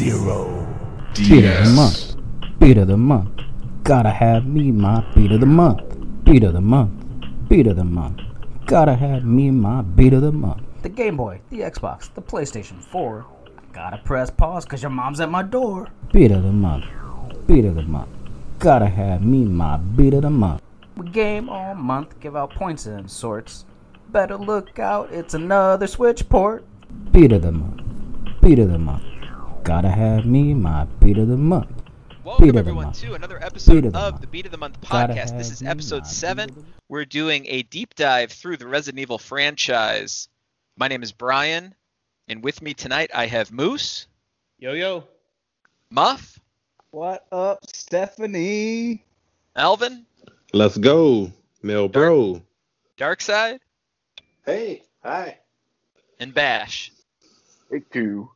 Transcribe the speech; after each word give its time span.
zero. 0.00 0.66
Beat 1.14 1.44
of 1.44 1.66
the 1.66 1.72
month. 1.76 2.16
Beat 2.58 2.78
of 2.78 2.88
the 2.88 2.96
month. 2.96 3.42
Gotta 3.82 4.08
have 4.08 4.46
me 4.46 4.70
my 4.70 5.04
beat 5.14 5.30
of 5.30 5.40
the 5.40 5.46
month. 5.46 5.82
Beat 6.24 6.42
of 6.42 6.54
the 6.54 6.60
month. 6.62 6.90
Beat 7.50 7.66
of 7.66 7.76
the 7.76 7.84
month. 7.84 8.22
Gotta 8.64 8.94
have 8.94 9.26
me 9.26 9.50
my 9.50 9.82
beat 9.82 10.14
of 10.14 10.22
the 10.22 10.32
month. 10.32 10.62
The 10.80 10.88
Game 10.88 11.18
Boy, 11.18 11.42
the 11.50 11.58
Xbox, 11.60 12.14
the 12.14 12.22
PlayStation 12.22 12.82
4. 12.82 13.26
Gotta 13.74 13.98
press 13.98 14.30
pause 14.30 14.64
cause 14.64 14.80
your 14.80 14.90
mom's 14.90 15.20
at 15.20 15.30
my 15.30 15.42
door. 15.42 15.88
Beat 16.14 16.30
of 16.30 16.44
the 16.44 16.52
month. 16.52 16.86
Beat 17.46 17.66
of 17.66 17.74
the 17.74 17.82
month. 17.82 18.08
Gotta 18.58 18.86
have 18.86 19.22
me 19.22 19.44
my 19.44 19.76
beat 19.76 20.14
of 20.14 20.22
the 20.22 20.30
month. 20.30 20.62
We 20.96 21.10
game 21.10 21.50
all 21.50 21.74
month, 21.74 22.18
give 22.20 22.36
out 22.36 22.54
points 22.54 22.86
and 22.86 23.10
sorts. 23.10 23.66
Better 24.08 24.38
look 24.38 24.78
out, 24.78 25.12
it's 25.12 25.34
another 25.34 25.86
switch 25.86 26.26
port. 26.30 26.64
Beat 27.12 27.32
of 27.32 27.42
the 27.42 27.52
month. 27.52 27.82
Beat 28.40 28.58
of 28.60 28.70
the 28.72 28.78
month. 28.78 29.04
Gotta 29.64 29.88
have 29.90 30.26
me 30.26 30.54
my 30.54 30.84
beat 31.00 31.18
of 31.18 31.28
the 31.28 31.36
month. 31.36 31.70
Welcome 32.24 32.44
Beat 32.44 32.48
of 32.50 32.54
the 32.54 32.58
everyone 32.60 32.84
month. 32.86 33.00
to 33.00 33.14
another 33.14 33.42
episode 33.42 33.72
Beat 33.82 33.84
of 33.86 33.94
of, 33.94 34.14
the 34.14 34.20
the, 34.20 34.20
month. 34.26 34.30
Beat 34.30 34.44
of 34.46 34.52
the 34.52 34.58
Month 34.58 34.80
podcast. 34.80 35.36
This 35.38 35.50
is 35.50 35.62
episode 35.62 36.06
seven. 36.06 36.48
beat 36.48 36.56
of 36.58 36.64
the- 36.64 36.72
We're 36.88 37.04
doing 37.04 37.46
a 37.46 37.62
deep 37.62 37.94
dive 37.94 38.32
through 38.32 38.56
the 38.56 38.66
Resident 38.66 39.00
Evil 39.00 39.18
franchise. 39.18 40.28
My 40.76 40.88
name 40.88 41.02
is 41.02 41.12
Brian, 41.12 41.74
and 42.28 42.42
with 42.42 42.62
me 42.62 42.74
tonight 42.74 43.10
I 43.14 43.26
have 43.26 43.52
Moose, 43.52 44.06
Yo 44.58 44.72
yo. 44.72 45.04
Muff, 45.90 46.38
What 46.90 47.26
up, 47.32 47.60
Stephanie? 47.72 49.04
Alvin, 49.56 50.04
Let's 50.52 50.76
go, 50.78 51.32
Mel 51.62 51.88
Bro. 51.88 52.42
Darkside, 52.98 53.60
Hey, 54.44 54.82
hi. 55.02 55.38
and 56.18 56.32
Bash. 56.34 56.92
Take 57.70 57.90
two. 57.90 58.30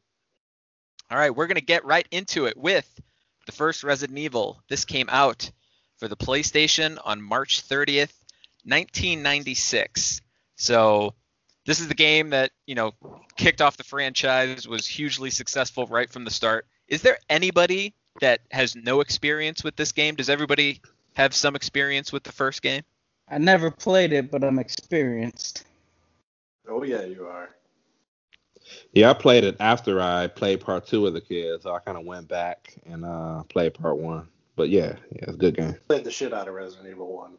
All 1.14 1.20
right, 1.20 1.30
we're 1.30 1.46
going 1.46 1.54
to 1.54 1.60
get 1.60 1.84
right 1.84 2.08
into 2.10 2.46
it 2.46 2.56
with 2.56 3.00
the 3.46 3.52
first 3.52 3.84
Resident 3.84 4.18
Evil. 4.18 4.60
This 4.68 4.84
came 4.84 5.08
out 5.08 5.48
for 5.98 6.08
the 6.08 6.16
PlayStation 6.16 6.98
on 7.04 7.22
March 7.22 7.62
30th, 7.68 8.10
1996. 8.64 10.20
So, 10.56 11.14
this 11.66 11.78
is 11.78 11.86
the 11.86 11.94
game 11.94 12.30
that, 12.30 12.50
you 12.66 12.74
know, 12.74 12.94
kicked 13.36 13.62
off 13.62 13.76
the 13.76 13.84
franchise, 13.84 14.66
was 14.66 14.88
hugely 14.88 15.30
successful 15.30 15.86
right 15.86 16.10
from 16.10 16.24
the 16.24 16.32
start. 16.32 16.66
Is 16.88 17.00
there 17.02 17.18
anybody 17.30 17.94
that 18.20 18.40
has 18.50 18.74
no 18.74 19.00
experience 19.00 19.62
with 19.62 19.76
this 19.76 19.92
game? 19.92 20.16
Does 20.16 20.28
everybody 20.28 20.80
have 21.14 21.32
some 21.32 21.54
experience 21.54 22.12
with 22.12 22.24
the 22.24 22.32
first 22.32 22.60
game? 22.60 22.82
I 23.28 23.38
never 23.38 23.70
played 23.70 24.12
it, 24.12 24.32
but 24.32 24.42
I'm 24.42 24.58
experienced. 24.58 25.64
Oh 26.68 26.82
yeah, 26.82 27.04
you 27.04 27.26
are. 27.26 27.50
Yeah, 28.94 29.10
I 29.10 29.14
played 29.14 29.42
it 29.44 29.56
after 29.58 30.00
I 30.00 30.28
played 30.28 30.60
part 30.60 30.86
two 30.86 31.02
with 31.02 31.14
the 31.14 31.20
kids, 31.20 31.64
so 31.64 31.74
I 31.74 31.80
kind 31.80 31.98
of 31.98 32.04
went 32.04 32.28
back 32.28 32.74
and 32.86 33.04
uh 33.04 33.42
played 33.44 33.74
part 33.74 33.98
one. 33.98 34.28
But 34.56 34.70
yeah, 34.70 34.94
yeah, 35.10 35.22
it's 35.22 35.34
a 35.34 35.36
good 35.36 35.56
game. 35.56 35.76
Played 35.88 36.04
the 36.04 36.10
shit 36.12 36.32
out 36.32 36.46
of 36.46 36.54
Resident 36.54 36.88
Evil 36.88 37.12
One 37.12 37.32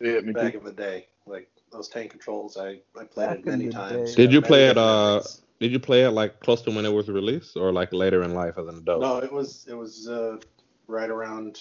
Yeah, 0.00 0.20
me 0.20 0.32
back 0.32 0.52
too. 0.52 0.58
in 0.58 0.64
the 0.64 0.72
day. 0.72 1.06
Like 1.26 1.48
those 1.70 1.88
tank 1.88 2.10
controls, 2.10 2.56
I 2.56 2.80
I 2.98 3.04
played 3.04 3.28
Back 3.28 3.38
it 3.38 3.46
many 3.46 3.68
times. 3.68 4.14
day. 4.14 4.22
Did 4.24 4.32
you 4.32 4.42
play 4.42 4.66
it, 4.68 4.76
uh, 4.76 5.14
methods. 5.16 5.42
Did 5.60 5.72
you 5.72 5.78
play 5.78 6.02
it 6.02 6.10
like 6.10 6.40
close 6.40 6.62
to 6.62 6.70
when 6.70 6.84
it 6.84 6.92
was 6.92 7.08
released, 7.08 7.56
or 7.56 7.72
like 7.72 7.92
later 7.92 8.22
in 8.24 8.34
life 8.34 8.58
as 8.58 8.66
an 8.66 8.78
adult? 8.78 9.00
No, 9.02 9.18
it 9.18 9.32
was 9.32 9.66
it 9.68 9.74
was 9.74 10.08
uh, 10.08 10.36
right 10.88 11.10
around 11.10 11.60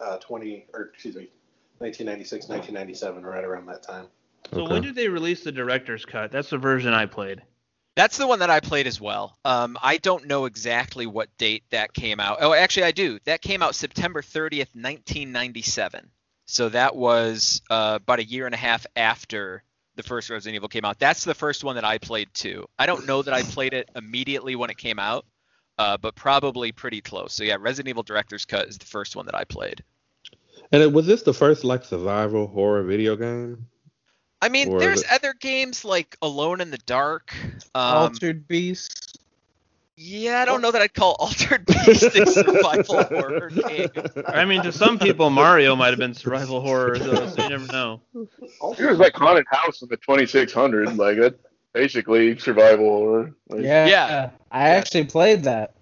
uh, 0.00 0.18
20 0.18 0.66
or 0.74 0.90
excuse 0.92 1.16
me, 1.16 1.30
1996, 1.78 2.48
1997, 2.48 3.24
right 3.24 3.44
around 3.44 3.66
that 3.66 3.82
time. 3.82 4.06
So 4.52 4.62
Okay. 4.62 4.72
when 4.74 4.82
did 4.82 4.94
they 4.94 5.08
release 5.08 5.42
the 5.42 5.52
director's 5.52 6.04
cut? 6.04 6.30
That's 6.30 6.50
the 6.50 6.58
version 6.58 6.92
I 6.92 7.06
played. 7.06 7.42
That's 7.96 8.18
the 8.18 8.26
one 8.26 8.40
that 8.40 8.50
I 8.50 8.60
played 8.60 8.86
as 8.86 9.00
well. 9.00 9.38
Um, 9.44 9.78
I 9.82 9.96
don't 9.96 10.26
know 10.26 10.44
exactly 10.44 11.06
what 11.06 11.34
date 11.38 11.64
that 11.70 11.94
came 11.94 12.20
out. 12.20 12.38
Oh, 12.42 12.52
actually, 12.52 12.84
I 12.84 12.92
do. 12.92 13.18
That 13.24 13.40
came 13.40 13.62
out 13.62 13.74
September 13.74 14.20
30th, 14.20 14.74
1997. 14.74 16.10
So 16.44 16.68
that 16.68 16.94
was 16.94 17.62
uh, 17.70 17.98
about 18.02 18.18
a 18.18 18.24
year 18.24 18.44
and 18.44 18.54
a 18.54 18.58
half 18.58 18.86
after 18.94 19.62
the 19.96 20.02
first 20.02 20.28
Resident 20.28 20.56
Evil 20.56 20.68
came 20.68 20.84
out. 20.84 20.98
That's 20.98 21.24
the 21.24 21.34
first 21.34 21.64
one 21.64 21.76
that 21.76 21.84
I 21.84 21.96
played 21.96 22.28
too. 22.34 22.66
I 22.78 22.84
don't 22.84 23.06
know 23.06 23.22
that 23.22 23.32
I 23.32 23.42
played 23.42 23.72
it 23.72 23.90
immediately 23.96 24.56
when 24.56 24.68
it 24.68 24.76
came 24.76 24.98
out, 24.98 25.24
uh, 25.78 25.96
but 25.96 26.14
probably 26.14 26.72
pretty 26.72 27.00
close. 27.00 27.32
So 27.32 27.44
yeah, 27.44 27.56
Resident 27.58 27.88
Evil 27.88 28.02
Director's 28.02 28.44
Cut 28.44 28.68
is 28.68 28.76
the 28.76 28.84
first 28.84 29.16
one 29.16 29.24
that 29.24 29.34
I 29.34 29.44
played. 29.44 29.82
And 30.70 30.92
was 30.92 31.06
this 31.06 31.22
the 31.22 31.32
first 31.32 31.64
like 31.64 31.84
survival 31.84 32.46
horror 32.46 32.82
video 32.82 33.16
game? 33.16 33.66
I 34.42 34.48
mean, 34.48 34.72
Or 34.72 34.78
there's 34.80 35.02
it- 35.02 35.10
other 35.12 35.34
games 35.34 35.84
like 35.84 36.16
Alone 36.22 36.60
in 36.60 36.70
the 36.70 36.78
Dark. 36.78 37.34
Um, 37.74 37.94
Altered 38.12 38.46
Beast. 38.46 39.18
Yeah, 39.98 40.40
I 40.40 40.44
don't 40.44 40.60
know 40.60 40.70
that 40.72 40.82
I'd 40.82 40.92
call 40.92 41.12
Altered 41.18 41.64
Beast 41.64 42.02
a 42.02 42.26
survival 42.26 43.02
horror 43.08 43.48
game. 43.50 43.88
I 44.28 44.44
mean, 44.44 44.62
to 44.62 44.70
some 44.72 44.98
people, 44.98 45.30
Mario 45.30 45.74
might 45.74 45.88
have 45.88 45.98
been 45.98 46.12
survival 46.12 46.60
horror, 46.60 46.98
though, 46.98 47.26
so 47.28 47.42
you 47.42 47.48
never 47.48 47.66
know. 47.72 48.00
It 48.14 48.84
was 48.84 48.98
like 48.98 49.14
haunted 49.14 49.46
house 49.48 49.80
in 49.80 49.88
the 49.88 49.96
2600. 49.96 50.96
Like 50.98 51.16
that's 51.18 51.36
basically 51.72 52.38
survival 52.38 52.84
horror. 52.84 53.34
Like, 53.48 53.62
Yeah. 53.62 53.86
Yeah. 53.86 54.30
I 54.50 54.68
Yeah. 54.68 54.74
actually 54.74 55.04
played 55.04 55.44
that. 55.44 55.74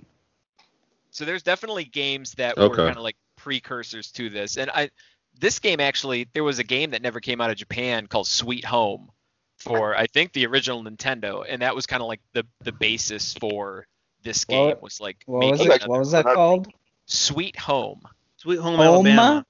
So 1.11 1.25
there's 1.25 1.43
definitely 1.43 1.85
games 1.85 2.33
that 2.35 2.57
were 2.57 2.75
kind 2.77 2.97
of 2.97 3.03
like 3.03 3.17
precursors 3.37 4.13
to 4.13 4.31
this. 4.31 4.57
And 4.59 4.71
I 4.71 4.91
this 5.41 5.59
game 5.59 5.81
actually 5.81 6.29
there 6.33 6.45
was 6.45 6.59
a 6.59 6.65
game 6.65 6.91
that 6.91 7.03
never 7.03 7.21
came 7.21 7.41
out 7.41 7.51
of 7.51 7.57
Japan 7.57 8.07
called 8.07 8.27
Sweet 8.27 8.65
Home 8.65 9.11
for 9.57 9.97
I 9.97 10.07
think 10.07 10.33
the 10.33 10.47
original 10.47 10.83
Nintendo 10.85 11.45
and 11.49 11.63
that 11.63 11.75
was 11.75 11.87
kind 11.87 12.03
of 12.03 12.09
like 12.09 12.21
the 12.33 12.45
the 12.63 12.73
basis 12.73 13.35
for 13.35 13.87
this 14.23 14.45
game 14.45 14.69
What- 14.69 14.83
was 14.83 15.01
like 15.01 15.19
What 15.27 15.51
was 15.51 15.61
it? 15.61 15.83
What 15.89 15.99
was 16.01 16.11
that 16.13 16.25
called? 16.25 16.69
Sweet 17.07 17.57
Home. 17.59 18.03
Sweet 18.37 18.59
Home 18.59 18.77
Home? 18.77 18.81
Alabama. 19.07 19.47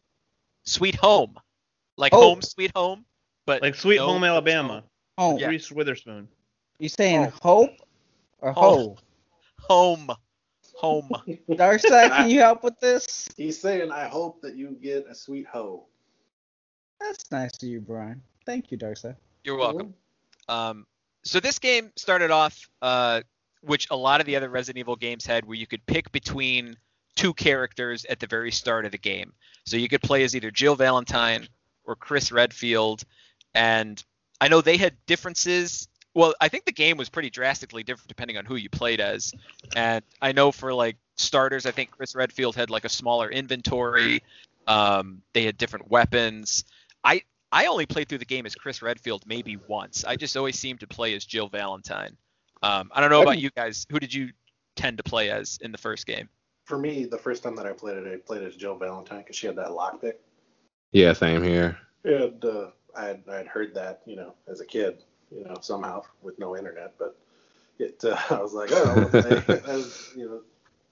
Sweet 0.65 0.97
Home. 0.97 1.37
Like 1.97 2.13
Oh. 2.13 2.21
Home 2.31 2.43
Sweet 2.43 2.73
Home, 2.75 3.05
but 3.47 3.63
Like 3.63 3.75
Sweet 3.77 3.97
no- 3.97 4.07
Home 4.07 4.25
Alabama. 4.25 4.83
Oh, 5.19 5.39
Yeah. 5.39 5.49
Reese 5.49 5.71
Witherspoon. 5.71 6.29
you 6.79 6.89
saying 6.89 7.27
Oh. 7.27 7.39
hope 7.43 7.71
or 8.41 8.51
Oh. 8.51 8.53
ho? 8.61 8.97
Home. 9.69 10.11
Home. 10.77 11.09
Darkside, 11.51 12.11
can 12.11 12.31
you 12.31 12.41
help 12.41 12.65
with 12.65 12.79
this? 12.81 13.29
He's 13.37 13.61
saying, 13.61 13.91
"I 13.91 14.07
hope 14.07 14.41
that 14.43 14.57
you 14.57 14.77
get 14.83 15.07
a 15.09 15.15
sweet 15.15 15.47
hoe." 15.47 15.87
That's 17.01 17.31
nice 17.31 17.51
of 17.63 17.69
you, 17.69 17.81
Brian. 17.81 18.23
Thank 18.47 18.71
you, 18.71 18.79
Darkside. 18.79 19.17
You're 19.45 19.57
welcome. 19.57 19.95
Um, 20.49 20.87
so 21.23 21.41
this 21.41 21.59
game 21.59 21.93
started 21.97 22.31
off, 22.31 22.69
uh, 22.83 23.23
which 23.63 23.89
a 23.91 23.97
lot 23.97 24.21
of 24.21 24.27
the 24.27 24.37
other 24.37 24.49
Resident 24.49 24.81
Evil 24.81 24.97
games 24.97 25.25
had, 25.25 25.45
where 25.45 25.57
you 25.57 25.67
could 25.67 25.85
pick 25.87 26.11
between 26.13 26.77
two 27.17 27.33
characters 27.35 28.05
at 28.07 28.21
the 28.21 28.27
very 28.27 28.51
start 28.51 28.85
of 28.85 28.93
the 28.93 28.99
game. 28.99 29.33
So 29.67 29.77
you 29.77 29.89
could 29.89 30.03
play 30.03 30.25
as 30.25 30.35
either 30.35 30.51
Jill 30.51 30.77
Valentine 30.77 31.49
or 31.85 31.97
Chris 31.97 32.33
Redfield, 32.33 33.05
and 33.55 34.03
I 34.41 34.49
know 34.49 34.61
they 34.61 34.77
had 34.77 34.97
differences. 35.07 35.89
Well, 36.15 36.35
I 36.41 36.49
think 36.49 36.65
the 36.65 36.73
game 36.73 36.97
was 36.97 37.09
pretty 37.09 37.31
drastically 37.31 37.83
different 37.83 38.09
depending 38.09 38.37
on 38.37 38.45
who 38.45 38.57
you 38.57 38.71
played 38.71 39.01
as, 39.01 39.33
and 39.75 40.05
I 40.23 40.33
know 40.33 40.53
for 40.53 40.73
like 40.73 40.97
starters, 41.17 41.67
I 41.67 41.71
think 41.73 41.91
Chris 41.91 42.15
Redfield 42.15 42.55
had 42.55 42.71
like 42.71 42.85
a 42.85 42.89
smaller 42.89 43.31
inventory. 43.31 44.23
Um, 44.67 45.23
they 45.33 45.45
had 45.45 45.59
different 45.59 45.91
weapons. 45.91 46.65
I 47.03 47.23
I 47.53 47.67
only 47.67 47.87
played 47.87 48.09
through 48.09 48.19
the 48.19 48.25
game 48.25 48.47
as 48.47 48.55
Chris 48.55 48.83
Redfield 48.83 49.25
maybe 49.27 49.59
once. 49.69 50.05
I 50.05 50.17
just 50.17 50.37
always 50.37 50.59
seemed 50.59 50.81
to 50.81 50.87
play 50.87 51.15
as 51.15 51.25
Jill 51.25 51.49
Valentine. 51.49 52.17
Um, 52.63 52.91
I 52.93 53.01
don't 53.01 53.11
know 53.11 53.23
about 53.23 53.39
you 53.39 53.51
guys. 53.51 53.87
Who 53.91 54.01
did 54.01 54.13
you 54.15 54.31
tend 54.75 54.97
to 54.97 55.03
play 55.05 55.31
as 55.31 55.59
in 55.63 55.71
the 55.71 55.79
first 55.79 56.07
game? 56.07 56.29
For 56.65 56.79
me, 56.79 57.05
the 57.05 57.19
first 57.19 57.43
time 57.43 57.55
that 57.57 57.67
I 57.67 57.73
played 57.73 57.99
it, 57.99 58.11
I 58.11 58.17
played 58.17 58.43
as 58.43 58.57
Jill 58.57 58.77
Valentine 58.77 59.19
because 59.19 59.37
she 59.37 59.47
had 59.47 59.57
that 59.57 59.69
lockpick. 59.69 60.15
Yeah, 60.93 61.13
same 61.13 61.43
here. 61.43 61.77
And 62.05 62.43
uh, 62.45 62.71
I 62.97 63.05
had 63.05 63.23
I 63.31 63.37
had 63.37 63.47
heard 63.47 63.75
that 63.75 64.03
you 64.07 64.17
know 64.17 64.35
as 64.49 64.61
a 64.61 64.67
kid, 64.67 65.03
you 65.37 65.45
know 65.45 65.57
somehow 65.61 66.03
with 66.23 66.39
no 66.39 66.57
internet, 66.57 66.95
but 66.99 67.17
it 67.79 68.03
uh, 68.05 68.17
I 68.31 68.41
was 68.41 68.53
like, 68.53 68.71
oh, 68.73 69.11
as 69.67 70.13
you 70.17 70.27
know, 70.27 70.41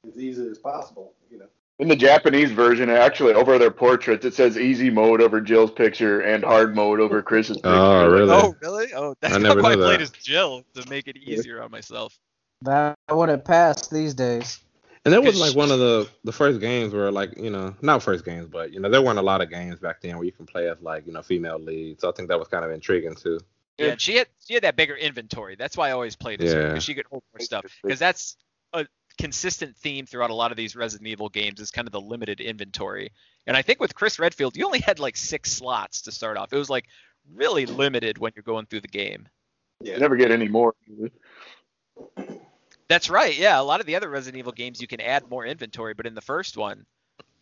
as 0.08 0.18
easy 0.18 0.46
as 0.48 0.58
possible, 0.58 1.12
you 1.30 1.38
know. 1.38 1.46
In 1.78 1.88
the 1.88 1.96
Japanese 1.96 2.52
version, 2.52 2.90
actually, 2.90 3.34
over 3.34 3.58
their 3.58 3.70
portraits, 3.70 4.24
it 4.24 4.34
says 4.34 4.56
easy 4.56 4.90
mode 4.90 5.20
over 5.20 5.40
Jill's 5.40 5.72
picture 5.72 6.20
and 6.20 6.44
hard 6.44 6.76
mode 6.76 7.00
over 7.00 7.22
Chris's 7.22 7.56
picture. 7.56 7.68
Oh, 7.68 8.08
really? 8.08 8.30
Oh, 8.30 8.54
really? 8.62 8.94
Oh, 8.94 9.14
that's 9.20 9.34
I 9.34 9.38
never 9.38 9.60
why 9.62 9.72
I 9.72 9.74
played 9.74 9.98
that. 9.98 10.02
as 10.02 10.10
Jill 10.10 10.64
to 10.74 10.88
make 10.88 11.08
it 11.08 11.16
easier 11.16 11.60
on 11.62 11.70
myself. 11.70 12.16
That 12.60 12.96
would 13.10 13.30
have 13.30 13.44
passed 13.44 13.90
these 13.90 14.14
days. 14.14 14.60
And 15.04 15.12
that 15.12 15.24
was 15.24 15.40
like 15.40 15.56
one 15.56 15.72
of 15.72 15.80
the 15.80 16.08
the 16.22 16.30
first 16.30 16.60
games 16.60 16.94
where 16.94 17.10
like 17.10 17.36
you 17.36 17.50
know 17.50 17.74
not 17.82 18.04
first 18.04 18.24
games, 18.24 18.46
but 18.46 18.72
you 18.72 18.78
know 18.78 18.88
there 18.88 19.02
weren't 19.02 19.18
a 19.18 19.22
lot 19.22 19.40
of 19.40 19.50
games 19.50 19.80
back 19.80 20.00
then 20.00 20.16
where 20.16 20.24
you 20.24 20.30
can 20.30 20.46
play 20.46 20.68
as 20.68 20.80
like 20.80 21.04
you 21.06 21.12
know 21.12 21.22
female 21.22 21.58
leads. 21.58 22.02
So 22.02 22.08
I 22.08 22.12
think 22.12 22.28
that 22.28 22.38
was 22.38 22.46
kind 22.46 22.64
of 22.64 22.70
intriguing 22.70 23.16
too. 23.16 23.40
Yeah, 23.82 23.92
and 23.92 24.00
she 24.00 24.16
had 24.16 24.28
she 24.46 24.54
had 24.54 24.64
that 24.64 24.76
bigger 24.76 24.96
inventory. 24.96 25.56
That's 25.56 25.76
why 25.76 25.88
I 25.88 25.92
always 25.92 26.16
played 26.16 26.42
as 26.42 26.52
her 26.52 26.68
because 26.68 26.84
she 26.84 26.94
could 26.94 27.06
hold 27.06 27.22
more 27.32 27.40
stuff. 27.40 27.64
Because 27.82 27.98
that's 27.98 28.36
a 28.72 28.86
consistent 29.18 29.76
theme 29.76 30.06
throughout 30.06 30.30
a 30.30 30.34
lot 30.34 30.50
of 30.50 30.56
these 30.56 30.74
Resident 30.76 31.08
Evil 31.08 31.28
games 31.28 31.60
is 31.60 31.70
kind 31.70 31.86
of 31.86 31.92
the 31.92 32.00
limited 32.00 32.40
inventory. 32.40 33.12
And 33.46 33.56
I 33.56 33.62
think 33.62 33.80
with 33.80 33.94
Chris 33.94 34.18
Redfield, 34.18 34.56
you 34.56 34.64
only 34.64 34.80
had 34.80 34.98
like 34.98 35.16
six 35.16 35.52
slots 35.52 36.02
to 36.02 36.12
start 36.12 36.36
off. 36.36 36.52
It 36.52 36.56
was 36.56 36.70
like 36.70 36.86
really 37.34 37.66
limited 37.66 38.18
when 38.18 38.32
you're 38.34 38.42
going 38.42 38.66
through 38.66 38.80
the 38.80 38.88
game. 38.88 39.28
You 39.80 39.98
never 39.98 40.16
get 40.16 40.30
any 40.30 40.48
more. 40.48 40.74
That's 42.88 43.10
right. 43.10 43.36
Yeah, 43.36 43.60
a 43.60 43.62
lot 43.62 43.80
of 43.80 43.86
the 43.86 43.96
other 43.96 44.08
Resident 44.08 44.38
Evil 44.38 44.52
games 44.52 44.80
you 44.80 44.86
can 44.86 45.00
add 45.00 45.28
more 45.28 45.44
inventory, 45.44 45.94
but 45.94 46.06
in 46.06 46.14
the 46.14 46.20
first 46.20 46.56
one, 46.56 46.86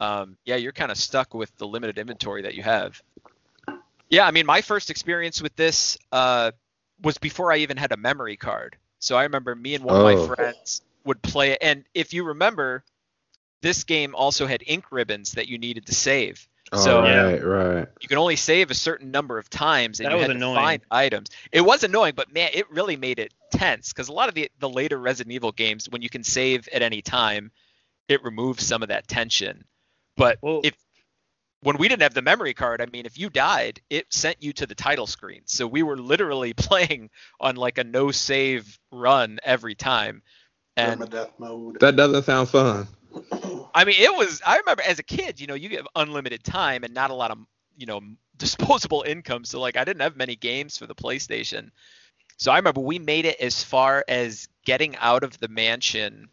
um, 0.01 0.37
yeah, 0.45 0.57
you're 0.57 0.73
kind 0.73 0.91
of 0.91 0.97
stuck 0.97 1.35
with 1.35 1.55
the 1.59 1.67
limited 1.67 1.99
inventory 1.99 2.43
that 2.43 2.55
you 2.55 2.63
have. 2.63 3.03
Yeah, 4.11 4.27
I 4.27 4.33
mean, 4.33 4.45
my 4.47 4.61
first 4.61 4.91
experience 4.91 5.41
with 5.41 5.55
this 5.57 5.97
uh, 6.13 6.51
was 7.03 7.17
before 7.19 7.53
I 7.53 7.59
even 7.59 7.77
had 7.77 7.93
a 7.93 7.97
memory 7.97 8.37
card. 8.37 8.77
So 8.99 9.17
I 9.17 9.23
remember 9.23 9.55
me 9.55 9.75
and 9.75 9.85
one 9.85 9.97
of 9.97 10.03
Oh. 10.03 10.27
my 10.29 10.35
friends 10.35 10.83
would 11.05 11.23
play 11.23 11.53
it, 11.53 11.59
and 11.63 11.85
if 11.95 12.13
you 12.13 12.25
remember, 12.25 12.85
this 13.63 13.85
game 13.85 14.15
also 14.15 14.47
had 14.47 14.63
ink 14.67 14.85
ribbons 14.91 15.33
that 15.33 15.49
you 15.49 15.57
needed 15.59 15.87
to 15.87 15.95
save. 15.95 16.47
Oh, 16.73 16.79
So 16.79 17.03
right, 17.03 17.43
right. 17.43 17.89
you 18.01 18.09
can 18.09 18.19
only 18.19 18.37
save 18.37 18.71
a 18.71 18.75
certain 18.75 19.11
number 19.11 19.39
of 19.39 19.49
times 19.51 19.99
and 20.01 20.07
That 20.07 20.15
you 20.17 20.21
had 20.23 20.31
annoying. 20.31 20.55
to 20.55 20.61
find 20.61 20.83
items. 20.91 21.31
It 21.51 21.63
was 21.63 21.83
annoying, 21.83 22.15
but 22.15 22.33
man, 22.33 22.51
it 22.53 22.71
really 22.71 22.97
made 22.97 23.19
it 23.19 23.33
tense 23.51 23.93
because 23.93 24.09
a 24.09 24.13
lot 24.13 24.29
of 24.29 24.35
the 24.35 24.51
the 24.59 24.69
later 24.69 24.99
Resident 24.99 25.33
Evil 25.33 25.53
games, 25.53 25.89
when 25.89 26.03
you 26.03 26.09
can 26.11 26.23
save 26.23 26.69
at 26.69 26.83
any 26.83 27.01
time, 27.03 27.51
it 28.09 28.23
removes 28.23 28.65
some 28.67 28.83
of 28.83 28.89
that 28.91 29.09
tension. 29.09 29.65
But 30.17 30.39
Well- 30.43 30.61
if 30.63 30.75
when 31.63 31.77
we 31.77 31.89
didn't 31.89 32.03
have 32.03 32.15
the 32.15 32.23
memory 32.23 32.55
card, 32.55 32.81
I 32.81 32.87
mean, 32.87 33.05
if 33.07 33.19
you 33.19 33.29
died, 33.29 33.81
it 33.91 34.13
sent 34.13 34.43
you 34.43 34.53
to 34.55 34.67
the 34.67 34.75
title 34.75 35.07
screen. 35.07 35.43
So 35.45 35.67
we 35.67 35.83
were 35.83 35.97
literally 35.97 36.53
playing 36.57 37.11
on 37.41 37.57
like 37.57 37.79
a 37.79 37.85
no 37.85 38.11
save 38.11 38.79
run 38.91 39.39
every 39.43 39.75
time. 39.75 40.23
And 40.77 41.01
Permadeath 41.01 41.33
mode. 41.39 41.81
That 41.81 41.97
doesn't 41.97 42.25
sound 42.25 42.49
fun. 42.49 42.89
I 43.75 43.85
mean, 43.85 43.97
it 43.99 44.15
was. 44.15 44.41
I 44.47 44.59
remember 44.59 44.83
as 44.83 44.99
a 44.99 45.03
kid, 45.03 45.41
you 45.41 45.47
know, 45.47 45.55
you 45.55 45.69
get 45.69 45.87
unlimited 45.95 46.43
time 46.45 46.85
and 46.85 46.95
not 46.95 47.11
a 47.11 47.15
lot 47.15 47.31
of, 47.31 47.39
you 47.77 47.87
know, 47.87 48.01
disposable 48.37 49.05
income. 49.07 49.45
So 49.45 49.61
like, 49.61 49.77
I 49.77 49.85
didn't 49.85 50.01
have 50.01 50.17
many 50.17 50.37
games 50.37 50.79
for 50.79 50.87
the 50.87 50.95
PlayStation. 50.95 51.71
So 52.39 52.51
I 52.51 52.57
remember 52.57 52.81
we 52.81 52.99
made 52.99 53.27
it 53.27 53.39
as 53.39 53.63
far 53.63 54.03
as 54.09 54.49
getting 54.65 54.97
out 54.97 55.25
of 55.25 55.39
the 55.41 55.49
mansion, 55.49 56.29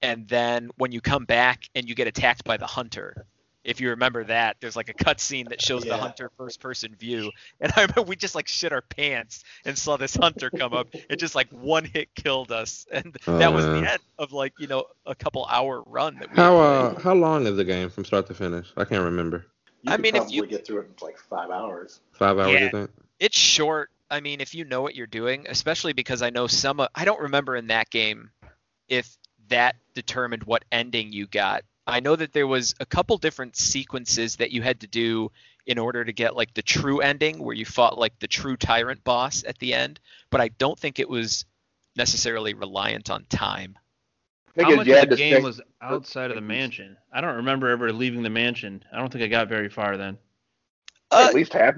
and 0.00 0.26
then 0.26 0.70
when 0.78 0.90
you 0.90 1.00
come 1.00 1.26
back 1.26 1.68
and 1.76 1.88
you 1.88 1.94
get 1.94 2.08
attacked 2.08 2.42
by 2.42 2.56
the 2.56 2.66
hunter. 2.66 3.26
If 3.64 3.80
you 3.80 3.90
remember 3.90 4.24
that, 4.24 4.56
there's 4.60 4.74
like 4.74 4.88
a 4.88 4.94
cutscene 4.94 5.48
that 5.50 5.62
shows 5.62 5.84
the 5.84 5.96
hunter 5.96 6.30
first-person 6.36 6.96
view, 6.98 7.30
and 7.60 7.72
I 7.76 7.82
remember 7.82 8.02
we 8.02 8.16
just 8.16 8.34
like 8.34 8.48
shit 8.48 8.72
our 8.72 8.82
pants 8.82 9.44
and 9.64 9.78
saw 9.78 9.96
this 9.96 10.16
hunter 10.16 10.50
come 10.50 10.72
up. 10.72 10.88
It 10.92 11.16
just 11.20 11.34
like 11.36 11.48
one 11.50 11.84
hit 11.84 12.14
killed 12.16 12.50
us, 12.50 12.86
and 12.90 13.16
that 13.26 13.52
was 13.52 13.64
the 13.64 13.88
end 13.92 14.00
of 14.18 14.32
like 14.32 14.54
you 14.58 14.66
know 14.66 14.86
a 15.06 15.14
couple 15.14 15.46
hour 15.46 15.82
run 15.86 16.18
that 16.18 16.30
we 16.30 16.36
How 16.36 16.56
uh 16.58 16.98
how 17.00 17.14
long 17.14 17.46
is 17.46 17.56
the 17.56 17.64
game 17.64 17.88
from 17.88 18.04
start 18.04 18.26
to 18.26 18.34
finish? 18.34 18.66
I 18.76 18.84
can't 18.84 19.04
remember. 19.04 19.46
You 19.82 19.92
I 19.92 19.96
mean, 19.96 20.14
if 20.16 20.22
probably 20.22 20.36
you- 20.36 20.46
get 20.46 20.66
through 20.66 20.80
it 20.80 20.86
in 20.86 20.94
like 21.00 21.18
five 21.18 21.50
hours. 21.50 22.00
Five 22.12 22.38
hours, 22.38 22.52
Yeah. 22.52 22.64
you 22.64 22.70
think? 22.70 22.90
it's 23.20 23.36
short. 23.38 23.90
I 24.10 24.20
mean, 24.20 24.40
if 24.40 24.54
you 24.54 24.64
know 24.64 24.82
what 24.82 24.94
you're 24.94 25.06
doing, 25.06 25.46
especially 25.48 25.92
because 25.92 26.20
I 26.20 26.30
know 26.30 26.46
some. 26.48 26.80
of- 26.80 26.88
I 26.94 27.04
don't 27.04 27.20
remember 27.20 27.56
in 27.56 27.68
that 27.68 27.90
game 27.90 28.30
if 28.88 29.16
that 29.48 29.76
determined 29.94 30.44
what 30.44 30.64
ending 30.72 31.12
you 31.12 31.26
got. 31.26 31.62
I 31.86 32.00
know 32.00 32.16
that 32.16 32.32
there 32.32 32.46
was 32.46 32.74
a 32.80 32.86
couple 32.86 33.18
different 33.18 33.56
sequences 33.56 34.36
that 34.36 34.52
you 34.52 34.62
had 34.62 34.80
to 34.80 34.86
do 34.86 35.30
in 35.66 35.78
order 35.78 36.04
to 36.04 36.12
get 36.12 36.36
like 36.36 36.54
the 36.54 36.62
true 36.62 37.00
ending, 37.00 37.42
where 37.42 37.54
you 37.54 37.64
fought 37.64 37.98
like 37.98 38.18
the 38.18 38.28
true 38.28 38.56
tyrant 38.56 39.02
boss 39.04 39.44
at 39.46 39.58
the 39.58 39.74
end. 39.74 40.00
But 40.30 40.40
I 40.40 40.48
don't 40.48 40.78
think 40.78 40.98
it 40.98 41.08
was 41.08 41.44
necessarily 41.96 42.54
reliant 42.54 43.10
on 43.10 43.24
time. 43.28 43.76
How 44.56 44.76
much 44.76 44.86
you 44.86 44.92
of 44.92 44.98
had 44.98 45.10
the 45.10 45.16
game 45.16 45.42
was 45.42 45.60
outside 45.80 46.30
of 46.30 46.34
the 46.34 46.42
mansion? 46.42 46.96
I 47.12 47.20
don't 47.20 47.36
remember 47.36 47.70
ever 47.70 47.92
leaving 47.92 48.22
the 48.22 48.30
mansion. 48.30 48.84
I 48.92 48.98
don't 48.98 49.10
think 49.10 49.24
I 49.24 49.28
got 49.28 49.48
very 49.48 49.70
far 49.70 49.96
then. 49.96 50.18
Uh, 51.10 51.26
at 51.28 51.34
least 51.34 51.52
half. 51.52 51.74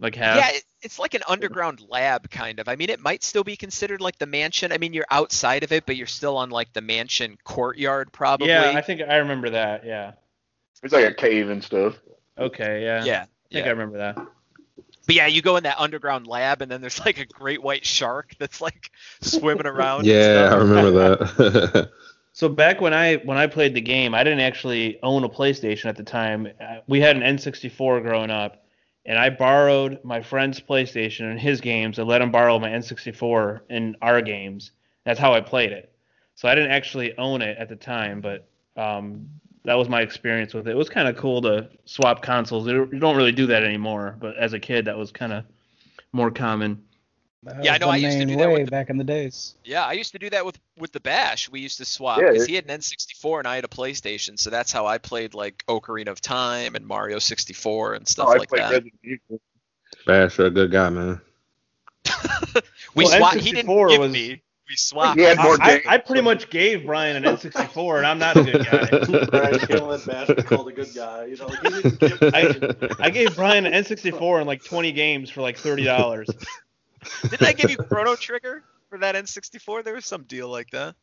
Like 0.00 0.14
half. 0.14 0.36
Yeah, 0.36 0.50
it, 0.50 0.64
it's 0.84 0.98
like 0.98 1.14
an 1.14 1.22
underground 1.26 1.82
lab 1.88 2.30
kind 2.30 2.60
of. 2.60 2.68
I 2.68 2.76
mean, 2.76 2.90
it 2.90 3.00
might 3.00 3.24
still 3.24 3.42
be 3.42 3.56
considered 3.56 4.00
like 4.00 4.18
the 4.18 4.26
mansion. 4.26 4.70
I 4.70 4.78
mean, 4.78 4.92
you're 4.92 5.06
outside 5.10 5.64
of 5.64 5.72
it, 5.72 5.86
but 5.86 5.96
you're 5.96 6.06
still 6.06 6.36
on 6.36 6.50
like 6.50 6.72
the 6.74 6.82
mansion 6.82 7.38
courtyard, 7.42 8.12
probably. 8.12 8.48
Yeah, 8.48 8.72
I 8.74 8.82
think 8.82 9.00
I 9.00 9.16
remember 9.16 9.50
that. 9.50 9.86
Yeah. 9.86 10.12
It's 10.82 10.92
like 10.92 11.06
a 11.06 11.14
cave 11.14 11.48
and 11.48 11.64
stuff. 11.64 11.98
Okay. 12.36 12.84
Yeah. 12.84 13.04
yeah. 13.04 13.22
I 13.22 13.54
think 13.54 13.64
yeah. 13.64 13.66
I 13.66 13.70
remember 13.70 13.98
that. 13.98 14.16
But 15.06 15.16
yeah, 15.16 15.26
you 15.26 15.42
go 15.42 15.56
in 15.56 15.64
that 15.64 15.78
underground 15.78 16.26
lab, 16.26 16.62
and 16.62 16.70
then 16.70 16.80
there's 16.80 17.00
like 17.04 17.18
a 17.18 17.26
great 17.26 17.62
white 17.62 17.86
shark 17.86 18.34
that's 18.38 18.60
like 18.60 18.90
swimming 19.20 19.66
around. 19.66 20.00
and 20.00 20.08
Yeah, 20.08 20.50
I 20.52 20.56
remember 20.56 20.90
that. 20.90 21.90
So 22.36 22.48
back 22.48 22.80
when 22.80 22.92
I 22.92 23.14
when 23.18 23.38
I 23.38 23.46
played 23.46 23.74
the 23.74 23.80
game, 23.80 24.12
I 24.12 24.24
didn't 24.24 24.40
actually 24.40 24.98
own 25.04 25.22
a 25.22 25.28
PlayStation 25.28 25.84
at 25.84 25.96
the 25.96 26.02
time. 26.02 26.48
Uh, 26.60 26.78
We 26.88 27.00
had 27.00 27.16
an 27.16 27.22
N64 27.22 28.02
growing 28.02 28.30
up, 28.30 28.63
and 29.06 29.18
I 29.18 29.30
borrowed 29.30 30.00
my 30.02 30.22
friend's 30.22 30.60
PlayStation 30.60 31.30
and 31.30 31.38
his 31.38 31.60
games 31.60 31.98
and 31.98 32.08
let 32.08 32.22
him 32.22 32.30
borrow 32.30 32.58
my 32.58 32.70
N64 32.70 33.60
and 33.70 33.96
our 34.00 34.22
games. 34.22 34.72
That's 35.04 35.20
how 35.20 35.34
I 35.34 35.40
played 35.40 35.72
it. 35.72 35.92
So 36.34 36.48
I 36.48 36.54
didn't 36.54 36.72
actually 36.72 37.16
own 37.18 37.42
it 37.42 37.58
at 37.58 37.68
the 37.68 37.76
time, 37.76 38.20
but 38.20 38.48
um, 38.76 39.28
that 39.64 39.74
was 39.74 39.88
my 39.88 40.00
experience 40.00 40.54
with 40.54 40.66
it. 40.66 40.72
It 40.72 40.76
was 40.76 40.88
kind 40.88 41.06
of 41.06 41.16
cool 41.16 41.42
to 41.42 41.68
swap 41.84 42.22
consoles. 42.22 42.66
You 42.66 42.86
don't 42.86 43.16
really 43.16 43.32
do 43.32 43.46
that 43.46 43.62
anymore, 43.62 44.16
but 44.18 44.36
as 44.36 44.52
a 44.52 44.58
kid, 44.58 44.86
that 44.86 44.96
was 44.96 45.12
kind 45.12 45.32
of 45.32 45.44
more 46.12 46.30
common. 46.30 46.82
That 47.44 47.62
Yeah, 47.64 47.74
I 47.74 47.78
know 47.78 47.88
I 47.88 47.96
used 47.96 48.18
to 48.18 48.18
main 48.26 48.28
do 48.28 48.36
that 48.36 48.48
with 48.48 48.56
way 48.58 48.64
the- 48.64 48.70
back 48.70 48.90
in 48.90 48.96
the 48.96 49.04
days. 49.04 49.54
Yeah, 49.64 49.84
I 49.84 49.92
used 49.92 50.12
to 50.12 50.18
do 50.18 50.30
that 50.30 50.44
with 50.46 50.58
with 50.78 50.92
the 50.92 51.00
Bash. 51.00 51.50
We 51.50 51.60
used 51.60 51.78
to 51.78 51.84
swap 51.84 52.18
because 52.20 52.44
it- 52.44 52.48
he 52.48 52.54
had 52.56 52.64
an 52.64 52.70
N64 52.80 53.40
and 53.40 53.48
I 53.48 53.56
had 53.56 53.64
a 53.64 53.68
PlayStation, 53.68 54.38
so 54.38 54.50
that's 54.50 54.72
how 54.72 54.86
I 54.86 54.98
played 54.98 55.34
like 55.34 55.62
Ocarina 55.68 56.08
of 56.08 56.20
Time 56.20 56.74
and 56.74 56.86
Mario 56.86 57.18
64 57.18 57.94
and 57.94 58.08
stuff 58.08 58.28
Oh, 58.28 58.32
I 58.32 58.36
like 58.36 58.48
that. 58.50 58.70
Resident 58.72 58.92
Bash, 60.06 60.38
you're 60.38 60.46
a 60.48 60.50
good 60.50 60.70
guy, 60.72 60.88
man. 60.88 61.20
We 62.94 63.04
Well, 63.04 63.16
swapped. 63.18 63.36
He 63.40 63.52
didn't 63.52 63.88
give 63.88 64.00
was- 64.00 64.12
me. 64.12 64.40
We 64.66 64.76
swapped. 64.76 65.18
He 65.18 65.24
had 65.26 65.36
more 65.36 65.58
I. 65.60 65.82
I 65.86 65.98
pretty 65.98 66.22
much 66.22 66.48
gave 66.48 66.86
Brian 66.86 67.16
an 67.22 67.24
N64, 67.36 67.98
and 67.98 68.06
I'm 68.06 68.18
not 68.18 68.34
a 68.38 68.44
good 68.44 68.64
guy. 68.64 68.86
Brian 69.30 69.58
Killen 69.58 70.06
Bash 70.06 70.28
was 70.28 70.44
called 70.46 70.68
a 70.68 70.72
good 70.72 70.88
guy. 70.94 71.26
You 71.26 71.36
know, 71.36 71.46
like, 71.48 71.60
he 71.60 71.82
didn't 71.82 72.00
give 72.00 72.22
I, 72.34 73.04
I 73.06 73.10
gave 73.10 73.36
Brian 73.36 73.66
an 73.66 73.74
N64 73.74 74.38
and 74.38 74.46
like 74.46 74.64
20 74.64 74.92
games 74.92 75.28
for 75.28 75.42
like 75.42 75.58
thirty 75.58 75.84
dollars. 75.84 76.30
Didn't 77.22 77.42
I 77.42 77.52
give 77.52 77.70
you 77.70 77.76
Chrono 77.88 78.16
Trigger 78.16 78.62
for 78.90 78.98
that 78.98 79.14
N64? 79.14 79.84
There 79.84 79.94
was 79.94 80.06
some 80.06 80.22
deal 80.24 80.48
like 80.48 80.70
that. 80.70 80.94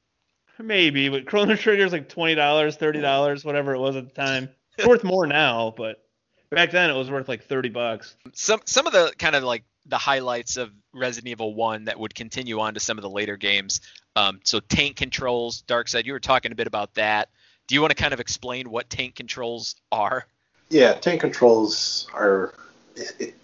Maybe, 0.59 1.09
but 1.09 1.25
Chrono 1.25 1.55
Trigger 1.55 1.85
is 1.85 1.91
like 1.91 2.09
twenty 2.09 2.35
dollars, 2.35 2.75
thirty 2.75 3.01
dollars, 3.01 3.43
whatever 3.43 3.73
it 3.73 3.79
was 3.79 3.95
at 3.95 4.07
the 4.07 4.13
time. 4.13 4.49
It's 4.77 4.87
worth 4.87 5.03
more 5.03 5.25
now, 5.25 5.73
but 5.75 6.03
back 6.49 6.71
then 6.71 6.89
it 6.89 6.93
was 6.93 7.09
worth 7.09 7.27
like 7.27 7.43
thirty 7.45 7.69
bucks. 7.69 8.15
Some 8.33 8.61
some 8.65 8.85
of 8.85 8.93
the 8.93 9.13
kind 9.17 9.35
of 9.35 9.43
like 9.43 9.63
the 9.87 9.97
highlights 9.97 10.57
of 10.57 10.69
Resident 10.93 11.29
Evil 11.31 11.55
1 11.55 11.85
that 11.85 11.99
would 11.99 12.13
continue 12.13 12.59
on 12.59 12.75
to 12.75 12.79
some 12.79 12.99
of 12.99 13.01
the 13.01 13.09
later 13.09 13.35
games. 13.35 13.81
Um, 14.15 14.39
so 14.43 14.59
tank 14.59 14.95
controls, 14.95 15.63
Dark 15.63 15.87
Side. 15.87 16.05
You 16.05 16.13
were 16.13 16.19
talking 16.19 16.51
a 16.51 16.55
bit 16.55 16.67
about 16.67 16.93
that. 16.93 17.29
Do 17.65 17.73
you 17.73 17.81
want 17.81 17.89
to 17.89 17.95
kind 17.95 18.13
of 18.13 18.19
explain 18.19 18.69
what 18.69 18.91
tank 18.91 19.15
controls 19.15 19.75
are? 19.91 20.27
Yeah, 20.69 20.93
tank 20.93 21.21
controls 21.21 22.07
are 22.13 22.53
it, 22.95 23.11
it, 23.19 23.27
it- 23.29 23.35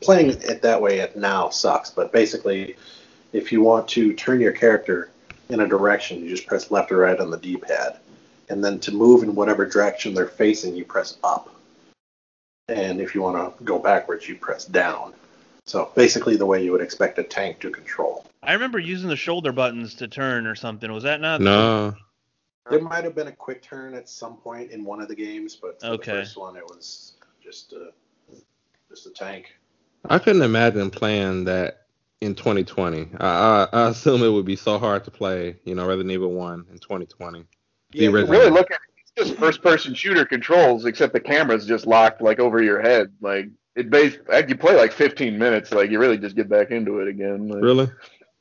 playing 0.00 0.30
it 0.30 0.62
that 0.62 0.80
way 0.80 1.00
at 1.00 1.16
now 1.16 1.50
sucks. 1.50 1.90
But 1.90 2.12
basically, 2.12 2.76
if 3.32 3.52
you 3.52 3.62
want 3.62 3.88
to 3.88 4.14
turn 4.14 4.40
your 4.40 4.52
character 4.52 5.10
in 5.48 5.60
a 5.60 5.66
direction, 5.66 6.22
you 6.22 6.28
just 6.28 6.46
press 6.46 6.70
left 6.70 6.92
or 6.92 6.98
right 6.98 7.18
on 7.18 7.30
the 7.30 7.38
D-pad, 7.38 7.98
and 8.48 8.64
then 8.64 8.78
to 8.80 8.92
move 8.92 9.22
in 9.22 9.34
whatever 9.34 9.66
direction 9.66 10.14
they're 10.14 10.26
facing, 10.26 10.76
you 10.76 10.84
press 10.84 11.18
up. 11.24 11.54
And 12.68 13.00
if 13.00 13.14
you 13.14 13.22
want 13.22 13.58
to 13.58 13.64
go 13.64 13.78
backwards, 13.78 14.28
you 14.28 14.36
press 14.36 14.66
down. 14.66 15.14
So 15.64 15.90
basically, 15.94 16.36
the 16.36 16.46
way 16.46 16.62
you 16.62 16.72
would 16.72 16.80
expect 16.80 17.18
a 17.18 17.22
tank 17.22 17.60
to 17.60 17.70
control. 17.70 18.26
I 18.42 18.52
remember 18.52 18.78
using 18.78 19.08
the 19.08 19.16
shoulder 19.16 19.52
buttons 19.52 19.94
to 19.96 20.08
turn 20.08 20.46
or 20.46 20.54
something. 20.54 20.90
Was 20.92 21.04
that 21.04 21.20
not? 21.20 21.40
no. 21.40 21.94
There 22.70 22.80
might 22.82 23.04
have 23.04 23.14
been 23.14 23.28
a 23.28 23.32
quick 23.32 23.62
turn 23.62 23.94
at 23.94 24.10
some 24.10 24.36
point 24.36 24.70
in 24.70 24.84
one 24.84 25.00
of 25.00 25.08
the 25.08 25.14
games, 25.14 25.56
but 25.56 25.80
for 25.80 25.86
Okay. 25.86 26.12
the 26.12 26.18
first 26.18 26.36
one, 26.36 26.54
it 26.56 26.64
was 26.64 27.14
just 27.42 27.72
a, 27.72 27.92
just 28.90 29.06
a 29.06 29.10
tank. 29.10 29.54
I 30.08 30.18
couldn't 30.18 30.42
imagine 30.42 30.90
playing 30.90 31.44
that 31.44 31.86
in 32.20 32.34
2020. 32.34 33.10
I, 33.18 33.26
I, 33.26 33.68
I 33.72 33.88
assume 33.90 34.22
it 34.22 34.28
would 34.28 34.46
be 34.46 34.56
so 34.56 34.78
hard 34.78 35.04
to 35.04 35.10
play, 35.10 35.56
you 35.64 35.74
know, 35.74 35.86
Resident 35.86 36.12
Evil 36.12 36.32
1 36.32 36.66
in 36.70 36.78
2020. 36.78 37.44
Yeah. 37.92 38.08
Really 38.08 38.50
look 38.50 38.70
at 38.70 38.76
it. 38.76 39.02
It's 39.16 39.28
just 39.28 39.38
first 39.38 39.62
person 39.62 39.94
shooter 39.94 40.24
controls, 40.24 40.84
except 40.84 41.12
the 41.12 41.20
camera's 41.20 41.66
just 41.66 41.86
locked 41.86 42.20
like 42.20 42.38
over 42.38 42.62
your 42.62 42.80
head. 42.80 43.12
Like 43.20 43.48
it 43.74 43.90
base 43.90 44.18
you 44.48 44.56
play 44.56 44.76
like 44.76 44.92
15 44.92 45.38
minutes, 45.38 45.72
like 45.72 45.90
you 45.90 45.98
really 45.98 46.18
just 46.18 46.36
get 46.36 46.48
back 46.48 46.70
into 46.70 47.00
it 47.00 47.08
again. 47.08 47.48
Like, 47.48 47.62
Really? 47.62 47.90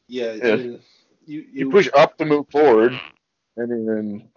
Yeah, 0.08 0.34
Yeah. 0.34 0.56
You, 0.56 0.80
You 1.26 1.46
you 1.52 1.70
push 1.70 1.90
up 1.94 2.18
to 2.18 2.26
move 2.26 2.48
forward, 2.50 3.00
and 3.58 3.88
then 3.88 4.30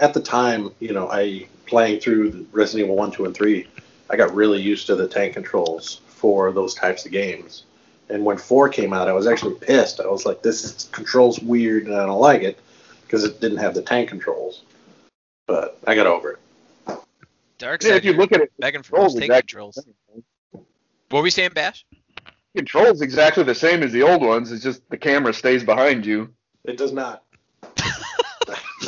at 0.00 0.14
the 0.14 0.20
time, 0.20 0.70
you 0.80 0.92
know, 0.92 1.10
I 1.10 1.46
playing 1.66 2.00
through 2.00 2.46
Resident 2.52 2.84
Evil 2.84 2.96
one, 2.96 3.10
two, 3.10 3.24
and 3.24 3.34
three. 3.34 3.66
I 4.08 4.16
got 4.16 4.34
really 4.34 4.60
used 4.60 4.86
to 4.86 4.94
the 4.94 5.08
tank 5.08 5.34
controls 5.34 6.00
for 6.26 6.50
those 6.50 6.74
types 6.74 7.06
of 7.06 7.12
games. 7.12 7.62
And 8.08 8.24
when 8.24 8.36
four 8.36 8.68
came 8.68 8.92
out, 8.92 9.06
I 9.06 9.12
was 9.12 9.28
actually 9.28 9.54
pissed. 9.54 10.00
I 10.00 10.08
was 10.08 10.26
like, 10.26 10.42
"This 10.42 10.64
is, 10.64 10.88
controls 10.90 11.38
weird, 11.38 11.86
and 11.86 11.94
I 11.94 12.04
don't 12.04 12.18
like 12.18 12.42
it 12.42 12.58
because 13.02 13.22
it 13.22 13.40
didn't 13.40 13.58
have 13.58 13.74
the 13.74 13.82
tank 13.82 14.08
controls." 14.08 14.62
But 15.46 15.78
I 15.86 15.94
got 15.94 16.08
over 16.08 16.32
it. 16.32 16.38
Dark 17.58 17.84
yeah, 17.84 17.94
if 17.94 18.04
you 18.04 18.12
look 18.12 18.32
at 18.32 18.40
it, 18.40 18.52
begging 18.58 18.82
for 18.82 18.98
those 18.98 19.14
controls 19.14 19.14
tank 19.14 19.24
exactly 19.24 19.46
controls. 19.46 19.86
What 20.50 21.18
were 21.20 21.22
we 21.22 21.30
saying, 21.30 21.50
Bash? 21.54 21.84
controls 22.56 23.02
exactly 23.02 23.44
the 23.44 23.54
same 23.54 23.84
as 23.84 23.92
the 23.92 24.02
old 24.02 24.22
ones. 24.22 24.50
It's 24.50 24.64
just 24.64 24.82
the 24.90 24.98
camera 24.98 25.32
stays 25.32 25.62
behind 25.62 26.04
you, 26.04 26.34
It 26.64 26.76
does 26.76 26.92
not. 26.92 27.22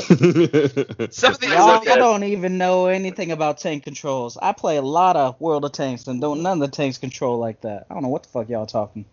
Some 1.11 1.35
of 1.35 1.43
Y'all, 1.43 1.71
are 1.71 1.83
I 1.88 1.97
don't 1.97 2.25
even 2.25 2.57
know 2.57 2.87
anything 2.87 3.31
about 3.31 3.59
tank 3.59 3.85
controls. 3.85 4.38
I 4.41 4.53
play 4.53 4.79
a 4.79 4.83
lot 4.83 5.17
of 5.17 5.41
World 5.41 5.65
of 5.65 5.73
Tanks 5.73 6.07
and 6.07 6.21
don't 6.21 6.43
none 6.43 6.62
of 6.62 6.71
the 6.71 6.75
tanks 6.75 6.97
control 6.99 7.38
like 7.38 7.61
that. 7.61 7.87
I 7.91 7.95
don't 7.95 8.03
know 8.03 8.09
what 8.09 8.23
the 8.23 8.31
fuck 8.31 8.49
y'all 8.49 8.67
talking. 8.67 9.05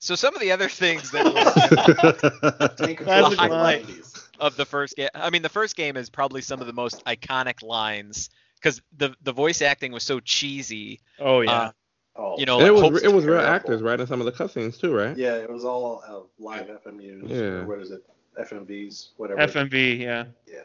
so 0.00 0.16
some 0.16 0.34
of 0.34 0.40
the 0.40 0.50
other 0.50 0.68
things 0.68 1.12
that 1.12 1.24
were 2.68 2.68
Tank 2.86 2.98
Classic 2.98 3.38
the 3.38 3.48
line. 3.48 3.84
90s. 3.84 4.28
of 4.40 4.56
the 4.56 4.64
first 4.64 4.96
game. 4.96 5.08
I 5.14 5.30
mean, 5.30 5.42
the 5.42 5.48
first 5.48 5.76
game 5.76 5.96
is 5.96 6.10
probably 6.10 6.42
some 6.42 6.60
of 6.60 6.66
the 6.66 6.72
most 6.72 7.04
iconic 7.04 7.62
lines 7.62 8.30
because 8.56 8.82
the 8.96 9.14
the 9.22 9.32
voice 9.32 9.62
acting 9.62 9.92
was 9.92 10.02
so 10.02 10.18
cheesy. 10.18 11.00
Oh 11.20 11.42
yeah. 11.42 11.52
Uh, 11.52 11.72
Oh, 12.16 12.36
you 12.38 12.46
know, 12.46 12.60
it 12.60 12.72
was 12.72 13.02
it 13.02 13.12
was 13.12 13.24
real 13.24 13.40
actors 13.40 13.82
right 13.82 13.98
in 13.98 14.06
some 14.06 14.20
of 14.20 14.26
the 14.26 14.30
cutscenes 14.30 14.78
too, 14.78 14.94
right? 14.94 15.16
yeah, 15.16 15.34
it 15.34 15.50
was 15.50 15.64
all 15.64 16.00
uh, 16.06 16.20
live 16.38 16.68
FMUs. 16.68 17.28
Yeah. 17.28 17.36
Or 17.36 17.66
what 17.66 17.80
is 17.80 17.90
it? 17.90 18.04
FMVs, 18.40 19.08
whatever. 19.16 19.40
FMV, 19.46 19.98
yeah. 20.00 20.24
Yeah. 20.46 20.60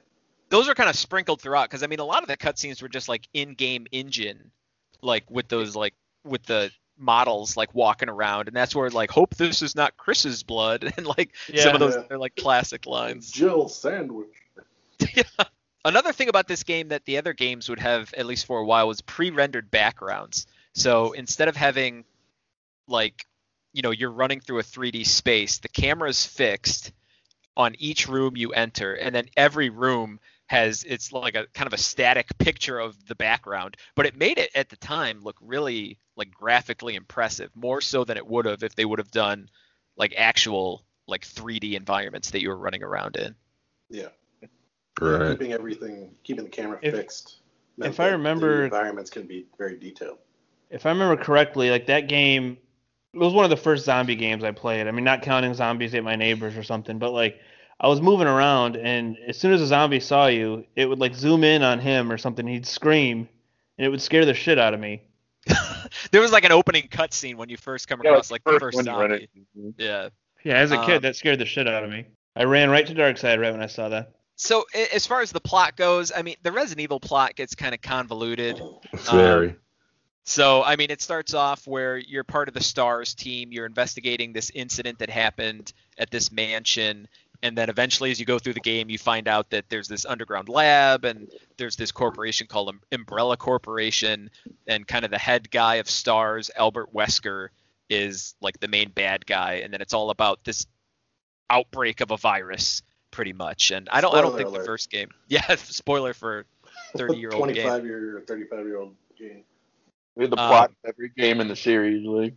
those 0.50 0.68
are 0.70 0.74
kind 0.76 0.90
of 0.90 0.96
sprinkled 0.96 1.42
throughout 1.42 1.70
because 1.70 1.84
I 1.84 1.88
mean, 1.88 2.00
a 2.00 2.06
lot 2.06 2.22
of 2.24 2.28
the 2.28 2.38
cutscenes 2.38 2.82
were 2.82 2.90
just 2.90 3.08
like 3.10 3.28
in-game 3.34 3.88
engine, 3.92 4.52
like 5.02 5.30
with 5.30 5.48
those 5.48 5.76
like 5.76 5.94
with 6.26 6.44
the 6.44 6.72
models 6.98 7.56
like 7.56 7.74
walking 7.74 8.10
around, 8.10 8.48
and 8.48 8.56
that's 8.58 8.76
where 8.76 8.90
like 8.90 9.10
hope 9.12 9.36
this 9.36 9.62
is 9.62 9.76
not 9.76 9.96
Chris's 9.98 10.44
blood, 10.44 10.92
and 10.98 11.06
like 11.06 11.36
some 11.56 11.74
of 11.74 11.80
those 11.80 11.96
Yeah. 11.96 12.04
are 12.12 12.18
like 12.18 12.36
classic 12.36 12.86
lines. 12.86 13.32
Jill 13.32 13.70
Sandwich. 13.70 14.36
yeah. 15.16 15.24
Another 15.86 16.12
thing 16.12 16.28
about 16.28 16.48
this 16.48 16.64
game 16.64 16.90
that 16.90 17.06
the 17.06 17.18
other 17.18 17.32
games 17.32 17.70
would 17.70 17.80
have, 17.80 18.14
at 18.16 18.26
least 18.26 18.46
for 18.46 18.60
a 18.60 18.66
while, 18.66 18.88
was 18.90 19.00
pre-rendered 19.00 19.72
backgrounds. 19.72 20.46
So 20.74 21.14
instead 21.14 21.48
of 21.48 21.56
having, 21.56 22.04
like, 22.86 23.26
you 23.72 23.82
know, 23.82 23.92
you're 23.92 24.12
running 24.12 24.42
through 24.42 24.60
a 24.60 24.64
3D 24.64 25.06
space, 25.08 25.60
the 25.60 25.70
camera's 25.70 26.26
fixed 26.26 26.92
on 27.60 27.76
each 27.78 28.08
room 28.08 28.38
you 28.38 28.54
enter, 28.54 28.94
and 28.94 29.14
then 29.14 29.26
every 29.36 29.70
room 29.70 30.18
has 30.48 30.84
it's 30.88 31.12
like 31.12 31.36
a 31.36 31.46
kind 31.54 31.68
of 31.68 31.74
a 31.74 31.78
static 31.78 32.26
picture 32.38 32.80
of 32.80 32.96
the 33.08 33.16
background. 33.16 33.76
But 33.96 34.06
it 34.06 34.16
made 34.16 34.38
it 34.38 34.50
at 34.56 34.70
the 34.70 34.78
time 34.78 35.20
look 35.22 35.36
really 35.42 36.00
like 36.16 36.32
graphically 36.32 36.96
impressive, 36.96 37.52
more 37.56 37.82
so 37.82 38.06
than 38.06 38.16
it 38.16 38.26
would 38.26 38.46
have 38.46 38.64
if 38.64 38.76
they 38.76 38.86
would 38.86 38.98
have 39.00 39.12
done 39.12 39.50
like 39.98 40.14
actual 40.18 40.86
like 41.06 41.26
3D 41.26 41.74
environments 41.76 42.32
that 42.32 42.42
you 42.42 42.48
were 42.48 42.58
running 42.58 42.82
around 42.82 43.18
in. 43.18 43.36
Yeah. 43.90 44.08
Right. 45.02 45.32
Keeping 45.32 45.52
everything, 45.52 46.16
keeping 46.24 46.46
the 46.46 46.50
camera 46.50 46.80
If- 46.82 46.96
fixed. 46.96 47.40
if 47.78 48.00
I 48.00 48.08
remember- 48.08 48.60
the 48.60 48.64
environments 48.64 49.10
can 49.10 49.28
be 49.28 49.48
very 49.58 49.78
detailed. 49.78 50.20
If 50.70 50.86
I 50.86 50.92
remember 50.92 51.22
correctly, 51.22 51.72
like 51.72 51.88
that 51.88 52.08
game 52.08 52.58
it 53.14 53.18
was 53.18 53.34
one 53.34 53.44
of 53.44 53.50
the 53.50 53.58
first 53.58 53.86
zombie 53.86 54.16
games 54.16 54.44
I 54.44 54.52
played. 54.52 54.88
I 54.88 54.92
mean, 54.92 55.04
not 55.04 55.24
counting 55.24 55.54
zombies 55.56 55.96
at 55.96 56.04
my 56.04 56.16
neighbors 56.16 56.56
or 56.56 56.64
something, 56.64 57.00
but 57.00 57.12
like 57.12 57.40
I 57.80 57.88
was 57.88 58.02
moving 58.02 58.28
around 58.28 58.76
and 58.76 59.18
as 59.28 59.38
soon 59.38 59.54
as 59.54 59.62
a 59.62 59.68
zombie 59.68 60.00
saw 60.02 60.28
you, 60.28 60.66
it 60.76 60.86
would 60.86 61.00
like 61.00 61.16
zoom 61.16 61.44
in 61.44 61.64
on 61.64 61.80
him 61.80 62.12
or 62.12 62.18
something. 62.18 62.46
He'd 62.46 62.66
scream 62.66 63.30
and 63.78 63.86
it 63.86 63.90
would 63.90 64.02
scare 64.02 64.26
the 64.26 64.34
shit 64.34 64.60
out 64.60 64.74
of 64.74 64.80
me. 64.80 65.04
there 66.12 66.22
was 66.22 66.32
like 66.32 66.44
an 66.44 66.52
opening 66.52 66.84
cutscene 66.90 67.36
when 67.36 67.50
you 67.50 67.58
first 67.58 67.88
come 67.88 68.02
Yeah, 68.04 68.12
across 68.12 68.32
like 68.32 68.44
the 68.44 68.60
first 68.60 68.76
one 68.76 68.86
zombie. 68.86 69.30
into. 69.56 69.74
Yeah. 69.78 70.10
Yeah, 70.44 70.56
as 70.56 70.72
a 70.72 70.78
Um, 70.80 70.86
kid, 70.86 71.02
that 71.04 71.16
scared 71.16 71.40
the 71.40 71.46
shit 71.46 71.68
out 71.68 71.84
of 71.84 71.90
me. 71.90 72.06
I 72.36 72.44
ran 72.44 72.70
right 72.70 72.86
to 72.86 72.94
Dark 72.94 73.18
Side 73.18 73.40
right 73.40 73.52
when 73.52 73.62
I 73.64 73.68
saw 73.68 73.90
that. 73.90 74.12
So 74.36 74.66
as 74.94 75.06
far 75.06 75.22
as 75.22 75.32
the 75.32 75.42
plot 75.42 75.76
goes, 75.76 76.12
I 76.16 76.22
mean, 76.22 76.36
the 76.44 76.52
Resident 76.52 76.82
Evil 76.82 77.00
plot 77.00 77.36
gets 77.36 77.56
kind 77.56 77.74
of 77.76 77.82
convoluted. 77.82 78.62
It's 78.94 79.10
Um, 79.10 79.18
very. 79.18 79.56
So 80.24 80.64
I 80.64 80.76
mean, 80.76 80.92
it 80.92 81.02
starts 81.02 81.34
off 81.34 81.66
where 81.68 81.98
you're 81.98 82.24
part 82.24 82.48
of 82.48 82.54
the 82.54 82.64
Stars 82.64 83.16
team. 83.16 83.52
You're 83.52 83.66
investigating 83.66 84.32
this 84.32 84.50
incident 84.52 85.00
that 85.00 85.10
happened 85.10 85.74
at 85.98 86.10
this 86.12 86.32
mansion, 86.32 87.08
and 87.42 87.58
then 87.58 87.70
eventually, 87.70 88.12
as 88.12 88.20
you 88.20 88.26
go 88.26 88.40
through 88.40 88.54
the 88.54 88.60
game, 88.60 88.90
you 88.90 88.98
find 88.98 89.28
out 89.28 89.50
that 89.52 89.66
there's 89.70 89.88
this 89.88 90.06
underground 90.06 90.50
lab, 90.50 91.06
and 91.06 91.28
there's 91.58 91.76
this 91.76 91.92
corporation 91.92 92.48
called 92.48 92.70
Um- 92.70 92.82
Umbrella 92.92 93.38
Corporation, 93.38 94.30
and 94.68 94.88
kind 94.88 95.06
of 95.06 95.12
the 95.12 95.18
head 95.18 95.50
guy 95.50 95.76
of 95.76 95.90
Stars, 95.90 96.52
Albert 96.56 96.94
Wesker, 96.94 97.50
is 97.90 98.36
like 98.42 98.60
the 98.60 98.68
main 98.68 98.90
bad 98.90 99.26
guy, 99.26 99.62
and 99.64 99.74
then 99.74 99.82
it's 99.82 99.94
all 99.94 100.10
about 100.10 100.44
this 100.44 100.68
outbreak 101.50 102.02
of 102.02 102.12
a 102.12 102.18
virus, 102.18 102.82
pretty 103.12 103.34
much. 103.34 103.72
And 103.72 103.88
I 103.92 104.02
don't, 104.02 104.14
I 104.14 104.22
don't 104.22 104.32
Spoiler 104.32 104.50
think 104.52 104.60
the 104.60 104.66
first 104.66 104.90
game, 104.92 105.10
yeah, 105.28 105.56
spoiler 105.56 106.14
for 106.14 106.46
30 106.98 107.18
year 107.18 107.32
old 107.34 107.48
game. 107.54 107.56
25 107.68 107.86
year 107.86 108.18
or 108.18 108.22
35 108.22 108.66
year 108.66 108.78
old 108.78 108.96
game. 109.18 109.44
We 110.16 110.26
had 110.26 110.32
the 110.32 110.40
Um, 110.42 110.48
plot 110.50 110.70
of 110.70 110.90
every 110.90 111.10
game 111.10 111.40
in 111.40 111.48
the 111.48 111.56
series, 111.56 112.06
like. 112.06 112.34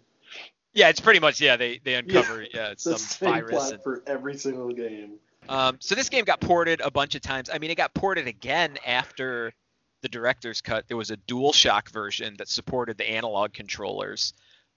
Yeah, 0.74 0.88
it's 0.88 1.00
pretty 1.00 1.20
much 1.20 1.40
yeah. 1.40 1.56
They 1.56 1.78
they 1.84 1.94
uncover 1.94 2.42
yeah, 2.42 2.68
it's 2.70 2.84
The 2.84 2.98
some 2.98 2.98
same 2.98 3.30
virus. 3.30 3.50
plot 3.50 3.72
And, 3.72 3.82
for 3.82 4.02
every 4.06 4.36
single 4.36 4.72
game. 4.72 5.14
um, 5.48 5.76
so 5.80 5.94
this 5.94 6.08
game 6.08 6.24
got 6.24 6.40
ported 6.40 6.80
a 6.80 6.90
bunch 6.90 7.14
of 7.14 7.20
times. 7.22 7.50
I 7.52 7.58
mean, 7.58 7.70
it 7.70 7.76
got 7.76 7.92
ported 7.94 8.26
again 8.26 8.78
after 8.86 9.52
the 10.00 10.08
director's 10.08 10.60
cut. 10.60 10.86
There 10.88 10.96
was 10.96 11.10
a 11.10 11.16
DualShock 11.16 11.88
version 11.90 12.34
that 12.38 12.48
supported 12.48 12.96
the 12.98 13.08
analog 13.10 13.52
controllers. 13.52 14.32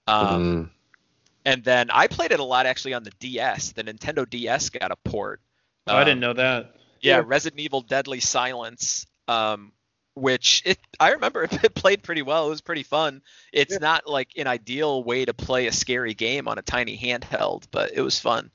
Um, 0.06 0.26
Mm. 0.66 0.70
And 1.44 1.62
then 1.62 1.90
I 1.92 2.08
played 2.08 2.32
it 2.32 2.40
a 2.40 2.44
lot 2.44 2.66
actually 2.66 2.94
on 2.94 3.04
the 3.04 3.12
DS. 3.20 3.70
The 3.72 3.84
Nintendo 3.84 4.28
DS 4.28 4.68
got 4.70 4.90
a 4.90 4.96
port. 4.96 5.40
Oh, 5.86 5.94
I 5.94 6.00
Um, 6.00 6.04
didn't 6.04 6.20
know 6.20 6.32
that. 6.32 6.74
Yeah, 7.00 7.18
Yeah. 7.18 7.22
Resident 7.24 7.60
Evil 7.60 7.82
Deadly 7.82 8.18
Silence, 8.18 9.06
um, 9.28 9.70
which 10.16 10.62
it 10.64 10.78
I 10.98 11.12
remember 11.12 11.44
it 11.50 11.74
played 11.74 12.02
pretty 12.02 12.22
well. 12.22 12.46
It 12.46 12.50
was 12.50 12.60
pretty 12.62 12.82
fun. 12.82 13.22
It's 13.52 13.72
Yeah. 13.74 13.78
not 13.78 14.08
like 14.08 14.30
an 14.36 14.48
ideal 14.48 15.04
way 15.04 15.24
to 15.24 15.34
play 15.34 15.68
a 15.68 15.72
scary 15.72 16.14
game 16.14 16.48
on 16.48 16.58
a 16.58 16.62
tiny 16.62 16.98
handheld, 16.98 17.66
but 17.70 17.92
it 17.94 18.00
was 18.00 18.18
fun. 18.18 18.50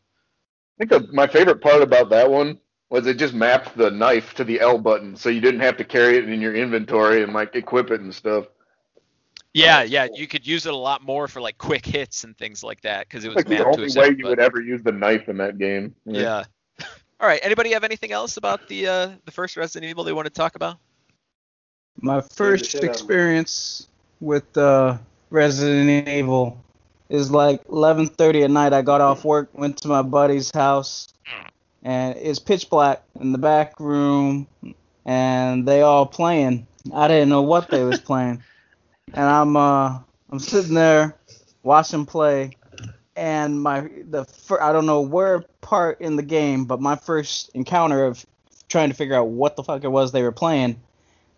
I 0.80 0.86
think 0.86 0.92
the, 1.08 1.14
my 1.14 1.28
favorite 1.28 1.62
part 1.62 1.82
about 1.82 2.10
that 2.10 2.30
one 2.30 2.60
was 2.90 3.08
it 3.08 3.18
just 3.18 3.34
mapped 3.34 3.78
the 3.78 3.92
knife 3.92 4.34
to 4.36 4.44
the 4.44 4.60
L 4.60 4.78
button, 4.78 5.16
so 5.16 5.30
you 5.30 5.40
didn't 5.42 5.62
have 5.62 5.78
to 5.78 5.86
carry 5.86 6.18
it 6.18 6.28
in 6.28 6.42
your 6.42 6.56
inventory 6.56 7.24
and 7.24 7.34
like 7.34 7.56
equip 7.56 7.92
it 7.92 8.02
and 8.02 8.14
stuff. 8.14 8.48
Yeah, 9.54 9.84
yeah, 9.84 10.08
you 10.14 10.28
could 10.28 10.48
use 10.48 10.66
it 10.66 10.74
a 10.74 10.78
lot 10.78 11.04
more 11.04 11.28
for 11.28 11.42
like 11.42 11.58
quick 11.58 11.86
hits 11.86 12.24
and 12.24 12.38
things 12.38 12.64
like 12.64 12.82
that 12.82 13.08
because 13.08 13.26
it 13.26 13.30
was 13.30 13.38
Like 13.38 13.48
the 13.48 13.66
only 13.66 13.90
a 13.90 14.00
way 14.00 14.16
you 14.18 14.26
would 14.28 14.40
ever 14.40 14.62
use 14.62 14.82
the 14.84 14.92
knife 14.94 15.28
in 15.30 15.38
that 15.38 15.58
game. 15.58 15.94
Yeah. 16.06 16.46
All 17.20 17.28
right. 17.28 17.40
Anybody 17.44 17.72
have 17.74 17.84
anything 17.84 18.12
else 18.12 18.38
about 18.38 18.68
the 18.68 18.88
uh, 18.88 19.10
the 19.26 19.32
first 19.32 19.58
Resident 19.58 19.90
Evil 19.90 20.04
they 20.04 20.14
want 20.14 20.26
to 20.26 20.34
talk 20.34 20.56
about? 20.56 20.80
My 22.00 22.22
first 22.22 22.66
shit 22.72 22.84
out 22.84 23.02
of 23.02 23.10
me. 23.10 23.16
experience 23.16 23.88
with 24.20 24.58
uh, 24.58 24.98
Resident 25.30 26.08
Evil 26.08 26.64
is 27.10 27.32
like 27.32 27.66
11:30 27.68 28.46
at 28.46 28.52
night. 28.52 28.74
I 28.74 28.82
got 28.82 29.02
off 29.02 29.26
work, 29.26 29.50
went 29.54 29.78
to 29.78 29.88
my 29.88 30.02
buddy's 30.02 30.52
house, 30.52 31.14
and 31.84 32.18
it's 32.18 32.40
pitch 32.40 32.70
black 32.70 33.04
in 33.20 33.32
the 33.32 33.38
back 33.38 33.80
room, 33.80 34.48
and 35.06 35.68
they 35.68 35.82
all 35.82 36.06
playing. 36.06 36.68
I 36.94 37.08
didn't 37.08 37.30
know 37.30 37.42
what 37.42 37.70
they 37.70 37.84
was 37.84 38.00
playing, 38.00 38.44
and 39.14 39.26
I'm 39.26 39.58
uh 39.58 40.00
I'm 40.30 40.40
sitting 40.40 40.74
there 40.74 41.18
watching 41.64 42.06
play, 42.06 42.58
and 43.16 43.62
my 43.62 43.90
the 44.10 44.26
fir- 44.26 44.62
I 44.62 44.72
don't 44.72 44.86
know 44.86 45.02
where 45.02 45.42
part 45.60 46.02
in 46.02 46.16
the 46.16 46.24
game, 46.24 46.66
but 46.66 46.80
my 46.82 46.96
first 46.96 47.50
encounter 47.54 48.06
of 48.06 48.26
trying 48.70 48.90
to 48.90 48.96
figure 48.96 49.16
out 49.16 49.28
what 49.28 49.58
the 49.58 49.64
fuck 49.64 49.84
it 49.84 49.90
was 49.90 50.12
they 50.12 50.24
were 50.24 50.32
playing 50.32 50.82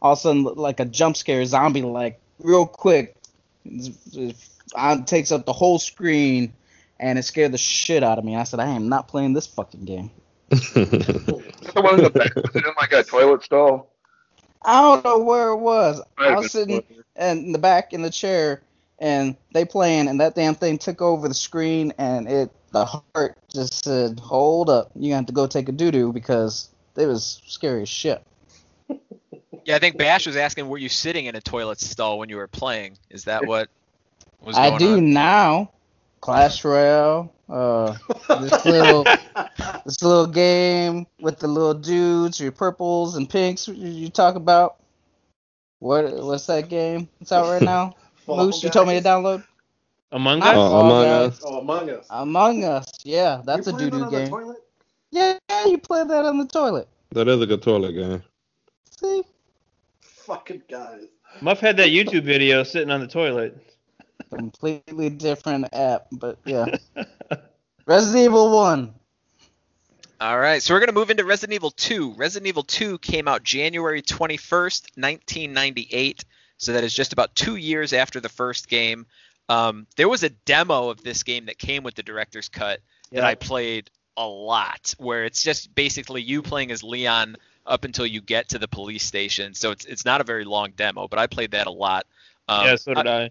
all 0.04 0.14
of 0.14 0.20
a 0.20 0.22
sudden 0.22 0.44
like 0.44 0.80
a 0.80 0.86
jump 0.86 1.16
scare 1.18 1.44
zombie 1.46 1.82
like 1.82 2.20
real 2.40 2.68
quick 2.68 3.16
uh, 4.76 5.02
takes 5.06 5.32
up 5.32 5.46
the 5.46 5.54
whole 5.54 5.80
screen 5.80 6.54
and 7.00 7.18
it 7.18 7.24
scared 7.24 7.52
the 7.52 7.58
shit 7.58 8.04
out 8.04 8.20
of 8.20 8.26
me. 8.26 8.36
I 8.36 8.44
said 8.44 8.60
i 8.60 8.68
am 8.68 8.90
not 8.90 9.08
playing 9.08 9.34
this 9.34 9.48
fucking 9.48 9.86
game. 9.86 10.12
The 10.50 11.82
one 11.82 11.96
in 11.96 12.04
the 12.04 12.10
back 12.10 12.32
in 12.36 12.62
like 12.78 12.92
a 12.92 13.04
toilet 13.04 13.44
stall? 13.44 13.90
i 14.66 14.82
don't 14.82 15.04
know 15.04 15.20
where 15.20 15.50
it 15.50 15.58
was. 15.58 16.02
I 16.18 16.36
was 16.36 16.52
sitting 16.52 16.84
in 17.18 17.52
the 17.52 17.58
back 17.58 17.94
in 17.94 18.02
the 18.02 18.10
chair 18.10 18.62
and 19.00 19.36
they 19.54 19.66
playing 19.66 20.08
and 20.08 20.20
that 20.22 20.36
damn 20.36 20.56
thing 20.56 20.78
took 20.78 21.02
over 21.02 21.28
the 21.28 21.34
screen 21.34 21.94
and 21.98 22.28
it 22.28 22.52
the 22.72 22.86
heart 22.86 23.38
just 23.50 23.84
said 23.84 24.20
hold 24.20 24.70
up. 24.70 24.92
You 24.96 25.14
have 25.14 25.26
to 25.28 25.34
go 25.34 25.48
take 25.48 25.70
a 25.70 25.72
doo-doo 25.72 26.12
because 26.12 26.70
it 26.96 27.06
was 27.06 27.42
scary 27.46 27.84
as 27.84 27.90
shit 27.90 28.24
Yeah, 29.66 29.76
I 29.76 29.80
think 29.80 29.98
Bash 29.98 30.26
was 30.28 30.36
asking, 30.36 30.68
were 30.68 30.78
you 30.78 30.90
sitting 30.90 31.26
in 31.26 31.36
a 31.36 31.42
toilet 31.42 31.80
stall 31.80 32.20
when 32.20 32.30
you 32.30 32.38
were 32.38 32.48
playing? 32.48 32.98
Is 33.10 33.26
that 33.26 33.46
what 33.46 33.70
was 34.42 34.58
i 34.58 34.78
do 34.78 34.96
on? 34.96 35.14
now 35.14 35.72
clash 36.20 36.66
royale 36.66 37.34
uh 37.50 37.96
this 38.42 38.66
little 38.66 39.04
this 39.86 40.02
little 40.04 40.28
game 40.28 41.06
with 41.22 41.40
the 41.40 41.48
little 41.48 41.74
dudes, 41.74 42.40
your 42.40 42.52
purples 42.52 43.16
and 43.16 43.30
pinks 43.30 43.68
you, 43.68 43.74
you 43.76 44.10
talk 44.10 44.36
about. 44.36 44.78
What 45.80 46.14
what's 46.24 46.46
that 46.48 46.70
game? 46.70 47.10
It's 47.20 47.32
out 47.32 47.48
right 47.48 47.62
now. 47.62 47.96
Fall 48.26 48.38
Moose, 48.38 48.64
you 48.64 48.70
told 48.70 48.88
me 48.88 48.98
to 49.00 49.06
download. 49.06 49.44
Among 50.14 50.42
Us? 50.42 50.56
Oh, 50.56 50.80
Among 50.80 51.04
Guys. 51.04 51.32
Us. 51.32 51.42
Oh, 51.44 51.60
Among 51.60 51.90
Us. 51.90 52.08
Among 52.10 52.64
Us, 52.64 52.92
yeah, 53.04 53.42
that's 53.44 53.68
You 53.68 53.74
a 53.74 53.76
playing 53.76 53.90
doo 53.92 53.98
that 53.98 53.98
doo 53.98 54.04
on 54.06 54.12
the 54.14 54.20
game. 54.20 54.30
toilet? 54.30 54.58
Yeah, 55.12 55.38
you 55.66 55.78
play 55.78 56.04
that 56.06 56.26
on 56.26 56.38
the 56.38 56.48
toilet. 56.48 56.88
That 57.12 57.28
is 57.28 57.42
a 57.42 57.46
good 57.46 57.62
toilet 57.62 57.92
game. 57.94 58.24
See, 59.00 59.24
Fucking 60.26 60.64
guys. 60.70 61.06
Muff 61.42 61.60
had 61.60 61.78
that 61.78 61.90
YouTube 61.90 62.24
video 62.24 62.64
sitting 62.64 62.92
on 62.92 63.02
the 63.02 63.08
toilet. 63.08 63.58
completely 64.34 65.10
different 65.10 65.68
app, 65.74 66.08
but 66.12 66.38
yeah. 66.46 66.78
Resident 67.86 68.24
Evil 68.24 68.52
One. 68.52 68.94
All 70.22 70.40
right, 70.40 70.64
so 70.64 70.74
we're 70.74 70.80
going 70.80 70.88
to 70.88 70.94
move 70.94 71.10
into 71.10 71.26
Resident 71.26 71.56
Evil 71.56 71.72
2. 71.72 72.14
Resident 72.14 72.48
Evil 72.48 72.64
2 72.64 73.00
came 73.00 73.28
out 73.28 73.44
January 73.44 74.02
21st, 74.02 74.96
1998. 74.96 76.24
So 76.58 76.72
that 76.72 76.84
is 76.86 76.94
just 76.94 77.12
about 77.12 77.36
two 77.36 77.58
years 77.58 77.92
after 77.92 78.22
the 78.22 78.30
first 78.30 78.70
game. 78.70 79.06
Um, 79.50 79.86
there 79.98 80.08
was 80.08 80.24
a 80.24 80.30
demo 80.30 80.90
of 80.90 81.04
this 81.04 81.24
game 81.24 81.48
that 81.48 81.58
came 81.58 81.84
with 81.84 81.96
the 81.96 82.04
director's 82.04 82.48
cut 82.48 82.80
that 83.12 83.26
I 83.26 83.36
played 83.36 83.90
a 84.16 84.26
lot, 84.26 84.96
where 84.98 85.26
it's 85.26 85.44
just 85.44 85.76
basically 85.76 86.22
you 86.22 86.42
playing 86.42 86.72
as 86.72 86.84
Leon 86.84 87.36
up 87.66 87.86
until 87.86 88.06
you 88.06 88.22
get 88.22 88.50
to 88.50 88.60
the 88.60 88.68
police 88.68 89.04
station. 89.04 89.54
So 89.54 89.72
it's 89.72 89.86
it's 89.86 90.06
not 90.06 90.22
a 90.22 90.24
very 90.24 90.44
long 90.46 90.72
demo, 90.76 91.08
but 91.08 91.20
I 91.20 91.28
played 91.28 91.52
that 91.52 91.68
a 91.68 91.72
lot. 91.72 92.06
Um, 92.48 92.66
yeah, 92.68 92.76
so 92.76 92.94
did 92.94 93.08
I. 93.08 93.30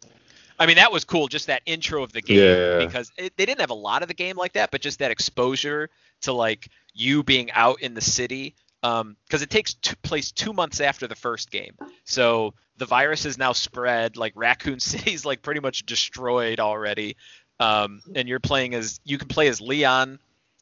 I 0.58 0.66
mean, 0.66 0.76
that 0.76 0.92
was 0.92 1.04
cool, 1.04 1.28
just 1.28 1.48
that 1.48 1.62
intro 1.66 2.02
of 2.04 2.12
the 2.12 2.22
game, 2.22 2.38
Yeah. 2.38 2.86
because 2.86 3.10
it, 3.16 3.36
they 3.36 3.46
didn't 3.46 3.60
have 3.60 3.70
a 3.70 3.74
lot 3.74 4.02
of 4.02 4.08
the 4.08 4.14
game 4.14 4.36
like 4.36 4.52
that, 4.52 4.70
but 4.70 4.80
just 4.80 5.00
that 5.00 5.10
exposure 5.10 5.90
to 6.20 6.32
like 6.32 6.68
you 6.94 7.22
being 7.24 7.50
out 7.52 7.80
in 7.82 7.94
the 7.94 8.00
city, 8.00 8.54
because 8.80 9.42
it 9.42 9.50
takes 9.50 9.74
two, 9.74 9.96
place 10.02 10.30
two 10.30 10.52
months 10.52 10.80
after 10.80 11.06
the 11.08 11.16
first 11.16 11.50
game, 11.50 11.74
so 12.04 12.54
the 12.76 12.86
virus 12.86 13.24
is 13.24 13.38
now 13.38 13.52
spread. 13.52 14.16
Like 14.16 14.34
Raccoon 14.36 14.78
City's 14.80 15.24
like 15.24 15.42
pretty 15.42 15.60
much 15.60 15.84
destroyed 15.84 16.60
already, 16.60 17.16
um, 17.58 18.00
and 18.14 18.28
you're 18.28 18.38
playing 18.40 18.74
as 18.74 19.00
you 19.04 19.18
can 19.18 19.28
play 19.28 19.48
as 19.48 19.60
Leon 19.60 20.20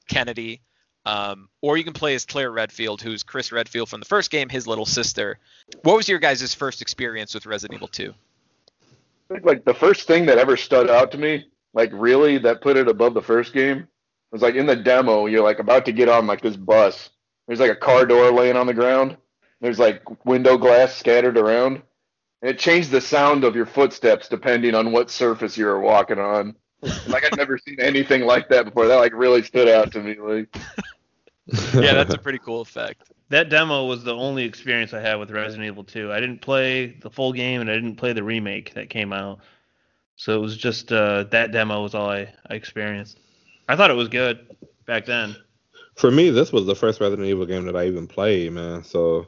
Kennedy, 0.08 0.60
um, 1.06 1.48
or 1.62 1.76
you 1.76 1.84
can 1.84 1.92
play 1.92 2.14
as 2.14 2.24
Claire 2.24 2.50
Redfield, 2.50 3.00
who's 3.00 3.22
Chris 3.22 3.52
Redfield 3.52 3.88
from 3.88 4.00
the 4.00 4.06
first 4.06 4.30
game, 4.30 4.48
his 4.48 4.66
little 4.66 4.86
sister. 4.86 5.38
What 5.82 5.96
was 5.96 6.08
your 6.08 6.18
guys' 6.18 6.54
first 6.54 6.82
experience 6.82 7.34
with 7.34 7.46
Resident 7.46 7.78
Evil 7.78 7.88
2? 7.88 8.12
I 9.30 9.34
think 9.34 9.46
like 9.46 9.64
the 9.64 9.74
first 9.74 10.06
thing 10.06 10.26
that 10.26 10.38
ever 10.38 10.56
stood 10.56 10.90
out 10.90 11.12
to 11.12 11.18
me, 11.18 11.46
like 11.72 11.90
really 11.92 12.38
that 12.38 12.62
put 12.62 12.76
it 12.76 12.88
above 12.88 13.14
the 13.14 13.22
first 13.22 13.52
game, 13.52 13.86
was 14.32 14.42
like 14.42 14.54
in 14.54 14.66
the 14.66 14.76
demo, 14.76 15.26
you're 15.26 15.42
like 15.42 15.58
about 15.58 15.84
to 15.86 15.92
get 15.92 16.08
on 16.08 16.26
like 16.26 16.40
this 16.40 16.56
bus. 16.56 17.10
There's 17.46 17.60
like 17.60 17.70
a 17.70 17.76
car 17.76 18.06
door 18.06 18.30
laying 18.30 18.56
on 18.56 18.66
the 18.66 18.74
ground. 18.74 19.16
There's 19.60 19.78
like 19.78 20.02
window 20.24 20.56
glass 20.56 20.96
scattered 20.96 21.36
around. 21.36 21.82
And 22.42 22.50
it 22.50 22.58
changed 22.58 22.90
the 22.90 23.00
sound 23.00 23.44
of 23.44 23.56
your 23.56 23.66
footsteps 23.66 24.28
depending 24.28 24.74
on 24.74 24.92
what 24.92 25.10
surface 25.10 25.56
you 25.56 25.66
were 25.66 25.80
walking 25.80 26.18
on. 26.18 26.56
Like 27.08 27.24
I'd 27.24 27.36
never 27.36 27.58
seen 27.58 27.76
anything 27.80 28.22
like 28.22 28.48
that 28.48 28.64
before. 28.64 28.86
That 28.86 28.96
like 28.96 29.12
really 29.14 29.42
stood 29.42 29.68
out 29.68 29.92
to 29.92 30.00
me. 30.02 30.16
Like 30.16 30.56
yeah, 31.74 31.94
that's 31.94 32.14
a 32.14 32.18
pretty 32.18 32.38
cool 32.38 32.60
effect. 32.60 33.10
That 33.28 33.48
demo 33.48 33.86
was 33.86 34.02
the 34.02 34.14
only 34.14 34.44
experience 34.44 34.92
I 34.92 35.00
had 35.00 35.16
with 35.16 35.30
Resident 35.30 35.66
Evil 35.66 35.84
2. 35.84 36.12
I 36.12 36.18
didn't 36.18 36.40
play 36.40 36.86
the 36.86 37.10
full 37.10 37.32
game 37.32 37.60
and 37.60 37.70
I 37.70 37.74
didn't 37.74 37.96
play 37.96 38.12
the 38.12 38.24
remake 38.24 38.74
that 38.74 38.90
came 38.90 39.12
out. 39.12 39.40
So 40.16 40.36
it 40.36 40.40
was 40.40 40.56
just 40.56 40.92
uh, 40.92 41.24
that 41.30 41.52
demo 41.52 41.82
was 41.82 41.94
all 41.94 42.10
I, 42.10 42.32
I 42.48 42.54
experienced. 42.54 43.18
I 43.68 43.76
thought 43.76 43.90
it 43.90 43.94
was 43.94 44.08
good 44.08 44.54
back 44.84 45.06
then. 45.06 45.36
For 45.94 46.10
me, 46.10 46.30
this 46.30 46.52
was 46.52 46.66
the 46.66 46.74
first 46.74 47.00
Resident 47.00 47.28
Evil 47.28 47.46
game 47.46 47.66
that 47.66 47.76
I 47.76 47.86
even 47.86 48.06
played, 48.06 48.52
man. 48.52 48.82
So 48.82 49.26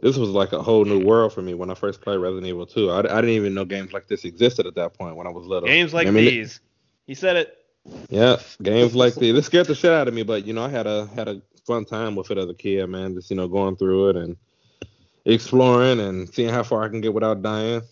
this 0.00 0.16
was 0.16 0.30
like 0.30 0.52
a 0.52 0.62
whole 0.62 0.84
new 0.84 1.04
world 1.04 1.32
for 1.32 1.42
me 1.42 1.54
when 1.54 1.70
I 1.70 1.74
first 1.74 2.00
played 2.00 2.18
Resident 2.18 2.46
Evil 2.46 2.66
2. 2.66 2.90
I, 2.90 2.98
I 2.98 3.02
didn't 3.02 3.30
even 3.30 3.54
know 3.54 3.64
games 3.64 3.92
like 3.92 4.08
this 4.08 4.24
existed 4.24 4.66
at 4.66 4.74
that 4.76 4.94
point 4.94 5.16
when 5.16 5.26
I 5.26 5.30
was 5.30 5.46
little. 5.46 5.68
Games 5.68 5.92
like 5.92 6.06
I 6.08 6.10
mean, 6.10 6.26
it- 6.26 6.30
these. 6.30 6.60
He 7.06 7.14
said 7.14 7.36
it. 7.36 7.58
Yeah, 8.08 8.36
games 8.62 8.94
like 8.94 9.14
these. 9.14 9.34
This 9.34 9.46
scared 9.46 9.66
the 9.66 9.74
shit 9.74 9.92
out 9.92 10.08
of 10.08 10.14
me, 10.14 10.22
but 10.22 10.46
you 10.46 10.54
know, 10.54 10.64
I 10.64 10.70
had 10.70 10.86
a 10.86 11.06
had 11.14 11.28
a 11.28 11.42
fun 11.66 11.84
time 11.84 12.16
with 12.16 12.30
it 12.30 12.38
as 12.38 12.48
a 12.48 12.54
kid, 12.54 12.86
man. 12.86 13.14
Just 13.14 13.30
you 13.30 13.36
know, 13.36 13.48
going 13.48 13.76
through 13.76 14.10
it 14.10 14.16
and 14.16 14.36
exploring 15.24 16.00
and 16.00 16.32
seeing 16.32 16.48
how 16.48 16.62
far 16.62 16.82
I 16.84 16.88
can 16.88 17.00
get 17.00 17.14
without 17.14 17.42
dying. 17.42 17.82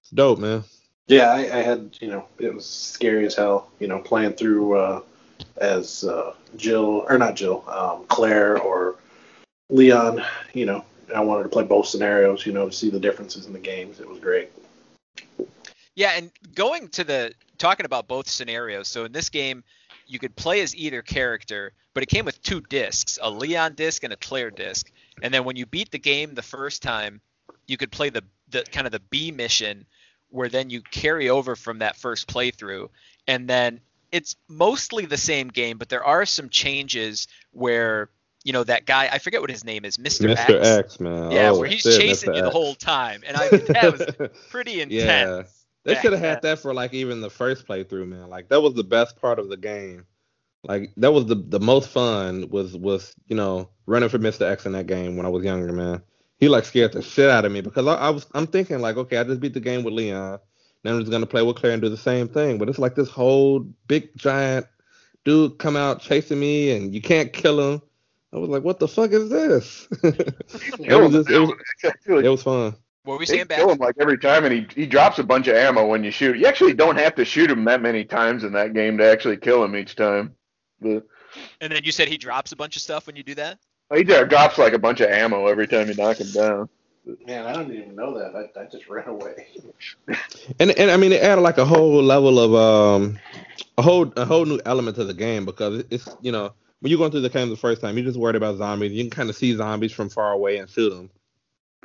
It's 0.00 0.10
dope, 0.10 0.38
man. 0.38 0.64
Yeah, 1.08 1.30
I, 1.30 1.58
I 1.58 1.62
had, 1.62 1.96
you 2.00 2.08
know, 2.08 2.26
it 2.38 2.52
was 2.52 2.66
scary 2.66 3.26
as 3.26 3.36
hell, 3.36 3.70
you 3.78 3.86
know, 3.86 4.00
playing 4.00 4.32
through 4.32 4.76
uh, 4.76 5.02
as 5.58 6.02
uh, 6.02 6.34
Jill, 6.56 7.06
or 7.08 7.16
not 7.16 7.36
Jill, 7.36 7.64
um, 7.68 8.04
Claire 8.08 8.58
or 8.58 8.96
Leon, 9.70 10.22
you 10.52 10.66
know. 10.66 10.84
I 11.14 11.20
wanted 11.20 11.44
to 11.44 11.48
play 11.48 11.62
both 11.62 11.86
scenarios, 11.86 12.44
you 12.44 12.52
know, 12.52 12.66
to 12.66 12.72
see 12.72 12.90
the 12.90 12.98
differences 12.98 13.46
in 13.46 13.52
the 13.52 13.60
games. 13.60 14.00
It 14.00 14.08
was 14.08 14.18
great. 14.18 14.50
Yeah, 15.96 16.12
and 16.14 16.30
going 16.54 16.88
to 16.90 17.04
the 17.04 17.34
talking 17.58 17.86
about 17.86 18.06
both 18.06 18.28
scenarios. 18.28 18.86
So 18.86 19.04
in 19.04 19.12
this 19.12 19.30
game, 19.30 19.64
you 20.06 20.18
could 20.20 20.36
play 20.36 20.60
as 20.60 20.76
either 20.76 21.02
character, 21.02 21.72
but 21.94 22.02
it 22.02 22.06
came 22.06 22.24
with 22.24 22.40
two 22.42 22.60
discs, 22.60 23.18
a 23.20 23.28
Leon 23.30 23.74
disc 23.74 24.04
and 24.04 24.12
a 24.12 24.16
Claire 24.16 24.50
disc. 24.52 24.88
And 25.22 25.34
then 25.34 25.44
when 25.44 25.56
you 25.56 25.66
beat 25.66 25.90
the 25.90 25.98
game 25.98 26.34
the 26.34 26.42
first 26.42 26.82
time, 26.82 27.20
you 27.66 27.76
could 27.76 27.90
play 27.90 28.10
the 28.10 28.22
the 28.50 28.62
kind 28.62 28.86
of 28.86 28.92
the 28.92 29.00
B 29.00 29.32
mission 29.32 29.86
where 30.28 30.48
then 30.48 30.70
you 30.70 30.82
carry 30.82 31.28
over 31.28 31.56
from 31.56 31.80
that 31.80 31.96
first 31.96 32.28
playthrough 32.28 32.88
and 33.26 33.48
then 33.48 33.80
it's 34.12 34.36
mostly 34.48 35.06
the 35.06 35.16
same 35.16 35.48
game, 35.48 35.78
but 35.78 35.88
there 35.88 36.04
are 36.04 36.24
some 36.26 36.48
changes 36.48 37.26
where 37.52 38.08
you 38.44 38.52
know 38.52 38.62
that 38.62 38.86
guy 38.86 39.08
I 39.10 39.18
forget 39.18 39.40
what 39.40 39.50
his 39.50 39.64
name 39.64 39.84
is, 39.84 39.96
Mr. 39.96 40.32
Mr. 40.32 40.60
X. 40.60 40.68
X, 40.68 41.00
man. 41.00 41.32
Yeah, 41.32 41.50
Oh, 41.50 41.58
where 41.58 41.68
he's 41.68 41.80
shit, 41.80 42.00
chasing 42.00 42.30
Mr. 42.30 42.36
you 42.36 42.42
the 42.42 42.50
whole 42.50 42.74
time, 42.74 43.22
and 43.26 43.36
I 43.36 43.48
that 43.48 43.98
was 44.28 44.28
pretty 44.50 44.80
intense. 44.80 45.55
Yeah. 45.86 45.94
They 45.94 46.00
should 46.00 46.12
have 46.12 46.20
had 46.20 46.42
that 46.42 46.58
for 46.58 46.74
like 46.74 46.92
even 46.92 47.20
the 47.20 47.30
first 47.30 47.66
playthrough, 47.66 48.08
man. 48.08 48.28
Like 48.28 48.48
that 48.48 48.60
was 48.60 48.74
the 48.74 48.84
best 48.84 49.20
part 49.20 49.38
of 49.38 49.48
the 49.48 49.56
game. 49.56 50.04
Like 50.64 50.92
that 50.96 51.12
was 51.12 51.26
the 51.26 51.36
the 51.36 51.60
most 51.60 51.88
fun 51.90 52.48
was 52.50 52.76
was 52.76 53.14
you 53.28 53.36
know 53.36 53.70
running 53.86 54.08
for 54.08 54.18
Mr. 54.18 54.42
X 54.42 54.66
in 54.66 54.72
that 54.72 54.88
game 54.88 55.16
when 55.16 55.24
I 55.24 55.28
was 55.28 55.44
younger, 55.44 55.72
man. 55.72 56.02
He 56.38 56.48
like 56.48 56.64
scared 56.64 56.92
the 56.92 57.02
shit 57.02 57.30
out 57.30 57.44
of 57.44 57.52
me 57.52 57.60
because 57.60 57.86
I, 57.86 57.94
I 57.94 58.10
was 58.10 58.26
I'm 58.34 58.48
thinking 58.48 58.80
like 58.80 58.96
okay 58.96 59.18
I 59.18 59.24
just 59.24 59.40
beat 59.40 59.54
the 59.54 59.60
game 59.60 59.84
with 59.84 59.94
Leon, 59.94 60.40
then 60.82 60.94
I'm 60.94 61.00
just 61.00 61.12
gonna 61.12 61.26
play 61.26 61.42
with 61.42 61.56
Claire 61.56 61.74
and 61.74 61.82
do 61.82 61.88
the 61.88 61.96
same 61.96 62.28
thing, 62.28 62.58
but 62.58 62.68
it's 62.68 62.80
like 62.80 62.96
this 62.96 63.08
whole 63.08 63.60
big 63.86 64.14
giant 64.16 64.66
dude 65.24 65.58
come 65.58 65.76
out 65.76 66.00
chasing 66.00 66.40
me 66.40 66.72
and 66.72 66.92
you 66.92 67.00
can't 67.00 67.32
kill 67.32 67.60
him. 67.60 67.82
I 68.32 68.38
was 68.38 68.50
like, 68.50 68.64
what 68.64 68.80
the 68.80 68.88
fuck 68.88 69.12
is 69.12 69.30
this? 69.30 69.86
it 70.02 71.00
was 71.00 71.12
just, 71.12 71.30
it 71.30 71.38
was 71.38 71.52
it 72.24 72.28
was 72.28 72.42
fun. 72.42 72.74
What 73.06 73.14
were 73.14 73.18
we 73.20 73.26
They 73.26 73.38
saying 73.38 73.48
kill 73.48 73.70
back? 73.70 73.70
him 73.70 73.78
like 73.78 73.96
every 74.00 74.18
time, 74.18 74.44
and 74.44 74.54
he 74.54 74.66
he 74.74 74.86
drops 74.86 75.18
a 75.18 75.24
bunch 75.24 75.48
of 75.48 75.56
ammo 75.56 75.86
when 75.86 76.04
you 76.04 76.10
shoot. 76.10 76.38
You 76.38 76.46
actually 76.46 76.74
don't 76.74 76.98
have 76.98 77.14
to 77.16 77.24
shoot 77.24 77.50
him 77.50 77.64
that 77.66 77.82
many 77.82 78.04
times 78.04 78.44
in 78.44 78.52
that 78.54 78.74
game 78.74 78.98
to 78.98 79.10
actually 79.10 79.38
kill 79.38 79.64
him 79.64 79.76
each 79.76 79.96
time. 79.96 80.34
But 80.80 81.06
And 81.60 81.72
then 81.72 81.84
you 81.84 81.92
said 81.92 82.08
he 82.08 82.18
drops 82.18 82.52
a 82.52 82.56
bunch 82.56 82.76
of 82.76 82.82
stuff 82.82 83.06
when 83.06 83.16
you 83.16 83.22
do 83.24 83.34
that. 83.36 83.58
he 83.94 84.04
just 84.04 84.28
drops 84.30 84.58
like 84.58 84.74
a 84.74 84.78
bunch 84.78 85.00
of 85.00 85.10
ammo 85.10 85.46
every 85.46 85.66
time 85.68 85.88
you 85.88 85.94
knock 85.94 86.20
him 86.20 86.30
down. 86.32 86.68
Man, 87.26 87.46
I 87.46 87.52
don't 87.52 87.72
even 87.72 87.94
know 87.94 88.18
that. 88.18 88.34
I, 88.34 88.60
I 88.60 88.66
just 88.66 88.88
ran 88.88 89.08
away. 89.08 89.48
And 90.60 90.70
and 90.72 90.90
I 90.90 90.96
mean 90.96 91.12
it 91.12 91.22
added 91.22 91.42
like 91.42 91.58
a 91.58 91.64
whole 91.64 92.02
level 92.02 92.38
of 92.38 92.54
um 92.54 93.18
a 93.78 93.82
whole 93.82 94.12
a 94.16 94.24
whole 94.24 94.44
new 94.44 94.60
element 94.66 94.96
to 94.96 95.04
the 95.04 95.14
game 95.14 95.44
because 95.44 95.84
it's 95.90 96.16
you 96.20 96.32
know 96.32 96.52
when 96.80 96.90
you're 96.90 96.98
going 96.98 97.10
through 97.10 97.20
the 97.22 97.28
game 97.30 97.48
the 97.50 97.56
first 97.56 97.80
time 97.80 97.96
you're 97.96 98.06
just 98.06 98.18
worried 98.18 98.36
about 98.36 98.56
zombies 98.56 98.92
you 98.92 99.02
can 99.04 99.10
kind 99.10 99.30
of 99.30 99.36
see 99.36 99.54
zombies 99.54 99.92
from 99.92 100.08
far 100.08 100.32
away 100.32 100.58
and 100.58 100.68
shoot 100.70 100.90
them. 100.90 101.10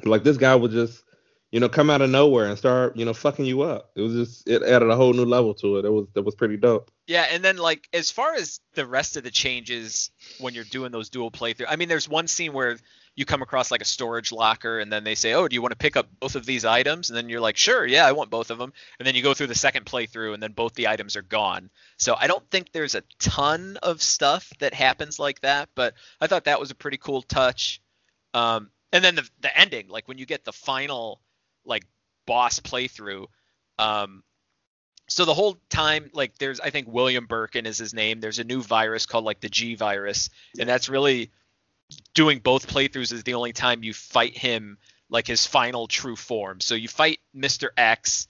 Like 0.03 0.23
this 0.23 0.37
guy 0.37 0.55
would 0.55 0.71
just 0.71 1.03
you 1.51 1.59
know 1.59 1.69
come 1.69 1.89
out 1.89 2.01
of 2.01 2.09
nowhere 2.09 2.47
and 2.47 2.57
start 2.57 2.95
you 2.95 3.05
know 3.05 3.13
fucking 3.13 3.45
you 3.45 3.61
up. 3.61 3.91
It 3.95 4.01
was 4.01 4.13
just 4.13 4.47
it 4.47 4.63
added 4.63 4.89
a 4.89 4.95
whole 4.95 5.13
new 5.13 5.25
level 5.25 5.53
to 5.55 5.77
it. 5.77 5.85
It 5.85 5.89
was 5.89 6.07
that 6.13 6.23
was 6.23 6.35
pretty 6.35 6.57
dope. 6.57 6.89
Yeah, 7.07 7.27
and 7.29 7.43
then 7.43 7.57
like 7.57 7.87
as 7.93 8.09
far 8.09 8.33
as 8.35 8.61
the 8.73 8.85
rest 8.85 9.17
of 9.17 9.23
the 9.23 9.31
changes 9.31 10.11
when 10.39 10.53
you're 10.53 10.63
doing 10.63 10.91
those 10.91 11.09
dual 11.09 11.29
playthrough, 11.29 11.65
I 11.69 11.75
mean, 11.75 11.89
there's 11.89 12.07
one 12.07 12.27
scene 12.27 12.53
where 12.53 12.77
you 13.15 13.25
come 13.25 13.41
across 13.41 13.69
like 13.69 13.81
a 13.81 13.85
storage 13.85 14.31
locker, 14.31 14.79
and 14.79 14.91
then 14.91 15.03
they 15.03 15.15
say, 15.15 15.33
"Oh, 15.33 15.47
do 15.47 15.53
you 15.53 15.61
want 15.61 15.73
to 15.73 15.77
pick 15.77 15.97
up 15.97 16.07
both 16.19 16.35
of 16.35 16.45
these 16.45 16.63
items?" 16.63 17.09
And 17.09 17.17
then 17.17 17.27
you're 17.27 17.41
like, 17.41 17.57
"Sure, 17.57 17.85
yeah, 17.85 18.05
I 18.05 18.13
want 18.13 18.29
both 18.29 18.49
of 18.49 18.57
them." 18.57 18.71
And 18.97 19.05
then 19.05 19.15
you 19.15 19.21
go 19.21 19.33
through 19.33 19.47
the 19.47 19.55
second 19.55 19.85
playthrough, 19.85 20.33
and 20.33 20.41
then 20.41 20.53
both 20.53 20.73
the 20.73 20.87
items 20.87 21.17
are 21.17 21.21
gone. 21.21 21.69
So 21.97 22.15
I 22.17 22.27
don't 22.27 22.49
think 22.49 22.71
there's 22.71 22.95
a 22.95 23.03
ton 23.19 23.77
of 23.83 24.01
stuff 24.01 24.49
that 24.59 24.73
happens 24.73 25.19
like 25.19 25.41
that, 25.41 25.67
but 25.75 25.95
I 26.21 26.27
thought 26.27 26.45
that 26.45 26.61
was 26.61 26.71
a 26.71 26.75
pretty 26.75 26.97
cool 26.97 27.21
touch. 27.21 27.81
Um, 28.33 28.71
and 28.93 29.03
then 29.03 29.15
the 29.15 29.29
the 29.41 29.57
ending, 29.57 29.89
like 29.89 30.07
when 30.07 30.17
you 30.17 30.25
get 30.25 30.45
the 30.45 30.53
final 30.53 31.19
like 31.65 31.83
boss 32.25 32.59
playthrough, 32.59 33.27
um, 33.79 34.23
so 35.11 35.25
the 35.25 35.33
whole 35.33 35.57
time 35.69 36.09
like 36.13 36.37
there's 36.37 36.61
i 36.61 36.69
think 36.69 36.87
william 36.87 37.25
birkin 37.25 37.65
is 37.65 37.77
his 37.77 37.93
name. 37.93 38.21
There's 38.21 38.39
a 38.39 38.45
new 38.45 38.61
virus 38.61 39.05
called 39.05 39.25
like 39.25 39.41
the 39.41 39.49
g 39.49 39.75
virus. 39.75 40.29
And 40.57 40.67
that's 40.67 40.87
really 40.87 41.31
doing 42.13 42.39
both 42.39 42.67
playthroughs 42.67 43.11
is 43.11 43.23
the 43.23 43.33
only 43.33 43.51
time 43.51 43.83
you 43.83 43.93
fight 43.93 44.37
him 44.37 44.77
like 45.09 45.27
his 45.27 45.45
final 45.45 45.87
true 45.87 46.15
form. 46.15 46.61
So 46.61 46.75
you 46.75 46.87
fight 46.87 47.19
mr 47.35 47.69
x 47.75 48.27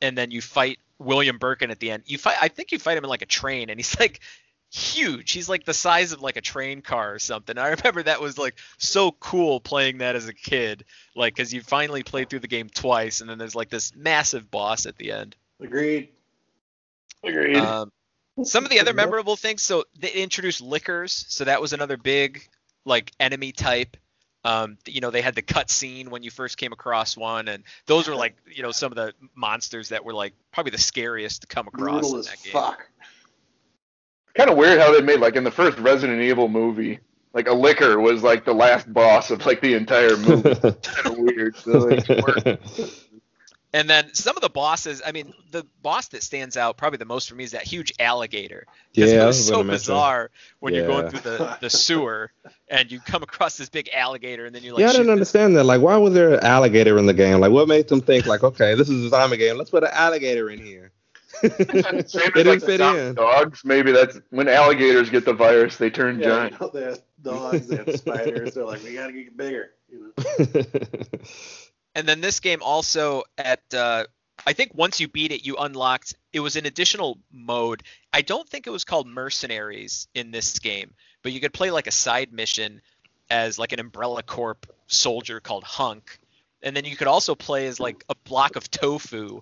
and 0.00 0.18
then 0.18 0.32
you 0.32 0.40
fight 0.40 0.78
william 0.98 1.38
birkin 1.38 1.70
at 1.70 1.78
the 1.78 1.92
end. 1.92 2.02
You 2.06 2.18
fight 2.18 2.36
i 2.40 2.48
think 2.48 2.72
you 2.72 2.80
fight 2.80 2.98
him 2.98 3.04
in 3.04 3.10
like 3.10 3.22
a 3.22 3.26
train 3.26 3.70
and 3.70 3.78
he's 3.78 3.98
like 4.00 4.20
huge 4.70 5.32
he's 5.32 5.48
like 5.48 5.64
the 5.64 5.72
size 5.72 6.12
of 6.12 6.20
like 6.20 6.36
a 6.36 6.42
train 6.42 6.82
car 6.82 7.14
or 7.14 7.18
something 7.18 7.56
i 7.56 7.68
remember 7.70 8.02
that 8.02 8.20
was 8.20 8.36
like 8.36 8.54
so 8.76 9.10
cool 9.12 9.60
playing 9.60 9.98
that 9.98 10.14
as 10.14 10.28
a 10.28 10.34
kid 10.34 10.84
like 11.16 11.34
because 11.34 11.54
you 11.54 11.62
finally 11.62 12.02
played 12.02 12.28
through 12.28 12.38
the 12.38 12.48
game 12.48 12.68
twice 12.68 13.22
and 13.22 13.30
then 13.30 13.38
there's 13.38 13.54
like 13.54 13.70
this 13.70 13.94
massive 13.96 14.50
boss 14.50 14.84
at 14.84 14.96
the 14.96 15.10
end 15.10 15.34
Agreed. 15.60 16.08
Agreed. 17.24 17.56
um, 17.56 17.90
some 18.44 18.64
of 18.64 18.70
the 18.70 18.80
other 18.80 18.94
memorable 18.94 19.36
things. 19.36 19.62
So 19.62 19.84
they 19.98 20.10
introduced 20.10 20.60
Lickers. 20.60 21.24
So 21.28 21.44
that 21.44 21.60
was 21.60 21.72
another 21.72 21.96
big 21.96 22.46
like 22.84 23.12
enemy 23.18 23.52
type. 23.52 23.96
Um, 24.44 24.78
you 24.86 25.00
know, 25.00 25.10
they 25.10 25.20
had 25.20 25.34
the 25.34 25.42
cut 25.42 25.68
scene 25.68 26.10
when 26.10 26.22
you 26.22 26.30
first 26.30 26.56
came 26.56 26.72
across 26.72 27.16
one, 27.16 27.48
and 27.48 27.64
those 27.86 28.08
were 28.08 28.14
like 28.14 28.36
you 28.46 28.62
know 28.62 28.70
some 28.70 28.92
of 28.92 28.96
the 28.96 29.12
monsters 29.34 29.88
that 29.88 30.04
were 30.04 30.14
like 30.14 30.32
probably 30.52 30.70
the 30.70 30.78
scariest 30.78 31.42
to 31.42 31.46
come 31.48 31.66
across 31.66 32.00
Brutal 32.00 32.14
in 32.14 32.20
as 32.20 32.26
that 32.26 32.42
game. 32.42 32.52
fuck. 32.52 32.88
Kind 34.38 34.48
of 34.50 34.56
weird 34.56 34.78
how 34.80 34.90
they 34.92 35.02
made 35.02 35.20
like 35.20 35.36
in 35.36 35.44
the 35.44 35.50
first 35.50 35.76
Resident 35.78 36.22
Evil 36.22 36.48
movie, 36.48 37.00
like 37.34 37.46
a 37.48 37.52
Licker 37.52 38.00
was 38.00 38.22
like 38.22 38.44
the 38.46 38.54
last 38.54 38.90
boss 38.92 39.30
of 39.30 39.44
like 39.44 39.60
the 39.60 39.74
entire 39.74 40.16
movie. 40.16 40.54
kind 40.60 41.06
of 41.06 41.18
weird. 41.18 41.56
So, 41.56 41.72
like, 41.72 42.08
it. 42.08 43.04
And 43.74 43.90
then 43.90 44.14
some 44.14 44.34
of 44.34 44.40
the 44.40 44.48
bosses, 44.48 45.02
I 45.04 45.12
mean, 45.12 45.34
the 45.50 45.66
boss 45.82 46.08
that 46.08 46.22
stands 46.22 46.56
out 46.56 46.78
probably 46.78 46.96
the 46.96 47.04
most 47.04 47.28
for 47.28 47.34
me 47.34 47.44
is 47.44 47.50
that 47.50 47.64
huge 47.64 47.92
alligator. 48.00 48.64
'Cause 48.66 49.12
Yeah, 49.12 49.24
it 49.24 49.26
was 49.26 49.36
was 49.36 49.46
so 49.46 49.52
gonna 49.56 49.64
mention. 49.64 49.74
bizarre 49.74 50.30
when 50.60 50.72
you're 50.74 50.86
going 50.86 51.10
through 51.10 51.20
the, 51.36 51.58
the 51.60 51.68
sewer 51.68 52.30
and 52.68 52.90
you 52.90 52.98
come 53.00 53.22
across 53.22 53.58
this 53.58 53.68
big 53.68 53.90
alligator 53.92 54.46
and 54.46 54.54
then 54.54 54.62
you 54.62 54.72
like 54.72 54.80
yeah, 54.80 54.86
I 54.86 54.92
shoot 54.92 54.98
didn't 54.98 55.06
this- 55.08 55.12
understand 55.12 55.56
that. 55.56 55.64
Like, 55.64 55.82
why 55.82 55.98
was 55.98 56.14
there 56.14 56.32
an 56.34 56.40
alligator 56.44 56.96
in 56.96 57.04
the 57.04 57.12
game? 57.12 57.40
Like, 57.40 57.50
what 57.50 57.68
made 57.68 57.88
them 57.88 58.00
think 58.00 58.24
like, 58.24 58.42
okay, 58.42 58.74
this 58.74 58.88
is 58.88 59.04
a 59.04 59.08
zombie 59.10 59.36
game. 59.36 59.58
Let's 59.58 59.68
put 59.70 59.82
an 59.84 59.90
alligator 59.92 60.48
in 60.48 60.60
here. 60.64 60.92
Same 61.40 62.32
it 62.34 62.36
as 62.36 62.46
like 62.46 62.60
didn't 62.60 62.60
the 62.60 62.66
fit 62.66 62.80
in. 62.80 63.14
dogs. 63.14 63.64
Maybe 63.64 63.92
that's 63.92 64.20
when 64.30 64.48
alligators 64.48 65.10
get 65.10 65.24
the 65.24 65.32
virus, 65.34 65.76
they 65.76 65.90
turn 65.90 66.18
Yeah, 66.18 66.48
giant. 66.48 66.52
you 66.60 66.66
know, 66.66 66.70
they 66.72 66.82
have 66.82 67.02
dogs, 67.22 67.68
they 67.68 67.76
have 67.76 67.96
spiders. 67.96 68.54
They're 68.54 68.64
like, 68.64 68.82
we 68.82 68.94
gotta 68.94 69.12
get 69.12 69.36
bigger. 69.36 69.70
You 69.90 70.12
know. 70.16 70.24
And 71.94 72.06
then 72.08 72.20
this 72.20 72.38
game 72.38 72.62
also 72.62 73.24
at 73.38 73.60
uh, 73.74 74.04
I 74.46 74.52
think 74.52 74.72
once 74.74 75.00
you 75.00 75.08
beat 75.08 75.32
it, 75.32 75.44
you 75.44 75.56
unlocked 75.56 76.14
it 76.32 76.40
was 76.40 76.56
an 76.56 76.66
additional 76.66 77.18
mode. 77.32 77.82
I 78.12 78.22
don't 78.22 78.48
think 78.48 78.66
it 78.66 78.70
was 78.70 78.84
called 78.84 79.08
Mercenaries 79.08 80.06
in 80.14 80.30
this 80.30 80.58
game, 80.60 80.94
but 81.22 81.32
you 81.32 81.40
could 81.40 81.52
play 81.52 81.70
like 81.70 81.86
a 81.88 81.92
side 81.92 82.32
mission 82.32 82.80
as 83.30 83.58
like 83.58 83.72
an 83.72 83.80
Umbrella 83.80 84.22
Corp 84.22 84.66
soldier 84.86 85.40
called 85.40 85.64
Hunk, 85.64 86.18
and 86.62 86.76
then 86.76 86.84
you 86.84 86.96
could 86.96 87.08
also 87.08 87.34
play 87.34 87.66
as 87.66 87.80
like 87.80 88.04
a 88.08 88.14
block 88.24 88.56
of 88.56 88.70
tofu 88.70 89.40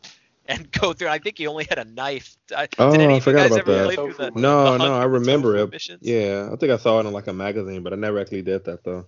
and 0.49 0.71
go 0.81 0.93
through. 0.93 1.09
I 1.09 1.19
think 1.19 1.39
you 1.41 1.49
only 1.49 1.65
had 1.69 1.79
a 1.79 1.85
knife. 1.85 2.37
I, 2.57 2.69
Oh, 2.79 2.93
did 2.93 3.01
any 3.01 3.17
I 3.17 3.21
forgot 3.21 3.51
guys 3.51 3.57
about 3.57 3.69
ever 3.69 3.73
that. 3.79 3.85
play 3.87 3.97
through 3.97 4.13
the, 4.15 4.41
no, 4.41 4.73
the 4.73 4.79
no, 4.79 4.95
I 4.95 5.05
remember 5.05 5.57
it. 5.57 5.71
missions? 5.73 6.01
Yeah, 6.03 6.51
I 6.53 6.57
think 6.57 6.73
I 6.73 6.77
saw 6.77 7.01
it 7.01 7.07
in 7.07 7.13
like 7.13 7.27
a 7.27 7.33
magazine, 7.33 7.83
but 7.83 7.93
I 7.93 7.97
never 7.97 8.19
actually 8.21 8.43
did 8.43 8.65
that 8.65 8.85
though. 8.85 9.07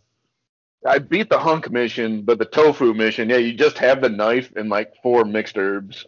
I 0.87 0.99
beat 0.99 1.29
the 1.29 1.39
hunk 1.39 1.71
mission, 1.71 2.23
but 2.23 2.39
the 2.39 2.45
tofu 2.45 2.95
mission, 2.95 3.29
yeah, 3.29 3.37
you 3.39 3.53
just 3.55 3.79
have 3.79 4.01
the 4.01 4.09
knife 4.09 4.53
and 4.55 4.69
like 4.69 4.95
four 5.03 5.25
mixed 5.25 5.59
herbs 5.59 6.07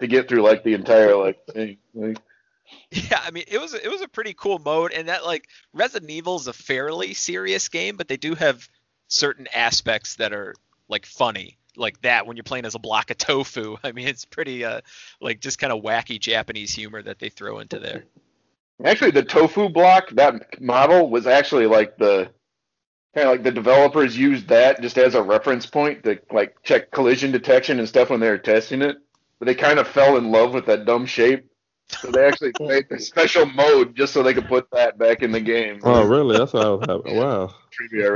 to 0.00 0.06
get 0.06 0.28
through 0.28 0.42
like 0.42 0.64
the 0.64 0.74
entire 0.74 1.14
like 1.16 1.44
thing. 1.46 1.78
Like, 1.94 2.18
Yeah, 2.90 3.20
I 3.24 3.30
mean 3.30 3.44
it 3.48 3.60
was 3.60 3.74
it 3.74 3.90
was 3.90 4.02
a 4.02 4.08
pretty 4.08 4.34
cool 4.34 4.58
mode, 4.58 4.92
and 4.92 5.08
that 5.08 5.24
like 5.24 5.48
Resident 5.72 6.10
Evil 6.10 6.36
is 6.36 6.48
a 6.48 6.52
fairly 6.52 7.14
serious 7.14 7.68
game, 7.68 7.96
but 7.96 8.08
they 8.08 8.16
do 8.16 8.34
have 8.34 8.68
certain 9.08 9.46
aspects 9.54 10.16
that 10.16 10.32
are 10.32 10.54
like 10.88 11.06
funny, 11.06 11.58
like 11.78 12.00
that 12.02 12.26
when 12.26 12.36
you're 12.36 12.44
playing 12.44 12.64
as 12.64 12.74
a 12.74 12.78
block 12.78 13.10
of 13.10 13.18
tofu. 13.18 13.76
I 13.84 13.92
mean 13.92 14.08
it's 14.08 14.24
pretty 14.24 14.64
uh 14.64 14.80
like 15.20 15.40
just 15.40 15.58
kind 15.58 15.72
of 15.72 15.82
wacky 15.82 16.20
Japanese 16.20 16.72
humor 16.74 17.02
that 17.02 17.18
they 17.18 17.28
throw 17.28 17.58
into 17.60 17.78
there. 17.78 18.04
Actually, 18.84 19.10
the 19.10 19.24
tofu 19.24 19.68
block 19.68 20.10
that 20.10 20.60
model 20.60 21.10
was 21.10 21.26
actually 21.26 21.66
like 21.66 21.96
the 21.98 22.30
kind 23.14 23.26
of 23.26 23.32
like 23.32 23.42
the 23.42 23.50
developers 23.50 24.16
used 24.16 24.48
that 24.48 24.80
just 24.80 24.98
as 24.98 25.14
a 25.14 25.22
reference 25.22 25.66
point 25.66 26.04
to 26.04 26.20
like 26.30 26.56
check 26.62 26.90
collision 26.90 27.32
detection 27.32 27.78
and 27.80 27.88
stuff 27.88 28.10
when 28.10 28.20
they 28.20 28.28
were 28.28 28.38
testing 28.38 28.82
it. 28.82 28.96
But 29.38 29.46
they 29.46 29.54
kind 29.54 29.78
of 29.78 29.88
fell 29.88 30.16
in 30.16 30.30
love 30.30 30.52
with 30.52 30.66
that 30.66 30.84
dumb 30.84 31.06
shape, 31.06 31.48
so 31.88 32.10
they 32.10 32.26
actually 32.26 32.52
made 32.60 32.86
a 32.90 33.00
special 33.00 33.46
mode 33.46 33.96
just 33.96 34.12
so 34.12 34.22
they 34.22 34.34
could 34.34 34.48
put 34.48 34.70
that 34.72 34.98
back 34.98 35.22
in 35.22 35.32
the 35.32 35.40
game. 35.40 35.80
Oh, 35.82 36.04
really? 36.04 36.36
That's 36.36 36.52
what 36.52 36.64
I 36.64 36.70
was 36.70 36.86
having. 36.88 37.16
Wow. 37.16 37.54
Trivia 37.70 38.12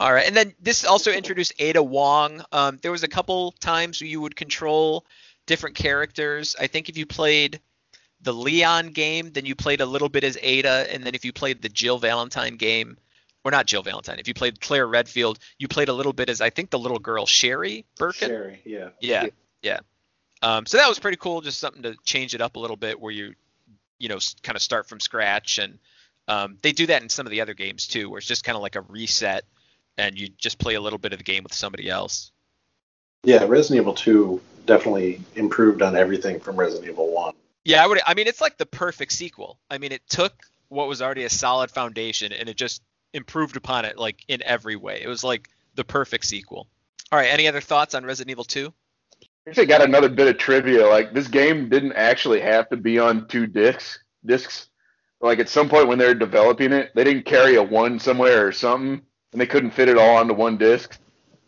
I 0.00 0.04
read 0.04 0.06
Crazy. 0.06 0.06
some- 0.06 0.06
All 0.06 0.12
right, 0.14 0.26
and 0.26 0.36
then 0.36 0.54
this 0.60 0.84
also 0.84 1.12
introduced 1.12 1.52
Ada 1.58 1.82
Wong. 1.82 2.42
Um, 2.52 2.78
there 2.82 2.90
was 2.90 3.02
a 3.02 3.08
couple 3.08 3.52
times 3.60 4.00
where 4.00 4.08
you 4.08 4.20
would 4.20 4.34
control 4.34 5.04
different 5.46 5.76
characters. 5.76 6.56
I 6.58 6.66
think 6.66 6.88
if 6.88 6.96
you 6.96 7.06
played 7.06 7.60
the 8.22 8.32
Leon 8.32 8.88
game, 8.88 9.30
then 9.32 9.46
you 9.46 9.54
played 9.54 9.80
a 9.80 9.86
little 9.86 10.08
bit 10.08 10.24
as 10.24 10.36
Ada, 10.42 10.86
and 10.92 11.04
then 11.04 11.14
if 11.14 11.24
you 11.24 11.32
played 11.32 11.62
the 11.62 11.68
Jill 11.68 11.98
Valentine 11.98 12.56
game, 12.56 12.98
or 13.44 13.50
not 13.50 13.66
Jill 13.66 13.82
Valentine, 13.82 14.18
if 14.18 14.28
you 14.28 14.34
played 14.34 14.60
Claire 14.60 14.86
Redfield, 14.86 15.38
you 15.58 15.68
played 15.68 15.88
a 15.88 15.94
little 15.94 16.12
bit 16.12 16.28
as 16.28 16.40
I 16.40 16.50
think 16.50 16.70
the 16.70 16.78
little 16.78 16.98
girl 16.98 17.24
Sherry 17.24 17.86
Birkin. 17.96 18.28
Sherry, 18.28 18.60
yeah. 18.64 18.90
Yeah, 19.00 19.26
yeah. 19.62 19.80
Um, 20.42 20.66
so 20.66 20.76
that 20.76 20.88
was 20.88 20.98
pretty 20.98 21.16
cool, 21.16 21.40
just 21.40 21.58
something 21.58 21.82
to 21.82 21.94
change 22.04 22.34
it 22.34 22.40
up 22.40 22.56
a 22.56 22.58
little 22.58 22.76
bit, 22.76 23.00
where 23.00 23.12
you, 23.12 23.34
you 23.98 24.08
know, 24.08 24.18
kind 24.42 24.56
of 24.56 24.62
start 24.62 24.88
from 24.88 25.00
scratch, 25.00 25.58
and 25.58 25.78
um, 26.28 26.58
they 26.62 26.72
do 26.72 26.86
that 26.86 27.02
in 27.02 27.08
some 27.08 27.26
of 27.26 27.30
the 27.30 27.40
other 27.40 27.54
games 27.54 27.86
too, 27.86 28.08
where 28.10 28.18
it's 28.18 28.26
just 28.26 28.44
kind 28.44 28.56
of 28.56 28.62
like 28.62 28.76
a 28.76 28.82
reset, 28.82 29.44
and 30.00 30.18
you 30.18 30.28
just 30.38 30.58
play 30.58 30.74
a 30.74 30.80
little 30.80 30.98
bit 30.98 31.12
of 31.12 31.18
the 31.18 31.24
game 31.24 31.42
with 31.42 31.52
somebody 31.52 31.88
else. 31.88 32.32
Yeah, 33.22 33.44
Resident 33.46 33.82
Evil 33.82 33.94
2 33.94 34.40
definitely 34.66 35.20
improved 35.36 35.82
on 35.82 35.94
everything 35.94 36.40
from 36.40 36.56
Resident 36.56 36.90
Evil 36.90 37.12
1. 37.12 37.34
Yeah, 37.64 37.84
I 37.84 37.86
would. 37.86 38.00
I 38.06 38.14
mean, 38.14 38.26
it's 38.26 38.40
like 38.40 38.56
the 38.56 38.66
perfect 38.66 39.12
sequel. 39.12 39.58
I 39.70 39.78
mean, 39.78 39.92
it 39.92 40.02
took 40.08 40.32
what 40.68 40.88
was 40.88 41.02
already 41.02 41.24
a 41.24 41.30
solid 41.30 41.70
foundation, 41.70 42.32
and 42.32 42.48
it 42.48 42.56
just 42.56 42.82
improved 43.12 43.56
upon 43.56 43.84
it 43.84 43.98
like 43.98 44.24
in 44.28 44.42
every 44.42 44.76
way. 44.76 45.02
It 45.02 45.08
was 45.08 45.22
like 45.22 45.48
the 45.74 45.84
perfect 45.84 46.24
sequel. 46.24 46.66
All 47.12 47.18
right, 47.18 47.28
any 47.28 47.46
other 47.46 47.60
thoughts 47.60 47.94
on 47.94 48.04
Resident 48.04 48.30
Evil 48.30 48.44
2? 48.44 48.72
Actually, 49.48 49.66
got 49.66 49.82
another 49.82 50.08
bit 50.08 50.28
of 50.28 50.38
trivia. 50.38 50.86
Like 50.86 51.12
this 51.12 51.28
game 51.28 51.68
didn't 51.68 51.92
actually 51.92 52.40
have 52.40 52.70
to 52.70 52.76
be 52.76 52.98
on 52.98 53.28
two 53.28 53.46
discs. 53.46 53.98
Discs. 54.24 54.68
Like 55.20 55.38
at 55.38 55.50
some 55.50 55.68
point 55.68 55.88
when 55.88 55.98
they 55.98 56.06
were 56.06 56.14
developing 56.14 56.72
it, 56.72 56.92
they 56.94 57.04
didn't 57.04 57.26
carry 57.26 57.56
a 57.56 57.62
one 57.62 57.98
somewhere 57.98 58.46
or 58.46 58.52
something, 58.52 59.02
and 59.32 59.40
they 59.40 59.46
couldn't 59.46 59.70
fit 59.72 59.88
it 59.88 59.96
all 59.98 60.16
onto 60.16 60.34
one 60.34 60.56
disc. 60.56 60.98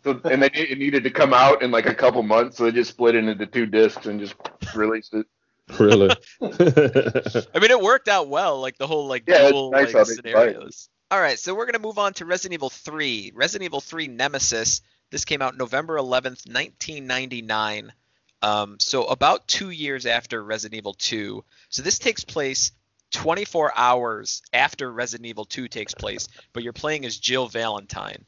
So 0.03 0.19
and 0.25 0.41
they 0.43 0.49
it 0.53 0.77
needed 0.77 1.03
to 1.03 1.09
come 1.09 1.33
out 1.33 1.61
in 1.61 1.71
like 1.71 1.85
a 1.85 1.95
couple 1.95 2.21
months, 2.23 2.57
so 2.57 2.65
they 2.65 2.71
just 2.71 2.91
split 2.91 3.15
it 3.15 3.23
into 3.25 3.45
two 3.45 3.65
discs 3.65 4.05
and 4.05 4.19
just 4.19 4.35
released 4.75 5.13
it. 5.13 5.25
Really? 5.79 6.09
I 6.41 7.59
mean, 7.59 7.71
it 7.71 7.79
worked 7.81 8.09
out 8.09 8.27
well, 8.27 8.59
like 8.59 8.77
the 8.77 8.85
whole 8.85 9.07
like 9.07 9.23
Yeah, 9.25 9.43
it's 9.43 9.51
dual 9.51 9.71
nice 9.71 9.93
like, 9.93 9.95
how 9.95 10.03
they 10.03 10.15
divide 10.15 10.49
it. 10.49 10.53
scenarios. 10.55 10.89
All 11.09 11.21
right, 11.21 11.39
so 11.39 11.55
we're 11.55 11.65
gonna 11.65 11.79
move 11.79 11.97
on 11.97 12.11
to 12.15 12.25
Resident 12.25 12.55
Evil 12.55 12.69
3. 12.69 13.31
Resident 13.33 13.65
Evil 13.65 13.79
3 13.79 14.07
Nemesis. 14.09 14.81
This 15.09 15.23
came 15.23 15.41
out 15.41 15.55
November 15.55 15.95
11th, 15.97 16.45
1999. 16.47 17.93
Um, 18.41 18.75
so 18.79 19.05
about 19.05 19.47
two 19.47 19.69
years 19.69 20.05
after 20.05 20.43
Resident 20.43 20.77
Evil 20.79 20.95
2. 20.95 21.45
So 21.69 21.81
this 21.81 21.97
takes 21.97 22.25
place 22.25 22.73
24 23.13 23.71
hours 23.75 24.41
after 24.51 24.91
Resident 24.91 25.27
Evil 25.27 25.45
2 25.45 25.67
takes 25.67 25.93
place, 25.93 26.27
but 26.51 26.63
you're 26.63 26.73
playing 26.73 27.05
as 27.05 27.17
Jill 27.17 27.47
Valentine. 27.47 28.25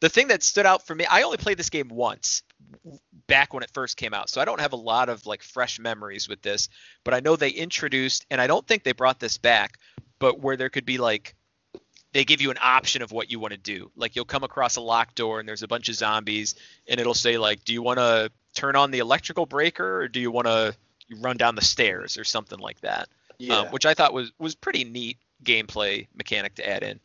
The 0.00 0.08
thing 0.08 0.28
that 0.28 0.42
stood 0.42 0.66
out 0.66 0.84
for 0.84 0.94
me, 0.94 1.06
I 1.08 1.22
only 1.22 1.36
played 1.36 1.58
this 1.58 1.70
game 1.70 1.88
once 1.88 2.42
back 3.28 3.54
when 3.54 3.62
it 3.62 3.70
first 3.72 3.96
came 3.96 4.12
out, 4.12 4.28
so 4.28 4.40
I 4.40 4.44
don't 4.44 4.60
have 4.60 4.72
a 4.72 4.76
lot 4.76 5.08
of 5.08 5.26
like 5.26 5.42
fresh 5.42 5.78
memories 5.78 6.28
with 6.28 6.42
this 6.42 6.68
but 7.04 7.14
I 7.14 7.20
know 7.20 7.36
they 7.36 7.50
introduced, 7.50 8.26
and 8.30 8.40
I 8.40 8.46
don't 8.46 8.66
think 8.66 8.82
they 8.82 8.92
brought 8.92 9.20
this 9.20 9.38
back, 9.38 9.78
but 10.18 10.40
where 10.40 10.56
there 10.56 10.70
could 10.70 10.84
be 10.84 10.98
like, 10.98 11.34
they 12.12 12.24
give 12.24 12.40
you 12.40 12.50
an 12.50 12.58
option 12.60 13.02
of 13.02 13.10
what 13.10 13.30
you 13.30 13.40
want 13.40 13.52
to 13.52 13.58
do. 13.58 13.90
Like 13.96 14.14
you'll 14.16 14.24
come 14.24 14.44
across 14.44 14.76
a 14.76 14.80
locked 14.80 15.14
door 15.14 15.40
and 15.40 15.48
there's 15.48 15.62
a 15.62 15.68
bunch 15.68 15.88
of 15.88 15.94
zombies, 15.94 16.54
and 16.86 17.00
it'll 17.00 17.14
say 17.14 17.38
like, 17.38 17.64
do 17.64 17.72
you 17.72 17.82
want 17.82 17.98
to 17.98 18.30
turn 18.54 18.76
on 18.76 18.90
the 18.90 18.98
electrical 18.98 19.46
breaker 19.46 20.02
or 20.02 20.08
do 20.08 20.20
you 20.20 20.30
want 20.30 20.46
to 20.46 20.74
run 21.20 21.36
down 21.36 21.54
the 21.54 21.62
stairs 21.62 22.18
or 22.18 22.24
something 22.24 22.58
like 22.58 22.80
that? 22.82 23.08
Yeah, 23.38 23.60
Um, 23.60 23.66
which 23.68 23.86
I 23.86 23.94
thought 23.94 24.12
was 24.12 24.32
was 24.38 24.54
pretty 24.54 24.84
neat 24.84 25.18
gameplay 25.44 26.06
mechanic 26.14 26.54
to 26.56 26.68
add 26.68 26.82
in. 26.82 27.00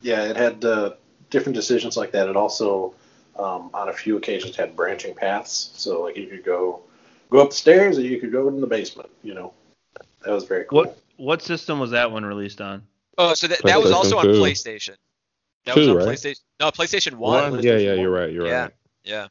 yeah, 0.00 0.24
it 0.24 0.36
had 0.36 0.64
uh, 0.64 0.92
different 1.30 1.56
decisions 1.56 1.96
like 1.96 2.12
that. 2.12 2.28
It 2.28 2.36
also, 2.36 2.94
um, 3.38 3.70
on 3.74 3.88
a 3.88 3.92
few 3.92 4.16
occasions, 4.16 4.56
had 4.56 4.76
branching 4.76 5.14
paths. 5.14 5.70
So 5.74 6.02
like 6.02 6.16
you 6.16 6.26
could 6.26 6.44
go 6.44 6.80
go 7.30 7.40
up 7.40 7.50
the 7.50 7.56
stairs 7.56 7.98
or 7.98 8.02
you 8.02 8.20
could 8.20 8.32
go 8.32 8.48
in 8.48 8.60
the 8.60 8.66
basement. 8.66 9.10
You 9.22 9.34
know, 9.34 9.52
that 10.24 10.32
was 10.32 10.44
very 10.44 10.64
cool. 10.64 10.78
What 10.78 10.98
what 11.16 11.42
system 11.42 11.78
was 11.78 11.90
that 11.90 12.10
one 12.10 12.24
released 12.24 12.60
on? 12.60 12.82
Oh, 13.18 13.34
so 13.34 13.46
that, 13.46 13.62
that 13.64 13.80
was 13.80 13.92
also 13.92 14.18
on 14.18 14.26
PlayStation 14.26 14.32
2. 14.32 14.42
PlayStation. 14.42 14.96
That 15.64 15.76
was 15.76 15.86
Two, 15.86 15.90
on 15.92 15.96
right? 15.98 16.08
PlayStation. 16.08 16.40
No, 16.60 16.70
PlayStation 16.70 17.14
One. 17.14 17.52
One? 17.52 17.62
Yeah, 17.62 17.76
yeah, 17.76 17.94
you're 17.94 18.10
right. 18.10 18.32
You're 18.32 18.46
Yeah. 18.46 18.62
right. 18.62 18.74
Yeah, 19.04 19.28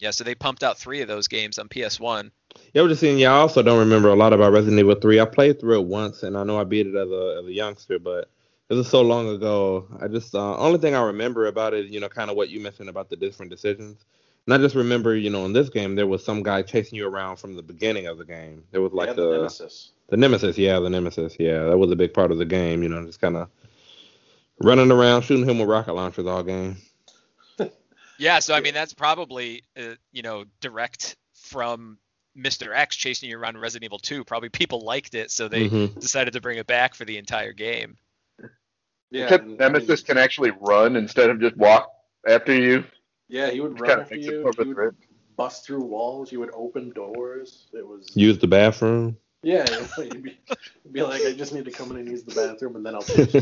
yeah. 0.00 0.10
So 0.10 0.24
they 0.24 0.34
pumped 0.34 0.62
out 0.62 0.78
three 0.78 1.00
of 1.00 1.08
those 1.08 1.28
games 1.28 1.58
on 1.58 1.68
PS1. 1.68 2.30
Yeah, 2.72 2.80
I 2.80 2.82
was 2.82 2.92
just 2.92 3.00
saying. 3.00 3.18
Yeah, 3.18 3.32
I 3.32 3.38
also 3.38 3.62
don't 3.62 3.78
remember 3.78 4.08
a 4.08 4.16
lot 4.16 4.32
about 4.32 4.52
Resident 4.52 4.80
Evil 4.80 4.96
3. 4.96 5.20
I 5.20 5.24
played 5.24 5.60
through 5.60 5.80
it 5.80 5.86
once, 5.86 6.22
and 6.22 6.36
I 6.36 6.42
know 6.42 6.58
I 6.58 6.64
beat 6.64 6.86
it 6.86 6.96
as 6.96 7.08
a 7.08 7.40
as 7.40 7.46
a 7.46 7.52
youngster, 7.52 7.98
but 7.98 8.30
it 8.68 8.74
was 8.74 8.88
so 8.88 9.02
long 9.02 9.28
ago. 9.28 9.86
I 10.00 10.08
just 10.08 10.34
uh, 10.34 10.56
only 10.56 10.78
thing 10.78 10.94
I 10.94 11.02
remember 11.02 11.46
about 11.46 11.74
it, 11.74 11.86
you 11.86 12.00
know, 12.00 12.08
kind 12.08 12.30
of 12.30 12.36
what 12.36 12.48
you 12.48 12.60
mentioned 12.60 12.88
about 12.88 13.10
the 13.10 13.16
different 13.16 13.50
decisions. 13.50 14.04
And 14.46 14.54
I 14.54 14.58
just 14.58 14.74
remember, 14.74 15.14
you 15.14 15.28
know, 15.28 15.44
in 15.44 15.52
this 15.52 15.68
game 15.68 15.96
there 15.96 16.06
was 16.06 16.24
some 16.24 16.42
guy 16.42 16.62
chasing 16.62 16.96
you 16.96 17.06
around 17.06 17.36
from 17.36 17.56
the 17.56 17.62
beginning 17.62 18.06
of 18.06 18.18
the 18.18 18.24
game. 18.24 18.64
There 18.70 18.80
was 18.80 18.92
like 18.92 19.08
yeah, 19.08 19.14
the 19.14 19.22
the 19.22 19.36
Nemesis. 19.36 19.90
the 20.08 20.16
nemesis, 20.16 20.58
yeah, 20.58 20.78
the 20.80 20.90
nemesis, 20.90 21.36
yeah, 21.38 21.64
that 21.64 21.78
was 21.78 21.90
a 21.90 21.96
big 21.96 22.14
part 22.14 22.32
of 22.32 22.38
the 22.38 22.44
game. 22.44 22.82
You 22.82 22.88
know, 22.88 23.04
just 23.04 23.20
kind 23.20 23.36
of 23.36 23.48
running 24.60 24.90
around 24.90 25.22
shooting 25.22 25.48
him 25.48 25.58
with 25.58 25.68
rocket 25.68 25.94
launchers 25.94 26.26
all 26.26 26.42
game. 26.42 26.76
Yeah, 28.20 28.38
so 28.40 28.54
I 28.54 28.60
mean 28.60 28.74
that's 28.74 28.92
probably 28.92 29.62
uh, 29.78 29.94
you 30.12 30.22
know 30.22 30.44
direct 30.60 31.16
from 31.34 31.98
Mr. 32.38 32.74
X 32.76 32.94
chasing 32.96 33.30
you 33.30 33.38
around 33.38 33.58
Resident 33.58 33.84
Evil 33.86 33.98
2. 33.98 34.24
Probably 34.24 34.50
people 34.50 34.80
liked 34.82 35.14
it, 35.14 35.30
so 35.30 35.48
they 35.48 35.68
Mhm. 35.68 35.98
decided 35.98 36.34
to 36.34 36.40
bring 36.40 36.58
it 36.58 36.66
back 36.66 36.94
for 36.94 37.04
the 37.04 37.16
entire 37.18 37.52
game. 37.52 37.96
Yeah, 39.10 39.24
Except 39.24 39.44
and- 39.44 39.60
I 39.62 39.68
mean, 39.68 39.72
Nemesis 39.72 40.02
can 40.02 40.18
actually 40.18 40.52
run 40.60 40.96
instead 40.96 41.30
of 41.30 41.40
just 41.40 41.56
walk 41.56 41.90
after 42.28 42.54
you. 42.54 42.84
Yeah, 43.28 43.50
he 43.50 43.60
would 43.60 43.72
Which 43.72 43.80
run 43.80 44.00
after 44.00 44.16
you. 44.16 44.38
He 44.54 44.64
would 44.64 44.74
threat. 44.74 44.94
bust 45.36 45.66
through 45.66 45.84
walls. 45.84 46.30
He 46.30 46.36
would 46.36 46.50
open 46.52 46.90
doors. 46.90 47.68
It 47.72 47.86
was 47.86 48.10
Use 48.14 48.38
the 48.38 48.46
bathroom. 48.46 49.16
Yeah, 49.42 49.64
you'd 49.98 50.22
be, 50.22 50.38
you'd 50.84 50.92
be 50.92 51.02
like, 51.02 51.22
I 51.22 51.32
just 51.32 51.54
need 51.54 51.64
to 51.64 51.70
come 51.70 51.90
in 51.92 51.96
and 51.96 52.08
use 52.08 52.22
the 52.24 52.34
bathroom, 52.34 52.76
and 52.76 52.84
then 52.84 52.94
I'll 52.94 53.02
chase 53.02 53.32
you. 53.34 53.40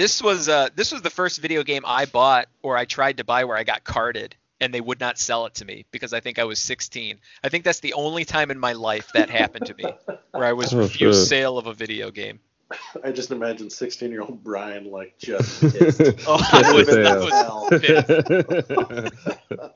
This 0.00 0.22
was 0.22 0.48
uh 0.48 0.70
this 0.74 0.92
was 0.92 1.02
the 1.02 1.10
first 1.10 1.42
video 1.42 1.62
game 1.62 1.82
I 1.86 2.06
bought 2.06 2.48
or 2.62 2.74
I 2.74 2.86
tried 2.86 3.18
to 3.18 3.24
buy 3.24 3.44
where 3.44 3.58
I 3.58 3.64
got 3.64 3.84
carded 3.84 4.34
and 4.58 4.72
they 4.72 4.80
would 4.80 4.98
not 4.98 5.18
sell 5.18 5.44
it 5.44 5.56
to 5.56 5.66
me 5.66 5.84
because 5.90 6.14
I 6.14 6.20
think 6.20 6.38
I 6.38 6.44
was 6.44 6.58
16. 6.58 7.18
I 7.44 7.48
think 7.50 7.64
that's 7.64 7.80
the 7.80 7.92
only 7.92 8.24
time 8.24 8.50
in 8.50 8.58
my 8.58 8.72
life 8.72 9.10
that 9.12 9.28
happened 9.28 9.66
to 9.66 9.74
me 9.74 9.84
where 10.30 10.46
I 10.46 10.54
was 10.54 10.72
Oh, 10.74 10.78
refused 10.78 11.20
shit. 11.20 11.28
sale 11.28 11.58
of 11.58 11.66
a 11.66 11.74
video 11.74 12.10
game. 12.10 12.40
I 13.04 13.12
just 13.12 13.30
imagine 13.30 13.68
16 13.68 14.10
year 14.10 14.22
old 14.22 14.42
Brian 14.42 14.90
like 14.90 15.18
just 15.18 15.60
pissed. 15.70 16.00
Oh, 16.26 16.48
I 16.50 16.72
was, 16.72 16.86
Pissed 16.86 16.98
I 16.98 17.16
as 17.16 17.70
was 17.70 17.80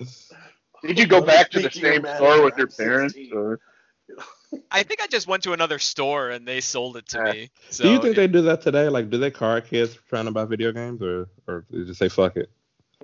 pissed. 0.00 0.32
Did 0.86 0.98
you 0.98 1.06
go 1.06 1.20
back 1.20 1.50
to 1.50 1.60
the 1.60 1.68
Speak 1.70 1.72
to 1.72 1.80
your 1.80 2.02
same 2.02 2.16
store 2.16 2.42
with 2.42 2.56
your 2.56 2.68
parents? 2.68 3.14
Or? 3.30 3.60
I 4.70 4.82
think 4.82 5.00
I 5.00 5.06
just 5.06 5.26
went 5.26 5.42
to 5.44 5.52
another 5.52 5.78
store 5.78 6.30
and 6.30 6.46
they 6.46 6.60
sold 6.60 6.96
it 6.96 7.08
to 7.08 7.18
Yeah. 7.18 7.32
me. 7.32 7.50
So 7.70 7.84
do 7.84 7.90
you 7.90 7.98
think 8.00 8.16
they 8.16 8.26
do 8.26 8.42
that 8.42 8.60
today? 8.60 8.88
Like, 8.88 9.10
do 9.10 9.18
they 9.18 9.30
card 9.30 9.66
kids 9.66 9.98
trying 10.08 10.26
to 10.26 10.30
buy 10.30 10.44
video 10.44 10.72
games, 10.72 11.02
or 11.02 11.28
or 11.46 11.64
they 11.70 11.84
just 11.84 11.98
say 11.98 12.08
fuck 12.08 12.36
it? 12.36 12.50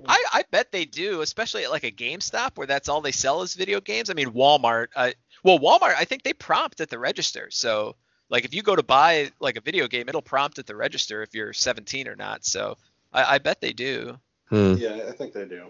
I, 0.07 0.25
I 0.33 0.45
bet 0.51 0.73
they 0.73 0.85
do, 0.85 1.21
especially 1.21 1.65
at 1.65 1.71
like 1.71 1.85
a 1.85 1.91
GameStop 1.91 2.57
where 2.57 2.67
that's 2.67 2.89
all 2.89 3.01
they 3.01 3.13
sell 3.13 3.43
is 3.43 3.55
video 3.55 3.81
games. 3.81 4.11
I 4.11 4.15
mean, 4.15 4.31
Walmart. 4.31 4.89
Uh, 4.97 5.11
well, 5.45 5.59
Walmart, 5.59 5.95
I 5.97 6.05
think 6.05 6.23
they 6.23 6.33
prompt 6.33 6.81
at 6.81 6.89
the 6.89 6.99
register. 6.99 7.49
So, 7.51 7.97
like, 8.29 8.45
if 8.45 8.55
you 8.55 8.63
go 8.63 8.77
to 8.77 8.83
buy 8.83 9.31
like 9.41 9.57
a 9.57 9.61
video 9.61 9.89
game, 9.89 10.09
it'll 10.09 10.23
prompt 10.23 10.59
at 10.59 10.67
the 10.67 10.77
register 10.77 11.23
if 11.23 11.35
you're 11.35 11.53
17 11.53 12.09
or 12.09 12.17
not. 12.17 12.45
So, 12.45 12.77
I, 13.13 13.35
I 13.35 13.39
bet 13.39 13.61
they 13.61 13.73
do. 13.73 14.19
Hmm. 14.49 14.75
Yeah, 14.75 15.07
I 15.09 15.13
think 15.13 15.33
they 15.33 15.45
do. 15.45 15.67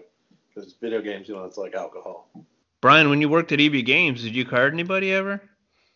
Because 0.53 0.73
video 0.81 1.01
games, 1.01 1.27
you 1.27 1.35
know, 1.35 1.45
it's 1.45 1.57
like 1.57 1.75
alcohol. 1.75 2.29
Brian, 2.81 3.09
when 3.09 3.21
you 3.21 3.29
worked 3.29 3.51
at 3.51 3.61
EB 3.61 3.85
Games, 3.85 4.23
did 4.23 4.35
you 4.35 4.43
card 4.43 4.73
anybody 4.73 5.11
ever? 5.13 5.39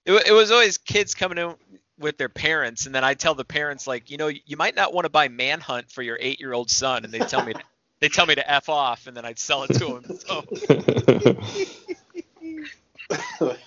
It, 0.06 0.28
it 0.28 0.32
was 0.32 0.52
always 0.52 0.78
kids 0.78 1.16
coming 1.16 1.38
in 1.40 1.56
with 1.98 2.18
their 2.18 2.30
parents, 2.30 2.86
and 2.86 2.94
then 2.94 3.04
I 3.04 3.16
tell 3.16 3.34
the 3.34 3.46
parents 3.46 3.88
like, 3.88 4.12
you 4.12 4.18
know, 4.18 4.28
you 4.28 4.56
might 4.56 4.76
not 4.76 4.94
want 4.94 5.06
to 5.06 5.10
buy 5.10 5.28
Manhunt 5.28 5.92
for 5.92 6.04
your 6.04 6.18
eight-year-old 6.22 6.70
son, 6.70 7.04
and 7.04 7.14
they 7.14 7.20
tell 7.20 7.44
me. 7.44 7.54
They 8.02 8.10
tell 8.10 8.26
me 8.26 8.36
to 8.36 8.52
f 8.52 8.68
off, 8.68 9.08
and 9.08 9.16
then 9.16 9.24
I'd 9.24 9.40
sell 9.40 9.64
it 9.64 9.72
to 9.76 10.00
them. 10.02 10.04
So, 10.28 10.44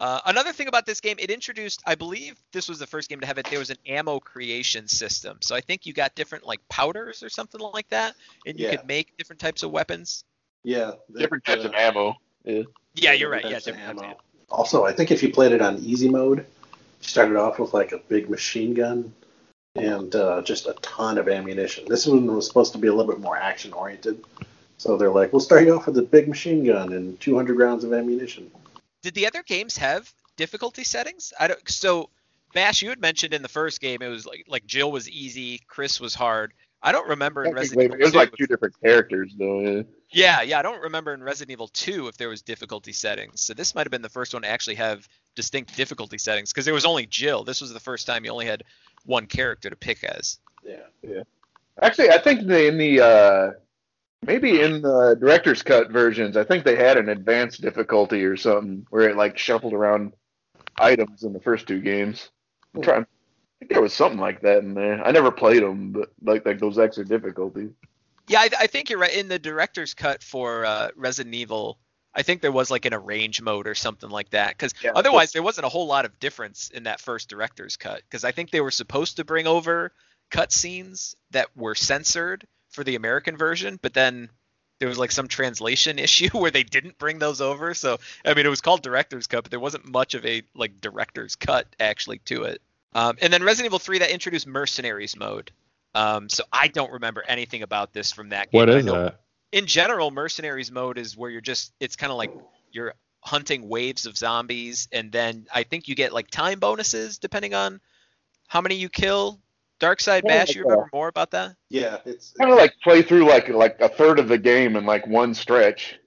Uh, 0.00 0.20
another 0.26 0.52
thing 0.52 0.68
about 0.68 0.86
this 0.86 1.00
game, 1.00 1.16
it 1.18 1.30
introduced, 1.30 1.82
I 1.86 1.94
believe 1.94 2.36
this 2.52 2.68
was 2.68 2.78
the 2.78 2.86
first 2.86 3.08
game 3.08 3.20
to 3.20 3.26
have 3.26 3.38
it. 3.38 3.46
There 3.46 3.58
was 3.58 3.70
an 3.70 3.78
ammo 3.86 4.20
creation 4.20 4.86
system, 4.86 5.38
so 5.40 5.54
I 5.54 5.60
think 5.60 5.86
you 5.86 5.92
got 5.92 6.14
different 6.14 6.44
like 6.44 6.60
powders 6.68 7.22
or 7.22 7.28
something 7.28 7.60
like 7.60 7.88
that, 7.90 8.14
and 8.46 8.58
you 8.58 8.66
Yeah. 8.66 8.76
could 8.76 8.86
make 8.86 9.16
different 9.16 9.40
types 9.40 9.62
of 9.62 9.70
weapons. 9.70 10.24
Yeah. 10.64 10.92
the- 11.10 11.20
Different 11.20 11.44
types 11.44 11.62
the- 11.62 11.68
of 11.68 11.74
ammo. 11.74 12.16
Yeah, 12.44 13.12
you're 13.12 13.30
right. 13.30 13.44
Yeah, 13.44 13.52
types 13.52 13.66
of 13.68 13.74
different 13.74 13.98
types 13.98 14.00
of 14.00 14.04
ammo. 14.04 14.20
Also, 14.50 14.84
I 14.84 14.92
think 14.92 15.10
if 15.10 15.22
you 15.22 15.32
played 15.32 15.52
it 15.52 15.60
on 15.60 15.78
easy 15.78 16.08
mode, 16.08 16.38
you 16.38 17.08
started 17.08 17.36
off 17.36 17.58
with 17.58 17.74
like 17.74 17.92
a 17.92 17.98
big 17.98 18.28
machine 18.28 18.74
gun 18.74 19.12
and 19.76 20.14
uh, 20.14 20.42
just 20.42 20.66
a 20.66 20.74
ton 20.74 21.18
of 21.18 21.28
ammunition. 21.28 21.84
This 21.88 22.06
one 22.06 22.26
was 22.26 22.46
supposed 22.46 22.72
to 22.72 22.78
be 22.78 22.88
a 22.88 22.94
little 22.94 23.12
bit 23.12 23.20
more 23.20 23.36
action 23.36 23.72
oriented. 23.72 24.22
So 24.78 24.96
they're 24.96 25.10
like, 25.10 25.32
we'll 25.32 25.40
start 25.40 25.64
you 25.64 25.74
off 25.74 25.86
with 25.86 25.98
a 25.98 26.02
big 26.02 26.28
machine 26.28 26.64
gun 26.64 26.92
and 26.92 27.18
200 27.20 27.58
rounds 27.58 27.84
of 27.84 27.92
ammunition. 27.92 28.50
Did 29.02 29.14
the 29.14 29.26
other 29.26 29.42
games 29.42 29.76
have 29.76 30.12
difficulty 30.36 30.84
settings? 30.84 31.32
I 31.38 31.48
don't. 31.48 31.68
So, 31.68 32.10
Bash, 32.52 32.82
you 32.82 32.90
had 32.90 33.00
mentioned 33.00 33.34
in 33.34 33.42
the 33.42 33.48
first 33.48 33.80
game 33.80 34.02
it 34.02 34.08
was 34.08 34.26
like 34.26 34.44
like 34.48 34.66
Jill 34.66 34.92
was 34.92 35.08
easy, 35.08 35.60
Chris 35.66 36.00
was 36.00 36.14
hard. 36.14 36.52
I 36.84 36.92
don't 36.92 37.08
remember 37.08 37.44
in 37.44 37.54
Technically, 37.54 37.88
Resident 37.88 38.00
It 38.00 38.04
was 38.04 38.08
Evil 38.10 38.20
like 38.20 38.30
2 38.32 38.36
two 38.36 38.46
different 38.46 38.80
characters, 38.82 39.34
though. 39.38 39.60
Yeah. 39.60 39.82
Yeah, 40.10 40.42
yeah, 40.42 40.58
I 40.58 40.62
don't 40.62 40.82
remember 40.82 41.14
in 41.14 41.22
Resident 41.22 41.50
Evil 41.50 41.68
2 41.68 42.08
if 42.08 42.18
there 42.18 42.28
was 42.28 42.42
difficulty 42.42 42.92
settings. 42.92 43.40
So 43.40 43.54
this 43.54 43.74
might 43.74 43.86
have 43.86 43.90
been 43.90 44.02
the 44.02 44.10
first 44.10 44.34
one 44.34 44.42
to 44.42 44.48
actually 44.48 44.76
have 44.76 45.08
distinct 45.34 45.74
difficulty 45.76 46.18
settings 46.18 46.52
because 46.52 46.66
there 46.66 46.74
was 46.74 46.84
only 46.84 47.06
Jill. 47.06 47.42
This 47.42 47.62
was 47.62 47.72
the 47.72 47.80
first 47.80 48.06
time 48.06 48.24
you 48.24 48.30
only 48.30 48.44
had 48.44 48.64
one 49.06 49.26
character 49.26 49.70
to 49.70 49.76
pick 49.76 50.04
as. 50.04 50.38
Yeah, 50.62 50.76
yeah. 51.02 51.22
Actually, 51.80 52.10
I 52.10 52.18
think 52.18 52.46
the, 52.46 52.68
in 52.68 52.76
the 52.76 53.00
uh, 53.00 53.50
maybe 54.26 54.60
in 54.60 54.82
the 54.82 55.16
director's 55.18 55.62
cut 55.62 55.90
versions, 55.90 56.36
I 56.36 56.44
think 56.44 56.64
they 56.64 56.76
had 56.76 56.98
an 56.98 57.08
advanced 57.08 57.62
difficulty 57.62 58.24
or 58.24 58.36
something 58.36 58.86
where 58.90 59.08
it 59.08 59.16
like 59.16 59.38
shuffled 59.38 59.72
around 59.72 60.12
items 60.76 61.22
in 61.22 61.32
the 61.32 61.40
first 61.40 61.66
two 61.66 61.80
games. 61.80 62.30
I'm 62.74 62.82
trying. 62.82 63.06
Think 63.64 63.72
there 63.72 63.82
was 63.82 63.94
something 63.94 64.20
like 64.20 64.42
that 64.42 64.58
in 64.58 64.74
there. 64.74 65.02
I 65.02 65.10
never 65.10 65.30
played 65.30 65.62
them, 65.62 65.92
but 65.92 66.10
like 66.22 66.44
like 66.44 66.58
those 66.58 66.78
extra 66.78 67.02
difficulties. 67.02 67.70
Yeah, 68.28 68.40
I, 68.40 68.50
I 68.60 68.66
think 68.66 68.90
you're 68.90 68.98
right. 68.98 69.14
In 69.14 69.28
the 69.28 69.38
director's 69.38 69.94
cut 69.94 70.22
for 70.22 70.66
uh, 70.66 70.90
Resident 70.96 71.34
Evil, 71.34 71.78
I 72.14 72.20
think 72.20 72.42
there 72.42 72.52
was 72.52 72.70
like 72.70 72.84
an 72.84 72.92
arrange 72.92 73.40
mode 73.40 73.66
or 73.66 73.74
something 73.74 74.10
like 74.10 74.28
that. 74.30 74.50
Because 74.50 74.74
Yeah. 74.82 74.92
otherwise, 74.94 75.32
there 75.32 75.42
wasn't 75.42 75.64
a 75.64 75.70
whole 75.70 75.86
lot 75.86 76.04
of 76.04 76.20
difference 76.20 76.68
in 76.68 76.82
that 76.82 77.00
first 77.00 77.30
director's 77.30 77.78
cut. 77.78 78.02
Because 78.02 78.22
I 78.22 78.32
think 78.32 78.50
they 78.50 78.60
were 78.60 78.70
supposed 78.70 79.16
to 79.16 79.24
bring 79.24 79.46
over 79.46 79.92
cutscenes 80.30 81.14
that 81.30 81.48
were 81.56 81.74
censored 81.74 82.46
for 82.68 82.84
the 82.84 82.96
American 82.96 83.38
version, 83.38 83.78
but 83.80 83.94
then 83.94 84.28
there 84.78 84.88
was 84.90 84.98
like 84.98 85.10
some 85.10 85.28
translation 85.28 85.98
issue 86.06 86.28
where 86.30 86.50
they 86.50 86.64
didn't 86.64 86.98
bring 86.98 87.18
those 87.18 87.40
over. 87.40 87.72
So 87.72 87.98
I 88.26 88.34
mean, 88.34 88.44
it 88.44 88.50
was 88.50 88.60
called 88.60 88.82
director's 88.82 89.26
cut, 89.26 89.44
but 89.44 89.50
there 89.50 89.60
wasn't 89.60 89.90
much 89.90 90.12
of 90.12 90.26
a 90.26 90.42
like 90.54 90.82
director's 90.82 91.36
cut 91.36 91.66
actually 91.80 92.18
to 92.26 92.42
it. 92.44 92.60
Um, 92.94 93.16
and 93.20 93.32
then 93.32 93.42
Resident 93.42 93.66
Evil 93.70 93.78
3 93.78 93.98
that 93.98 94.10
introduced 94.10 94.46
mercenaries 94.46 95.16
mode. 95.16 95.50
Um, 95.94 96.28
so 96.28 96.44
I 96.52 96.68
don't 96.68 96.92
remember 96.92 97.24
anything 97.26 97.62
about 97.62 97.92
this 97.92 98.12
from 98.12 98.30
that 98.30 98.50
game. 98.50 98.58
what 98.60 98.66
but 98.66 98.76
I 98.76 98.78
is 98.78 98.84
know 98.84 99.04
that? 99.04 99.20
in 99.52 99.66
general, 99.66 100.10
mercenaries 100.10 100.72
mode 100.72 100.98
is 100.98 101.16
where 101.16 101.30
you're 101.30 101.40
just 101.40 101.72
it's 101.78 101.94
kind 101.94 102.10
of 102.10 102.18
like 102.18 102.30
you're 102.72 102.94
hunting 103.20 103.68
waves 103.68 104.04
of 104.04 104.16
zombies, 104.18 104.88
and 104.92 105.12
then 105.12 105.46
I 105.54 105.62
think 105.62 105.86
you 105.86 105.94
get 105.94 106.12
like 106.12 106.28
time 106.28 106.58
bonuses 106.58 107.18
depending 107.18 107.54
on 107.54 107.80
how 108.48 108.60
many 108.60 108.74
you 108.74 108.88
kill. 108.88 109.40
Dark 109.78 110.00
Side 110.00 110.24
Yeah, 110.26 110.44
Bash, 110.44 110.54
you 110.54 110.62
like, 110.62 110.70
remember 110.70 110.90
more 110.92 111.08
about 111.08 111.30
that? 111.32 111.56
Yeah, 111.70 111.98
it's 112.04 112.32
Kind 112.32 112.50
of 112.50 112.58
like 112.58 112.74
play 112.82 113.02
through 113.02 113.28
like 113.28 113.48
like 113.48 113.80
a 113.80 113.88
third 113.88 114.18
of 114.18 114.28
the 114.28 114.38
game 114.38 114.76
in 114.76 114.86
like 114.86 115.06
one 115.06 115.34
stretch. 115.34 116.00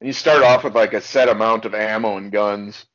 And 0.00 0.06
you 0.06 0.12
start 0.12 0.42
off 0.42 0.64
with 0.64 0.74
like 0.74 0.92
a 0.94 1.00
set 1.00 1.28
amount 1.28 1.64
of 1.64 1.74
ammo 1.74 2.16
and 2.16 2.32
guns. 2.32 2.86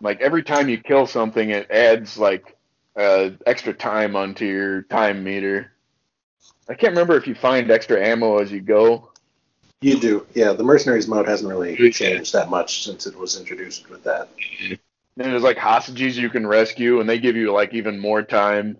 Like 0.00 0.20
every 0.20 0.42
time 0.42 0.68
you 0.68 0.78
kill 0.78 1.06
something, 1.06 1.50
it 1.50 1.70
adds 1.70 2.18
like 2.18 2.56
uh, 2.96 3.30
extra 3.46 3.72
time 3.72 4.16
onto 4.16 4.44
your 4.44 4.82
time 4.82 5.24
meter. 5.24 5.72
I 6.68 6.74
can't 6.74 6.92
remember 6.92 7.16
if 7.16 7.26
you 7.26 7.34
find 7.34 7.70
extra 7.70 8.04
ammo 8.04 8.38
as 8.38 8.52
you 8.52 8.60
go. 8.60 9.10
you 9.80 9.98
do. 9.98 10.26
Yeah, 10.34 10.52
the 10.52 10.64
mercenaries 10.64 11.08
mode 11.08 11.26
hasn't 11.26 11.48
really 11.48 11.90
changed 11.90 12.32
that 12.32 12.50
much 12.50 12.84
since 12.84 13.06
it 13.06 13.16
was 13.16 13.38
introduced 13.38 13.88
with 13.88 14.04
that. 14.04 14.28
Then 15.16 15.30
there's 15.30 15.42
like 15.42 15.58
hostages 15.58 16.16
you 16.16 16.30
can 16.30 16.46
rescue, 16.46 17.00
and 17.00 17.08
they 17.08 17.18
give 17.18 17.36
you 17.36 17.52
like 17.52 17.74
even 17.74 17.98
more 17.98 18.22
time. 18.22 18.76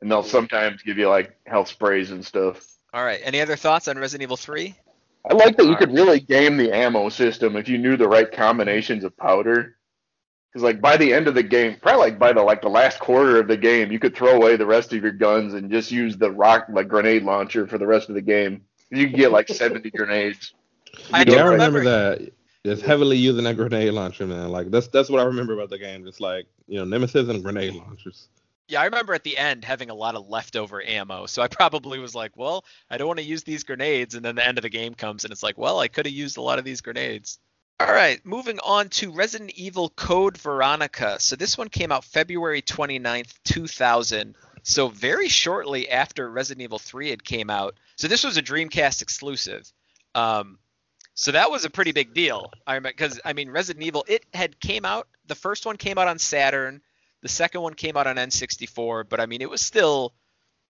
And 0.00 0.10
they'll 0.10 0.22
sometimes 0.24 0.82
give 0.82 0.98
you 0.98 1.08
like 1.08 1.36
health 1.46 1.68
sprays 1.68 2.10
and 2.10 2.24
stuff. 2.24 2.66
All 2.92 3.04
right. 3.04 3.20
Any 3.22 3.40
other 3.40 3.56
thoughts 3.56 3.88
on 3.88 3.98
Resident 3.98 4.22
Evil 4.22 4.36
3? 4.36 4.74
I 5.30 5.34
like 5.34 5.56
that 5.56 5.66
you 5.66 5.76
could 5.76 5.92
really 5.92 6.18
game 6.18 6.56
the 6.56 6.74
ammo 6.74 7.08
system 7.08 7.56
if 7.56 7.68
you 7.68 7.78
knew 7.78 7.96
the 7.96 8.08
right 8.08 8.30
combinations 8.30 9.04
of 9.04 9.16
powder. 9.16 9.76
Because 10.52 10.64
like 10.64 10.80
by 10.82 10.96
the 10.98 11.14
end 11.14 11.28
of 11.28 11.34
the 11.34 11.42
game, 11.42 11.76
probably 11.80 12.10
like 12.10 12.18
by 12.18 12.32
the 12.32 12.42
like 12.42 12.60
the 12.60 12.68
last 12.68 13.00
quarter 13.00 13.38
of 13.38 13.48
the 13.48 13.56
game, 13.56 13.90
you 13.90 13.98
could 13.98 14.14
throw 14.14 14.36
away 14.36 14.56
the 14.56 14.66
rest 14.66 14.92
of 14.92 15.02
your 15.02 15.12
guns 15.12 15.54
and 15.54 15.70
just 15.70 15.90
use 15.90 16.16
the 16.16 16.30
rock 16.30 16.66
like 16.68 16.88
grenade 16.88 17.22
launcher 17.22 17.66
for 17.66 17.78
the 17.78 17.86
rest 17.86 18.08
of 18.10 18.14
the 18.14 18.22
game. 18.22 18.62
You 18.90 19.08
can 19.08 19.16
get 19.16 19.32
like 19.32 19.48
seventy 19.48 19.90
grenades. 19.96 20.52
I 21.12 21.24
You 21.24 21.24
do 21.24 21.32
Yeah, 21.32 21.38
I 21.38 21.44
don't 21.44 21.52
remember 21.52 21.78
remember. 21.78 21.84
that. 21.84 22.32
Just 22.64 22.82
heavily 22.82 23.16
using 23.16 23.44
that 23.44 23.56
grenade 23.56 23.92
launcher, 23.92 24.26
man. 24.26 24.50
Like 24.50 24.70
that's 24.70 24.88
that's 24.88 25.08
what 25.10 25.20
I 25.20 25.24
remember 25.24 25.54
about 25.54 25.70
the 25.70 25.78
game. 25.78 26.04
Just 26.04 26.20
like 26.20 26.46
you 26.68 26.78
know, 26.78 26.84
nemesis 26.84 27.28
and 27.28 27.42
grenade 27.42 27.74
launchers. 27.74 28.28
Yeah, 28.68 28.80
I 28.80 28.84
remember 28.84 29.14
at 29.14 29.24
the 29.24 29.36
end 29.36 29.64
having 29.64 29.90
a 29.90 29.94
lot 29.94 30.14
of 30.14 30.28
leftover 30.28 30.82
ammo. 30.82 31.26
So 31.26 31.42
I 31.42 31.48
probably 31.48 31.98
was 31.98 32.14
like, 32.14 32.36
well, 32.36 32.64
I 32.90 32.96
don't 32.96 33.08
want 33.08 33.18
to 33.18 33.24
use 33.24 33.42
these 33.42 33.64
grenades. 33.64 34.14
And 34.14 34.24
then 34.24 34.36
the 34.36 34.46
end 34.46 34.58
of 34.58 34.62
the 34.62 34.70
game 34.70 34.94
comes 34.94 35.24
and 35.24 35.32
it's 35.32 35.42
like, 35.42 35.58
well, 35.58 35.80
I 35.80 35.88
could 35.88 36.06
have 36.06 36.14
used 36.14 36.36
a 36.36 36.42
lot 36.42 36.58
of 36.58 36.64
these 36.64 36.80
grenades. 36.80 37.38
All 37.88 37.94
right, 37.94 38.24
moving 38.24 38.60
on 38.60 38.88
to 38.90 39.10
Resident 39.10 39.50
Evil 39.56 39.88
Code 39.90 40.38
Veronica. 40.38 41.18
So 41.18 41.34
this 41.34 41.58
one 41.58 41.68
came 41.68 41.90
out 41.90 42.04
February 42.04 42.62
29th, 42.62 43.34
2000. 43.44 44.36
So 44.62 44.88
very 44.88 45.28
shortly 45.28 45.90
after 45.90 46.30
Resident 46.30 46.62
Evil 46.62 46.78
3 46.78 47.10
had 47.10 47.24
came 47.24 47.50
out. 47.50 47.74
So 47.96 48.06
this 48.06 48.22
was 48.22 48.36
a 48.36 48.42
Dreamcast 48.42 49.02
exclusive. 49.02 49.70
Um, 50.14 50.58
so 51.14 51.32
that 51.32 51.50
was 51.50 51.64
a 51.64 51.70
pretty 51.70 51.92
big 51.92 52.14
deal. 52.14 52.52
I 52.66 52.74
remember 52.74 52.94
because 52.96 53.20
I 53.24 53.32
mean 53.32 53.50
Resident 53.50 53.84
Evil 53.84 54.04
it 54.06 54.24
had 54.32 54.60
came 54.60 54.84
out. 54.84 55.08
The 55.26 55.34
first 55.34 55.66
one 55.66 55.76
came 55.76 55.98
out 55.98 56.08
on 56.08 56.18
Saturn. 56.18 56.82
The 57.22 57.28
second 57.28 57.62
one 57.62 57.74
came 57.74 57.96
out 57.96 58.06
on 58.06 58.16
N64, 58.16 59.08
but 59.08 59.20
I 59.20 59.26
mean, 59.26 59.42
it 59.42 59.50
was 59.50 59.60
still, 59.60 60.12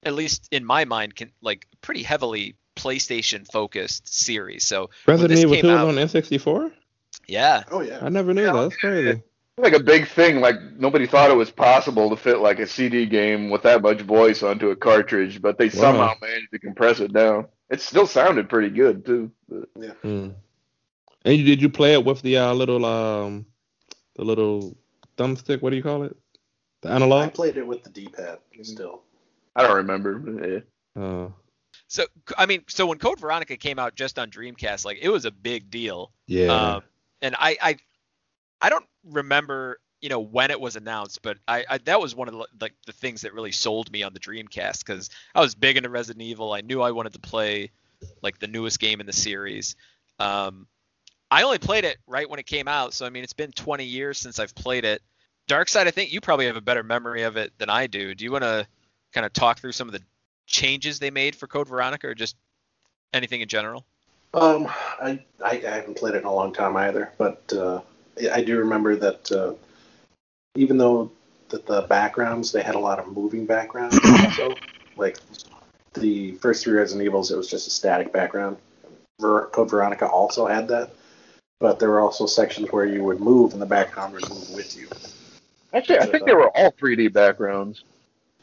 at 0.05 0.15
least 0.15 0.49
in 0.53 0.65
my 0.65 0.85
mind, 0.85 1.17
can, 1.17 1.33
like 1.41 1.67
pretty 1.81 2.05
heavily 2.05 2.55
PlayStation 2.77 3.51
focused 3.51 4.13
series. 4.13 4.65
So 4.65 4.91
Resident 5.07 5.41
Evil 5.41 5.55
came 5.55 5.63
2 5.63 5.69
was 5.69 5.89
on 5.89 5.95
N64. 5.95 6.73
Yeah, 7.27 7.65
Oh 7.71 7.81
yeah. 7.81 7.99
I 8.03 8.09
never 8.09 8.33
knew 8.35 8.45
that. 8.45 8.53
That's 8.53 8.77
crazy. 8.77 9.23
Like 9.59 9.73
a 9.73 9.83
big 9.83 10.07
thing, 10.07 10.41
like 10.41 10.57
nobody 10.77 11.07
thought 11.07 11.31
it 11.31 11.37
was 11.37 11.51
possible 11.51 12.11
to 12.11 12.17
fit 12.17 12.41
like 12.41 12.59
a 12.59 12.67
CD 12.67 13.07
game 13.07 13.49
with 13.49 13.63
that 13.63 13.81
much 13.81 14.03
voice 14.03 14.43
onto 14.43 14.69
a 14.71 14.77
cartridge, 14.77 15.41
but 15.41 15.57
they 15.57 15.67
Wow. 15.67 15.71
somehow 15.81 16.13
managed 16.21 16.51
to 16.53 16.59
compress 16.59 17.01
it 17.01 17.13
down. 17.13 17.47
It 17.71 17.81
still 17.81 18.07
sounded 18.07 18.49
pretty 18.51 18.69
good 18.69 19.07
too. 19.07 19.31
But 19.49 19.69
Hmm. 20.03 20.29
And 21.25 21.37
you, 21.39 21.45
did 21.45 21.63
you 21.63 21.71
play 21.71 21.95
it 21.95 22.05
with 22.05 22.21
the 22.23 22.37
uh, 22.37 22.53
little 22.53 22.85
um 22.85 23.47
the 24.17 24.25
little 24.25 24.77
thumbstick? 25.17 25.63
What 25.63 25.71
do 25.71 25.77
you 25.77 25.83
call 25.83 26.03
it? 26.03 26.17
The 26.83 26.91
analog. 26.91 27.25
I 27.25 27.29
played 27.31 27.57
it 27.57 27.67
with 27.67 27.83
the 27.83 27.91
D-pad 27.91 28.39
still. 28.63 29.03
I 29.57 29.63
don't 29.63 29.77
remember. 29.77 30.19
but, 30.19 30.49
yeah. 30.49 31.03
Uh, 31.03 31.31
So 31.89 32.05
I 32.37 32.45
mean, 32.45 32.63
so 32.69 32.87
when 32.87 32.99
Code 32.99 33.19
Veronica 33.21 33.57
came 33.57 33.79
out 33.79 33.95
just 33.95 34.19
on 34.19 34.31
Dreamcast, 34.31 34.85
like 34.85 34.99
it 35.01 35.09
was 35.09 35.25
a 35.25 35.31
big 35.31 35.71
deal. 35.71 36.13
yeah. 36.27 36.75
Um, 36.77 36.83
and 37.23 37.35
I, 37.39 37.57
I, 37.61 37.77
I 38.61 38.71
don't 38.71 38.87
remember, 39.05 39.79
you 40.01 40.09
know, 40.09 40.21
when 40.21 40.51
it 40.51 40.61
was 40.61 40.77
announced, 40.77 41.23
but 41.23 41.39
I, 41.49 41.65
I 41.69 41.79
that 41.79 42.01
was 42.01 42.15
one 42.15 42.29
of 42.29 42.35
the 42.35 42.47
like 42.61 42.75
the 42.87 42.93
things 42.93 43.23
that 43.23 43.35
really 43.35 43.53
sold 43.53 43.91
me 43.91 44.03
on 44.03 44.13
the 44.13 44.21
Dreamcast 44.21 44.85
because 44.85 45.11
I 45.35 45.41
was 45.41 45.55
big 45.55 45.77
into 45.77 45.89
Resident 45.89 46.23
Evil. 46.23 46.53
I 46.53 46.61
knew 46.61 46.81
I 46.83 46.91
wanted 46.91 47.15
to 47.15 47.21
play 47.21 47.71
like 48.23 48.39
the 48.39 48.47
newest 48.47 48.79
game 48.79 49.01
in 49.01 49.07
the 49.07 49.13
series. 49.13 49.77
Um, 50.19 50.67
I 51.31 51.43
only 51.43 51.59
played 51.59 51.85
it 51.85 51.99
right 52.07 52.29
when 52.29 52.39
it 52.39 52.47
came 52.47 52.69
out, 52.69 52.95
so 52.95 53.05
I 53.05 53.11
mean, 53.11 53.25
it's 53.25 53.33
been 53.33 53.53
20 53.53 53.85
years 53.85 54.19
since 54.19 54.39
I've 54.39 54.55
played 54.55 54.85
it. 54.85 55.03
Dark 55.49 55.69
Side, 55.69 55.87
I 55.87 55.91
think 55.91 56.13
you 56.13 56.21
probably 56.21 56.47
have 56.47 56.57
a 56.57 56.61
better 56.61 56.83
memory 56.83 57.23
of 57.23 57.37
it 57.37 57.53
than 57.59 57.71
I 57.71 57.87
do. 57.87 58.15
Do 58.15 58.25
you 58.25 58.33
want 58.33 58.45
to 58.45 58.67
kind 59.13 59.25
of 59.25 59.33
talk 59.33 59.59
through 59.59 59.73
some 59.73 59.89
of 59.89 59.93
the 59.93 60.03
changes 60.47 60.99
they 60.99 61.11
made 61.11 61.35
for 61.37 61.47
Code 61.47 61.69
Veronica, 61.69 62.09
or 62.09 62.15
just 62.15 62.37
anything 63.13 63.41
in 63.41 63.49
general? 63.49 63.87
Um, 64.35 64.67
I, 64.67 65.21
I 65.45 65.63
I 65.67 65.77
haven't 65.77 65.97
played 65.97 66.15
it 66.15 66.19
in 66.19 66.25
a 66.25 66.35
long 66.35 66.53
time 66.53 66.77
either, 66.77 67.13
but 67.17 67.53
uh, 67.53 67.81
I 68.33 68.43
do 68.43 68.59
remember 68.59 68.97
that 68.97 69.33
uh, 69.33 69.55
even 70.55 70.79
though 70.79 71.11
that 71.49 71.67
the 71.67 71.83
backgrounds 71.83 72.53
they 72.53 72.63
had 72.63 72.75
a 72.75 72.79
lot 72.79 72.99
of 72.99 73.09
moving 73.09 73.47
backgrounds 73.47 73.99
also, 74.05 74.55
like 74.97 75.19
the 75.95 76.33
first 76.33 76.65
three 76.65 76.75
Resident 76.75 77.07
Evils, 77.07 77.31
it 77.31 77.37
was 77.37 77.51
just 77.51 77.67
a 77.67 77.71
static 77.71 78.13
background. 78.13 78.57
Ver- 79.21 79.47
Code 79.47 79.71
Veronica 79.71 80.07
also 80.07 80.47
had 80.47 80.69
that, 80.69 80.91
but 81.61 81.79
there 81.79 81.89
were 81.89 82.01
also 82.01 82.27
sections 82.27 82.71
where 82.71 82.85
you 82.85 83.03
would 83.05 83.21
move 83.21 83.53
and 83.53 83.63
the 83.63 83.67
background 83.67 84.13
would 84.15 84.29
move 84.29 84.51
with 84.51 84.77
you. 84.77 84.89
Actually, 85.73 85.99
I 86.01 86.07
think 86.07 86.27
they 86.27 86.35
were 86.35 86.51
all 86.51 86.73
3D 86.73 87.13
backgrounds. 87.13 87.85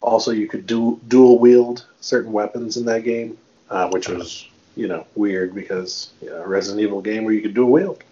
Also, 0.01 0.31
you 0.31 0.47
could 0.47 0.67
do 0.67 0.99
dual 1.07 1.39
wield 1.39 1.85
certain 2.01 2.31
weapons 2.31 2.77
in 2.77 2.85
that 2.85 3.03
game, 3.03 3.37
uh, 3.69 3.89
which 3.89 4.09
was 4.09 4.47
you 4.75 4.87
know 4.87 5.05
weird 5.15 5.53
because 5.55 6.11
you 6.21 6.29
know, 6.29 6.43
a 6.43 6.47
Resident 6.47 6.81
Evil 6.81 7.01
game 7.01 7.23
where 7.25 7.33
you 7.33 7.41
could 7.41 7.53
dual 7.53 7.71
wield. 7.71 8.03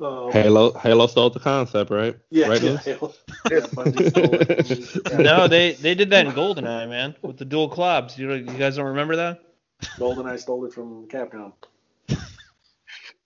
Um, 0.00 0.30
Halo 0.30 0.72
Halo 0.74 1.06
stole 1.08 1.30
the 1.30 1.40
concept, 1.40 1.90
right? 1.90 2.16
Yeah, 2.30 2.48
Right, 2.48 2.62
yeah, 2.62 2.76
Halo. 2.84 3.14
Yeah, 3.50 3.60
Bungie 3.60 4.10
stole 4.10 4.34
it. 4.34 5.10
Yeah. 5.10 5.18
No, 5.18 5.48
they 5.48 5.72
they 5.72 5.94
did 5.94 6.10
that 6.10 6.26
in 6.26 6.32
GoldenEye, 6.32 6.88
man, 6.88 7.16
with 7.22 7.36
the 7.36 7.44
dual 7.44 7.68
Klobbs. 7.68 8.16
You 8.16 8.32
you 8.32 8.44
guys 8.44 8.76
don't 8.76 8.86
remember 8.86 9.16
that? 9.16 9.42
GoldenEye 9.96 10.38
stole 10.38 10.64
it 10.66 10.72
from 10.72 11.08
Capcom. 11.08 11.52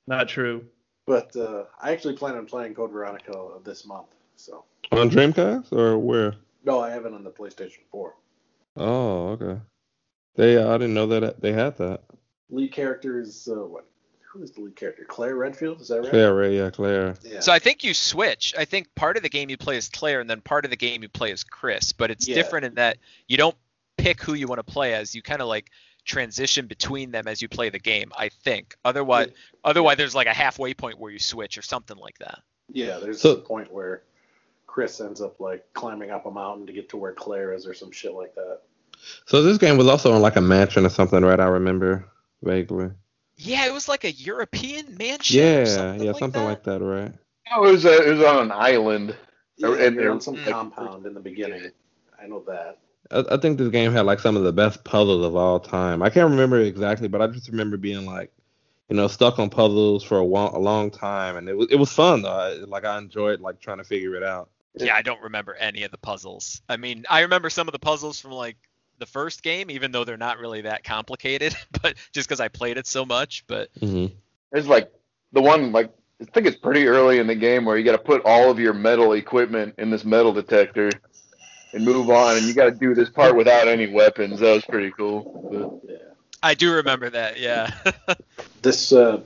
Not 0.06 0.28
true. 0.28 0.64
But 1.06 1.34
uh, 1.36 1.64
I 1.80 1.92
actually 1.92 2.16
plan 2.16 2.36
on 2.36 2.46
playing 2.46 2.74
Code 2.74 2.92
Veronica 2.92 3.58
this 3.64 3.84
month. 3.84 4.06
So 4.36 4.64
On 4.92 5.10
Dreamcast 5.10 5.72
or 5.72 5.98
where? 5.98 6.34
no, 6.64 6.80
I 6.80 6.90
haven't 6.90 7.14
on 7.14 7.24
the 7.24 7.30
PlayStation 7.30 7.80
4. 7.90 8.14
Oh, 8.76 9.28
okay. 9.30 9.60
They 10.36 10.56
uh, 10.56 10.68
I 10.74 10.78
didn't 10.78 10.94
know 10.94 11.06
that 11.08 11.40
they 11.40 11.52
had 11.52 11.76
that. 11.78 12.02
Lead 12.52 12.70
character 12.72 13.20
is 13.20 13.48
uh, 13.50 13.56
what? 13.56 13.86
Who 14.32 14.42
is 14.42 14.52
the 14.52 14.60
lead 14.62 14.76
character? 14.76 15.04
Claire 15.06 15.36
Redfield? 15.36 15.80
Is 15.80 15.88
that 15.88 16.00
right? 16.00 16.10
Claire, 16.10 16.34
right? 16.34 16.52
Yeah, 16.52 16.70
Claire. 16.70 17.14
Yeah. 17.22 17.40
So 17.40 17.52
I 17.52 17.58
think 17.58 17.82
you 17.84 17.92
switch. 17.92 18.54
I 18.56 18.64
think 18.64 18.94
part 18.94 19.16
of 19.16 19.22
the 19.22 19.28
game 19.28 19.50
you 19.50 19.56
play 19.58 19.76
as 19.76 19.88
Claire, 19.90 20.20
and 20.20 20.30
then 20.30 20.40
part 20.40 20.64
of 20.64 20.70
the 20.70 20.76
game 20.76 21.02
you 21.02 21.08
play 21.10 21.32
as 21.32 21.44
Chris. 21.44 21.92
But 21.92 22.10
it's 22.10 22.26
Yeah. 22.28 22.36
different 22.36 22.64
in 22.66 22.74
that 22.76 22.96
you 23.28 23.36
don't 23.36 23.56
pick 23.98 24.22
who 24.22 24.32
you 24.34 24.46
want 24.46 24.58
to 24.64 24.72
play 24.72 24.94
as. 24.94 25.14
You 25.14 25.20
kind 25.22 25.42
of 25.42 25.48
like 25.48 25.70
transition 26.04 26.66
between 26.66 27.10
them 27.10 27.28
as 27.28 27.42
you 27.42 27.48
play 27.48 27.68
the 27.68 27.78
game. 27.78 28.10
I 28.16 28.28
think. 28.30 28.74
Otherwise, 28.84 29.30
otherwise 29.64 29.96
there's 29.98 30.14
like 30.14 30.26
a 30.26 30.32
halfway 30.34 30.72
point 30.74 30.98
where 30.98 31.10
you 31.12 31.18
switch 31.18 31.58
or 31.58 31.62
something 31.62 31.96
like 31.98 32.18
that. 32.18 32.40
yeah, 32.72 32.98
there's 32.98 33.20
So- 33.20 33.32
a 33.32 33.36
point 33.36 33.70
where 33.72 34.02
Chris 34.66 34.98
ends 35.02 35.20
up 35.20 35.38
like 35.40 35.66
climbing 35.74 36.10
up 36.10 36.24
a 36.24 36.30
mountain 36.30 36.66
to 36.66 36.72
get 36.72 36.88
to 36.88 36.96
where 36.96 37.12
Claire 37.12 37.52
is 37.52 37.66
or 37.66 37.74
some 37.74 37.90
shit 37.92 38.14
like 38.14 38.34
that. 38.36 38.60
So 39.26 39.42
this 39.42 39.58
game 39.58 39.76
was 39.76 39.86
also 39.88 40.12
on 40.14 40.22
like 40.22 40.36
a 40.36 40.40
mansion 40.40 40.86
or 40.86 40.88
something, 40.88 41.22
right? 41.22 41.38
I 41.38 41.46
remember 41.48 42.08
vaguely. 42.42 42.90
Yeah, 43.36 43.66
it 43.66 43.72
was 43.72 43.88
like 43.88 44.04
a 44.04 44.12
European 44.12 44.96
mansion. 44.96 45.38
Yeah, 45.40 45.58
or 45.60 45.66
something 45.66 46.02
yeah, 46.04 46.10
like 46.12 46.18
something 46.20 46.42
that. 46.42 46.48
like 46.48 46.64
that, 46.64 46.80
right? 46.80 47.12
No, 47.50 47.64
it 47.64 47.72
was 47.72 47.86
uh, 47.86 47.90
it 47.90 48.10
was 48.16 48.22
on 48.24 48.38
an 48.42 48.52
island. 48.52 49.16
Yeah, 49.56 49.68
Or- 49.68 49.76
and 49.78 49.94
you're 49.94 50.04
they're- 50.04 50.10
on 50.12 50.20
some 50.20 50.36
compound 50.44 51.06
in 51.06 51.14
the 51.14 51.20
beginning. 51.20 51.70
I 52.22 52.26
know 52.26 52.44
that. 52.46 52.78
I, 53.10 53.34
I 53.34 53.36
think 53.38 53.58
this 53.58 53.68
game 53.68 53.92
had 53.92 54.06
like 54.06 54.20
some 54.20 54.36
of 54.36 54.44
the 54.44 54.52
best 54.52 54.84
puzzles 54.84 55.24
of 55.24 55.34
all 55.34 55.58
time. 55.60 56.02
I 56.02 56.10
can't 56.10 56.30
remember 56.30 56.60
exactly, 56.60 57.08
but 57.08 57.20
I 57.20 57.26
just 57.26 57.48
remember 57.48 57.76
being 57.76 58.06
like, 58.06 58.32
you 58.88 58.96
know, 58.96 59.08
stuck 59.08 59.38
on 59.38 59.50
puzzles 59.50 60.04
for 60.04 60.18
a, 60.18 60.24
wa- 60.24 60.50
a 60.54 60.58
long 60.60 60.90
time, 60.90 61.36
and 61.36 61.48
it 61.48 61.56
was 61.56 61.68
it 61.70 61.76
was 61.76 61.92
fun 61.92 62.22
though. 62.22 62.28
I, 62.30 62.52
like 62.64 62.84
I 62.84 62.96
enjoyed 62.98 63.40
like 63.40 63.60
trying 63.60 63.78
to 63.78 63.84
figure 63.84 64.14
it 64.14 64.22
out. 64.22 64.50
Yeah, 64.76 64.94
I 64.94 65.02
don't 65.02 65.20
remember 65.22 65.54
any 65.54 65.82
of 65.82 65.90
the 65.90 65.98
puzzles. 65.98 66.62
I 66.68 66.76
mean, 66.78 67.04
I 67.10 67.20
remember 67.22 67.50
some 67.50 67.68
of 67.68 67.72
the 67.72 67.78
puzzles 67.78 68.20
from 68.20 68.30
like 68.32 68.56
the 69.02 69.06
first 69.06 69.42
game, 69.42 69.68
even 69.68 69.90
though 69.90 70.04
they're 70.04 70.16
not 70.16 70.38
really 70.38 70.60
that 70.60 70.84
complicated, 70.84 71.56
but 71.82 71.96
just 72.12 72.28
because 72.28 72.38
I 72.38 72.46
played 72.46 72.78
it 72.78 72.86
so 72.86 73.04
much. 73.04 73.44
But 73.48 73.68
hmm 73.80 74.06
There's 74.52 74.68
like 74.68 74.92
the 75.32 75.42
one 75.42 75.72
like 75.72 75.90
I 76.20 76.24
think 76.26 76.46
it's 76.46 76.56
pretty 76.56 76.86
early 76.86 77.18
in 77.18 77.26
the 77.26 77.34
game 77.34 77.64
where 77.64 77.76
you 77.76 77.84
got 77.84 77.92
to 77.92 77.98
put 77.98 78.22
all 78.24 78.48
of 78.48 78.60
your 78.60 78.72
metal 78.72 79.14
equipment 79.14 79.74
in 79.78 79.90
this 79.90 80.04
metal 80.04 80.32
detector 80.32 80.88
and 81.72 81.84
move 81.84 82.10
on, 82.10 82.36
and 82.36 82.46
you 82.46 82.54
got 82.54 82.66
to 82.66 82.70
do 82.70 82.94
this 82.94 83.10
part 83.10 83.34
without 83.34 83.66
any 83.66 83.92
weapons. 83.92 84.38
That 84.38 84.54
was 84.54 84.64
pretty 84.64 84.92
cool. 84.92 85.82
Yeah. 85.88 85.96
I 86.44 86.54
do 86.54 86.72
remember 86.74 87.10
that. 87.10 87.38
Yeah. 87.38 87.70
This 88.62 88.92
uh, 88.92 89.20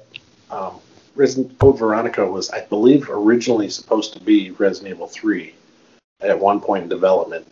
um, 0.50 0.80
Resident 1.14 1.58
Code 1.58 1.78
Veronica 1.78 2.24
was, 2.24 2.48
I 2.48 2.64
believe, 2.64 3.10
originally 3.10 3.68
supposed 3.68 4.14
to 4.14 4.20
be 4.20 4.50
Resident 4.52 4.94
Evil 4.94 5.08
3 5.08 5.52
at 6.22 6.38
one 6.38 6.58
point 6.58 6.84
in 6.84 6.88
development. 6.88 7.46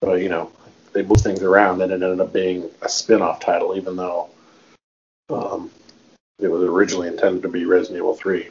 But, 0.00 0.20
you 0.20 0.28
know, 0.28 0.52
they 0.94 1.02
moved 1.02 1.20
things 1.20 1.42
around 1.42 1.82
and 1.82 1.92
it 1.92 2.02
ended 2.02 2.20
up 2.20 2.32
being 2.32 2.70
a 2.80 2.88
spin 2.88 3.20
off 3.20 3.40
title, 3.40 3.76
even 3.76 3.96
though 3.96 4.30
um, 5.28 5.70
it 6.38 6.48
was 6.48 6.62
originally 6.62 7.08
intended 7.08 7.42
to 7.42 7.48
be 7.48 7.64
Resident 7.66 7.98
Evil 7.98 8.14
3. 8.14 8.48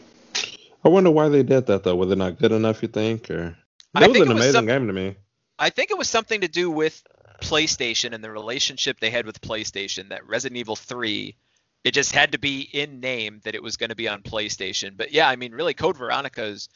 I 0.86 0.90
wonder 0.90 1.10
why 1.10 1.30
they 1.30 1.44
did 1.44 1.66
that 1.68 1.84
though. 1.84 1.96
Was 1.96 2.12
it 2.12 2.18
not 2.18 2.38
good 2.38 2.52
enough? 2.52 2.82
You 2.82 2.90
think, 2.90 3.32
or 3.32 3.58
I 3.96 4.02
that 4.02 4.10
was 4.10 4.18
think 4.18 4.26
an 4.26 4.32
it 4.32 4.36
was 4.36 4.44
amazing 4.44 4.60
some- 4.60 4.66
game 4.68 4.88
to 4.88 4.94
me. 4.94 5.16
I 5.60 5.70
think 5.70 5.92
it 5.92 5.98
was 5.98 6.10
something 6.10 6.42
to 6.42 6.48
do 6.48 6.70
with 6.70 7.02
PlayStation 7.42 8.14
and 8.14 8.24
the 8.24 8.32
relationship 8.32 9.00
they 9.00 9.12
had 9.12 9.26
with 9.26 9.40
PlayStation 9.40 10.10
that 10.10 10.28
Resident 10.28 10.58
Evil 10.58 10.76
3 10.76 11.36
it 11.84 11.94
just 11.94 12.14
had 12.14 12.32
to 12.32 12.40
be 12.40 12.62
in 12.62 13.02
name 13.02 13.42
that 13.44 13.56
it 13.56 13.62
was 13.62 13.76
going 13.76 13.90
to 13.90 13.96
be 13.96 14.08
on 14.08 14.22
PlayStation. 14.22 14.96
But 14.96 15.12
yeah, 15.12 15.28
I 15.28 15.36
mean 15.36 15.52
really 15.52 15.74
Code 15.74 15.98
Veronica 15.98 16.44
is 16.44 16.70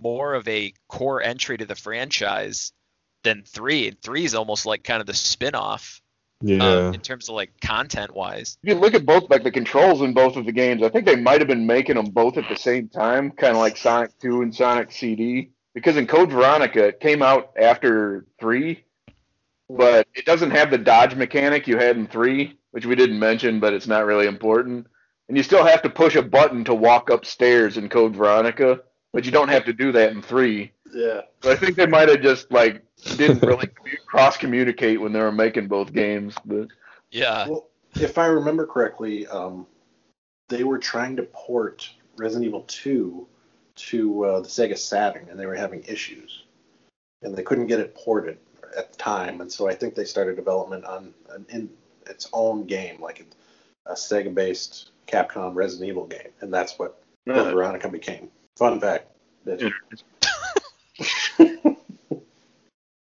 more 0.00 0.34
of 0.34 0.46
a 0.48 0.72
core 0.88 1.22
entry 1.22 1.56
to 1.58 1.66
the 1.66 1.74
franchise 1.74 2.72
than 3.26 3.42
3. 3.44 3.88
And 3.88 4.00
3 4.00 4.24
is 4.24 4.34
almost 4.34 4.64
like 4.66 4.82
kind 4.84 5.00
of 5.00 5.06
the 5.06 5.14
spin-off 5.14 6.00
Yeah. 6.40 6.86
um, 6.86 6.94
in 6.94 7.00
terms 7.00 7.28
of 7.28 7.34
like 7.34 7.50
content 7.60 8.14
wise. 8.14 8.56
If 8.62 8.68
you 8.70 8.74
look 8.76 8.94
at 8.94 9.04
both 9.04 9.28
like 9.28 9.42
the 9.42 9.50
controls 9.50 10.00
in 10.00 10.14
both 10.14 10.36
of 10.36 10.46
the 10.46 10.52
games, 10.52 10.82
I 10.82 10.88
think 10.88 11.04
they 11.06 11.16
might 11.16 11.40
have 11.40 11.48
been 11.48 11.66
making 11.66 11.96
them 11.96 12.06
both 12.06 12.36
at 12.38 12.48
the 12.48 12.56
same 12.56 12.88
time, 12.88 13.30
kind 13.32 13.52
of 13.52 13.58
like 13.58 13.76
Sonic 13.76 14.18
2 14.20 14.42
and 14.42 14.54
Sonic 14.54 14.92
CD. 14.92 15.50
Because 15.74 15.96
in 15.98 16.06
Code 16.06 16.30
Veronica, 16.30 16.86
it 16.86 17.00
came 17.00 17.20
out 17.22 17.52
after 17.60 18.24
3, 18.40 18.82
but 19.68 20.06
it 20.14 20.24
doesn't 20.24 20.52
have 20.52 20.70
the 20.70 20.78
dodge 20.78 21.14
mechanic 21.14 21.66
you 21.66 21.76
had 21.76 21.96
in 21.96 22.06
3, 22.06 22.56
which 22.70 22.86
we 22.86 22.94
didn't 22.94 23.18
mention, 23.18 23.60
but 23.60 23.74
it's 23.74 23.86
not 23.86 24.06
really 24.06 24.26
important. 24.26 24.86
And 25.28 25.36
you 25.36 25.42
still 25.42 25.64
have 25.64 25.82
to 25.82 25.90
push 25.90 26.14
a 26.14 26.22
button 26.22 26.64
to 26.64 26.74
walk 26.74 27.10
upstairs 27.10 27.76
in 27.76 27.88
Code 27.88 28.14
Veronica, 28.14 28.80
but 29.12 29.24
you 29.26 29.32
don't 29.32 29.48
have 29.48 29.64
to 29.64 29.72
do 29.72 29.92
that 29.92 30.12
in 30.12 30.22
3. 30.22 30.70
Yeah. 30.94 31.22
So 31.42 31.50
I 31.50 31.56
think 31.56 31.76
they 31.76 31.86
might 31.86 32.08
have 32.08 32.22
just 32.22 32.50
like 32.52 32.82
didn't 33.16 33.42
really 33.42 33.68
cross 34.06 34.36
communicate 34.36 35.00
when 35.00 35.12
they 35.12 35.20
were 35.20 35.32
making 35.32 35.68
both 35.68 35.92
games, 35.92 36.34
but 36.44 36.68
Yeah. 37.10 37.48
Well, 37.48 37.68
if 37.94 38.18
I 38.18 38.26
remember 38.26 38.66
correctly, 38.66 39.26
um, 39.26 39.66
they 40.48 40.64
were 40.64 40.78
trying 40.78 41.16
to 41.16 41.22
port 41.24 41.90
Resident 42.16 42.46
Evil 42.46 42.64
2 42.66 43.26
to 43.76 44.24
uh, 44.24 44.40
the 44.40 44.48
Sega 44.48 44.76
Saturn, 44.76 45.26
and 45.30 45.38
they 45.38 45.46
were 45.46 45.54
having 45.54 45.82
issues, 45.84 46.44
and 47.22 47.34
they 47.34 47.42
couldn't 47.42 47.66
get 47.66 47.80
it 47.80 47.94
ported 47.94 48.38
at 48.76 48.92
the 48.92 48.98
time, 48.98 49.40
and 49.40 49.50
so 49.50 49.68
I 49.68 49.74
think 49.74 49.94
they 49.94 50.04
started 50.04 50.36
development 50.36 50.84
on 50.84 51.14
an, 51.30 51.46
in 51.48 51.70
its 52.06 52.28
own 52.32 52.66
game, 52.66 53.00
like 53.00 53.26
a 53.86 53.94
Sega-based 53.94 54.90
Capcom 55.06 55.54
Resident 55.54 55.88
Evil 55.88 56.06
game, 56.06 56.30
and 56.40 56.52
that's 56.52 56.78
what 56.78 57.02
Code 57.26 57.52
Veronica 57.52 57.88
became. 57.88 58.30
Fun 58.56 58.80
fact. 58.80 59.10
bitch. 59.46 59.72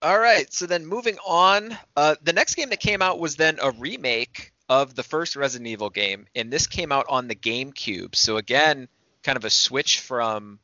All 0.05 0.19
right, 0.19 0.53
so 0.53 0.67
then 0.67 0.85
moving 0.85 1.17
on, 1.27 1.79
uh, 1.97 2.17
the 2.23 2.35
next 2.35 2.57
game 2.57 2.69
that 2.69 2.79
came 2.79 3.01
out 3.01 3.19
was 3.19 3.37
then 3.37 3.59
a 3.63 3.71
remake 3.71 4.53
of 4.69 4.95
the 4.95 5.03
first 5.03 5.35
Resident 5.35 5.67
Evil 5.67 5.89
game, 5.89 6.27
and 6.35 6.53
this 6.53 6.67
came 6.67 6.93
out 6.93 7.07
on 7.09 7.27
the 7.27 7.35
GameCube. 7.35 8.15
So 8.15 8.37
again, 8.37 8.87
kind 9.23 9.39
of 9.39 9.47
a 9.47 9.51
switch 9.51 10.01
from, 10.01 10.59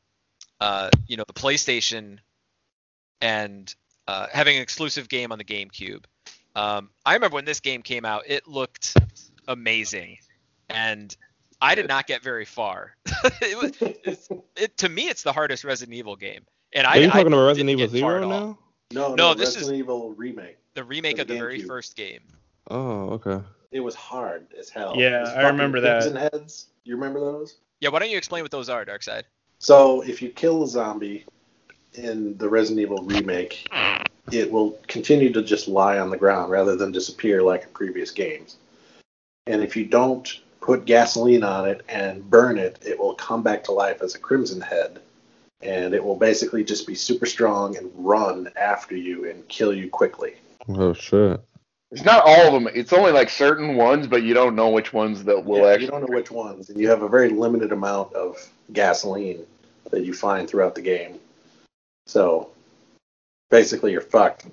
uh, 0.61 0.91
you 1.07 1.17
know, 1.17 1.25
the 1.27 1.33
PlayStation 1.33 2.19
and 3.23 3.75
uh, 4.07 4.27
having 4.31 4.57
an 4.57 4.63
exclusive 4.63 5.09
game 5.09 5.33
on 5.33 5.39
the 5.39 5.45
GameCube. 5.45 6.05
Um, 6.55 6.91
I 7.07 7.15
remember 7.15 7.37
when 7.37 7.47
this 7.47 7.61
game 7.61 7.81
came 7.81 8.05
out, 8.05 8.25
it 8.27 8.47
looked 8.47 8.95
amazing, 9.49 10.19
and 10.69 11.17
I 11.63 11.77
did 11.77 11.89
not 11.89 12.07
get 12.07 12.23
very 12.23 12.45
far. 12.45 12.95
it 13.41 13.57
was, 13.57 13.73
it's, 14.05 14.29
it, 14.57 14.77
to 14.77 14.91
me, 14.91 15.09
it's 15.09 15.23
the 15.23 15.33
hardest 15.33 15.65
Resident 15.65 15.97
Evil 15.97 16.17
game. 16.17 16.43
And 16.75 16.87
I, 16.87 16.99
Are 16.99 17.01
you 17.01 17.07
I 17.07 17.11
talking 17.11 17.29
about 17.29 17.47
Resident 17.47 17.69
didn't 17.69 17.81
Evil 17.81 17.95
get 17.95 18.03
far 18.03 18.11
Zero 18.11 18.17
at 18.19 18.25
all. 18.25 18.47
now? 18.49 18.59
No, 18.93 19.11
No, 19.11 19.15
no, 19.15 19.35
this 19.35 19.51
is- 19.51 19.57
Resident 19.57 19.79
Evil 19.79 20.11
remake. 20.15 20.57
The 20.75 20.85
remake 20.85 21.17
For 21.17 21.23
of 21.23 21.29
the 21.29 21.35
the 21.35 21.41
very 21.41 21.61
first 21.63 21.97
game. 21.97 22.21
Oh, 22.71 23.11
okay. 23.11 23.41
It 23.73 23.81
was 23.81 23.95
hard 23.95 24.47
as 24.59 24.69
hell. 24.69 24.95
Yeah, 24.97 25.33
I 25.37 25.47
remember 25.49 25.81
that. 25.81 26.03
Crimson 26.03 26.29
Heads. 26.33 26.67
You 26.85 26.95
remember 26.97 27.21
those? 27.21 27.57
Yeah, 27.81 27.91
why 27.91 28.01
don't 28.01 28.11
you 28.11 28.17
explain 28.19 28.43
what 28.43 28.51
those 28.51 28.69
are, 28.69 28.85
Darkseid? 28.85 29.23
So 29.59 30.01
if 30.03 30.21
you 30.23 30.31
kill 30.31 30.63
a 30.65 30.67
zombie 30.67 31.25
in 31.95 32.37
the 32.39 32.49
Resident 32.49 32.81
Evil 32.81 33.05
remake, 33.05 33.69
it 34.33 34.51
will 34.51 34.79
continue 34.89 35.33
to 35.33 35.43
just 35.43 35.69
lie 35.69 35.99
on 35.99 36.11
the 36.11 36.17
ground 36.17 36.51
rather 36.51 36.75
than 36.77 36.91
disappear 36.93 37.43
like 37.43 37.65
in 37.65 37.69
previous 37.71 38.11
games. 38.11 38.57
And 39.47 39.63
if 39.63 39.77
you 39.77 39.85
don't 39.85 40.41
put 40.61 40.85
gasoline 40.85 41.43
on 41.45 41.69
it 41.69 41.83
and 41.89 42.29
burn 42.29 42.59
it, 42.59 42.79
it 42.85 42.99
will 42.99 43.15
come 43.15 43.43
back 43.43 43.63
to 43.65 43.73
life 43.73 44.03
as 44.03 44.15
a 44.15 44.19
crimson 44.19 44.61
head. 44.61 45.01
And 45.63 45.95
it 45.95 46.03
will 46.03 46.17
basically 46.17 46.65
just 46.65 46.87
be 46.87 46.95
super 46.95 47.27
strong 47.27 47.77
and 47.77 47.91
run 47.95 48.51
after 48.57 48.97
you 48.97 49.29
and 49.29 49.47
kill 49.49 49.75
you 49.75 49.89
quickly. 49.91 50.35
Oh 50.69 50.95
shit. 50.95 51.41
It's 51.91 52.05
not 52.05 52.23
all 52.25 52.47
of 52.47 52.53
them. 52.53 52.73
It's 52.73 52.93
only 52.93 53.11
like 53.11 53.29
certain 53.29 53.75
ones, 53.75 54.07
but 54.07 54.23
you 54.23 54.33
don't 54.33 54.55
know 54.55 54.71
which 54.71 54.93
ones 54.93 55.25
that 55.25 55.45
will 55.45 55.59
Yeah, 55.59 55.73
actually. 55.73 55.87
you 55.87 55.91
don't 55.91 56.09
know 56.09 56.17
which 56.17 56.31
ones, 56.31 56.71
and 56.71 56.79
you 56.79 56.89
have 56.89 57.03
a 57.03 57.09
very 57.09 57.31
limited 57.31 57.73
amount 57.73 58.13
of 58.15 58.37
gasoline 58.73 59.45
that 59.91 60.05
you 60.05 60.15
find 60.15 60.49
throughout 60.49 60.77
the 60.77 60.81
game. 60.81 61.19
So 62.07 62.51
basically, 63.51 63.91
you're 63.91 64.01
fucked. 64.01 64.47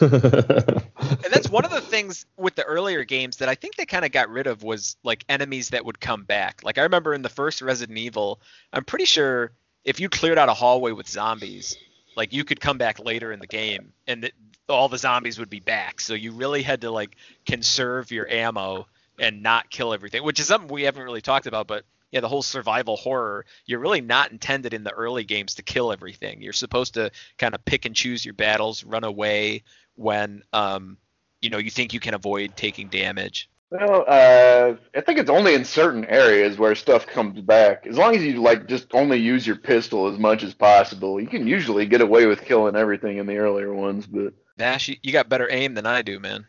And 1.24 1.32
that's 1.32 1.48
one 1.48 1.64
of 1.64 1.70
the 1.70 1.80
things 1.80 2.26
with 2.36 2.54
the 2.54 2.64
earlier 2.64 3.04
games 3.04 3.38
that 3.38 3.48
I 3.48 3.54
think 3.54 3.76
they 3.76 3.86
kind 3.86 4.04
of 4.04 4.12
got 4.12 4.28
rid 4.28 4.46
of 4.46 4.62
was 4.62 4.96
like 5.02 5.24
enemies 5.28 5.70
that 5.70 5.84
would 5.84 6.00
come 6.00 6.24
back. 6.24 6.60
Like 6.62 6.78
I 6.78 6.82
remember 6.82 7.14
in 7.14 7.22
the 7.22 7.28
first 7.28 7.62
Resident 7.62 7.98
Evil, 7.98 8.40
I'm 8.72 8.84
pretty 8.84 9.04
sure 9.04 9.52
if 9.84 10.00
you 10.00 10.08
cleared 10.08 10.38
out 10.38 10.48
a 10.48 10.54
hallway 10.54 10.92
with 10.92 11.08
zombies, 11.08 11.76
like 12.16 12.32
you 12.32 12.44
could 12.44 12.60
come 12.60 12.78
back 12.78 12.98
later 12.98 13.32
in 13.32 13.38
the 13.38 13.46
game 13.46 13.92
and 14.06 14.22
th- 14.22 14.34
all 14.68 14.88
the 14.88 14.98
zombies 14.98 15.38
would 15.38 15.50
be 15.50 15.60
back. 15.60 16.00
So 16.00 16.14
you 16.14 16.32
really 16.32 16.62
had 16.62 16.82
to 16.82 16.90
like 16.90 17.16
conserve 17.46 18.10
your 18.10 18.28
ammo 18.28 18.86
and 19.18 19.42
not 19.42 19.70
kill 19.70 19.92
everything, 19.92 20.24
which 20.24 20.40
is 20.40 20.46
something 20.46 20.68
we 20.68 20.82
haven't 20.82 21.02
really 21.02 21.20
talked 21.20 21.46
about, 21.46 21.66
but 21.66 21.84
yeah, 22.14 22.20
the 22.20 22.28
whole 22.28 22.42
survival 22.42 22.96
horror, 22.96 23.44
you're 23.66 23.80
really 23.80 24.00
not 24.00 24.30
intended 24.30 24.72
in 24.72 24.84
the 24.84 24.92
early 24.92 25.24
games 25.24 25.56
to 25.56 25.64
kill 25.64 25.90
everything. 25.90 26.40
You're 26.40 26.52
supposed 26.52 26.94
to 26.94 27.10
kind 27.38 27.56
of 27.56 27.64
pick 27.64 27.86
and 27.86 27.94
choose 27.94 28.24
your 28.24 28.34
battles, 28.34 28.84
run 28.84 29.02
away 29.02 29.64
when 29.96 30.44
um 30.52 30.96
you 31.42 31.50
know 31.50 31.58
you 31.58 31.70
think 31.70 31.92
you 31.92 31.98
can 31.98 32.14
avoid 32.14 32.56
taking 32.56 32.88
damage. 32.88 33.50
Well, 33.70 34.04
uh, 34.06 34.74
I 34.94 35.00
think 35.00 35.18
it's 35.18 35.28
only 35.30 35.54
in 35.54 35.64
certain 35.64 36.04
areas 36.04 36.56
where 36.56 36.76
stuff 36.76 37.04
comes 37.04 37.40
back. 37.40 37.84
As 37.84 37.98
long 37.98 38.14
as 38.14 38.22
you 38.22 38.40
like 38.40 38.68
just 38.68 38.94
only 38.94 39.18
use 39.18 39.44
your 39.44 39.56
pistol 39.56 40.06
as 40.06 40.16
much 40.16 40.44
as 40.44 40.54
possible, 40.54 41.20
you 41.20 41.26
can 41.26 41.48
usually 41.48 41.84
get 41.84 42.00
away 42.00 42.26
with 42.26 42.42
killing 42.42 42.76
everything 42.76 43.18
in 43.18 43.26
the 43.26 43.38
earlier 43.38 43.74
ones. 43.74 44.06
But 44.06 44.34
Nash, 44.56 44.86
you, 44.86 44.96
you 45.02 45.10
got 45.10 45.28
better 45.28 45.48
aim 45.50 45.74
than 45.74 45.84
I 45.84 46.02
do, 46.02 46.20
man. 46.20 46.46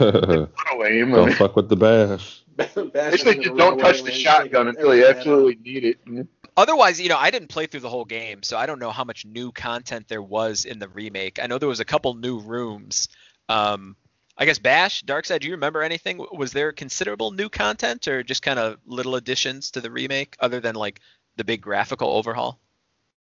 No 0.00 0.84
aim. 0.84 1.14
I 1.14 1.16
Don't 1.16 1.32
fuck 1.34 1.56
with 1.56 1.68
the 1.68 1.76
bash. 1.76 2.42
basically, 2.56 3.44
just 3.44 3.56
don't 3.56 3.78
touch 3.78 4.02
the 4.02 4.12
shotgun 4.12 4.68
until 4.68 4.94
you 4.94 5.06
absolutely 5.06 5.56
need 5.62 5.84
it. 5.84 6.26
Otherwise, 6.56 7.00
you 7.00 7.08
know, 7.08 7.18
I 7.18 7.30
didn't 7.30 7.48
play 7.48 7.66
through 7.66 7.80
the 7.80 7.90
whole 7.90 8.06
game, 8.06 8.42
so 8.42 8.56
I 8.56 8.64
don't 8.66 8.78
know 8.78 8.90
how 8.90 9.04
much 9.04 9.26
new 9.26 9.52
content 9.52 10.08
there 10.08 10.22
was 10.22 10.64
in 10.64 10.78
the 10.78 10.88
remake. 10.88 11.38
I 11.42 11.46
know 11.46 11.58
there 11.58 11.68
was 11.68 11.80
a 11.80 11.84
couple 11.84 12.14
new 12.14 12.40
rooms. 12.40 13.08
Um, 13.48 13.94
I 14.38 14.46
guess 14.46 14.58
Bash, 14.58 15.02
Darkseid, 15.04 15.40
do 15.40 15.48
you 15.48 15.54
remember 15.54 15.82
anything? 15.82 16.24
Was 16.32 16.52
there 16.52 16.72
considerable 16.72 17.30
new 17.30 17.48
content 17.48 18.08
or 18.08 18.22
just 18.22 18.42
kind 18.42 18.58
of 18.58 18.78
little 18.86 19.16
additions 19.16 19.70
to 19.72 19.80
the 19.80 19.90
remake 19.90 20.36
other 20.40 20.60
than 20.60 20.74
like 20.74 21.00
the 21.36 21.44
big 21.44 21.60
graphical 21.60 22.10
overhaul? 22.10 22.58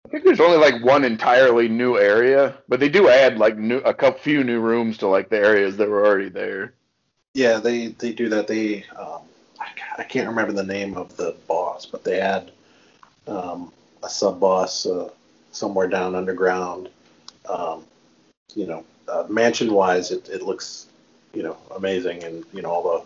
I 0.04 0.08
think 0.08 0.24
there's 0.24 0.40
only 0.40 0.58
like 0.58 0.82
one 0.84 1.04
entirely 1.04 1.68
new 1.68 1.96
area, 1.96 2.56
but 2.68 2.80
they 2.80 2.88
do 2.88 3.08
add 3.08 3.38
like 3.38 3.56
new 3.56 3.78
a 3.78 3.94
couple 3.94 4.20
few 4.20 4.42
new 4.42 4.60
rooms 4.60 4.98
to 4.98 5.06
like 5.06 5.28
the 5.28 5.38
areas 5.38 5.76
that 5.76 5.88
were 5.88 6.04
already 6.04 6.28
there. 6.28 6.74
Yeah, 7.34 7.58
they 7.58 7.88
they 7.88 8.12
do 8.12 8.28
that. 8.28 8.48
They 8.48 8.84
um, 8.96 9.22
I, 9.96 10.02
can't 10.02 10.28
remember 10.28 10.52
the 10.52 10.64
name 10.64 10.96
of 10.96 11.16
the 11.16 11.36
boss, 11.46 11.86
but 11.86 12.02
they 12.02 12.18
had 12.18 12.50
um, 13.26 13.72
a 14.02 14.08
sub 14.08 14.40
boss 14.40 14.86
uh, 14.86 15.10
somewhere 15.52 15.88
down 15.88 16.14
underground. 16.16 16.88
Um, 17.48 17.84
you 18.54 18.66
know, 18.66 18.84
uh, 19.08 19.26
mansion 19.28 19.72
wise, 19.72 20.10
it, 20.10 20.28
it 20.28 20.42
looks 20.42 20.86
you 21.32 21.44
know 21.44 21.56
amazing, 21.76 22.24
and 22.24 22.44
you 22.52 22.60
know 22.60 22.70
all 22.70 22.82
the 22.98 23.04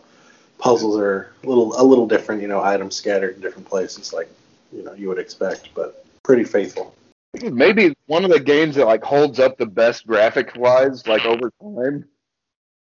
puzzles 0.63 0.99
are 0.99 1.33
a 1.45 1.47
little 1.47 1.79
a 1.81 1.85
little 1.85 2.09
different. 2.09 2.41
You 2.41 2.49
know, 2.49 2.63
items 2.63 2.97
scattered 2.97 3.37
in 3.37 3.43
different 3.43 3.69
places, 3.69 4.15
like 4.15 4.31
you 4.73 4.83
know 4.83 4.95
you 4.95 5.09
would 5.09 5.19
expect, 5.19 5.69
but 5.75 6.06
pretty 6.27 6.45
faithful. 6.45 6.95
Maybe 7.41 7.95
one 8.07 8.25
of 8.25 8.31
the 8.31 8.41
games 8.41 8.75
that 8.75 8.87
like 8.87 9.05
holds 9.05 9.39
up 9.39 9.57
the 9.57 9.67
best 9.67 10.07
graphic 10.07 10.57
wise, 10.57 11.07
like 11.07 11.25
over 11.25 11.53
time, 11.61 12.05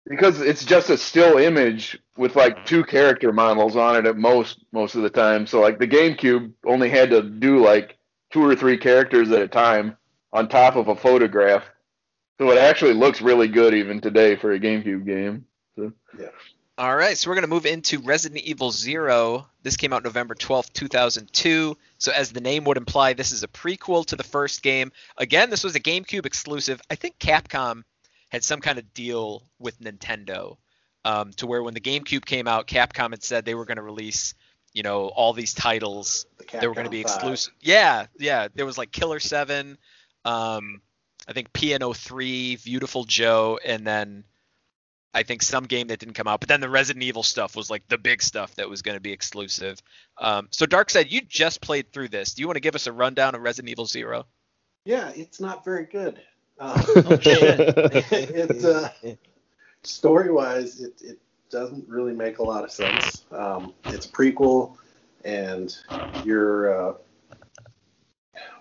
because 0.06 0.40
it's 0.40 0.64
just 0.64 0.90
a 0.90 0.96
still 0.96 1.36
image 1.38 1.98
with 2.16 2.36
like 2.36 2.64
two 2.64 2.84
character 2.84 3.32
models 3.32 3.76
on 3.76 3.96
it 3.96 4.06
at 4.06 4.16
most 4.16 4.64
most 4.72 4.94
of 4.94 5.02
the 5.02 5.10
time. 5.10 5.46
So 5.46 5.60
like 5.60 5.78
the 5.78 5.88
GameCube 5.88 6.52
only 6.64 6.88
had 6.88 7.10
to 7.10 7.22
do 7.22 7.62
like 7.62 7.98
two 8.32 8.44
or 8.44 8.56
three 8.56 8.78
characters 8.78 9.30
at 9.30 9.42
a 9.42 9.48
time 9.48 9.96
on 10.32 10.48
top 10.48 10.76
of 10.76 10.88
a 10.88 10.96
photograph. 10.96 11.64
So 12.38 12.50
it 12.50 12.58
actually 12.58 12.94
looks 12.94 13.20
really 13.20 13.48
good 13.48 13.74
even 13.74 14.00
today 14.00 14.36
for 14.36 14.52
a 14.52 14.60
GameCube 14.60 15.04
game. 15.04 15.44
So. 15.76 15.92
All 16.78 16.94
right, 16.94 17.18
so 17.18 17.28
we're 17.28 17.34
going 17.34 17.42
to 17.42 17.48
move 17.48 17.66
into 17.66 17.98
Resident 17.98 18.40
Evil 18.44 18.70
Zero. 18.70 19.48
This 19.64 19.76
came 19.76 19.92
out 19.92 20.04
November 20.04 20.36
12th, 20.36 20.72
2002. 20.74 21.76
So, 21.98 22.12
as 22.12 22.30
the 22.30 22.40
name 22.40 22.62
would 22.62 22.76
imply, 22.76 23.14
this 23.14 23.32
is 23.32 23.42
a 23.42 23.48
prequel 23.48 24.06
to 24.06 24.14
the 24.14 24.22
first 24.22 24.62
game. 24.62 24.92
Again, 25.16 25.50
this 25.50 25.64
was 25.64 25.74
a 25.74 25.80
GameCube 25.80 26.24
exclusive. 26.24 26.80
I 26.88 26.94
think 26.94 27.18
Capcom 27.18 27.82
had 28.28 28.44
some 28.44 28.60
kind 28.60 28.78
of 28.78 28.94
deal 28.94 29.42
with 29.58 29.80
Nintendo 29.80 30.56
um, 31.04 31.32
to 31.32 31.48
where 31.48 31.64
when 31.64 31.74
the 31.74 31.80
GameCube 31.80 32.24
came 32.24 32.46
out, 32.46 32.68
Capcom 32.68 33.10
had 33.10 33.24
said 33.24 33.44
they 33.44 33.56
were 33.56 33.64
going 33.64 33.78
to 33.78 33.82
release, 33.82 34.34
you 34.72 34.84
know, 34.84 35.08
all 35.08 35.32
these 35.32 35.54
titles 35.54 36.26
The 36.38 36.58
they 36.60 36.68
were 36.68 36.74
going 36.74 36.84
to 36.84 36.90
be 36.90 37.02
5. 37.02 37.10
exclusive. 37.10 37.54
Yeah, 37.60 38.06
yeah. 38.20 38.46
There 38.54 38.64
was 38.64 38.78
like 38.78 38.92
Killer 38.92 39.18
Seven, 39.18 39.78
um, 40.24 40.80
I 41.26 41.32
think 41.32 41.52
PNO 41.52 41.96
Three, 41.96 42.54
Beautiful 42.54 43.02
Joe, 43.02 43.58
and 43.64 43.84
then 43.84 44.22
I 45.14 45.22
think 45.22 45.42
some 45.42 45.64
game 45.64 45.88
that 45.88 45.98
didn't 45.98 46.14
come 46.14 46.28
out. 46.28 46.40
But 46.40 46.48
then 46.48 46.60
the 46.60 46.68
Resident 46.68 47.02
Evil 47.02 47.22
stuff 47.22 47.56
was 47.56 47.70
like 47.70 47.86
the 47.88 47.98
big 47.98 48.22
stuff 48.22 48.54
that 48.56 48.68
was 48.68 48.82
going 48.82 48.96
to 48.96 49.00
be 49.00 49.12
exclusive. 49.12 49.80
Um, 50.18 50.48
so 50.50 50.66
Darkseid, 50.66 51.10
you 51.10 51.22
just 51.22 51.60
played 51.60 51.92
through 51.92 52.08
this. 52.08 52.34
Do 52.34 52.42
you 52.42 52.46
want 52.46 52.56
to 52.56 52.60
give 52.60 52.74
us 52.74 52.86
a 52.86 52.92
rundown 52.92 53.34
of 53.34 53.40
Resident 53.40 53.70
Evil 53.70 53.86
Zero? 53.86 54.26
Yeah, 54.84 55.10
it's 55.14 55.40
not 55.40 55.64
very 55.64 55.86
good. 55.86 56.20
Uh, 56.58 56.80
shit. 57.20 57.60
it, 58.12 58.64
uh, 58.64 58.88
story 59.82 60.30
wise, 60.30 60.80
it, 60.80 61.00
it 61.02 61.18
doesn't 61.50 61.88
really 61.88 62.12
make 62.12 62.38
a 62.38 62.42
lot 62.42 62.64
of 62.64 62.70
sense. 62.70 63.24
Um, 63.32 63.74
it's 63.86 64.06
a 64.06 64.08
prequel, 64.10 64.76
and 65.24 65.76
you're 66.24 66.90
uh, 66.90 66.94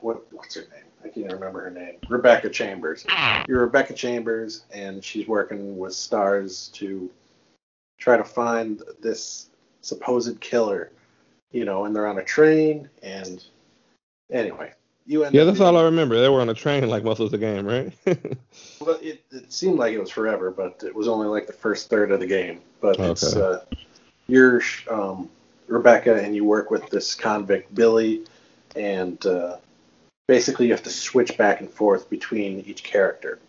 what 0.01 0.31
what's 0.31 0.55
her 0.55 0.61
name? 0.61 0.86
I 1.03 1.09
can't 1.09 1.31
remember 1.31 1.61
her 1.61 1.69
name. 1.71 1.95
Rebecca 2.07 2.49
Chambers. 2.49 3.07
You're 3.47 3.61
Rebecca 3.61 3.93
Chambers, 3.93 4.65
and 4.73 5.03
she's 5.03 5.27
working 5.27 5.77
with 5.77 5.93
stars 5.93 6.69
to 6.73 7.09
try 7.97 8.17
to 8.17 8.23
find 8.23 8.81
this 9.01 9.49
supposed 9.81 10.39
killer. 10.41 10.91
You 11.51 11.65
know, 11.65 11.85
and 11.85 11.95
they're 11.95 12.07
on 12.07 12.17
a 12.17 12.23
train, 12.23 12.89
and 13.01 13.43
anyway, 14.29 14.73
you 15.05 15.23
end 15.23 15.33
yeah, 15.33 15.45
that's 15.45 15.61
all 15.61 15.77
I 15.77 15.83
remember. 15.83 16.19
They 16.19 16.27
were 16.27 16.41
on 16.41 16.49
a 16.49 16.53
train 16.53 16.87
like 16.89 17.03
most 17.05 17.19
of 17.21 17.31
the 17.31 17.37
game, 17.37 17.65
right? 17.65 17.93
Well, 18.79 18.99
it, 19.01 19.23
it 19.31 19.51
seemed 19.51 19.79
like 19.79 19.93
it 19.93 19.99
was 19.99 20.11
forever, 20.11 20.51
but 20.51 20.83
it 20.85 20.93
was 20.93 21.07
only 21.07 21.27
like 21.27 21.47
the 21.47 21.53
first 21.53 21.89
third 21.89 22.11
of 22.11 22.19
the 22.19 22.27
game. 22.27 22.61
But 22.79 22.99
it's 22.99 23.23
Okay. 23.23 23.41
uh, 23.41 23.65
you're 24.27 24.61
um, 24.89 25.29
Rebecca, 25.67 26.15
and 26.15 26.35
you 26.35 26.45
work 26.45 26.69
with 26.69 26.89
this 26.89 27.15
convict 27.15 27.73
Billy, 27.73 28.25
and 28.75 29.23
uh, 29.25 29.57
basically 30.27 30.67
you 30.67 30.73
have 30.73 30.83
to 30.83 30.89
switch 30.89 31.37
back 31.37 31.61
and 31.61 31.69
forth 31.69 32.09
between 32.09 32.59
each 32.61 32.83
character. 32.83 33.39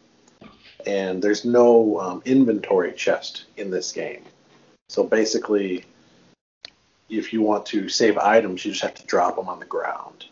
And 0.87 1.21
there's 1.21 1.45
no 1.45 1.99
um, 2.01 2.23
inventory 2.25 2.93
chest 2.93 3.45
in 3.57 3.71
this 3.71 3.93
game, 3.93 4.23
so 4.89 5.05
basically, 5.05 5.85
if 7.11 7.33
you 7.33 7.43
want 7.43 7.67
to 7.67 7.89
save 7.89 8.17
items, 8.17 8.65
you 8.65 8.73
just 8.73 8.83
have 8.83 8.95
to 8.95 9.07
drop 9.07 9.37
them 9.37 9.49
on 9.49 9.59
the 9.59 9.67
ground 9.67 10.27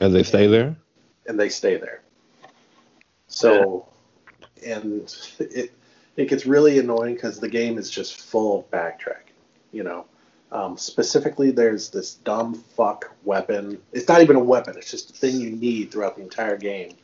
And 0.00 0.14
they 0.14 0.22
stay 0.22 0.46
there. 0.46 0.74
and 1.26 1.38
they 1.38 1.48
stay 1.48 1.76
there. 1.76 2.00
So, 3.28 3.86
and 4.66 5.12
it 5.38 5.72
it 6.16 6.28
gets 6.28 6.46
really 6.46 6.78
annoying 6.78 7.14
because 7.14 7.38
the 7.40 7.48
game 7.48 7.78
is 7.78 7.90
just 7.90 8.20
full 8.20 8.60
of 8.60 8.70
backtracking. 8.70 9.34
You 9.72 9.84
know, 9.84 10.06
um, 10.52 10.76
specifically, 10.76 11.50
there's 11.50 11.90
this 11.90 12.14
dumb 12.14 12.54
fuck 12.54 13.12
weapon. 13.24 13.80
It's 13.92 14.08
not 14.08 14.20
even 14.20 14.36
a 14.36 14.40
weapon. 14.40 14.76
It's 14.76 14.90
just 14.90 15.10
a 15.10 15.12
thing 15.12 15.40
you 15.40 15.50
need 15.50 15.90
throughout 15.90 16.16
the 16.16 16.22
entire 16.22 16.56
game. 16.56 16.96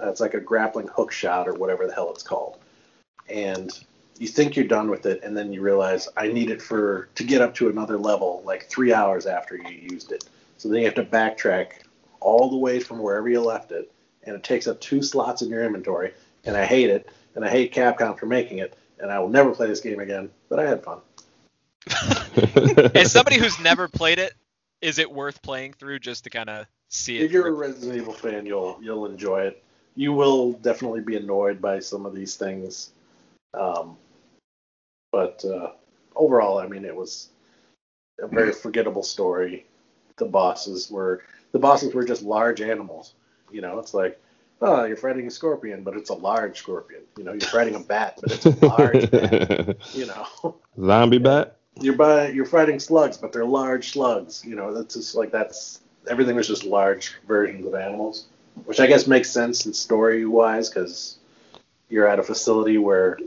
Uh, 0.00 0.08
it's 0.08 0.20
like 0.20 0.34
a 0.34 0.40
grappling 0.40 0.88
hook 0.88 1.12
shot 1.12 1.48
or 1.48 1.54
whatever 1.54 1.86
the 1.86 1.94
hell 1.94 2.10
it's 2.10 2.22
called. 2.22 2.58
And 3.28 3.70
you 4.18 4.28
think 4.28 4.56
you're 4.56 4.66
done 4.66 4.88
with 4.88 5.04
it, 5.04 5.22
and 5.22 5.36
then 5.36 5.52
you 5.52 5.60
realize 5.60 6.08
I 6.16 6.28
need 6.28 6.50
it 6.50 6.62
for 6.62 7.08
to 7.14 7.24
get 7.24 7.42
up 7.42 7.54
to 7.56 7.68
another 7.68 7.98
level, 7.98 8.42
like 8.46 8.68
three 8.68 8.92
hours 8.92 9.26
after 9.26 9.56
you 9.56 9.88
used 9.90 10.12
it. 10.12 10.24
So 10.56 10.68
then 10.68 10.78
you 10.78 10.84
have 10.86 10.94
to 10.94 11.04
backtrack 11.04 11.82
all 12.20 12.48
the 12.48 12.56
way 12.56 12.80
from 12.80 12.98
wherever 12.98 13.28
you 13.28 13.42
left 13.42 13.72
it, 13.72 13.92
and 14.22 14.34
it 14.34 14.42
takes 14.42 14.66
up 14.66 14.80
two 14.80 15.02
slots 15.02 15.42
in 15.42 15.50
your 15.50 15.64
inventory. 15.64 16.14
And 16.44 16.56
I 16.56 16.64
hate 16.64 16.88
it, 16.88 17.10
and 17.34 17.44
I 17.44 17.50
hate 17.50 17.74
Capcom 17.74 18.18
for 18.18 18.26
making 18.26 18.58
it, 18.58 18.76
and 18.98 19.10
I 19.10 19.18
will 19.18 19.28
never 19.28 19.54
play 19.54 19.66
this 19.66 19.80
game 19.80 20.00
again. 20.00 20.30
But 20.48 20.60
I 20.60 20.66
had 20.66 20.82
fun. 20.82 21.00
As 22.94 23.12
somebody 23.12 23.38
who's 23.38 23.58
never 23.60 23.88
played 23.88 24.18
it, 24.18 24.34
is 24.80 24.98
it 24.98 25.10
worth 25.10 25.42
playing 25.42 25.72
through 25.74 26.00
just 26.00 26.24
to 26.24 26.30
kind 26.30 26.50
of 26.50 26.66
see 26.88 27.18
it? 27.18 27.24
If 27.24 27.32
you're 27.32 27.42
a 27.42 27.50
through? 27.50 27.58
Resident 27.58 27.96
Evil 27.96 28.12
fan, 28.12 28.46
you'll 28.46 28.78
you'll 28.82 29.06
enjoy 29.06 29.42
it. 29.42 29.62
You 29.94 30.12
will 30.12 30.52
definitely 30.52 31.00
be 31.00 31.16
annoyed 31.16 31.60
by 31.60 31.78
some 31.78 32.04
of 32.04 32.14
these 32.14 32.36
things, 32.36 32.90
um, 33.54 33.96
but 35.10 35.42
uh, 35.44 35.70
overall, 36.14 36.58
I 36.58 36.66
mean, 36.66 36.84
it 36.84 36.94
was 36.94 37.30
a 38.20 38.26
very 38.26 38.52
forgettable 38.52 39.02
story. 39.02 39.66
The 40.16 40.26
bosses 40.26 40.90
were 40.90 41.22
the 41.52 41.58
bosses 41.58 41.94
were 41.94 42.04
just 42.04 42.22
large 42.22 42.60
animals. 42.60 43.14
You 43.50 43.60
know, 43.60 43.78
it's 43.78 43.94
like, 43.94 44.20
oh, 44.60 44.84
you're 44.84 44.96
fighting 44.96 45.26
a 45.26 45.30
scorpion, 45.30 45.82
but 45.82 45.96
it's 45.96 46.10
a 46.10 46.14
large 46.14 46.58
scorpion. 46.58 47.02
You 47.16 47.24
know, 47.24 47.32
you're 47.32 47.40
fighting 47.40 47.74
a 47.74 47.80
bat, 47.80 48.18
but 48.20 48.32
it's 48.32 48.46
a 48.46 48.66
large 48.66 49.10
bat. 49.10 49.76
You 49.94 50.06
know, 50.06 50.56
Zombie 50.78 51.18
bat. 51.30 51.56
You're 51.80 51.94
by, 51.94 52.28
you're 52.28 52.46
fighting 52.46 52.78
slugs, 52.78 53.16
but 53.16 53.32
they're 53.32 53.44
large 53.44 53.92
slugs. 53.92 54.44
You 54.44 54.56
know, 54.56 54.72
that's 54.72 54.94
just 54.94 55.14
like 55.14 55.30
that's 55.30 55.80
everything 56.08 56.36
was 56.36 56.48
just 56.48 56.64
large 56.64 57.14
versions 57.26 57.66
of 57.66 57.74
animals, 57.74 58.26
which 58.64 58.80
I 58.80 58.86
guess 58.86 59.06
makes 59.06 59.30
sense 59.30 59.66
in 59.66 59.74
story 59.74 60.24
wise 60.24 60.68
because 60.68 61.18
you're 61.88 62.08
at 62.08 62.18
a 62.18 62.22
facility 62.22 62.78
where 62.78 63.18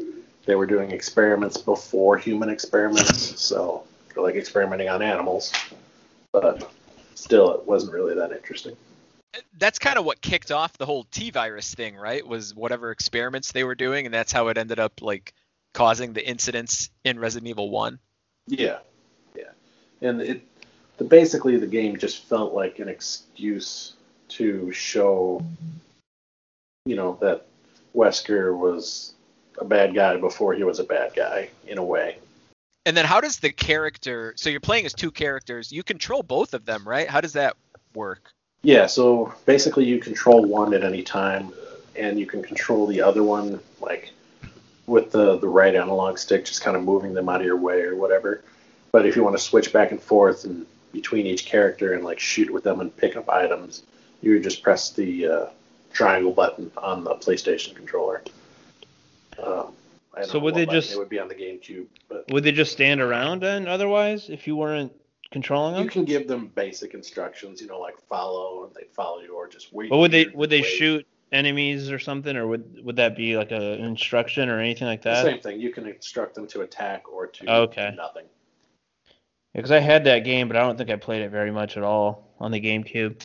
they 0.45 0.56
were 0.56 0.66
doing 0.66 0.91
experiments 0.91 1.58
before 1.58 2.18
human 2.18 2.50
experiments, 2.50 3.39
so 3.39 3.84
they're 4.14 4.24
like 4.24 4.36
experimenting 4.36 4.89
on 4.89 5.02
animals. 5.02 5.54
But 6.32 6.72
still, 7.16 7.54
it 7.54 7.66
wasn't 7.68 7.93
really 7.93 8.16
that 8.16 8.32
interesting. 8.32 8.76
That's 9.58 9.78
kind 9.78 10.00
of 10.00 10.06
what 10.06 10.22
kicked 10.22 10.52
off 10.52 10.78
the 10.78 10.88
whole 10.88 11.04
T 11.04 11.30
virus 11.30 11.76
thing, 11.76 11.95
right? 11.95 12.26
Was 12.26 12.56
whatever 12.56 12.91
experiments 12.91 13.52
they 13.52 13.64
were 13.64 13.76
doing, 13.76 14.06
and 14.06 14.14
that's 14.14 14.32
how 14.32 14.47
it 14.47 14.58
ended 14.58 14.80
up 14.80 15.02
like 15.02 15.34
causing 15.74 16.14
the 16.14 16.28
incidents 16.28 16.89
in 17.04 17.20
Resident 17.20 17.47
Evil 17.47 17.70
One. 17.70 18.00
Yeah, 18.50 18.80
yeah, 19.36 19.52
and 20.02 20.22
it 20.22 20.41
the 20.97 21.06
basically 21.06 21.58
the 21.58 21.68
game 21.68 21.97
just 21.97 22.26
felt 22.26 22.54
like 22.54 22.80
an 22.80 22.89
excuse 22.89 23.93
to 24.30 24.72
show, 24.72 25.43
you 26.86 26.95
know, 26.95 27.18
that 27.22 27.45
Wesker 27.95 28.56
was 28.56 29.14
a 29.60 29.66
bad 29.66 29.95
guy 29.95 30.18
before 30.18 30.54
he 30.54 30.64
was 30.64 30.80
a 30.80 30.84
bad 30.84 31.14
guy 31.16 31.50
in 31.68 31.78
a 31.78 31.84
way. 31.84 32.18
And 32.86 32.95
then 32.95 33.06
how 33.06 33.22
does 33.22 33.38
the 33.38 33.52
character? 33.52 34.34
So 34.36 34.50
you're 34.50 34.60
playing 34.60 34.86
as 34.86 34.93
two 34.93 35.12
characters. 35.12 35.72
You 35.72 35.84
control 35.84 36.22
both 36.22 36.54
of 36.54 36.66
them, 36.66 36.88
right? 36.88 37.10
How 37.10 37.22
does 37.22 37.34
that 37.34 37.56
work? 37.93 38.32
Yeah, 38.62 38.86
so 38.88 39.34
basically 39.45 39.86
you 39.86 40.00
control 40.00 40.45
one 40.45 40.74
at 40.74 40.84
any 40.84 41.02
time, 41.02 41.54
and 41.95 42.20
you 42.20 42.26
can 42.26 42.43
control 42.43 42.88
the 42.88 43.02
other 43.02 43.24
one 43.24 43.60
like 43.80 44.12
with 44.90 45.12
the 45.12 45.38
the 45.38 45.48
right 45.48 45.76
analog 45.76 46.18
stick, 46.18 46.46
just 46.46 46.62
kind 46.62 46.76
of 46.76 46.84
moving 46.84 47.14
them 47.14 47.30
out 47.30 47.42
of 47.42 47.46
your 47.46 47.58
way 47.58 47.82
or 47.82 47.96
whatever. 47.96 48.44
But 48.92 49.06
if 49.06 49.16
you 49.16 49.24
want 49.24 49.38
to 49.38 49.44
switch 49.44 49.72
back 49.72 49.92
and 49.92 50.02
forth 50.02 50.46
and 50.46 50.66
between 50.92 51.28
each 51.28 51.46
character 51.46 51.94
and 51.94 52.04
like 52.04 52.20
shoot 52.20 52.50
with 52.52 52.64
them 52.64 52.80
and 52.80 52.96
pick 52.98 53.16
up 53.16 53.30
items, 53.30 53.84
you 54.22 54.34
would 54.34 54.44
just 54.44 54.64
press 54.64 54.90
the 54.92 55.28
uh, 55.28 55.46
triangle 55.94 56.32
button 56.32 56.72
on 56.78 57.04
the 57.04 57.16
PlayStation 57.16 57.76
controller. 57.76 58.24
Um, 59.42 59.74
I 60.16 60.24
So 60.24 60.40
would 60.40 60.56
they 60.56 60.66
just- 60.66 60.92
It 60.92 60.98
would 60.98 61.10
be 61.10 61.20
on 61.20 61.28
the 61.28 61.36
GameCube, 61.36 61.86
but 62.10 62.26
Would 62.32 62.44
they 62.44 62.52
just 62.52 62.72
stand 62.72 63.00
around 63.00 63.42
then 63.42 63.68
otherwise 63.68 64.30
if 64.30 64.48
you 64.48 64.56
weren't 64.56 64.92
controlling 65.32 65.76
them? 65.76 65.84
you 65.84 65.90
can 65.90 66.06
give 66.06 66.28
them 66.28 66.48
basic 66.56 66.96
instructions. 66.96 67.62
You 67.62 67.68
know, 67.68 67.80
like 67.80 67.98
follow, 68.10 68.66
and 68.66 68.74
they 68.76 68.88
follow 68.94 69.20
you, 69.22 69.36
or 69.36 69.48
just 69.48 69.72
wait. 69.72 69.92
But 69.92 69.98
would 70.00 70.12
they 70.12 70.26
would 70.34 70.50
they 70.50 70.62
wait. 70.62 70.66
shoot 70.68 71.08
enemies 71.32 71.92
or 71.92 72.00
something, 72.00 72.36
or 72.36 72.48
would 72.48 72.84
would 72.84 72.96
that 72.98 73.16
be 73.16 73.38
like 73.38 73.52
a, 73.52 73.74
an 73.74 73.84
instruction 73.86 74.50
or 74.50 74.60
anything 74.60 74.88
like 74.88 75.02
that? 75.04 75.24
same 75.24 75.40
thing. 75.40 75.60
You 75.60 75.72
can 75.72 75.86
instruct 75.88 76.36
them 76.36 76.48
to 76.48 76.62
attack 76.62 77.12
or 77.12 77.28
to 77.28 77.52
Okay. 77.52 77.94
nothing. 77.96 78.26
Because 79.54 79.72
I 79.72 79.80
had 79.80 80.04
that 80.06 80.20
game, 80.20 80.48
but 80.48 80.58
I 80.58 80.62
don't 80.62 80.78
think 80.78 80.90
I 80.90 80.96
played 80.96 81.22
it 81.22 81.32
very 81.32 81.52
much 81.52 81.76
at 81.76 81.84
all 81.84 82.36
on 82.40 82.52
the 82.52 82.62
GameCube. 82.62 83.22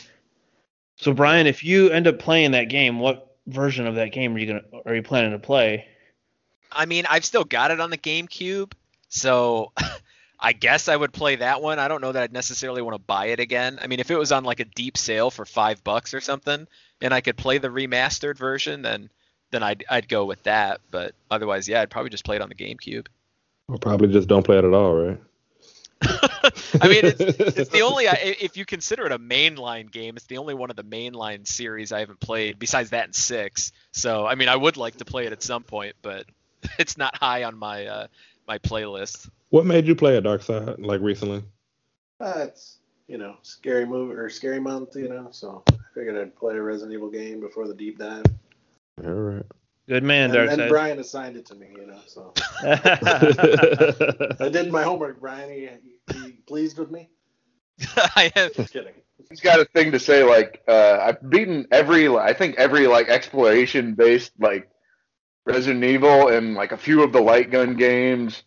So 0.96 1.12
Brian, 1.12 1.46
if 1.46 1.64
you 1.64 1.90
end 1.90 2.06
up 2.06 2.18
playing 2.18 2.52
that 2.52 2.68
game, 2.68 2.98
what 2.98 3.36
version 3.46 3.86
of 3.86 3.96
that 3.96 4.12
game 4.12 4.34
are 4.34 4.38
you 4.38 4.46
gonna 4.46 4.82
are 4.86 4.94
you 4.94 5.02
planning 5.02 5.32
to 5.32 5.38
play? 5.38 5.86
I 6.72 6.86
mean, 6.86 7.04
I've 7.08 7.24
still 7.24 7.44
got 7.44 7.70
it 7.70 7.80
on 7.80 7.90
the 7.90 7.98
GameCube, 7.98 8.72
so 9.08 9.72
I 10.40 10.52
guess 10.52 10.88
I 10.88 10.96
would 10.96 11.12
play 11.12 11.36
that 11.36 11.62
one. 11.62 11.78
I 11.78 11.88
don't 11.88 12.00
know 12.00 12.12
that 12.12 12.22
I'd 12.22 12.32
necessarily 12.32 12.82
want 12.82 12.94
to 12.94 13.02
buy 13.02 13.26
it 13.26 13.40
again. 13.40 13.78
I 13.80 13.86
mean, 13.86 14.00
if 14.00 14.10
it 14.10 14.18
was 14.18 14.32
on 14.32 14.44
like 14.44 14.60
a 14.60 14.64
deep 14.64 14.96
sale 14.96 15.30
for 15.30 15.44
five 15.44 15.84
bucks 15.84 16.14
or 16.14 16.20
something, 16.20 16.66
and 17.04 17.12
I 17.12 17.20
could 17.20 17.36
play 17.36 17.58
the 17.58 17.68
remastered 17.68 18.38
version, 18.38 18.82
then 18.82 19.10
then 19.50 19.62
I'd 19.62 19.84
I'd 19.88 20.08
go 20.08 20.24
with 20.24 20.42
that. 20.44 20.80
But 20.90 21.14
otherwise, 21.30 21.68
yeah, 21.68 21.82
I'd 21.82 21.90
probably 21.90 22.10
just 22.10 22.24
play 22.24 22.36
it 22.36 22.42
on 22.42 22.48
the 22.48 22.54
GameCube. 22.54 23.06
Or 23.68 23.78
probably 23.78 24.08
just 24.08 24.26
don't 24.26 24.42
play 24.42 24.58
it 24.58 24.64
at 24.64 24.72
all, 24.72 24.94
right? 24.94 25.20
I 26.02 26.88
mean, 26.88 27.04
it's 27.04 27.20
it's 27.58 27.70
the 27.70 27.82
only 27.82 28.06
if 28.06 28.56
you 28.56 28.64
consider 28.64 29.04
it 29.04 29.12
a 29.12 29.18
mainline 29.18 29.92
game, 29.92 30.16
it's 30.16 30.26
the 30.26 30.38
only 30.38 30.54
one 30.54 30.70
of 30.70 30.76
the 30.76 30.82
mainline 30.82 31.46
series 31.46 31.92
I 31.92 32.00
haven't 32.00 32.20
played. 32.20 32.58
Besides 32.58 32.90
that 32.90 33.04
and 33.04 33.14
six, 33.14 33.72
so 33.92 34.26
I 34.26 34.34
mean, 34.34 34.48
I 34.48 34.56
would 34.56 34.78
like 34.78 34.96
to 34.96 35.04
play 35.04 35.26
it 35.26 35.32
at 35.32 35.42
some 35.42 35.62
point, 35.62 35.96
but 36.00 36.24
it's 36.78 36.96
not 36.96 37.16
high 37.16 37.44
on 37.44 37.58
my 37.58 37.86
uh, 37.86 38.06
my 38.48 38.58
playlist. 38.58 39.28
What 39.50 39.66
made 39.66 39.86
you 39.86 39.94
play 39.94 40.16
a 40.16 40.22
Dark 40.22 40.42
Side 40.42 40.78
like 40.78 41.02
recently? 41.02 41.44
Uh, 42.18 42.46
it's 42.48 42.78
you 43.06 43.18
know 43.18 43.36
scary 43.42 43.86
movie 43.86 44.14
or 44.14 44.28
scary 44.30 44.60
month, 44.60 44.96
you 44.96 45.08
know. 45.08 45.28
So 45.30 45.62
I 45.68 45.74
figured 45.94 46.16
I'd 46.16 46.36
play 46.36 46.56
a 46.56 46.62
Resident 46.62 46.94
Evil 46.94 47.10
game 47.10 47.40
before 47.40 47.66
the 47.68 47.74
deep 47.74 47.98
dive. 47.98 48.24
All 49.04 49.10
right. 49.12 49.46
Good 49.86 50.02
man, 50.02 50.34
and, 50.34 50.62
and 50.62 50.68
Brian 50.70 50.98
assigned 50.98 51.36
it 51.36 51.44
to 51.46 51.54
me, 51.54 51.68
you 51.76 51.86
know. 51.86 52.00
So 52.06 52.32
I 52.62 54.48
did 54.50 54.72
my 54.72 54.82
homework, 54.82 55.20
Brian. 55.20 55.50
He, 55.50 55.68
he 56.14 56.30
pleased 56.46 56.78
with 56.78 56.90
me? 56.90 57.10
I 58.16 58.32
am. 58.34 58.50
Just 58.54 58.72
kidding. 58.72 58.94
He's 59.28 59.40
got 59.40 59.60
a 59.60 59.66
thing 59.66 59.92
to 59.92 60.00
say 60.00 60.22
like 60.24 60.62
uh, 60.66 60.98
I've 61.02 61.28
beaten 61.28 61.66
every 61.70 62.08
I 62.08 62.32
think 62.32 62.56
every 62.56 62.86
like 62.86 63.08
exploration 63.08 63.94
based 63.94 64.32
like 64.38 64.70
Resident 65.44 65.84
Evil 65.84 66.28
and 66.28 66.54
like 66.54 66.72
a 66.72 66.78
few 66.78 67.02
of 67.02 67.12
the 67.12 67.20
light 67.20 67.50
gun 67.50 67.76
games. 67.76 68.42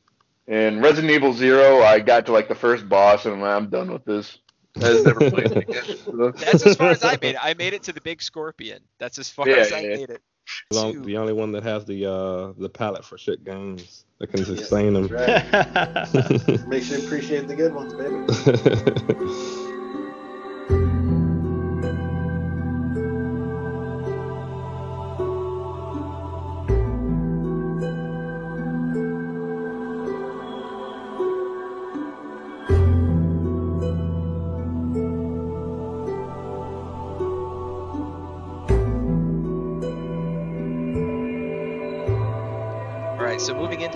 In 0.47 0.81
Resident 0.81 1.11
Evil 1.11 1.33
Zero, 1.33 1.83
I 1.83 1.99
got 1.99 2.25
to 2.27 2.31
like 2.31 2.47
the 2.47 2.55
first 2.55 2.87
boss 2.87 3.25
and 3.25 3.43
I'm 3.43 3.69
done 3.69 3.91
with 3.91 4.05
this. 4.05 4.39
I 4.77 4.91
just 4.91 5.05
never 5.05 5.29
played 5.29 5.51
it 5.51 5.57
again. 5.57 6.33
That's 6.37 6.65
as 6.65 6.75
far 6.75 6.91
as 6.91 7.03
I 7.03 7.17
made 7.21 7.35
it. 7.35 7.37
I 7.45 7.53
made 7.55 7.73
it 7.73 7.83
to 7.83 7.93
the 7.93 8.01
big 8.01 8.21
scorpion. 8.21 8.79
That's 8.99 9.17
as 9.17 9.29
far 9.29 9.47
Yeah, 9.47 9.55
as 9.57 9.71
I 9.73 9.81
yeah. 9.81 9.95
made 9.97 10.09
it. 10.09 10.21
The 10.69 10.77
on- 10.77 10.93
Two. 10.93 11.03
the 11.03 11.17
only 11.17 11.33
one 11.33 11.51
that 11.53 11.63
has 11.63 11.85
the 11.85 12.05
uh 12.05 12.53
the 12.57 12.69
palette 12.69 13.03
for 13.03 13.17
shit 13.17 13.43
games 13.43 14.05
that 14.19 14.27
can 14.27 14.39
Yeah, 14.39 14.45
sustain 14.45 14.93
them. 14.93 15.07
that's 15.07 15.53
right. 16.53 16.67
Makes 16.67 16.89
you 16.91 16.99
appreciate 17.05 17.47
the 17.47 17.55
good 17.55 17.73
ones, 17.73 17.93
baby. 17.93 19.53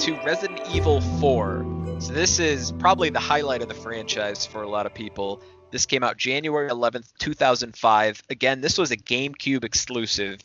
into 0.02 0.20
Resident 0.24 0.60
Evil 0.74 1.00
4. 1.20 1.64
So 2.00 2.12
this 2.12 2.40
is 2.40 2.72
probably 2.72 3.12
the 3.12 3.20
highlight 3.20 3.62
of 3.62 3.68
the 3.68 3.76
franchise 3.76 4.48
for 4.48 4.64
a 4.64 4.68
lot 4.68 4.88
of 4.88 4.96
people. 4.96 5.44
This 5.70 5.86
came 5.86 6.04
out 6.04 6.18
January 6.18 6.70
11th, 6.70 7.14
2005. 7.20 8.24
Again, 8.32 8.62
this 8.62 8.80
was 8.80 8.90
a 8.90 8.98
GameCube 8.98 9.64
exclusive. 9.64 10.40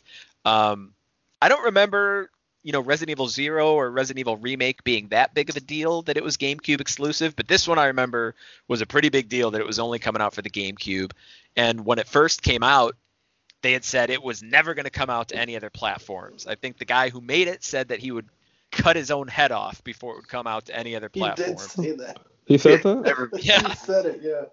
Um, 0.45 0.93
I 1.41 1.49
don't 1.49 1.63
remember, 1.63 2.29
you 2.61 2.71
know, 2.71 2.81
Resident 2.81 3.09
Evil 3.15 3.27
0 3.27 3.73
or 3.73 3.89
Resident 3.89 4.19
Evil 4.19 4.37
Remake 4.37 4.83
being 4.83 5.07
that 5.07 5.33
big 5.33 5.49
of 5.49 5.57
a 5.57 5.61
deal 5.61 6.03
that 6.03 6.17
it 6.17 6.23
was 6.23 6.37
GameCube 6.37 6.79
exclusive, 6.79 7.35
but 7.35 7.47
this 7.47 7.67
one 7.67 7.79
I 7.79 7.87
remember 7.87 8.35
was 8.67 8.81
a 8.81 8.85
pretty 8.85 9.09
big 9.09 9.27
deal 9.27 9.49
that 9.49 9.61
it 9.61 9.65
was 9.65 9.79
only 9.79 9.97
coming 9.97 10.21
out 10.21 10.35
for 10.35 10.43
the 10.43 10.51
GameCube. 10.51 11.13
And 11.55 11.83
when 11.83 11.97
it 11.97 12.07
first 12.07 12.43
came 12.43 12.61
out, 12.61 12.95
they 13.63 13.73
had 13.73 13.83
said 13.83 14.11
it 14.11 14.21
was 14.21 14.43
never 14.43 14.75
going 14.75 14.85
to 14.85 14.91
come 14.91 15.09
out 15.09 15.29
to 15.29 15.35
any 15.35 15.55
other 15.55 15.71
platforms. 15.71 16.45
I 16.45 16.53
think 16.53 16.77
the 16.77 16.85
guy 16.85 17.09
who 17.09 17.21
made 17.21 17.47
it 17.47 17.63
said 17.63 17.87
that 17.87 17.99
he 17.99 18.11
would 18.11 18.27
cut 18.71 18.95
his 18.95 19.11
own 19.11 19.27
head 19.27 19.51
off 19.51 19.83
before 19.83 20.13
it 20.13 20.17
would 20.17 20.27
come 20.27 20.47
out 20.47 20.65
to 20.67 20.75
any 20.75 20.95
other 20.95 21.09
platform. 21.09 21.47
He 21.49 21.53
platform. 21.55 21.85
did 21.85 21.99
say 21.99 22.05
that. 22.05 22.17
he 22.45 22.57
said 22.57 22.83
that? 22.83 23.01
Never- 23.01 23.29
Yeah. 23.39 23.67
he 23.69 23.75
said 23.75 24.05
it. 24.05 24.19
Yeah, 24.21 24.43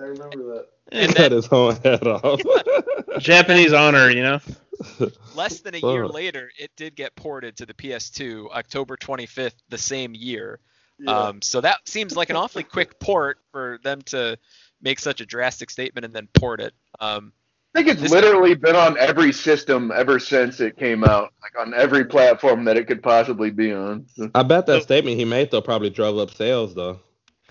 I 0.00 0.04
remember 0.04 0.54
that. 0.54 0.66
He 0.90 0.98
And 1.00 1.08
cut 1.14 1.16
then, 1.18 1.32
his 1.32 1.48
own 1.48 1.76
head 1.76 2.06
off. 2.06 2.40
Japanese 3.18 3.72
honor, 3.72 4.10
you 4.10 4.22
know. 4.22 4.40
less 5.34 5.60
than 5.60 5.74
a 5.74 5.78
year 5.78 6.08
later, 6.08 6.50
it 6.58 6.70
did 6.76 6.96
get 6.96 7.14
ported 7.14 7.56
to 7.58 7.66
the 7.66 7.74
PS2, 7.74 8.50
October 8.50 8.96
25th, 8.96 9.54
the 9.68 9.78
same 9.78 10.14
year. 10.14 10.58
Yeah. 10.98 11.16
Um, 11.16 11.42
so 11.42 11.60
that 11.60 11.78
seems 11.88 12.16
like 12.16 12.30
an 12.30 12.36
awfully 12.36 12.64
quick 12.64 12.98
port 13.00 13.38
for 13.52 13.78
them 13.82 14.02
to 14.06 14.38
make 14.80 14.98
such 14.98 15.20
a 15.20 15.26
drastic 15.26 15.70
statement 15.70 16.04
and 16.04 16.14
then 16.14 16.28
port 16.34 16.60
it. 16.60 16.74
Um, 17.00 17.32
I 17.74 17.78
think 17.78 17.88
it's 17.88 18.02
This- 18.02 18.10
literally 18.10 18.54
been 18.54 18.76
on 18.76 18.98
every 18.98 19.32
system 19.32 19.90
ever 19.94 20.18
since 20.18 20.60
it 20.60 20.76
came 20.76 21.04
out, 21.04 21.32
like 21.42 21.58
on 21.58 21.72
every 21.72 22.04
platform 22.04 22.64
that 22.64 22.76
it 22.76 22.86
could 22.86 23.02
possibly 23.02 23.50
be 23.50 23.72
on. 23.72 24.06
I 24.34 24.42
bet 24.42 24.66
that 24.66 24.82
statement 24.82 25.16
he 25.16 25.24
made 25.24 25.50
though 25.50 25.62
probably 25.62 25.88
drove 25.90 26.18
up 26.18 26.32
sales 26.34 26.74
though. 26.74 27.00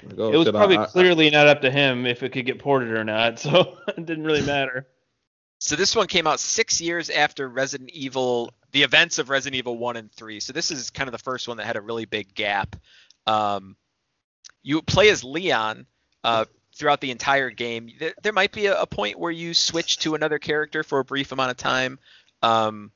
Like, 0.03 0.19
oh, 0.19 0.31
it 0.31 0.37
was 0.37 0.45
shit, 0.47 0.55
I- 0.55 0.57
probably 0.59 0.77
I- 0.77 0.85
clearly 0.85 1.29
not 1.31 1.47
up 1.47 1.61
to 1.61 1.71
him 1.71 2.05
if 2.05 2.21
it 2.21 2.31
could 2.33 2.45
get 2.45 2.59
ported 2.59 2.91
or 2.91 3.03
not, 3.03 3.39
so 3.39 3.77
it 3.87 4.05
didn't 4.05 4.23
really 4.25 4.43
matter. 4.45 4.87
so 5.57 5.75
this 5.75 5.95
one 5.95 6.05
came 6.07 6.27
out 6.27 6.39
six 6.39 6.79
years 6.79 7.09
after 7.09 7.47
Resident 7.49 7.89
Evil, 7.91 8.51
the 8.71 8.83
events 8.83 9.17
of 9.19 9.29
Resident 9.29 9.57
Evil 9.57 9.77
1 9.77 9.95
and 9.97 10.11
3. 10.11 10.39
So 10.39 10.53
this 10.53 10.69
is 10.71 10.89
kind 10.91 11.07
of 11.07 11.11
the 11.13 11.19
first 11.19 11.47
one 11.47 11.57
that 11.57 11.65
had 11.65 11.75
a 11.77 11.81
really 11.81 12.05
big 12.05 12.33
gap. 12.35 12.75
Um, 13.27 13.75
you 14.63 14.81
play 14.83 15.09
as 15.09 15.23
Leon 15.23 15.85
uh, 16.23 16.45
throughout 16.81 16.99
the 16.99 17.11
entire 17.11 17.51
game. 17.51 17.91
There, 17.99 18.13
there 18.23 18.33
might 18.33 18.51
be 18.51 18.65
a, 18.65 18.81
a 18.81 18.87
point 18.87 19.19
where 19.19 19.31
you 19.31 19.53
switch 19.53 19.99
to 19.99 20.15
another 20.15 20.39
character 20.39 20.81
for 20.81 20.97
a 20.99 21.05
brief 21.05 21.31
amount 21.31 21.51
of 21.51 21.57
time. 21.57 21.99
Um, 22.41 22.91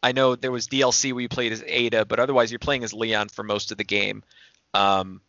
I 0.00 0.12
know 0.12 0.36
there 0.36 0.52
was 0.52 0.68
DLC 0.68 1.12
where 1.12 1.22
you 1.22 1.28
played 1.28 1.50
as 1.50 1.64
Ada, 1.66 2.04
but 2.04 2.20
otherwise 2.20 2.52
you're 2.52 2.60
playing 2.60 2.84
as 2.84 2.94
Leon 2.94 3.28
for 3.30 3.42
most 3.42 3.72
of 3.72 3.78
the 3.78 3.84
game. 3.84 4.22
Um, 4.74 5.20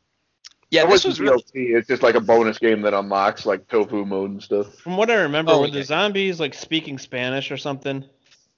yeah, 0.69 0.83
That 0.83 0.91
this 0.91 1.05
wasn't 1.05 1.27
really 1.27 1.41
DLC. 1.41 1.75
It's 1.75 1.87
just 1.87 2.03
like 2.03 2.13
a 2.13 2.19
bonus 2.19 2.59
game 2.59 2.83
that 2.83 2.93
unlocks 2.93 3.47
like 3.47 3.67
tofu 3.67 4.05
mode 4.05 4.29
and 4.29 4.43
stuff. 4.43 4.75
From 4.75 4.95
what 4.95 5.09
I 5.09 5.15
remember, 5.15 5.53
Oh, 5.53 5.61
were 5.61 5.67
yeah. 5.67 5.73
the 5.73 5.83
zombies 5.83 6.39
like 6.39 6.53
speaking 6.53 6.99
Spanish 6.99 7.49
or 7.49 7.57
something? 7.57 8.05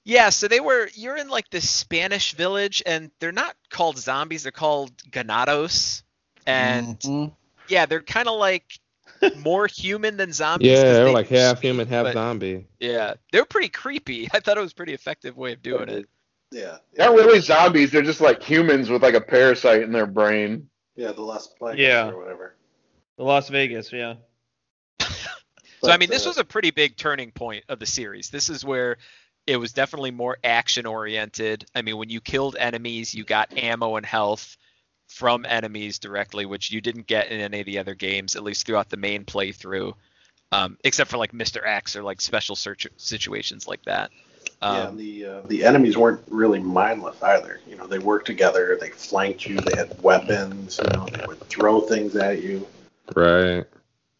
Yeah, 0.04 0.28
so 0.28 0.48
they 0.48 0.60
were 0.60 0.90
you're 0.94 1.16
in 1.16 1.30
like 1.30 1.48
this 1.48 1.70
Spanish 1.70 2.34
village 2.34 2.82
and 2.84 3.10
they're 3.20 3.32
not 3.32 3.56
called 3.70 3.96
zombies, 3.96 4.42
they're 4.42 4.52
called 4.52 4.92
ganados. 5.10 6.02
And 6.46 6.98
Mhm. 7.00 7.32
yeah, 7.68 7.86
they're 7.86 8.02
kind 8.02 8.28
of 8.28 8.38
like 8.38 8.78
more 9.44 9.66
human 9.66 10.16
than 10.16 10.32
zombies. 10.32 10.68
Yeah, 10.70 10.82
they 10.92 10.98
were 11.00 11.04
they 11.06 11.12
like 11.14 11.28
half 11.28 11.58
speak, 11.58 11.68
human, 11.68 11.88
half 11.88 12.12
zombie. 12.12 12.66
Yeah, 12.78 13.14
they're 13.32 13.44
pretty 13.44 13.68
creepy. 13.68 14.28
I 14.34 14.40
thought 14.40 14.56
it 14.58 14.60
was 14.60 14.72
a 14.72 14.74
pretty 14.74 14.94
effective 14.94 15.36
way 15.36 15.52
of 15.52 15.62
doing 15.62 15.88
it. 15.88 16.08
yeah. 16.50 16.78
They're 16.94 17.06
not 17.08 17.14
really 17.16 17.40
zombies. 17.40 17.90
They're 17.92 18.02
just 18.02 18.20
like 18.20 18.42
humans 18.42 18.88
with 18.90 19.02
like 19.02 19.14
a 19.14 19.20
parasite 19.20 19.82
in 19.82 19.92
their 19.92 20.06
brain. 20.06 20.68
Yeah, 20.96 21.12
the 21.12 21.22
Las 21.22 21.52
Plaga 21.60 21.78
Yeah. 21.78 22.08
or 22.10 22.18
whatever. 22.18 22.56
The 23.16 23.24
Las 23.24 23.48
Vegas, 23.48 23.92
yeah. 23.92 24.14
So 25.82 25.88
I 25.88 25.92
But, 25.92 26.00
mean, 26.00 26.10
this 26.10 26.26
uh, 26.26 26.30
was 26.30 26.36
a 26.38 26.44
pretty 26.44 26.70
big 26.72 26.96
turning 26.98 27.30
point 27.30 27.64
of 27.70 27.78
the 27.78 27.86
series. 27.86 28.28
This 28.28 28.50
is 28.50 28.62
where 28.64 28.98
it 29.46 29.56
was 29.56 29.72
definitely 29.72 30.10
more 30.10 30.36
action 30.44 30.84
oriented. 30.84 31.64
I 31.74 31.80
mean, 31.80 31.96
when 31.96 32.10
you 32.10 32.20
killed 32.20 32.54
enemies, 32.58 33.14
you 33.14 33.24
got 33.24 33.56
ammo 33.56 33.96
and 33.96 34.04
health 34.04 34.58
from 35.10 35.44
enemies 35.44 35.98
directly, 35.98 36.46
which 36.46 36.70
you 36.70 36.80
didn't 36.80 37.06
get 37.06 37.28
in 37.30 37.40
any 37.40 37.60
of 37.60 37.66
the 37.66 37.78
other 37.78 37.94
games, 37.94 38.36
at 38.36 38.42
least 38.44 38.64
throughout 38.66 38.88
the 38.88 38.96
main 38.96 39.24
playthrough, 39.24 39.92
um, 40.52 40.78
except 40.84 41.10
for 41.10 41.18
like 41.18 41.32
Mr. 41.32 41.66
X 41.66 41.96
or 41.96 42.02
like 42.02 42.20
special 42.20 42.54
search 42.56 42.86
situations 42.96 43.66
like 43.66 43.82
that. 43.84 44.10
yeah, 44.62 44.68
Um, 44.84 44.96
the 44.96 45.26
uh, 45.26 45.40
the 45.46 45.64
enemies 45.64 45.96
weren't 45.96 46.22
really 46.28 46.60
mindless 46.60 47.20
either. 47.22 47.60
You 47.68 47.76
know, 47.76 47.86
they 47.86 47.98
worked 47.98 48.26
together. 48.26 48.78
They 48.80 48.90
flanked 48.90 49.46
you. 49.46 49.56
They 49.58 49.76
had 49.76 50.00
weapons. 50.02 50.78
You 50.82 50.90
know, 50.96 51.06
they 51.06 51.24
would 51.26 51.40
throw 51.48 51.80
things 51.80 52.14
at 52.16 52.42
you. 52.42 52.66
Right. 53.14 53.64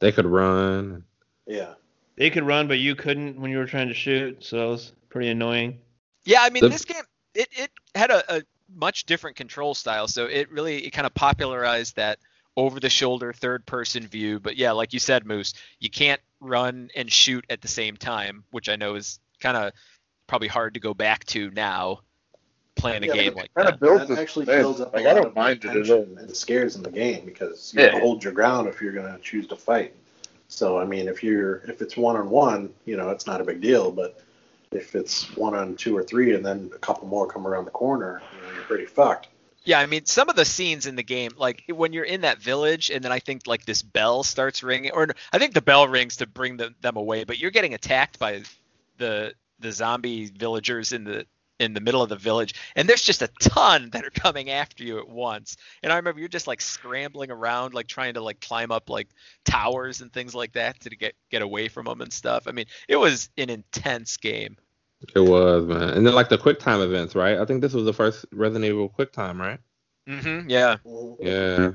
They 0.00 0.12
could 0.12 0.26
run. 0.26 1.04
Yeah. 1.46 1.74
They 2.16 2.30
could 2.30 2.42
run, 2.42 2.66
but 2.68 2.78
you 2.78 2.94
couldn't 2.96 3.40
when 3.40 3.50
you 3.50 3.58
were 3.58 3.66
trying 3.66 3.88
to 3.88 3.94
shoot, 3.94 4.44
so 4.44 4.66
it 4.68 4.70
was 4.70 4.92
pretty 5.08 5.30
annoying. 5.30 5.78
Yeah, 6.24 6.40
I 6.42 6.50
mean, 6.50 6.62
The- 6.62 6.68
this 6.68 6.84
game 6.84 7.02
it, 7.34 7.48
it 7.52 7.70
had 7.94 8.10
a, 8.10 8.36
a 8.38 8.42
much 8.74 9.04
different 9.04 9.36
control 9.36 9.74
style, 9.74 10.08
so 10.08 10.26
it 10.26 10.50
really 10.50 10.86
it 10.86 10.90
kind 10.90 11.06
of 11.06 11.14
popularized 11.14 11.96
that 11.96 12.18
over 12.56 12.80
the 12.80 12.90
shoulder 12.90 13.32
third 13.32 13.64
person 13.66 14.06
view. 14.06 14.38
But 14.40 14.56
yeah, 14.56 14.72
like 14.72 14.92
you 14.92 14.98
said, 14.98 15.24
Moose, 15.26 15.54
you 15.78 15.90
can't 15.90 16.20
run 16.40 16.90
and 16.96 17.10
shoot 17.10 17.44
at 17.50 17.60
the 17.60 17.68
same 17.68 17.96
time, 17.96 18.44
which 18.50 18.68
I 18.68 18.76
know 18.76 18.94
is 18.94 19.18
kind 19.40 19.56
of 19.56 19.72
probably 20.26 20.48
hard 20.48 20.74
to 20.74 20.80
go 20.80 20.94
back 20.94 21.24
to 21.26 21.50
now 21.50 22.00
playing 22.76 23.02
a 23.02 23.06
Yeah, 23.06 23.14
game 23.14 23.34
like 23.34 23.50
Kind 23.54 23.68
that. 23.68 23.74
of 23.74 23.80
built 23.80 24.08
that 24.08 24.18
actually 24.18 24.46
suspense. 24.46 24.62
builds 24.62 24.80
up 24.80 24.94
Like 24.94 25.04
a 25.04 25.08
I 25.08 25.12
lot 25.12 25.16
don't 25.16 25.26
of 25.28 25.34
mind 25.34 25.64
it 25.64 25.68
at 25.68 25.76
all. 25.76 25.82
tension 25.82 26.18
and 26.18 26.36
scares 26.36 26.76
in 26.76 26.82
the 26.82 26.90
game 26.90 27.24
because 27.24 27.72
you 27.74 27.80
Yeah. 27.80 27.90
gotta 27.90 28.00
hold 28.00 28.24
your 28.24 28.32
ground 28.32 28.68
if 28.68 28.80
you're 28.80 28.92
gonna 28.92 29.18
choose 29.22 29.46
to 29.48 29.56
fight. 29.56 29.94
So 30.48 30.78
I 30.78 30.84
mean, 30.84 31.08
if 31.08 31.22
you're 31.22 31.56
if 31.68 31.80
it's 31.82 31.96
one 31.96 32.16
on 32.16 32.30
one, 32.30 32.72
you 32.84 32.96
know, 32.96 33.10
it's 33.10 33.26
not 33.26 33.40
a 33.40 33.44
big 33.44 33.60
deal. 33.60 33.90
But 33.90 34.20
if 34.72 34.94
it's 34.94 35.34
one 35.36 35.54
on 35.54 35.76
two 35.76 35.96
or 35.96 36.02
three, 36.02 36.34
and 36.34 36.44
then 36.44 36.70
a 36.74 36.78
couple 36.78 37.08
more 37.08 37.26
come 37.26 37.46
around 37.46 37.64
the 37.64 37.70
corner, 37.70 38.22
you 38.34 38.46
know, 38.46 38.54
you're 38.54 38.64
pretty 38.64 38.86
fucked. 38.86 39.28
Yeah, 39.64 39.78
I 39.78 39.86
mean, 39.86 40.06
some 40.06 40.28
of 40.28 40.36
the 40.36 40.44
scenes 40.44 40.86
in 40.86 40.96
the 40.96 41.02
game, 41.02 41.32
like 41.36 41.64
when 41.68 41.92
you're 41.92 42.04
in 42.04 42.22
that 42.22 42.38
village, 42.38 42.90
and 42.90 43.04
then 43.04 43.12
I 43.12 43.18
think 43.18 43.46
like 43.46 43.64
this 43.66 43.82
bell 43.82 44.22
starts 44.22 44.62
ringing, 44.62 44.92
or 44.92 45.08
I 45.32 45.38
think 45.38 45.52
the 45.52 45.60
bell 45.60 45.86
rings 45.86 46.16
to 46.16 46.26
bring 46.26 46.56
them, 46.56 46.74
them 46.80 46.96
away, 46.96 47.24
but 47.24 47.38
you're 47.38 47.50
getting 47.50 47.74
attacked 47.74 48.18
by 48.18 48.42
the 48.96 49.34
the 49.58 49.72
zombie 49.72 50.26
villagers 50.26 50.92
in 50.92 51.04
the 51.04 51.26
in 51.60 51.74
the 51.74 51.80
middle 51.80 52.02
of 52.02 52.08
the 52.08 52.16
village, 52.16 52.54
and 52.74 52.88
there's 52.88 53.02
just 53.02 53.22
a 53.22 53.28
ton 53.40 53.90
that 53.92 54.04
are 54.04 54.10
coming 54.10 54.50
after 54.50 54.82
you 54.82 54.98
at 54.98 55.08
once. 55.08 55.56
And 55.82 55.92
I 55.92 55.96
remember 55.96 56.18
you're 56.18 56.28
just 56.28 56.46
like 56.46 56.60
scrambling 56.60 57.30
around, 57.30 57.74
like 57.74 57.86
trying 57.86 58.14
to 58.14 58.20
like 58.20 58.40
climb 58.40 58.72
up 58.72 58.90
like 58.90 59.08
towers 59.44 60.00
and 60.00 60.12
things 60.12 60.34
like 60.34 60.52
that 60.52 60.80
to 60.80 60.90
get 60.90 61.14
get 61.30 61.42
away 61.42 61.68
from 61.68 61.84
them 61.84 62.00
and 62.00 62.12
stuff. 62.12 62.44
I 62.48 62.52
mean, 62.52 62.66
it 62.88 62.96
was 62.96 63.28
an 63.36 63.50
intense 63.50 64.16
game. 64.16 64.56
It 65.14 65.20
was, 65.20 65.66
man. 65.66 65.90
And 65.90 66.06
then 66.06 66.14
like 66.14 66.28
the 66.28 66.38
quick 66.38 66.58
time 66.58 66.80
events, 66.80 67.14
right? 67.14 67.38
I 67.38 67.44
think 67.44 67.60
this 67.60 67.72
was 67.72 67.84
the 67.84 67.92
first 67.92 68.26
Resident 68.32 68.64
Evil 68.64 68.88
quick 68.88 69.12
time, 69.12 69.40
right? 69.40 69.58
Mm-hmm. 70.08 70.50
Yeah. 70.50 70.76
Yeah. 71.20 71.72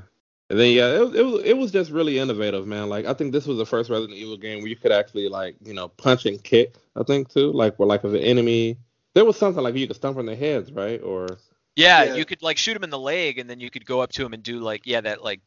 And 0.48 0.60
then 0.60 0.70
yeah, 0.70 0.94
it 0.94 1.00
was, 1.00 1.14
it 1.14 1.26
was 1.26 1.42
it 1.44 1.56
was 1.56 1.72
just 1.72 1.90
really 1.90 2.20
innovative, 2.20 2.68
man. 2.68 2.88
Like 2.88 3.04
I 3.04 3.14
think 3.14 3.32
this 3.32 3.46
was 3.46 3.58
the 3.58 3.66
first 3.66 3.90
Resident 3.90 4.16
Evil 4.16 4.36
game 4.36 4.58
where 4.58 4.68
you 4.68 4.76
could 4.76 4.92
actually 4.92 5.28
like 5.28 5.56
you 5.64 5.74
know 5.74 5.88
punch 5.88 6.24
and 6.24 6.42
kick. 6.42 6.74
I 6.94 7.02
think 7.02 7.28
too, 7.28 7.50
like 7.52 7.78
where 7.78 7.88
like 7.88 8.04
if 8.04 8.12
an 8.12 8.18
enemy, 8.18 8.78
there 9.16 9.24
was 9.24 9.38
something 9.38 9.62
like 9.62 9.74
you 9.74 9.86
could 9.86 9.96
stomp 9.96 10.18
on 10.18 10.26
their 10.26 10.36
heads, 10.36 10.70
right? 10.70 11.02
Or 11.02 11.26
Yeah, 11.74 12.04
Yeah. 12.04 12.14
you 12.16 12.24
could 12.26 12.42
like 12.42 12.58
shoot 12.58 12.76
him 12.76 12.84
in 12.84 12.90
the 12.90 12.98
leg, 12.98 13.38
and 13.38 13.48
then 13.48 13.60
you 13.60 13.70
could 13.70 13.86
go 13.86 14.00
up 14.02 14.12
to 14.12 14.24
him 14.24 14.34
and 14.34 14.42
do 14.42 14.60
like 14.60 14.82
yeah 14.84 15.00
that 15.00 15.24
like 15.24 15.40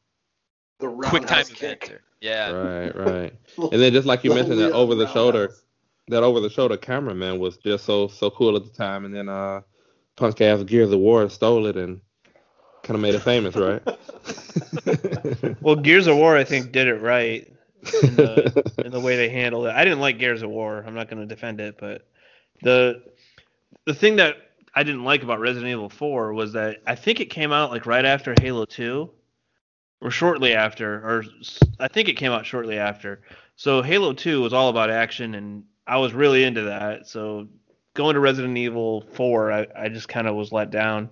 The 0.79 0.87
quick 0.87 1.03
time 1.27 1.45
roundhouse 1.45 1.51
event. 1.51 1.91
or- 1.91 2.01
yeah. 2.19 2.49
right, 2.51 2.95
right. 2.95 3.33
And 3.71 3.79
then 3.81 3.93
just 3.93 4.07
like 4.07 4.23
you 4.23 4.33
mentioned, 4.33 4.59
that 4.59 4.71
over 4.73 4.95
the 4.95 5.07
shoulder, 5.07 5.51
that 6.07 6.23
over 6.23 6.39
the 6.39 6.49
shoulder 6.49 6.77
cameraman 6.77 7.39
was 7.39 7.57
just 7.57 7.85
so 7.85 8.07
so 8.07 8.31
cool 8.31 8.55
at 8.57 8.63
the 8.63 8.71
time. 8.71 9.05
And 9.05 9.13
then 9.15 9.29
uh, 9.29 9.61
punk 10.15 10.41
ass 10.41 10.63
Gears 10.63 10.91
of 10.91 10.99
War 10.99 11.29
stole 11.29 11.67
it 11.67 11.77
and 11.77 12.01
kind 12.83 12.95
of 12.95 13.01
made 13.01 13.13
it 13.15 13.21
famous, 13.21 13.55
right? 13.55 13.83
Well, 15.61 15.75
Gears 15.75 16.07
of 16.07 16.15
War, 16.17 16.35
I 16.35 16.43
think, 16.43 16.71
did 16.71 16.87
it 16.87 17.01
right 17.01 17.47
in 18.03 18.15
the, 18.15 18.71
in 18.85 18.91
the 18.91 18.99
way 18.99 19.15
they 19.15 19.29
handled 19.29 19.67
it. 19.67 19.75
I 19.75 19.83
didn't 19.83 19.99
like 19.99 20.17
Gears 20.19 20.41
of 20.41 20.49
War. 20.49 20.83
I'm 20.85 20.95
not 20.95 21.09
going 21.09 21.21
to 21.21 21.25
defend 21.27 21.59
it, 21.61 21.75
but 21.79 22.07
the 22.63 23.03
the 23.85 23.93
thing 23.93 24.17
that 24.17 24.35
I 24.73 24.83
didn't 24.83 25.03
like 25.03 25.23
about 25.23 25.39
Resident 25.39 25.71
Evil 25.71 25.89
4 25.89 26.33
was 26.33 26.53
that 26.53 26.77
I 26.85 26.95
think 26.95 27.19
it 27.19 27.25
came 27.25 27.51
out 27.51 27.71
like 27.71 27.85
right 27.85 28.05
after 28.05 28.35
Halo 28.39 28.65
2 28.65 29.09
or 30.01 30.11
shortly 30.11 30.53
after, 30.53 30.95
or 30.95 31.23
I 31.79 31.87
think 31.87 32.07
it 32.07 32.13
came 32.13 32.31
out 32.31 32.45
shortly 32.45 32.77
after. 32.77 33.21
So 33.55 33.81
Halo 33.81 34.13
2 34.13 34.41
was 34.41 34.53
all 34.53 34.69
about 34.69 34.89
action, 34.89 35.35
and 35.35 35.63
I 35.85 35.97
was 35.97 36.13
really 36.13 36.43
into 36.43 36.61
that. 36.61 37.07
So 37.07 37.47
going 37.93 38.13
to 38.13 38.19
Resident 38.19 38.57
Evil 38.57 39.01
4, 39.13 39.51
I, 39.51 39.67
I 39.75 39.89
just 39.89 40.07
kind 40.07 40.27
of 40.27 40.35
was 40.35 40.51
let 40.51 40.71
down 40.71 41.09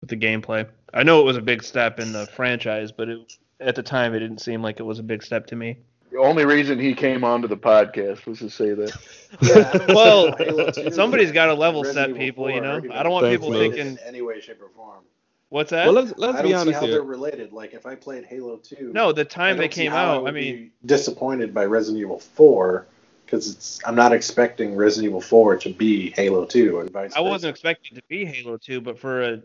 with 0.00 0.10
the 0.10 0.16
gameplay. 0.16 0.66
I 0.92 1.02
know 1.02 1.20
it 1.20 1.24
was 1.24 1.36
a 1.36 1.42
big 1.42 1.62
step 1.62 2.00
in 2.00 2.12
the 2.12 2.26
franchise, 2.26 2.90
but 2.90 3.08
it, 3.08 3.36
at 3.60 3.74
the 3.74 3.82
time 3.82 4.14
it 4.14 4.20
didn't 4.20 4.40
seem 4.40 4.62
like 4.62 4.80
it 4.80 4.84
was 4.84 4.98
a 4.98 5.04
big 5.04 5.22
step 5.22 5.46
to 5.48 5.56
me. 5.56 5.78
The 6.14 6.20
only 6.20 6.44
reason 6.44 6.78
he 6.78 6.94
came 6.94 7.24
onto 7.24 7.48
the 7.48 7.56
podcast 7.56 8.24
was 8.24 8.38
to 8.38 8.48
say 8.48 8.72
that. 8.72 8.96
Yeah, 9.42 9.84
Well, 9.94 10.26
know, 10.28 10.36
Halo 10.38 10.70
2 10.70 10.92
somebody's 10.92 11.32
gotta 11.32 11.54
level 11.54 11.82
set 11.82 12.14
people, 12.14 12.48
you 12.48 12.60
know? 12.60 12.80
I 12.92 13.02
don't 13.02 13.10
want 13.10 13.26
people 13.26 13.50
related 13.50 13.74
thinking- 13.78 13.92
in 13.94 13.98
any 14.06 14.22
way, 14.22 14.40
shape, 14.40 14.62
or 14.62 14.68
form. 14.68 15.02
What's 15.48 15.70
that? 15.70 15.86
well, 15.86 15.94
let's 15.94 16.16
let's 16.16 16.38
I 16.38 16.42
be 16.42 16.50
don't 16.50 16.58
see 16.58 16.68
honest 16.68 16.80
how 16.80 16.86
they're 16.86 17.02
related. 17.02 17.52
Like 17.52 17.74
if 17.74 17.84
I 17.84 17.96
played 17.96 18.26
Halo 18.26 18.58
2, 18.58 18.92
no, 18.92 19.10
the 19.10 19.24
time 19.24 19.56
they 19.56 19.66
came 19.66 19.90
how 19.90 19.96
I 19.96 20.16
out. 20.18 20.28
I 20.28 20.30
mean, 20.30 20.56
be 20.56 20.70
disappointed 20.86 21.52
by 21.52 21.64
Resident 21.64 22.00
Evil 22.00 22.20
4 22.20 22.86
because 23.26 23.50
it's 23.50 23.80
I'm 23.84 23.96
not 23.96 24.12
expecting 24.12 24.76
Resident 24.76 25.08
Evil 25.10 25.20
4 25.20 25.56
to 25.58 25.72
be 25.72 26.10
Halo 26.12 26.44
2 26.44 26.78
and 26.78 26.90
vice 26.90 27.16
I 27.16 27.20
wasn't 27.22 27.50
expecting 27.50 27.96
it 27.96 28.00
to 28.00 28.06
be 28.08 28.24
Halo 28.24 28.56
2, 28.56 28.80
but 28.80 29.00
for 29.00 29.22
a 29.22 29.42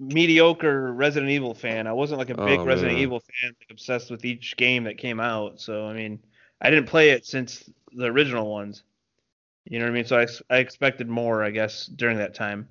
mediocre 0.00 0.92
Resident 0.92 1.30
Evil 1.30 1.54
fan, 1.54 1.86
I 1.86 1.92
wasn't 1.92 2.18
like 2.18 2.30
a 2.30 2.34
big 2.34 2.60
Oh, 2.60 2.64
Resident 2.64 2.94
man. 2.94 3.02
Evil 3.02 3.20
fan, 3.20 3.54
like 3.60 3.70
obsessed 3.70 4.10
with 4.10 4.24
each 4.24 4.56
game 4.56 4.84
that 4.84 4.98
came 4.98 5.20
out. 5.20 5.60
So 5.60 5.86
I 5.86 5.92
mean, 5.92 6.18
I 6.60 6.70
didn't 6.70 6.86
play 6.86 7.10
it 7.10 7.26
since 7.26 7.68
the 7.92 8.06
original 8.06 8.50
ones. 8.50 8.82
You 9.66 9.78
know 9.78 9.84
what 9.84 9.90
I 9.90 9.94
mean? 9.94 10.06
So 10.06 10.18
I, 10.18 10.26
I 10.48 10.58
expected 10.58 11.08
more, 11.08 11.44
I 11.44 11.50
guess, 11.50 11.86
during 11.86 12.16
that 12.18 12.34
time 12.34 12.68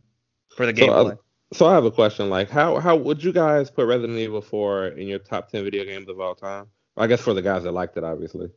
for 0.56 0.66
the 0.66 0.76
So, 0.76 0.92
uh, 0.92 1.04
gameplay. 1.04 1.18
So 1.54 1.66
I 1.68 1.74
have 1.74 1.86
a 1.86 1.92
question. 1.92 2.30
Like, 2.30 2.50
how 2.50 2.80
how 2.80 2.96
would 2.96 3.24
you 3.24 3.32
guys 3.32 3.72
put 3.72 3.86
Resident 3.88 4.18
Evil 4.18 4.42
4 4.42 4.88
in 4.90 5.08
your 5.08 5.20
top 5.20 5.50
10 5.50 5.64
video 5.64 5.86
games 5.86 6.10
of 6.10 6.20
all 6.20 6.36
time? 6.36 6.66
I 6.98 7.08
guess 7.08 7.22
for 7.22 7.34
the 7.34 7.42
guys 7.42 7.64
that 7.64 7.72
liked 7.72 7.96
it, 7.98 8.04
obviously. 8.04 8.50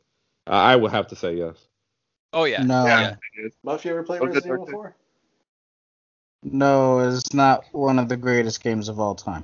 I 0.47 0.73
I 0.73 0.75
would 0.75 0.91
have 0.91 1.07
to 1.07 1.15
say 1.15 1.35
yes. 1.35 1.67
Oh 2.33 2.45
yeah. 2.45 2.63
No. 2.63 2.85
Yeah. 2.85 3.15
Muff, 3.63 3.85
you 3.85 3.91
ever 3.91 4.03
played 4.03 4.21
Okay, 4.21 4.31
Resident 4.31 4.53
Evil 4.61 4.67
4? 4.67 4.95
No, 6.43 6.99
it's 6.99 7.33
not 7.33 7.65
one 7.71 7.99
of 7.99 8.09
the 8.09 8.17
greatest 8.17 8.63
games 8.63 8.89
of 8.89 8.99
all 8.99 9.15
time. 9.15 9.43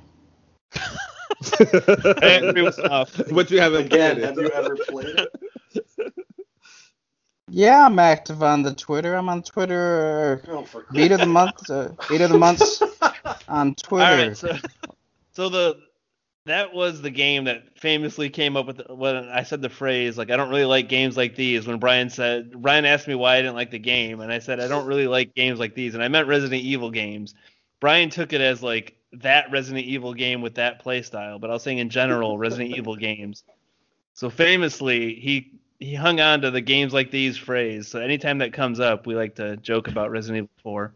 I 1.58 2.40
agree 2.42 2.62
with 2.62 2.74
Snuff. 2.74 3.20
but 3.32 3.50
you 3.50 3.60
haven't 3.60 3.86
Again, 3.86 4.20
have 4.20 4.36
you 4.36 4.48
ever 4.50 4.76
played 4.76 5.16
it? 5.16 6.14
Yeah, 7.52 7.84
I'm 7.86 7.98
active 7.98 8.44
on 8.44 8.62
the 8.62 8.72
Twitter. 8.74 9.14
I'm 9.14 9.28
on 9.28 9.42
Twitter. 9.42 10.42
Oh, 10.48 10.64
Beat 10.92 11.10
of 11.10 11.18
the 11.18 11.26
month. 11.26 11.68
Uh, 11.68 11.88
beat 12.08 12.20
of 12.20 12.30
the 12.30 12.38
months 12.38 12.80
on 13.48 13.74
Twitter. 13.74 14.04
All 14.04 14.16
right, 14.16 14.36
so 14.36 14.56
so 15.32 15.48
the 15.48 15.76
that 16.50 16.74
was 16.74 17.00
the 17.00 17.10
game 17.10 17.44
that 17.44 17.78
famously 17.78 18.28
came 18.28 18.56
up 18.56 18.66
with 18.66 18.82
when 18.88 19.16
I 19.16 19.44
said 19.44 19.62
the 19.62 19.68
phrase 19.68 20.18
like 20.18 20.30
I 20.30 20.36
don't 20.36 20.50
really 20.50 20.64
like 20.64 20.88
games 20.88 21.16
like 21.16 21.36
these 21.36 21.66
when 21.66 21.78
Brian 21.78 22.10
said 22.10 22.60
Brian 22.60 22.84
asked 22.84 23.06
me 23.06 23.14
why 23.14 23.36
I 23.36 23.42
didn't 23.42 23.54
like 23.54 23.70
the 23.70 23.78
game 23.78 24.20
and 24.20 24.32
I 24.32 24.40
said 24.40 24.58
I 24.58 24.66
don't 24.66 24.86
really 24.86 25.06
like 25.06 25.34
games 25.34 25.60
like 25.60 25.74
these 25.74 25.94
and 25.94 26.02
I 26.02 26.08
meant 26.08 26.26
Resident 26.26 26.62
Evil 26.62 26.90
games. 26.90 27.34
Brian 27.78 28.10
took 28.10 28.32
it 28.32 28.40
as 28.40 28.62
like 28.62 28.96
that 29.12 29.50
Resident 29.50 29.86
Evil 29.86 30.12
game 30.12 30.42
with 30.42 30.56
that 30.56 30.80
play 30.80 31.02
style, 31.02 31.38
but 31.38 31.50
I 31.50 31.52
was 31.52 31.62
saying 31.62 31.78
in 31.78 31.88
general 31.88 32.36
Resident 32.36 32.76
Evil 32.76 32.96
games. 32.96 33.44
So 34.14 34.28
famously 34.28 35.14
he 35.14 35.52
he 35.78 35.94
hung 35.94 36.20
on 36.20 36.42
to 36.42 36.50
the 36.50 36.60
games 36.60 36.92
like 36.92 37.10
these 37.10 37.38
phrase. 37.38 37.88
So 37.88 38.00
anytime 38.00 38.38
that 38.38 38.52
comes 38.52 38.80
up, 38.80 39.06
we 39.06 39.14
like 39.14 39.36
to 39.36 39.56
joke 39.56 39.88
about 39.88 40.10
Resident 40.10 40.44
Evil 40.44 40.50
4. 40.62 40.92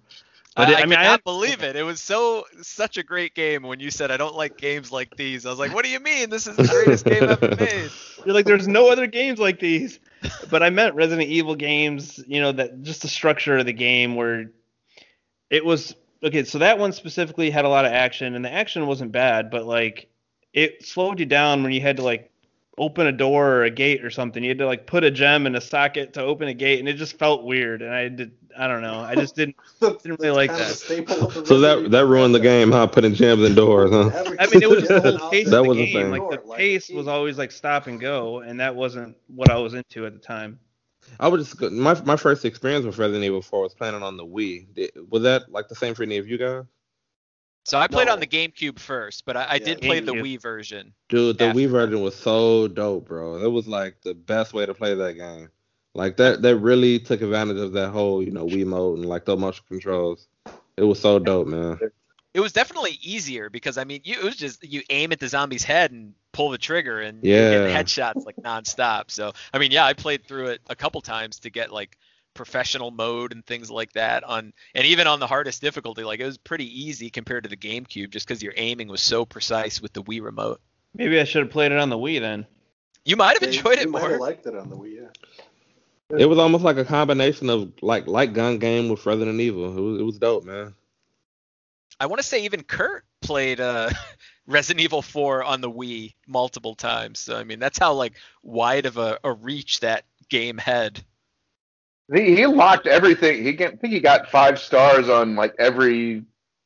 But 0.57 0.69
I, 0.69 0.73
it- 0.73 0.79
I, 0.79 0.83
I 0.83 0.87
mean, 0.87 0.99
I 0.99 1.05
can't 1.05 1.25
believe 1.25 1.63
it. 1.63 1.77
It 1.77 1.83
was 1.83 2.01
so 2.01 2.45
such 2.63 2.97
a 2.97 3.03
great 3.03 3.35
game 3.35 3.63
when 3.63 3.81
you 3.81 3.91
said 3.91 4.11
I 4.11 4.17
don't 4.17 4.35
like 4.37 4.57
games 4.57 4.93
like 4.93 5.17
these. 5.17 5.47
I 5.47 5.51
was 5.51 5.59
like, 5.59 5.75
what 5.75 5.85
do 5.85 5.91
you 5.91 6.01
mean? 6.01 6.31
This 6.31 6.47
is 6.47 6.57
the 6.57 6.65
greatest 6.65 7.05
game 7.05 7.25
ever 7.25 7.49
made. 7.61 7.91
You're 8.25 8.35
like, 8.35 8.47
there's 8.47 8.69
no 8.69 8.91
other 8.91 9.07
games 9.07 9.39
like 9.41 9.59
these. 9.61 9.99
But 10.51 10.63
I 10.63 10.71
meant 10.71 10.95
Resident 10.95 11.29
Evil 11.29 11.55
games, 11.57 12.23
you 12.27 12.41
know, 12.41 12.53
that 12.53 12.83
just 12.83 13.03
the 13.03 13.09
structure 13.09 13.59
of 13.59 13.67
the 13.67 13.73
game 13.73 14.15
where 14.17 14.47
it 15.51 15.65
was 15.65 15.95
okay. 16.23 16.45
So 16.45 16.59
that 16.59 16.79
one 16.79 16.93
specifically 16.93 17.51
had 17.51 17.65
a 17.65 17.69
lot 17.69 17.85
of 17.85 17.93
action, 17.93 18.35
and 18.35 18.45
the 18.45 18.53
action 18.53 18.87
wasn't 18.87 19.13
bad, 19.13 19.51
but 19.51 19.65
like 19.67 20.09
it 20.53 20.87
slowed 20.87 21.21
you 21.21 21.27
down 21.27 21.63
when 21.63 21.73
you 21.73 21.81
had 21.81 21.97
to 21.97 22.03
like 22.05 22.31
open 22.79 23.07
a 23.07 23.13
door 23.13 23.49
or 23.49 23.65
a 23.65 23.71
gate 23.71 24.05
or 24.05 24.11
something. 24.11 24.43
You 24.43 24.51
had 24.51 24.59
to 24.59 24.67
like 24.67 24.87
put 24.87 25.05
a 25.05 25.11
gem 25.11 25.47
in 25.47 25.55
a 25.55 25.61
socket 25.61 26.15
to 26.15 26.23
open 26.23 26.49
a 26.49 26.55
gate, 26.55 26.79
and 26.81 26.89
it 26.89 26.95
just 26.95 27.19
felt 27.19 27.45
weird. 27.45 27.83
And 27.83 27.95
I 27.95 28.09
did, 28.09 28.33
I 28.57 28.67
don't 28.67 28.83
know, 28.83 29.01
I 29.01 29.15
just 29.15 29.37
didn't. 29.37 29.57
Didn't 29.81 30.21
really 30.21 30.31
like 30.31 30.51
that. 30.51 30.61
a 30.61 30.75
staple 30.75 31.27
of 31.27 31.35
the 31.35 31.47
So 31.47 31.61
that 31.61 31.91
that 31.91 32.07
ruined 32.07 32.35
the 32.35 32.41
game, 32.41 32.71
huh? 32.73 32.87
Putting 32.87 33.15
gems 33.15 33.43
in 33.45 33.55
doors, 33.55 33.91
huh? 33.91 34.11
I 34.39 34.47
mean, 34.47 34.63
it 34.63 34.69
was 34.69 34.81
just 34.89 35.03
the 35.03 35.19
whole 35.19 35.31
pace 35.31 35.51
That 35.51 35.61
of 35.61 35.67
was 35.67 35.77
the 35.79 35.85
a 35.85 35.87
game. 35.87 36.11
thing. 36.11 36.11
Like 36.11 36.31
the 36.31 36.39
pace 36.57 36.89
was 36.91 37.07
always 37.09 37.39
like 37.39 37.53
stop 37.53 37.87
and 37.87 38.01
go, 38.01 38.41
and 38.41 38.61
that 38.61 38.75
wasn't 38.75 39.17
what 39.29 39.51
I 39.51 39.57
was 39.59 39.75
into 39.75 40.07
at 40.07 40.13
the 40.13 40.19
time. 40.21 40.59
I 41.21 41.29
was 41.29 41.47
just 41.49 41.61
my 41.73 42.01
my 42.03 42.17
first 42.17 42.45
experience 42.45 42.87
with 42.87 42.99
Resident 42.99 43.25
Evil 43.25 43.43
4 43.43 43.63
was 43.63 43.75
playing 43.75 43.95
it 43.95 44.03
on 44.03 44.17
the 44.17 44.25
Wii. 44.27 44.73
Did- 44.75 44.91
Was 45.11 45.23
that 45.25 45.51
like 45.53 45.69
the 45.69 45.75
same 45.75 45.95
for 45.95 46.03
any 46.03 46.17
of 46.17 46.27
you 46.29 46.39
guys? 46.39 46.65
So 47.65 47.79
I 47.79 47.89
played 47.89 48.09
No. 48.09 48.13
on 48.13 48.21
the 48.21 48.27
GameCube 48.27 48.79
first, 48.79 49.25
but 49.25 49.37
I, 49.37 49.47
I 49.51 49.59
Yeah, 49.59 49.65
did 49.65 49.81
play 49.81 50.01
the 50.01 50.13
Wii 50.15 50.41
version. 50.41 50.95
Dude, 51.09 51.39
the 51.39 51.45
After 51.45 51.59
Wii 51.61 51.69
version 51.71 52.01
was 52.03 52.15
so 52.15 52.69
dope, 52.69 53.07
bro. 53.09 53.37
It 53.37 53.49
was 53.51 53.67
like 53.67 54.01
the 54.03 54.15
best 54.15 54.53
way 54.55 54.67
to 54.67 54.75
play 54.75 54.95
that 54.95 55.15
game. 55.15 55.51
Like 55.95 56.17
that, 56.17 56.43
that 56.43 56.57
really 56.57 56.99
took 56.99 57.23
advantage 57.23 57.59
of 57.59 57.73
that 57.73 57.91
whole, 57.91 58.23
you 58.23 58.31
know, 58.31 58.47
Wii 58.47 58.67
mode 58.67 58.99
and 58.99 59.07
like 59.07 59.25
the 59.25 59.37
motion 59.37 59.65
controls. 59.69 60.29
It 60.77 60.83
was 60.85 61.01
so 61.01 61.19
dope, 61.19 61.47
man. 61.47 61.79
It 62.35 62.41
was 62.41 62.53
definitely 62.53 62.99
easier 63.01 63.49
because 63.49 63.79
I 63.79 63.85
mean, 63.85 64.01
you, 64.05 64.15
it 64.19 64.25
was 64.25 64.37
just 64.37 64.63
you 64.65 64.83
aim 64.91 65.13
at 65.13 65.21
the 65.21 65.29
zombie's 65.29 65.63
head 65.63 65.93
and 65.93 66.15
pull 66.33 66.51
the 66.51 66.59
trigger 66.59 67.01
and 67.01 67.23
Yeah. 67.23 67.67
headshots 67.69 68.27
like 68.27 68.37
nonstop. 68.45 69.11
So 69.11 69.33
I 69.53 69.59
mean, 69.59 69.71
yeah, 69.71 69.85
I 69.85 69.93
played 69.93 70.27
through 70.27 70.47
it 70.49 70.61
a 70.69 70.75
couple 70.75 71.01
times 71.01 71.39
to 71.41 71.51
get 71.51 71.73
like 71.73 71.97
professional 72.35 72.91
mode 72.91 73.33
and 73.33 73.45
things 73.47 73.71
like 73.71 73.93
that 73.95 74.25
on 74.25 74.53
and 74.75 74.87
even 74.87 75.07
on 75.07 75.21
the 75.21 75.27
hardest 75.27 75.61
difficulty 75.63 76.03
like 76.05 76.21
it 76.21 76.27
was 76.27 76.37
pretty 76.39 76.83
easy 76.85 77.09
compared 77.11 77.45
to 77.45 77.49
the 77.51 77.57
GameCube 77.57 78.11
just 78.11 78.27
cuz 78.27 78.43
your 78.43 78.53
aiming 78.57 78.89
was 78.89 79.01
so 79.03 79.25
precise 79.25 79.81
with 79.81 79.93
the 79.93 80.03
Wii 80.03 80.21
remote. 80.23 80.61
Maybe 80.95 81.19
I 81.21 81.25
should 81.25 81.43
have 81.43 81.51
played 81.53 81.73
it 81.73 81.79
on 81.79 81.89
the 81.91 81.99
Wii 81.99 82.21
then. 82.21 82.47
You 83.05 83.17
might 83.17 83.33
have 83.35 83.41
They- 83.41 83.57
enjoyed 83.57 83.77
you 83.79 83.85
it 83.85 83.91
might 83.91 84.03
have 84.03 84.11
more. 84.11 84.19
liked 84.19 84.47
it 84.47 84.55
on 84.57 84.69
the 84.69 84.77
Wii, 84.77 84.97
yeah. 86.11 86.19
It 86.19 86.27
was 86.27 86.39
almost 86.39 86.63
like 86.65 86.77
a 86.77 86.85
combination 86.85 87.49
of 87.51 87.73
like 87.83 88.07
like 88.07 88.35
gun 88.35 88.59
game 88.59 88.89
with 88.89 89.07
Resident 89.07 89.41
Evil. 89.41 89.77
It 89.77 89.81
was 89.81 90.01
it 90.01 90.05
was 90.05 90.19
dope, 90.19 90.45
man. 90.45 90.75
I 92.01 92.07
want 92.07 92.21
to 92.21 92.27
say 92.27 92.45
even 92.45 92.63
Kurt 92.63 93.05
played 93.23 93.61
uh, 93.61 93.89
Resident 94.47 94.83
Evil 94.85 95.01
4 95.01 95.43
on 95.45 95.61
the 95.61 95.71
Wii 95.71 96.15
multiple 96.27 96.75
times. 96.75 97.21
So 97.21 97.37
I 97.37 97.45
mean, 97.45 97.59
that's 97.59 97.79
how 97.79 97.95
like 97.95 98.15
wide 98.43 98.87
of 98.87 98.97
a, 98.99 99.19
a 99.25 99.33
reach 99.33 99.81
that 99.81 100.05
game 100.29 100.59
had. 100.59 101.03
He, 102.13 102.37
he 102.37 102.47
locked 102.47 102.87
everything. 102.87 103.43
He 103.43 103.53
get, 103.53 103.75
I 103.75 103.77
think 103.77 103.93
he 103.93 104.01
got 104.01 104.31
five 104.31 104.59
stars 104.59 105.09
on 105.09 105.37
like 105.37 105.55
every 105.59 106.25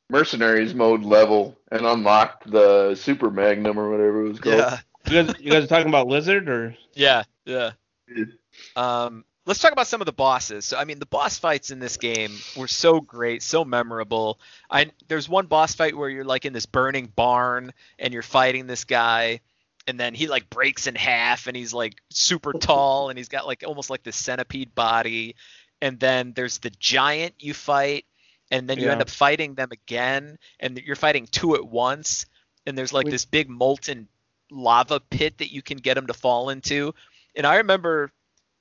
mercenaries 0.09 0.73
mode 0.73 1.03
level 1.03 1.57
and 1.71 1.85
unlocked 1.85 2.49
the 2.49 2.95
super 2.95 3.29
magnum 3.29 3.79
or 3.79 3.89
whatever 3.89 4.25
it 4.25 4.29
was 4.29 4.39
called. 4.39 4.57
Yeah, 4.57 4.79
You 5.07 5.23
guys, 5.23 5.35
you 5.39 5.51
guys 5.51 5.63
are 5.63 5.67
talking 5.67 5.87
about 5.87 6.07
Lizard 6.07 6.49
or 6.49 6.75
yeah, 6.93 7.23
yeah. 7.45 7.71
Yeah. 8.13 8.25
Um, 8.75 9.23
let's 9.45 9.59
talk 9.59 9.71
about 9.71 9.87
some 9.87 10.01
of 10.01 10.05
the 10.05 10.13
bosses. 10.13 10.65
So 10.65 10.77
I 10.77 10.85
mean, 10.85 10.99
the 10.99 11.05
boss 11.05 11.37
fights 11.37 11.71
in 11.71 11.79
this 11.79 11.97
game 11.97 12.31
were 12.57 12.67
so 12.67 13.01
great, 13.01 13.43
so 13.43 13.63
memorable. 13.63 14.39
I 14.69 14.91
there's 15.07 15.29
one 15.29 15.47
boss 15.47 15.73
fight 15.73 15.95
where 15.95 16.09
you're 16.09 16.25
like 16.25 16.45
in 16.45 16.53
this 16.53 16.65
burning 16.65 17.11
barn 17.15 17.73
and 17.97 18.13
you're 18.13 18.23
fighting 18.23 18.67
this 18.67 18.83
guy. 18.83 19.41
And 19.89 19.99
then 19.99 20.13
he 20.13 20.27
like 20.27 20.49
breaks 20.49 20.87
in 20.87 20.95
half 20.95 21.47
and 21.47 21.57
he's 21.57 21.73
like 21.73 21.95
super 22.09 22.53
tall 22.53 23.09
and 23.09 23.17
he's 23.17 23.29
got 23.29 23.45
like 23.45 23.63
almost 23.65 23.89
like 23.89 24.03
the 24.03 24.11
centipede 24.11 24.73
body. 24.73 25.35
And 25.81 25.99
then 25.99 26.33
there's 26.35 26.59
the 26.59 26.69
giant 26.69 27.35
you 27.39 27.53
fight 27.53 28.05
and 28.51 28.69
then 28.69 28.79
you 28.79 28.89
end 28.89 29.01
up 29.01 29.09
fighting 29.09 29.55
them 29.55 29.69
again 29.71 30.37
and 30.59 30.77
you're 30.77 30.95
fighting 30.95 31.27
two 31.27 31.55
at 31.55 31.65
once 31.65 32.25
and 32.65 32.77
there's 32.77 32.93
like 32.93 33.07
this 33.07 33.25
big 33.25 33.49
molten 33.49 34.07
lava 34.51 34.99
pit 34.99 35.37
that 35.37 35.51
you 35.51 35.61
can 35.61 35.77
get 35.77 35.93
them 35.95 36.07
to 36.07 36.13
fall 36.13 36.49
into 36.49 36.93
and 37.35 37.45
i 37.45 37.57
remember 37.57 38.11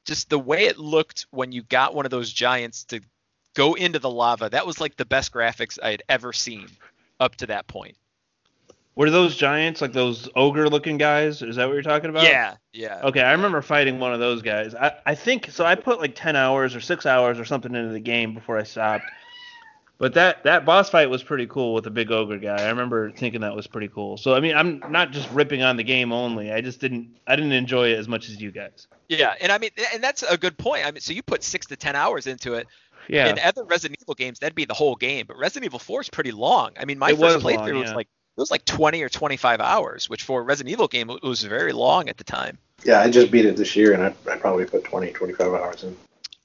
just 0.04 0.28
the 0.28 0.38
way 0.38 0.66
it 0.66 0.78
looked 0.78 1.26
when 1.30 1.52
you 1.52 1.62
got 1.62 1.94
one 1.94 2.04
of 2.04 2.10
those 2.10 2.32
giants 2.32 2.84
to 2.84 3.00
go 3.54 3.74
into 3.74 3.98
the 3.98 4.10
lava 4.10 4.48
that 4.50 4.66
was 4.66 4.80
like 4.80 4.96
the 4.96 5.06
best 5.06 5.32
graphics 5.32 5.78
i 5.82 5.90
had 5.90 6.02
ever 6.08 6.32
seen 6.32 6.68
up 7.20 7.34
to 7.36 7.46
that 7.46 7.66
point 7.66 7.96
were 8.98 9.10
those 9.10 9.36
giants 9.36 9.80
like 9.80 9.92
those 9.92 10.28
ogre 10.34 10.68
looking 10.68 10.98
guys? 10.98 11.40
Is 11.40 11.56
that 11.56 11.66
what 11.66 11.74
you're 11.74 11.82
talking 11.82 12.10
about? 12.10 12.24
yeah 12.24 12.56
yeah 12.72 13.00
Okay, 13.04 13.22
I 13.22 13.32
remember 13.32 13.62
fighting 13.62 13.98
one 14.00 14.12
of 14.12 14.18
those 14.20 14.42
guys. 14.42 14.74
I, 14.74 14.92
I 15.06 15.14
think 15.14 15.50
so. 15.50 15.64
I 15.64 15.74
put 15.76 16.00
like 16.00 16.14
ten 16.14 16.34
hours 16.36 16.74
or 16.74 16.80
six 16.80 17.06
hours 17.06 17.38
or 17.38 17.44
something 17.44 17.74
into 17.74 17.92
the 17.92 18.00
game 18.00 18.34
before 18.34 18.58
I 18.58 18.64
stopped. 18.64 19.04
But 19.98 20.14
that 20.14 20.44
that 20.44 20.64
boss 20.64 20.90
fight 20.90 21.10
was 21.10 21.22
pretty 21.24 21.46
cool 21.46 21.74
with 21.74 21.82
the 21.84 21.90
big 21.90 22.10
ogre 22.12 22.38
guy. 22.38 22.62
I 22.62 22.68
remember 22.68 23.10
thinking 23.10 23.40
that 23.40 23.56
was 23.56 23.66
pretty 23.66 23.88
cool. 23.88 24.16
So 24.16 24.34
I 24.34 24.40
mean, 24.40 24.54
I'm 24.56 24.78
not 24.90 25.10
just 25.10 25.28
ripping 25.32 25.62
on 25.62 25.76
the 25.76 25.82
game 25.84 26.12
only. 26.12 26.52
I 26.52 26.60
just 26.60 26.80
didn't 26.80 27.18
I 27.26 27.34
didn't 27.34 27.52
enjoy 27.52 27.92
it 27.92 27.98
as 27.98 28.06
much 28.08 28.28
as 28.28 28.40
you 28.40 28.50
guys. 28.52 28.86
yeah 29.08 29.34
and 29.40 29.50
i 29.50 29.58
mean 29.58 29.70
and 29.94 30.02
that's 30.04 30.22
a 30.22 30.36
good 30.36 30.56
point 30.58 30.86
i 30.86 30.90
mean 30.90 31.00
so 31.00 31.12
you 31.14 31.22
put 31.22 31.42
six 31.42 31.66
to 31.66 31.76
ten 31.76 31.96
hours 31.96 32.26
into 32.26 32.54
it 32.54 32.66
Yeah. 33.08 33.28
in 33.30 33.38
other 33.38 33.64
resident 33.64 33.98
evil 34.02 34.14
games 34.14 34.38
that'd 34.38 34.54
be 34.54 34.66
the 34.66 34.74
whole 34.74 34.96
game 34.96 35.24
but 35.26 35.36
resident 35.38 35.64
evil 35.64 35.78
4 35.78 36.02
is 36.02 36.10
pretty 36.10 36.30
long 36.30 36.72
i 36.78 36.84
mean 36.84 36.98
my 36.98 37.10
It 37.12 37.18
first 37.18 37.36
was 37.36 37.44
playthrough 37.44 37.72
long, 37.72 37.80
was 37.80 37.88
yeah. 37.90 37.96
like 37.96 38.08
it 38.38 38.40
was 38.40 38.50
like 38.52 38.64
20 38.64 39.02
or 39.02 39.08
25 39.08 39.60
hours 39.60 40.08
which 40.08 40.22
for 40.22 40.40
a 40.40 40.44
resident 40.44 40.72
evil 40.72 40.86
game 40.86 41.10
it 41.10 41.22
was 41.24 41.42
very 41.42 41.72
long 41.72 42.08
at 42.08 42.16
the 42.16 42.24
time 42.24 42.56
Yeah, 42.84 43.00
I 43.00 43.10
just 43.10 43.32
beat 43.32 43.44
it 43.44 43.56
this 43.56 43.74
year, 43.74 43.92
and 43.94 44.02
I, 44.02 44.14
I 44.32 44.36
probably 44.36 44.64
put 44.64 44.84
20, 44.84 45.10
25 45.12 45.46
hours 45.54 45.82
in. 45.82 45.96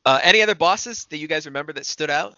uh, 0.05 0.19
any 0.23 0.41
other 0.41 0.55
bosses 0.55 1.05
that 1.05 1.17
you 1.17 1.27
guys 1.27 1.45
remember 1.45 1.71
that 1.73 1.85
stood 1.85 2.09
out 2.09 2.35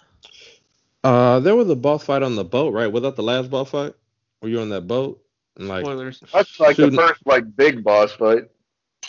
Uh, 1.06 1.40
there 1.40 1.56
was 1.56 1.70
a 1.70 1.76
boss 1.76 2.04
fight 2.04 2.22
on 2.24 2.36
the 2.36 2.44
boat, 2.44 2.74
right? 2.74 2.92
Was 2.92 3.04
that 3.04 3.16
the 3.16 3.24
last 3.24 3.50
boss 3.50 3.70
fight? 3.70 3.94
Were 4.42 4.50
you 4.50 4.60
on 4.60 4.70
that 4.70 4.88
boat? 4.88 5.22
And 5.56 5.70
like 5.70 5.86
Spoilers. 5.86 6.20
That's 6.34 6.60
like 6.60 6.76
Shooting- 6.76 6.96
the 6.98 7.08
first 7.08 7.22
like 7.26 7.56
big 7.56 7.82
boss 7.84 8.12
fight. 8.12 8.50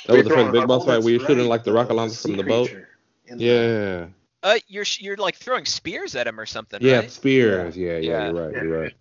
that 0.07 0.15
was 0.15 0.25
the 0.25 0.31
first 0.31 0.53
big 0.53 0.69
boss 0.69 0.85
fight 0.85 1.03
where 1.03 1.11
you're 1.11 1.19
that's 1.19 1.29
shooting 1.33 1.49
like 1.49 1.65
the 1.65 1.73
rocket 1.73 1.95
launcher 1.95 2.15
from 2.15 2.37
the 2.37 2.45
boat. 2.45 2.69
creature 2.69 2.89
in 3.27 3.39
the- 3.39 3.45
Yeah, 3.45 4.07
Uh, 4.49 4.59
you're 4.69 4.85
you're 5.01 5.17
like 5.17 5.35
throwing 5.35 5.65
spears 5.65 6.15
at 6.15 6.29
him 6.29 6.39
or 6.39 6.47
something, 6.47 6.79
yeah, 6.83 6.99
right? 7.01 7.11
spears. 7.11 7.77
Yeah, 7.77 7.97
yeah, 7.97 7.99
Yeah. 7.99 8.25
you're 8.31 8.35
right. 8.47 8.55
You're 8.63 8.79
right. 8.83 8.95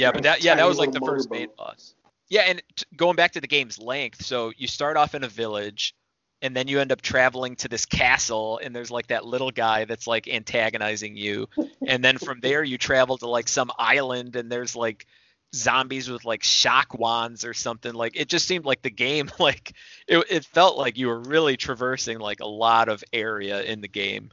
Yeah, 0.00 0.12
but 0.12 0.22
that 0.22 0.42
yeah, 0.42 0.54
that 0.54 0.66
was 0.66 0.78
like 0.78 0.92
the 0.92 1.00
first 1.00 1.30
main 1.30 1.48
boss. 1.58 1.94
Yeah, 2.30 2.42
and 2.42 2.62
t- 2.74 2.86
going 2.96 3.16
back 3.16 3.32
to 3.32 3.40
the 3.40 3.46
game's 3.46 3.78
length, 3.78 4.24
so 4.24 4.50
you 4.56 4.66
start 4.66 4.96
off 4.96 5.14
in 5.14 5.24
a 5.24 5.28
village, 5.28 5.94
and 6.40 6.56
then 6.56 6.68
you 6.68 6.80
end 6.80 6.90
up 6.90 7.02
traveling 7.02 7.56
to 7.56 7.68
this 7.68 7.84
castle, 7.84 8.58
and 8.62 8.74
there's 8.74 8.90
like 8.90 9.08
that 9.08 9.26
little 9.26 9.50
guy 9.50 9.84
that's 9.84 10.06
like 10.06 10.26
antagonizing 10.26 11.16
you, 11.16 11.48
and 11.86 12.02
then 12.02 12.16
from 12.16 12.40
there 12.42 12.64
you 12.64 12.78
travel 12.78 13.18
to 13.18 13.28
like 13.28 13.46
some 13.46 13.70
island, 13.78 14.36
and 14.36 14.50
there's 14.50 14.74
like 14.74 15.06
zombies 15.54 16.08
with 16.08 16.24
like 16.24 16.42
shock 16.42 16.94
wands 16.98 17.44
or 17.44 17.52
something. 17.52 17.92
Like 17.92 18.18
it 18.18 18.28
just 18.28 18.46
seemed 18.46 18.64
like 18.64 18.80
the 18.80 18.90
game, 18.90 19.30
like 19.38 19.74
it, 20.08 20.24
it 20.30 20.44
felt 20.46 20.78
like 20.78 20.96
you 20.96 21.08
were 21.08 21.20
really 21.20 21.58
traversing 21.58 22.18
like 22.18 22.40
a 22.40 22.48
lot 22.48 22.88
of 22.88 23.04
area 23.12 23.62
in 23.64 23.82
the 23.82 23.88
game. 23.88 24.30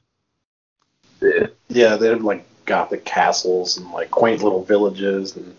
Yeah, 1.68 1.98
they 1.98 2.08
have 2.08 2.24
like 2.24 2.46
gothic 2.68 3.04
castles 3.06 3.78
and 3.78 3.90
like 3.92 4.12
quaint 4.12 4.44
little 4.44 4.64
villages 4.64 5.36
and, 5.36 5.56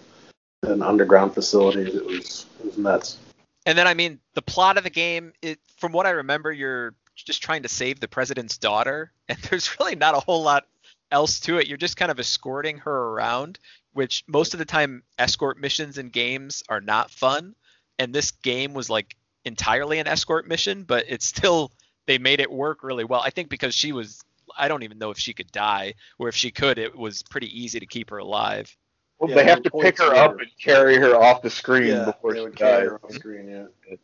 and 0.62 0.82
underground 0.84 1.34
facilities. 1.34 1.94
It 1.94 2.04
was 2.04 2.46
it 2.60 2.66
was 2.66 2.78
nuts. 2.78 3.18
And 3.66 3.76
then 3.76 3.88
I 3.88 3.94
mean, 3.94 4.20
the 4.34 4.42
plot 4.42 4.78
of 4.78 4.84
the 4.84 4.90
game, 4.90 5.32
it, 5.42 5.58
from 5.76 5.90
what 5.90 6.06
I 6.06 6.10
remember, 6.10 6.52
you're 6.52 6.94
just 7.16 7.42
trying 7.42 7.64
to 7.64 7.68
save 7.68 7.98
the 7.98 8.06
president's 8.06 8.56
daughter, 8.56 9.10
and 9.28 9.38
there's 9.38 9.76
really 9.80 9.96
not 9.96 10.14
a 10.14 10.20
whole 10.20 10.42
lot 10.42 10.66
else 11.10 11.40
to 11.40 11.58
it. 11.58 11.66
You're 11.66 11.78
just 11.78 11.96
kind 11.96 12.10
of 12.10 12.20
escorting 12.20 12.78
her 12.78 13.08
around, 13.08 13.58
which 13.92 14.22
most 14.28 14.54
of 14.54 14.58
the 14.58 14.64
time 14.64 15.02
escort 15.18 15.58
missions 15.58 15.98
in 15.98 16.10
games 16.10 16.62
are 16.68 16.80
not 16.80 17.10
fun. 17.10 17.54
And 17.98 18.14
this 18.14 18.30
game 18.30 18.74
was 18.74 18.88
like 18.88 19.16
entirely 19.44 19.98
an 19.98 20.06
escort 20.06 20.46
mission, 20.46 20.84
but 20.84 21.06
it's 21.08 21.26
still 21.26 21.72
they 22.06 22.18
made 22.18 22.40
it 22.40 22.50
work 22.50 22.82
really 22.82 23.04
well. 23.04 23.20
I 23.20 23.30
think 23.30 23.48
because 23.48 23.74
she 23.74 23.92
was 23.92 24.22
I 24.58 24.68
don't 24.68 24.82
even 24.82 24.98
know 24.98 25.10
if 25.10 25.18
she 25.18 25.32
could 25.32 25.50
die, 25.52 25.94
or 26.18 26.28
if 26.28 26.34
she 26.34 26.50
could, 26.50 26.78
it 26.78 26.96
was 26.96 27.22
pretty 27.22 27.46
easy 27.58 27.78
to 27.80 27.86
keep 27.86 28.10
her 28.10 28.18
alive. 28.18 28.74
Well, 29.18 29.30
Yeah, 29.30 29.36
they 29.36 29.44
have 29.44 29.62
to 29.62 29.70
pick 29.70 29.98
her 29.98 30.08
were- 30.10 30.14
up 30.16 30.38
and 30.38 30.48
carry 30.62 30.96
her 30.96 31.14
off 31.16 31.42
the 31.42 31.50
screen 31.50 31.88
Yeah, 31.88 32.04
before 32.06 32.32
they 32.32 32.38
she 32.40 32.44
would 32.44 32.56
carry 32.56 32.86
her 32.88 33.00
off 33.02 33.12
screen, 33.12 33.48
yeah. 33.48 33.96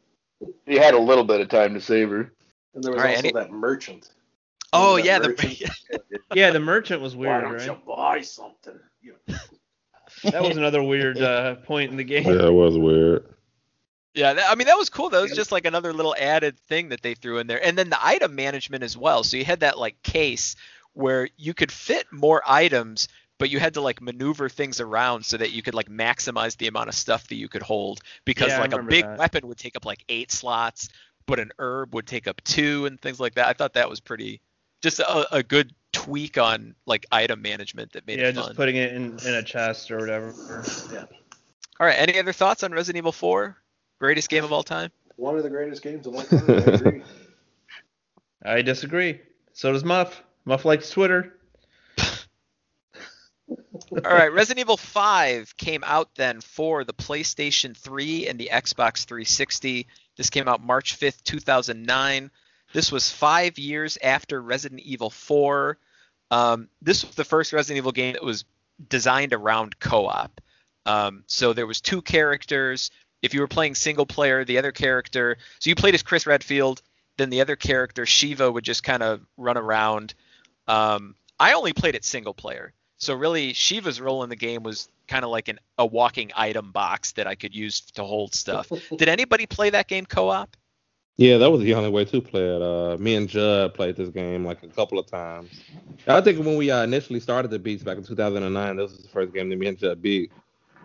He 0.66 0.76
had 0.76 0.94
a 0.94 0.98
little 0.98 1.24
bit 1.24 1.40
of 1.40 1.48
time 1.48 1.74
to 1.74 1.80
save 1.80 2.10
her. 2.10 2.32
And 2.74 2.82
there 2.82 2.92
was 2.92 3.00
All 3.00 3.06
right, 3.06 3.16
also 3.16 3.28
any- 3.28 3.32
that 3.32 3.50
merchant. 3.52 4.10
Oh 4.72 4.96
Remember 4.96 5.06
yeah, 5.06 5.18
that 5.20 5.36
the 5.36 5.46
merchant? 5.46 5.70
Yeah, 6.34 6.50
the 6.50 6.58
merchant 6.60 7.00
was 7.00 7.14
weird, 7.14 7.44
Why 7.44 7.48
weird, 7.50 7.60
don't 7.66 7.68
right? 7.68 7.86
you 7.88 7.94
buy 7.96 8.20
something? 8.22 8.78
You 9.02 9.14
know, 9.28 9.36
That 10.30 10.42
was 10.42 10.56
another 10.56 10.82
weird 10.82 11.18
uh, 11.20 11.56
point 11.56 11.90
in 11.92 11.96
the 11.96 12.02
game. 12.04 12.24
Yeah, 12.26 12.46
it 12.46 12.52
was 12.52 12.76
weird. 12.76 13.34
Yeah, 14.14 14.34
that, 14.34 14.50
I 14.50 14.54
mean 14.54 14.68
that 14.68 14.78
was 14.78 14.88
cool. 14.88 15.10
That 15.10 15.22
was 15.22 15.32
just 15.32 15.50
like 15.50 15.66
another 15.66 15.92
little 15.92 16.14
added 16.18 16.58
thing 16.58 16.90
that 16.90 17.02
they 17.02 17.14
threw 17.14 17.38
in 17.38 17.46
there, 17.46 17.64
and 17.64 17.76
then 17.76 17.90
the 17.90 18.04
item 18.04 18.34
management 18.34 18.84
as 18.84 18.96
well. 18.96 19.24
So 19.24 19.36
you 19.36 19.44
had 19.44 19.60
that 19.60 19.78
like 19.78 20.02
case 20.02 20.56
where 20.92 21.28
you 21.36 21.52
could 21.52 21.72
fit 21.72 22.06
more 22.12 22.40
items, 22.46 23.08
but 23.38 23.50
you 23.50 23.58
had 23.58 23.74
to 23.74 23.80
like 23.80 24.00
maneuver 24.00 24.48
things 24.48 24.80
around 24.80 25.24
so 25.26 25.36
that 25.36 25.50
you 25.50 25.62
could 25.62 25.74
like 25.74 25.88
maximize 25.88 26.56
the 26.56 26.68
amount 26.68 26.88
of 26.88 26.94
stuff 26.94 27.26
that 27.28 27.34
you 27.34 27.48
could 27.48 27.62
hold. 27.62 28.00
Because 28.24 28.48
Yeah, 28.48 28.60
like 28.60 28.72
a 28.72 28.82
big 28.82 29.04
that. 29.04 29.18
weapon 29.18 29.48
would 29.48 29.58
take 29.58 29.76
up 29.76 29.84
like 29.84 30.04
eight 30.08 30.30
slots, 30.30 30.88
but 31.26 31.40
an 31.40 31.50
herb 31.58 31.94
would 31.94 32.06
take 32.06 32.28
up 32.28 32.40
two 32.44 32.86
and 32.86 33.00
things 33.00 33.18
like 33.18 33.34
that. 33.34 33.48
I 33.48 33.52
thought 33.52 33.74
that 33.74 33.90
was 33.90 33.98
pretty 33.98 34.40
just 34.82 35.00
a, 35.00 35.34
a 35.34 35.42
good 35.42 35.74
tweak 35.92 36.38
on 36.38 36.74
like 36.86 37.06
item 37.10 37.42
management 37.42 37.92
that 37.92 38.06
made 38.06 38.20
yeah, 38.20 38.28
it 38.28 38.34
fun. 38.36 38.44
just 38.44 38.56
putting 38.56 38.76
it 38.76 38.92
in, 38.92 39.18
in 39.26 39.34
a 39.34 39.42
chest 39.42 39.90
or 39.90 39.98
whatever. 39.98 40.32
Yeah. 40.92 41.04
All 41.80 41.86
right, 41.86 41.98
any 41.98 42.18
other 42.20 42.32
thoughts 42.32 42.62
on 42.62 42.70
Resident 42.70 42.98
Evil 42.98 43.10
4? 43.10 43.56
Greatest 43.98 44.28
game 44.28 44.44
of 44.44 44.52
all 44.52 44.62
time? 44.62 44.90
one 45.16 45.36
of 45.36 45.42
the 45.42 45.50
greatest 45.50 45.82
games 45.82 46.06
of 46.06 46.14
all 46.14 46.22
time. 46.22 46.44
I 46.48 46.52
agree. 46.52 47.02
I 48.44 48.62
disagree. 48.62 49.20
So 49.52 49.72
does 49.72 49.84
Muff. 49.84 50.22
Muff 50.44 50.64
likes 50.64 50.90
Twitter. 50.90 51.34
All 53.48 54.00
right, 54.02 54.32
Resident 54.32 54.60
Evil 54.60 54.76
5 54.76 55.56
came 55.56 55.82
out 55.84 56.10
then 56.16 56.40
for 56.40 56.84
the 56.84 56.92
PlayStation 56.92 57.76
3 57.76 58.28
and 58.28 58.38
the 58.38 58.50
Xbox 58.52 59.04
360. 59.04 59.86
This 60.16 60.30
came 60.30 60.48
out 60.48 60.62
March 60.62 60.98
5th, 60.98 61.22
2009. 61.22 62.30
This 62.72 62.92
was 62.92 63.10
five 63.10 63.58
years 63.58 63.96
after 64.02 64.42
Resident 64.42 64.80
Evil 64.82 65.10
4. 65.10 65.78
Um, 66.30 66.68
this 66.82 67.04
was 67.04 67.14
the 67.14 67.24
first 67.24 67.52
Resident 67.52 67.78
Evil 67.78 67.92
game 67.92 68.14
that 68.14 68.24
was 68.24 68.44
designed 68.88 69.32
around 69.32 69.78
co-op. 69.78 70.40
Um, 70.86 71.24
so 71.26 71.52
there 71.52 71.66
was 71.66 71.80
two 71.80 72.02
characters. 72.02 72.90
If 73.24 73.32
you 73.32 73.40
were 73.40 73.48
playing 73.48 73.74
single 73.74 74.04
player, 74.04 74.44
the 74.44 74.58
other 74.58 74.70
character, 74.70 75.38
so 75.58 75.70
you 75.70 75.74
played 75.74 75.94
as 75.94 76.02
Chris 76.02 76.26
Redfield, 76.26 76.82
then 77.16 77.30
the 77.30 77.40
other 77.40 77.56
character 77.56 78.04
Sheva 78.04 78.52
would 78.52 78.64
just 78.64 78.84
kind 78.84 79.02
of 79.02 79.22
run 79.38 79.56
around. 79.56 80.12
Um, 80.68 81.14
I 81.40 81.54
only 81.54 81.72
played 81.72 81.94
it 81.94 82.04
single 82.04 82.34
player. 82.34 82.74
So 82.98 83.14
really, 83.14 83.54
Sheva's 83.54 83.98
role 83.98 84.24
in 84.24 84.28
the 84.28 84.36
game 84.36 84.62
was 84.62 84.90
kind 85.08 85.24
of 85.24 85.30
like 85.30 85.48
an, 85.48 85.58
a 85.78 85.86
walking 85.86 86.32
item 86.36 86.70
box 86.70 87.12
that 87.12 87.26
I 87.26 87.34
could 87.34 87.54
use 87.54 87.80
to 87.92 88.04
hold 88.04 88.34
stuff. 88.34 88.70
Did 88.98 89.08
anybody 89.08 89.46
play 89.46 89.70
that 89.70 89.88
game 89.88 90.04
co-op? 90.04 90.54
Yeah, 91.16 91.38
that 91.38 91.50
was 91.50 91.62
the 91.62 91.72
only 91.72 91.88
way 91.88 92.04
to 92.04 92.20
play 92.20 92.42
it. 92.42 92.60
Uh, 92.60 92.98
me 92.98 93.14
and 93.14 93.26
Judd 93.26 93.72
played 93.72 93.96
this 93.96 94.10
game 94.10 94.44
like 94.44 94.62
a 94.64 94.68
couple 94.68 94.98
of 94.98 95.06
times. 95.06 95.50
I 96.06 96.20
think 96.20 96.44
when 96.44 96.56
we 96.56 96.70
uh, 96.70 96.82
initially 96.82 97.20
started 97.20 97.50
the 97.50 97.58
beats 97.58 97.82
back 97.82 97.96
in 97.96 98.04
2009, 98.04 98.76
this 98.76 98.90
was 98.90 99.02
the 99.02 99.08
first 99.08 99.32
game 99.32 99.48
that 99.48 99.56
me 99.56 99.68
and 99.68 99.78
Judd 99.78 100.02
beat 100.02 100.30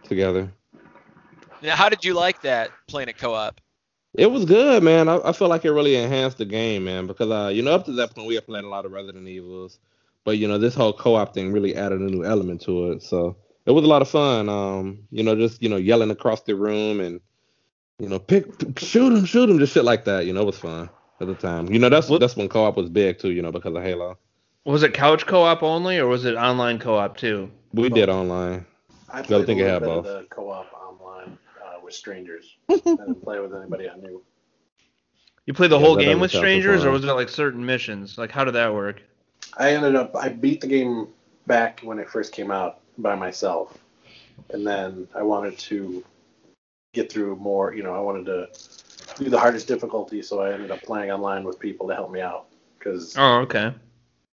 together. 0.04 0.50
Now, 1.62 1.76
how 1.76 1.90
did 1.90 2.04
you 2.06 2.14
like 2.14 2.42
that 2.44 2.72
playing 2.88 3.10
it 3.10 3.18
co-op? 3.18 3.60
It 4.16 4.32
was 4.32 4.46
good, 4.46 4.82
man. 4.84 5.08
I, 5.08 5.20
I 5.24 5.32
feel 5.34 5.50
like 5.50 5.66
it 5.66 5.72
really 5.72 5.96
enhanced 5.96 6.38
the 6.40 6.46
game, 6.46 6.86
man, 6.86 7.06
because 7.08 7.30
uh, 7.30 7.50
you 7.50 7.62
know, 7.62 7.72
up 7.74 7.86
to 7.86 7.92
that 7.94 8.16
point 8.16 8.28
we 8.28 8.36
had 8.36 8.46
played 8.46 8.64
a 8.64 8.68
lot 8.70 8.86
of 8.86 8.92
Resident 8.92 9.28
Evils, 9.28 9.78
but 10.26 10.38
you 10.38 10.48
know, 10.48 10.58
this 10.58 10.74
whole 10.74 10.94
co-op 10.94 11.34
thing 11.34 11.52
really 11.52 11.76
added 11.76 12.00
a 12.02 12.06
new 12.06 12.24
element 12.24 12.62
to 12.62 12.92
it. 12.92 13.04
So 13.04 13.38
it 13.66 13.72
was 13.72 13.84
a 13.86 13.88
lot 13.88 14.02
of 14.02 14.10
fun. 14.10 14.50
Um, 14.50 15.00
you 15.12 15.24
know, 15.24 15.36
just 15.36 15.62
you 15.62 15.70
know, 15.70 15.76
yelling 15.78 16.10
across 16.12 16.42
the 16.42 16.56
room 16.56 17.00
and 17.00 17.22
you 18.00 18.08
know, 18.10 18.18
pick, 18.18 18.58
pick 18.58 18.80
shoot 18.80 19.14
him, 19.14 19.26
shoot 19.26 19.50
him, 19.50 19.60
just 19.60 19.74
shit 19.74 19.84
like 19.86 20.06
that. 20.06 20.26
You 20.26 20.34
know, 20.34 20.42
it 20.42 20.46
was 20.46 20.58
fun 20.58 20.90
at 21.22 21.28
the 21.28 21.36
time. 21.36 21.72
You 21.72 21.78
know, 21.80 21.90
that's 21.90 22.10
What- 22.10 22.20
that's 22.22 22.36
when 22.36 22.50
co-op 22.50 22.78
was 22.78 22.90
big 22.90 23.20
too. 23.20 23.32
You 23.32 23.42
know, 23.44 23.52
because 23.52 23.76
of 23.76 23.84
Halo. 23.84 24.18
Was 24.66 24.84
it 24.84 24.94
couch 24.94 25.26
co-op 25.28 25.62
only, 25.64 26.00
or 26.00 26.08
was 26.08 26.26
it 26.26 26.36
online 26.36 26.80
co-op 26.80 27.16
too? 27.18 27.52
We 27.74 27.90
did 27.90 28.10
online. 28.10 28.66
I 29.12 29.20
I 29.20 29.22
played 29.22 29.46
think 29.46 29.60
a 29.62 29.66
it 29.66 29.70
had 29.70 29.84
both. 29.84 30.06
the 30.06 30.26
co-op 30.30 30.66
online 30.74 30.79
with 31.90 31.96
strangers. 31.96 32.56
I 32.70 32.76
didn't 32.76 33.24
play 33.24 33.40
with 33.40 33.56
anybody 33.56 33.90
I 33.90 33.96
knew. 33.96 34.22
You 35.48 35.54
played 35.56 35.72
the 35.72 35.80
Yeah, 35.80 35.86
whole 35.88 35.96
game 35.98 36.20
with 36.20 36.32
count 36.32 36.44
for 36.44 36.48
strangers, 36.48 36.86
or 36.86 36.92
was 36.92 37.04
it 37.04 37.08
like 37.08 37.30
certain 37.30 37.66
missions? 37.66 38.18
Like 38.18 38.32
how 38.32 38.44
did 38.46 38.54
that 38.54 38.74
work? 38.74 39.02
I 39.58 39.72
ended 39.72 39.96
up 39.96 40.16
I 40.16 40.30
beat 40.30 40.62
the 40.62 40.68
game 40.68 41.08
back 41.48 41.80
when 41.82 41.98
it 41.98 42.08
first 42.08 42.32
came 42.32 42.52
out 42.52 42.82
by 43.00 43.16
myself, 43.16 43.76
and 44.52 44.66
then 44.66 45.08
I 45.16 45.24
wanted 45.24 45.58
to 45.58 46.04
get 46.94 47.12
through 47.12 47.38
more. 47.38 47.74
You 47.74 47.82
know, 47.82 47.96
I 47.96 48.00
wanted 48.00 48.26
to 48.28 48.50
do 49.24 49.30
the 49.32 49.40
hardest 49.40 49.68
difficulty, 49.68 50.22
so 50.22 50.42
I 50.42 50.54
ended 50.54 50.70
up 50.70 50.84
playing 50.84 51.10
online 51.10 51.44
with 51.44 51.58
people 51.58 51.88
to 51.88 51.96
help 51.96 52.12
me 52.12 52.22
out 52.22 52.46
because 52.78 53.18
Oh, 53.18 53.40
okay. 53.40 53.74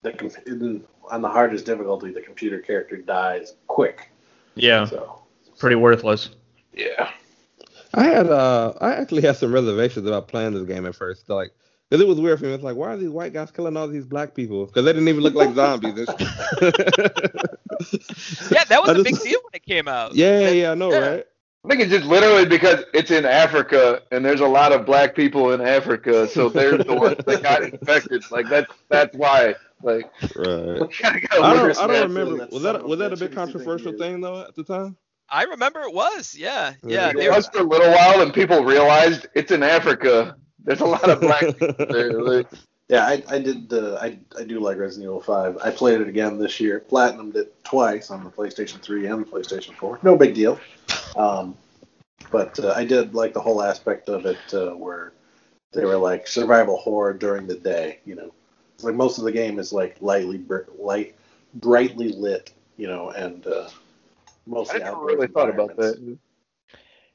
the 0.02 0.80
on 1.10 1.20
the 1.20 1.28
hardest 1.28 1.66
difficulty, 1.66 2.10
the 2.10 2.22
computer 2.22 2.58
character 2.60 2.96
dies 2.96 3.54
quick. 3.66 4.08
Yeah, 4.54 4.86
So 4.86 5.22
pretty 5.58 5.76
worthless. 5.76 6.30
yeah, 6.72 7.10
I 7.94 8.04
had 8.04 8.26
uh, 8.28 8.72
I 8.80 8.94
actually 8.94 9.22
had 9.22 9.36
some 9.36 9.52
reservations 9.52 10.06
about 10.06 10.28
playing 10.28 10.54
this 10.54 10.64
game 10.64 10.86
at 10.86 10.94
first, 10.94 11.28
like. 11.28 11.52
Cause 11.90 12.00
it 12.00 12.08
was 12.08 12.18
weird 12.18 12.38
for 12.38 12.46
me. 12.46 12.54
It's 12.54 12.64
like, 12.64 12.74
why 12.74 12.94
are 12.94 12.96
these 12.96 13.10
white 13.10 13.34
guys 13.34 13.50
killing 13.50 13.76
all 13.76 13.86
these 13.86 14.06
black 14.06 14.34
people? 14.34 14.64
Because 14.64 14.86
they 14.86 14.94
didn't 14.94 15.08
even 15.08 15.20
look 15.20 15.34
like 15.34 15.54
zombies. 15.54 16.08
Yeah, 18.50 18.64
that 18.64 18.80
was 18.80 18.88
I 18.88 18.92
a 18.92 18.94
just- 18.94 19.04
big 19.04 19.20
deal 19.20 19.40
when 19.42 19.50
it 19.54 19.64
came 19.66 19.88
out. 19.88 20.14
Yeah, 20.14 20.48
yeah, 20.50 20.70
I 20.70 20.74
know, 20.74 20.90
Yeah. 20.90 20.98
right? 20.98 21.26
I 21.64 21.68
think 21.68 21.80
it's 21.82 21.90
just 21.92 22.06
literally 22.06 22.44
because 22.46 22.84
it's 22.94 23.10
in 23.10 23.24
Africa 23.24 24.02
and 24.10 24.24
there's 24.24 24.40
a 24.40 24.46
lot 24.48 24.72
of 24.72 24.84
black 24.84 25.14
people 25.14 25.52
in 25.52 25.60
Africa, 25.60 26.26
so 26.26 26.48
they're 26.48 26.76
the 26.78 26.94
ones 26.94 27.16
that 27.26 27.42
got 27.42 27.62
infected. 27.62 28.28
Like 28.30 28.48
that's 28.48 28.72
that's 28.88 29.14
why. 29.16 29.54
Like 29.82 30.10
Right. 30.34 30.80
we 30.80 30.88
gotta 31.00 31.20
go. 31.20 31.42
I 31.42 31.54
don't, 31.54 31.78
I 31.78 31.86
don't 31.86 32.02
remember. 32.14 32.48
Was 32.50 32.62
that 32.62 32.82
was 32.84 32.98
that 32.98 33.12
a 33.12 33.16
big 33.16 33.20
what 33.20 33.20
you 33.20 33.26
think 33.28 33.34
controversial 33.34 33.92
thing 33.98 34.20
though 34.20 34.40
at 34.40 34.54
the 34.56 34.64
time? 34.64 34.96
I 35.32 35.44
remember 35.44 35.80
it 35.80 35.92
was. 35.94 36.34
Yeah, 36.36 36.74
yeah. 36.84 37.08
Yeah. 37.08 37.12
they 37.12 37.24
It 37.24 37.30
were- 37.30 37.36
was 37.36 37.48
for 37.48 37.60
a 37.60 37.64
little 37.64 37.90
while, 37.90 38.20
and 38.22 38.32
people 38.34 38.62
realized 38.64 39.26
it's 39.34 39.50
in 39.50 39.62
Africa. 39.62 40.36
There's 40.64 40.80
a 40.80 40.84
lot 40.86 41.08
of 41.08 41.20
black 41.20 41.40
people 41.58 41.86
there. 41.86 42.44
Yeah. 42.88 43.06
I, 43.06 43.22
I 43.28 43.38
did. 43.38 43.72
Uh, 43.72 43.96
I 44.00 44.18
I 44.38 44.44
do 44.44 44.60
like 44.60 44.76
Resident 44.78 45.04
Evil 45.08 45.20
Five. 45.22 45.56
I 45.64 45.70
played 45.70 46.00
it 46.00 46.08
again 46.08 46.38
this 46.38 46.60
year. 46.60 46.84
Platinumed 46.88 47.34
it 47.36 47.54
twice 47.64 48.10
on 48.10 48.22
the 48.22 48.30
PlayStation 48.30 48.80
3 48.80 49.06
and 49.06 49.24
the 49.26 49.30
PlayStation 49.30 49.74
4. 49.74 50.00
No 50.02 50.16
big 50.16 50.34
deal. 50.34 50.60
Um, 51.16 51.56
but 52.30 52.58
uh, 52.60 52.74
I 52.76 52.84
did 52.84 53.14
like 53.14 53.32
the 53.34 53.40
whole 53.40 53.62
aspect 53.62 54.08
of 54.08 54.26
it 54.26 54.38
uh, 54.54 54.70
where 54.76 55.12
they 55.72 55.84
were 55.84 55.96
like 55.96 56.28
survival 56.28 56.76
horror 56.76 57.14
during 57.14 57.46
the 57.46 57.56
day. 57.56 57.98
You 58.04 58.14
know, 58.16 58.32
it's 58.74 58.84
like 58.84 58.94
most 58.94 59.18
of 59.18 59.24
the 59.24 59.32
game 59.32 59.58
is 59.58 59.72
like 59.72 59.96
lightly 60.00 60.38
br- 60.38 60.68
light, 60.78 61.14
brightly 61.54 62.10
lit. 62.12 62.52
You 62.76 62.86
know, 62.88 63.10
and 63.10 63.46
uh, 63.46 63.68
I 64.50 64.78
never 64.78 64.84
outdoors 64.84 65.14
really 65.14 65.26
thought 65.28 65.50
about 65.50 65.76
that. 65.76 66.18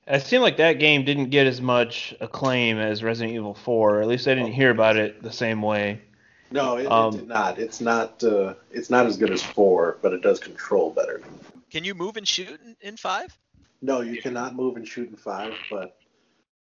It 0.08 0.22
seemed 0.22 0.42
like 0.44 0.58
that 0.58 0.74
game 0.74 1.04
didn't 1.04 1.30
get 1.30 1.48
as 1.48 1.62
much 1.62 2.16
acclaim 2.22 2.78
as 2.78 3.04
Resident 3.04 3.36
Evil 3.36 3.54
4. 3.54 4.02
At 4.02 4.08
least 4.08 4.28
I 4.28 4.36
didn't 4.36 4.54
hear 4.54 4.72
about 4.72 4.96
it 4.96 5.22
the 5.22 5.32
same 5.32 5.62
way. 5.62 6.02
No, 6.50 6.78
it, 6.78 6.86
Um, 6.86 7.14
it 7.14 7.18
did 7.18 7.28
not. 7.28 7.60
It's 7.60 7.82
not. 7.82 8.24
Uh, 8.24 8.54
it's 8.72 8.90
not 8.90 9.06
as 9.06 9.18
good 9.18 9.32
as 9.32 9.44
four, 9.44 9.98
but 10.02 10.14
it 10.14 10.22
does 10.22 10.40
control 10.40 10.92
better. 10.92 11.22
Can 11.70 11.84
you 11.84 11.94
move 11.94 12.16
and 12.16 12.26
shoot 12.26 12.60
in, 12.62 12.78
in 12.80 12.96
five? 12.96 13.38
No, 13.82 14.00
you 14.00 14.22
cannot 14.22 14.56
move 14.56 14.78
and 14.78 14.88
shoot 14.88 15.10
in 15.10 15.18
five, 15.18 15.54
but 15.70 15.98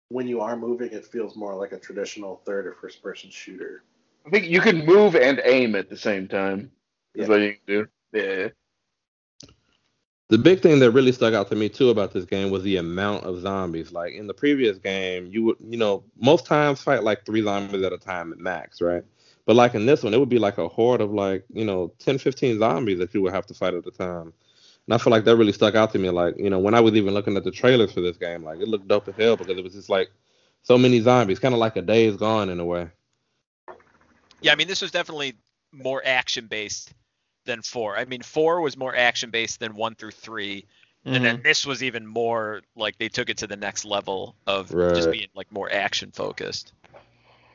when 0.08 0.26
you 0.26 0.40
are 0.40 0.56
moving, 0.56 0.90
it 0.90 1.04
feels 1.04 1.36
more 1.36 1.54
like 1.54 1.72
a 1.72 1.78
traditional 1.78 2.40
third 2.46 2.66
or 2.66 2.72
first 2.72 3.02
person 3.02 3.30
shooter. 3.30 3.82
I 4.26 4.30
think 4.30 4.46
you 4.46 4.60
can 4.60 4.86
move 4.86 5.16
and 5.16 5.40
aim 5.44 5.74
at 5.74 5.90
the 5.90 5.96
same 5.96 6.28
time. 6.28 6.70
Is 7.14 7.22
Yeah. 7.22 7.28
what 7.28 7.40
you 7.40 7.52
can 7.52 7.60
do. 7.66 7.88
Yeah. 8.12 8.48
The 10.28 10.38
big 10.38 10.62
thing 10.62 10.78
that 10.78 10.90
really 10.92 11.12
stuck 11.12 11.34
out 11.34 11.48
to 11.50 11.56
me 11.56 11.68
too 11.68 11.90
about 11.90 12.12
this 12.12 12.24
game 12.24 12.50
was 12.50 12.62
the 12.62 12.78
amount 12.78 13.24
of 13.24 13.40
zombies. 13.40 13.92
Like 13.92 14.14
in 14.14 14.26
the 14.26 14.34
previous 14.34 14.78
game, 14.78 15.26
you 15.26 15.44
would, 15.44 15.56
you 15.60 15.76
know, 15.76 16.02
most 16.18 16.46
times 16.46 16.80
fight 16.80 17.02
like 17.02 17.26
three 17.26 17.42
zombies 17.42 17.82
at 17.82 17.92
a 17.92 17.98
time 17.98 18.32
at 18.32 18.38
max, 18.38 18.80
right? 18.80 19.04
But 19.44 19.56
like 19.56 19.74
in 19.74 19.84
this 19.84 20.02
one, 20.02 20.14
it 20.14 20.18
would 20.18 20.30
be 20.30 20.38
like 20.38 20.56
a 20.56 20.68
horde 20.68 21.02
of 21.02 21.12
like, 21.12 21.44
you 21.52 21.64
know, 21.64 21.92
10, 21.98 22.18
15 22.18 22.58
zombies 22.58 22.98
that 22.98 23.12
you 23.12 23.20
would 23.22 23.34
have 23.34 23.46
to 23.46 23.54
fight 23.54 23.74
at 23.74 23.86
a 23.86 23.90
time. 23.90 24.32
And 24.86 24.94
I 24.94 24.98
feel 24.98 25.10
like 25.10 25.24
that 25.24 25.36
really 25.36 25.52
stuck 25.52 25.74
out 25.74 25.92
to 25.92 25.98
me. 25.98 26.08
Like, 26.08 26.38
you 26.38 26.48
know, 26.48 26.58
when 26.58 26.74
I 26.74 26.80
was 26.80 26.94
even 26.94 27.12
looking 27.12 27.36
at 27.36 27.44
the 27.44 27.50
trailers 27.50 27.92
for 27.92 28.00
this 28.00 28.16
game, 28.16 28.44
like 28.44 28.60
it 28.60 28.68
looked 28.68 28.88
dope 28.88 29.08
as 29.08 29.16
hell 29.16 29.36
because 29.36 29.56
it 29.56 29.62
was 29.62 29.74
just 29.74 29.90
like 29.90 30.10
so 30.62 30.78
many 30.78 31.00
zombies, 31.00 31.38
kind 31.38 31.54
of 31.54 31.60
like 31.60 31.76
a 31.76 31.82
Days 31.82 32.16
Gone 32.16 32.48
in 32.48 32.60
a 32.60 32.64
way. 32.64 32.88
Yeah, 34.40 34.52
I 34.52 34.56
mean 34.56 34.68
this 34.68 34.82
was 34.82 34.90
definitely 34.90 35.34
more 35.72 36.02
action 36.04 36.46
based 36.46 36.92
than 37.44 37.62
four. 37.62 37.96
I 37.96 38.04
mean, 38.04 38.22
four 38.22 38.60
was 38.60 38.76
more 38.76 38.94
action 38.94 39.30
based 39.30 39.60
than 39.60 39.74
one 39.74 39.94
through 39.94 40.12
3 40.12 40.66
and 41.06 41.24
then 41.24 41.42
this 41.42 41.66
was 41.66 41.82
even 41.82 42.06
more 42.06 42.62
like 42.76 42.96
they 42.98 43.08
took 43.10 43.28
it 43.28 43.36
to 43.38 43.46
the 43.46 43.56
next 43.56 43.84
level 43.84 44.34
of 44.46 44.70
just 44.70 45.10
being 45.10 45.26
like 45.34 45.50
more 45.52 45.70
action 45.70 46.10
focused. 46.10 46.72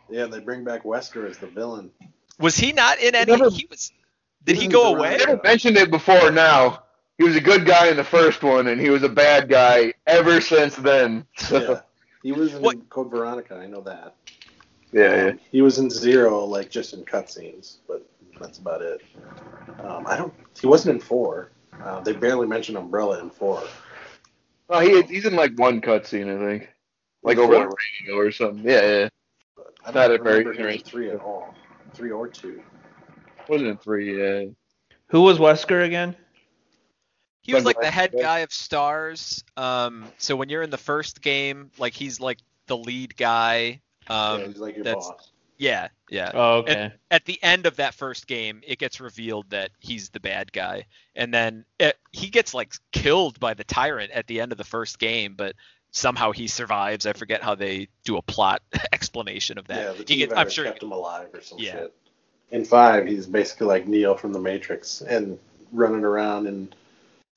Yeah, 0.09 0.25
they 0.25 0.39
bring 0.39 0.63
back 0.63 0.83
Wesker 0.83 1.27
as 1.29 1.37
the 1.37 1.47
villain. 1.47 1.91
Was 2.39 2.57
he 2.57 2.73
not 2.73 2.99
in 2.99 3.15
any? 3.15 3.31
never- 3.31 3.49
he 3.49 3.65
was. 3.69 3.91
Did 4.45 4.55
he 4.55 4.63
He 4.63 4.67
go 4.67 4.95
away? 4.95 5.15
I 5.15 5.17
never 5.17 5.41
mentioned 5.43 5.77
it 5.77 5.91
before 5.91 6.31
now. 6.31 6.83
He 7.17 7.23
was 7.25 7.35
a 7.35 7.41
good 7.41 7.65
guy 7.65 7.87
in 7.89 7.97
the 7.97 8.03
first 8.03 8.43
one, 8.43 8.67
and 8.67 8.79
he 8.79 8.89
was 8.89 9.03
a 9.03 9.09
bad 9.09 9.49
guy 9.49 9.93
ever 10.07 10.39
since 10.41 10.75
then. 10.75 11.25
Yeah, 11.51 11.81
he 12.23 12.31
was 12.31 12.53
in 12.53 12.61
What- 12.61 12.89
Code 12.89 13.09
Veronica. 13.11 13.55
I 13.55 13.65
know 13.67 13.81
that. 13.81 14.15
yeah, 14.91 15.15
yeah. 15.15 15.29
Um, 15.31 15.39
he 15.51 15.61
was 15.61 15.79
in 15.79 15.89
Zero, 15.89 16.45
like 16.45 16.69
just 16.69 16.93
in 16.93 17.03
cutscenes, 17.03 17.77
but 17.87 18.05
that's 18.39 18.57
about 18.59 18.81
it. 18.81 19.01
Um, 19.83 20.05
I 20.07 20.17
don't. 20.17 20.33
He 20.59 20.67
wasn't 20.67 20.95
in 20.95 21.01
four. 21.01 21.51
Uh, 21.83 22.01
they 22.01 22.13
barely 22.13 22.47
mentioned 22.47 22.77
Umbrella 22.77 23.19
in 23.19 23.29
four. 23.29 23.63
Well, 24.67 24.81
he, 24.81 25.01
he's 25.03 25.25
in 25.25 25.35
like 25.35 25.57
one 25.57 25.81
cutscene, 25.81 26.27
I 26.35 26.45
think, 26.45 26.69
like 27.23 27.37
over 27.37 27.53
the 27.53 27.75
radio 28.05 28.15
or 28.17 28.31
something. 28.31 28.63
Yeah, 28.63 28.81
yeah. 28.81 29.09
But 29.55 29.73
I 29.85 29.91
Not 29.91 30.07
don't 30.09 30.19
a 30.21 30.23
very 30.23 30.43
him 30.57 30.65
in 30.67 30.79
three 30.79 31.09
at 31.09 31.19
all. 31.21 31.53
Three 31.93 32.11
or 32.11 32.27
two. 32.27 32.61
Wasn't 33.47 33.69
in 33.69 33.77
three. 33.77 34.17
Yeah. 34.19 34.49
Who 35.07 35.21
was 35.21 35.37
Wesker 35.39 35.83
again? 35.85 36.15
He 37.41 37.53
was 37.55 37.65
Like 37.65 37.77
like 37.77 37.83
the 37.83 37.87
the 37.87 37.91
head 37.91 38.11
guy? 38.11 38.21
guy 38.21 38.39
of 38.39 38.53
stars. 38.53 39.43
Um, 39.57 40.05
so 40.17 40.35
when 40.35 40.49
you're 40.49 40.61
in 40.61 40.69
the 40.69 40.77
first 40.77 41.21
game, 41.21 41.71
like 41.79 41.93
he's 41.93 42.19
like 42.19 42.37
the 42.67 42.77
lead 42.77 43.15
guy. 43.17 43.81
Um, 44.07 44.41
yeah, 44.41 44.47
he's 44.47 44.57
like 44.57 44.75
your 44.75 44.83
that's- 44.83 45.07
boss. 45.07 45.31
Yeah, 45.59 45.89
yeah. 46.09 46.31
Oh, 46.33 46.57
okay. 46.59 46.91
At 47.11 47.25
the 47.25 47.37
end 47.43 47.67
of 47.67 47.75
that 47.75 47.93
first 47.93 48.25
game, 48.25 48.61
it 48.65 48.79
gets 48.79 48.99
revealed 48.99 49.51
that 49.51 49.69
he's 49.79 50.09
the 50.09 50.19
bad 50.19 50.51
guy, 50.51 50.85
and 51.15 51.31
then 51.31 51.65
it, 51.79 51.95
he 52.11 52.29
gets 52.29 52.53
like 52.55 52.73
killed 52.91 53.39
by 53.39 53.53
the 53.53 53.63
tyrant 53.65 54.11
at 54.11 54.25
the 54.25 54.41
end 54.41 54.51
of 54.51 54.57
the 54.57 54.63
first 54.63 54.97
game, 54.97 55.35
but 55.37 55.53
somehow 55.91 56.31
he 56.31 56.47
survives. 56.47 57.05
I 57.05 57.13
forget 57.13 57.43
how 57.43 57.55
they 57.55 57.89
do 58.03 58.17
a 58.17 58.21
plot 58.21 58.61
explanation 58.93 59.57
of 59.57 59.67
that. 59.67 59.83
Yeah, 59.83 59.91
the 60.03 60.05
He 60.07 60.19
gets- 60.19 60.31
I'm 60.31 60.37
virus 60.37 60.53
sure. 60.53 60.65
kept 60.65 60.81
him 60.81 60.91
alive 60.91 61.27
or 61.33 61.41
some 61.41 61.59
Yeah. 61.59 61.71
shit. 61.73 61.93
In 62.51 62.65
five, 62.65 63.05
he's 63.05 63.27
basically 63.27 63.67
like 63.67 63.87
Neo 63.87 64.15
from 64.15 64.33
the 64.33 64.39
Matrix 64.39 65.01
and 65.01 65.37
running 65.71 66.03
around 66.03 66.47
in 66.47 66.71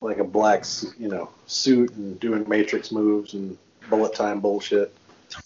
like 0.01 0.17
a 0.17 0.23
black, 0.23 0.65
you 0.97 1.07
know, 1.07 1.29
suit 1.45 1.91
and 1.93 2.19
doing 2.19 2.47
Matrix 2.49 2.91
moves 2.91 3.33
and 3.35 3.57
bullet 3.89 4.13
time 4.15 4.39
bullshit. 4.39 4.93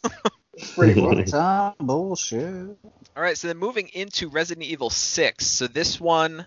It's 0.57 0.73
pretty 0.73 0.99
funny. 0.99 1.23
Time 1.25 1.73
bullshit. 1.79 2.77
All 3.15 3.23
right, 3.23 3.37
so 3.37 3.47
then 3.47 3.57
moving 3.57 3.89
into 3.89 4.29
Resident 4.29 4.65
Evil 4.65 4.89
6. 4.89 5.45
So 5.45 5.67
this 5.67 5.99
one 5.99 6.45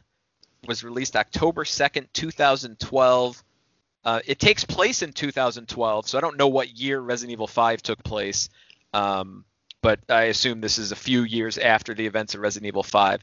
was 0.66 0.82
released 0.82 1.16
October 1.16 1.64
2nd, 1.64 2.08
2012. 2.12 3.44
Uh, 4.04 4.20
it 4.26 4.38
takes 4.38 4.64
place 4.64 5.02
in 5.02 5.12
2012, 5.12 6.08
so 6.08 6.18
I 6.18 6.20
don't 6.20 6.36
know 6.36 6.48
what 6.48 6.76
year 6.76 6.98
Resident 7.00 7.32
Evil 7.32 7.46
5 7.46 7.82
took 7.82 8.02
place, 8.02 8.48
um, 8.94 9.44
but 9.82 10.00
I 10.08 10.24
assume 10.24 10.60
this 10.60 10.78
is 10.78 10.90
a 10.90 10.96
few 10.96 11.22
years 11.22 11.58
after 11.58 11.94
the 11.94 12.06
events 12.06 12.34
of 12.34 12.40
Resident 12.40 12.68
Evil 12.68 12.82
5. 12.82 13.20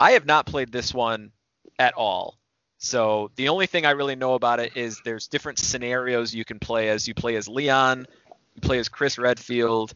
I 0.00 0.12
have 0.12 0.26
not 0.26 0.46
played 0.46 0.72
this 0.72 0.92
one 0.92 1.30
at 1.78 1.94
all. 1.94 2.36
So 2.78 3.30
the 3.36 3.48
only 3.48 3.66
thing 3.66 3.86
I 3.86 3.92
really 3.92 4.16
know 4.16 4.34
about 4.34 4.60
it 4.60 4.76
is 4.76 5.00
there's 5.04 5.28
different 5.28 5.58
scenarios 5.58 6.34
you 6.34 6.44
can 6.44 6.58
play 6.58 6.88
as. 6.88 7.08
You 7.08 7.14
play 7.14 7.36
as 7.36 7.48
Leon, 7.48 8.06
you 8.54 8.60
play 8.60 8.78
as 8.78 8.88
Chris 8.88 9.18
Redfield, 9.18 9.94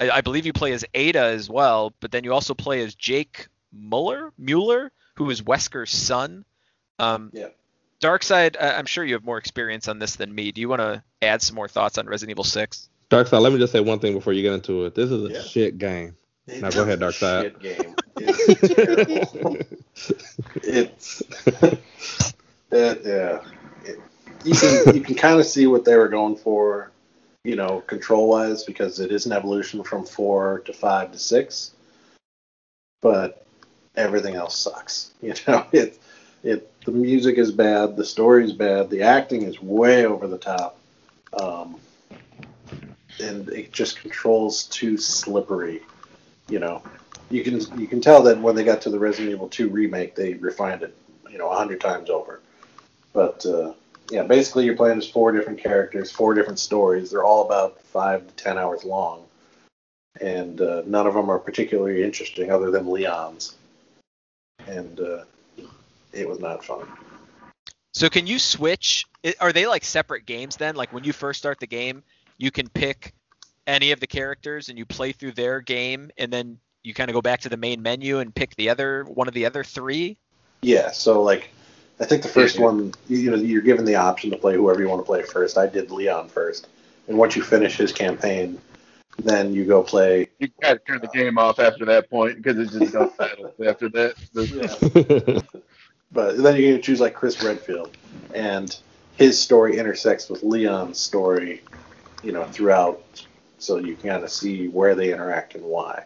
I, 0.00 0.10
I 0.10 0.20
believe 0.20 0.46
you 0.46 0.52
play 0.52 0.72
as 0.72 0.84
Ada 0.94 1.20
as 1.20 1.48
well, 1.48 1.92
but 2.00 2.10
then 2.12 2.24
you 2.24 2.32
also 2.32 2.54
play 2.54 2.82
as 2.82 2.94
Jake 2.94 3.46
Muller, 3.72 4.32
Mueller, 4.38 4.90
who 5.16 5.30
is 5.30 5.42
Wesker's 5.42 5.90
son. 5.90 6.44
Um, 6.98 7.30
Yeah. 7.32 7.48
Darkseid, 8.00 8.56
I- 8.60 8.74
I'm 8.76 8.86
sure 8.86 9.04
you 9.04 9.14
have 9.14 9.24
more 9.24 9.38
experience 9.38 9.88
on 9.88 9.98
this 9.98 10.16
than 10.16 10.34
me. 10.34 10.52
Do 10.52 10.60
you 10.60 10.68
want 10.68 10.80
to 10.80 11.02
add 11.22 11.40
some 11.42 11.56
more 11.56 11.68
thoughts 11.68 11.96
on 11.96 12.06
Resident 12.06 12.32
Evil 12.32 12.44
6? 12.44 12.88
Darkside, 13.10 13.40
let 13.40 13.52
me 13.52 13.58
just 13.58 13.72
say 13.72 13.80
one 13.80 13.98
thing 13.98 14.12
before 14.14 14.32
you 14.32 14.42
get 14.42 14.52
into 14.52 14.84
it. 14.84 14.94
This 14.94 15.10
is 15.10 15.24
a 15.30 15.32
Yeah. 15.32 15.42
shit 15.42 15.78
game. 15.78 16.16
It's 16.46 16.60
Now 16.60 16.70
go 16.70 16.82
ahead, 16.82 17.02
a 17.02 17.06
Darkseid. 17.06 17.42
Shit 17.42 17.60
game. 17.60 17.94
It's 18.16 18.74
terrible. 18.74 19.56
it's 20.62 21.22
it, 22.70 23.02
yeah. 23.04 23.40
It, 23.84 23.98
you 24.44 24.54
can 24.54 24.94
you 24.94 25.00
can 25.00 25.14
kind 25.16 25.40
of 25.40 25.46
see 25.46 25.66
what 25.66 25.84
they 25.84 25.96
were 25.96 26.08
going 26.08 26.36
for, 26.36 26.90
you 27.44 27.56
know, 27.56 27.80
control 27.82 28.28
wise, 28.28 28.64
because 28.64 29.00
it 29.00 29.12
is 29.12 29.26
an 29.26 29.32
evolution 29.32 29.84
from 29.84 30.04
four 30.04 30.60
to 30.60 30.72
five 30.72 31.12
to 31.12 31.18
six. 31.18 31.72
But 33.02 33.46
everything 33.96 34.34
else 34.34 34.56
sucks. 34.56 35.12
You 35.22 35.34
know, 35.46 35.66
it 35.72 35.98
it 36.42 36.70
the 36.84 36.92
music 36.92 37.38
is 37.38 37.50
bad, 37.50 37.96
the 37.96 38.04
story 38.04 38.44
is 38.44 38.52
bad, 38.52 38.90
the 38.90 39.02
acting 39.02 39.42
is 39.42 39.60
way 39.60 40.04
over 40.04 40.26
the 40.26 40.38
top. 40.38 40.78
Um, 41.32 41.76
and 43.20 43.48
it 43.48 43.72
just 43.72 44.00
controls 44.00 44.64
too 44.64 44.96
slippery. 44.98 45.80
You 46.48 46.58
know, 46.58 46.82
you 47.30 47.42
can 47.42 47.60
you 47.78 47.86
can 47.86 48.00
tell 48.00 48.22
that 48.24 48.40
when 48.40 48.54
they 48.54 48.64
got 48.64 48.82
to 48.82 48.90
the 48.90 48.98
Resident 48.98 49.32
Evil 49.32 49.48
2 49.48 49.68
remake, 49.68 50.14
they 50.14 50.34
refined 50.34 50.82
it, 50.82 50.96
you 51.30 51.38
know, 51.38 51.50
a 51.50 51.56
hundred 51.56 51.80
times 51.80 52.10
over. 52.10 52.40
But 53.12 53.44
uh, 53.46 53.72
yeah, 54.10 54.22
basically 54.22 54.64
you're 54.64 54.76
playing 54.76 54.98
as 54.98 55.08
four 55.08 55.32
different 55.32 55.58
characters, 55.58 56.10
four 56.10 56.34
different 56.34 56.58
stories. 56.58 57.10
They're 57.10 57.24
all 57.24 57.46
about 57.46 57.80
five 57.80 58.26
to 58.26 58.34
ten 58.34 58.58
hours 58.58 58.84
long, 58.84 59.24
and 60.20 60.60
uh, 60.60 60.82
none 60.86 61.06
of 61.06 61.14
them 61.14 61.30
are 61.30 61.38
particularly 61.38 62.02
interesting, 62.02 62.50
other 62.50 62.70
than 62.70 62.90
Leon's. 62.90 63.56
And 64.66 65.00
uh, 65.00 65.24
it 66.12 66.28
was 66.28 66.40
not 66.40 66.64
fun. 66.64 66.86
So 67.92 68.08
can 68.08 68.26
you 68.26 68.38
switch? 68.38 69.06
Are 69.40 69.52
they 69.52 69.66
like 69.66 69.84
separate 69.84 70.26
games 70.26 70.56
then? 70.56 70.74
Like 70.74 70.92
when 70.92 71.04
you 71.04 71.12
first 71.12 71.38
start 71.38 71.60
the 71.60 71.66
game, 71.66 72.02
you 72.38 72.50
can 72.50 72.68
pick 72.68 73.14
any 73.66 73.92
of 73.92 74.00
the 74.00 74.06
characters 74.06 74.68
and 74.68 74.78
you 74.78 74.84
play 74.84 75.12
through 75.12 75.32
their 75.32 75.60
game, 75.60 76.10
and 76.18 76.32
then 76.32 76.58
you 76.82 76.92
kind 76.92 77.08
of 77.08 77.14
go 77.14 77.22
back 77.22 77.40
to 77.40 77.48
the 77.48 77.56
main 77.56 77.80
menu 77.82 78.18
and 78.18 78.34
pick 78.34 78.54
the 78.56 78.68
other 78.68 79.04
one 79.04 79.28
of 79.28 79.34
the 79.34 79.46
other 79.46 79.64
three. 79.64 80.18
Yeah, 80.62 80.90
so 80.90 81.22
like, 81.22 81.50
I 82.00 82.04
think 82.04 82.22
the 82.22 82.28
first 82.28 82.56
Yeah. 82.56 82.64
one, 82.64 82.92
you 83.08 83.18
you 83.18 83.30
know, 83.30 83.36
you're 83.36 83.62
given 83.62 83.84
the 83.84 83.96
option 83.96 84.30
to 84.30 84.36
play 84.36 84.54
whoever 84.54 84.80
you 84.80 84.88
want 84.88 85.00
to 85.00 85.06
play 85.06 85.22
first. 85.22 85.56
I 85.56 85.66
did 85.66 85.90
Leon 85.90 86.28
first, 86.28 86.66
and 87.08 87.16
once 87.16 87.36
you 87.36 87.42
finish 87.42 87.76
his 87.76 87.92
campaign, 87.92 88.60
then 89.18 89.54
you 89.54 89.64
go 89.64 89.82
play. 89.82 90.28
You 90.38 90.48
gotta 90.60 90.80
turn 90.80 91.00
the 91.00 91.08
game 91.08 91.38
off 91.38 91.60
after 91.60 91.84
that 91.86 92.10
point 92.10 92.36
because 92.42 92.58
it's 92.58 92.72
just 92.72 92.92
done 92.92 93.10
battle 93.16 93.52
after 93.66 93.88
that. 93.90 94.14
The- 94.32 95.44
But 96.12 96.36
then 96.40 96.56
you 96.56 96.74
can 96.74 96.80
choose 96.82 97.00
like 97.00 97.14
Chris 97.14 97.42
Redfield, 97.42 97.96
and 98.34 98.76
his 99.16 99.40
story 99.40 99.78
intersects 99.78 100.28
with 100.28 100.44
Leon's 100.44 101.00
story, 101.00 101.62
you 102.22 102.30
know, 102.30 102.44
throughout, 102.44 103.02
so 103.58 103.78
you 103.78 103.96
can 103.96 104.10
kind 104.10 104.22
of 104.22 104.30
see 104.30 104.68
where 104.68 104.94
they 104.94 105.12
interact 105.12 105.56
and 105.56 105.64
why. 105.64 106.04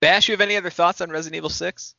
Bash, 0.00 0.28
you 0.28 0.32
have 0.34 0.42
any 0.42 0.56
other 0.56 0.68
thoughts 0.68 1.00
on 1.00 1.08
Resident 1.10 1.36
Evil 1.36 1.48
6? 1.48 1.94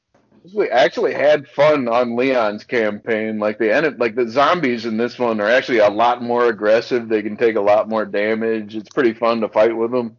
We 0.53 0.69
actually 0.69 1.13
had 1.13 1.47
fun 1.47 1.87
on 1.87 2.15
Leon's 2.15 2.63
campaign. 2.63 3.37
Like 3.39 3.59
the 3.59 3.73
end, 3.73 3.99
like 3.99 4.15
the 4.15 4.27
zombies 4.27 4.85
in 4.85 4.97
this 4.97 5.19
one 5.19 5.39
are 5.39 5.49
actually 5.49 5.79
a 5.79 5.89
lot 5.89 6.23
more 6.23 6.47
aggressive. 6.47 7.07
They 7.07 7.21
can 7.21 7.37
take 7.37 7.55
a 7.55 7.61
lot 7.61 7.89
more 7.89 8.05
damage. 8.05 8.75
It's 8.75 8.89
pretty 8.89 9.13
fun 9.13 9.41
to 9.41 9.49
fight 9.49 9.75
with 9.75 9.91
them. 9.91 10.17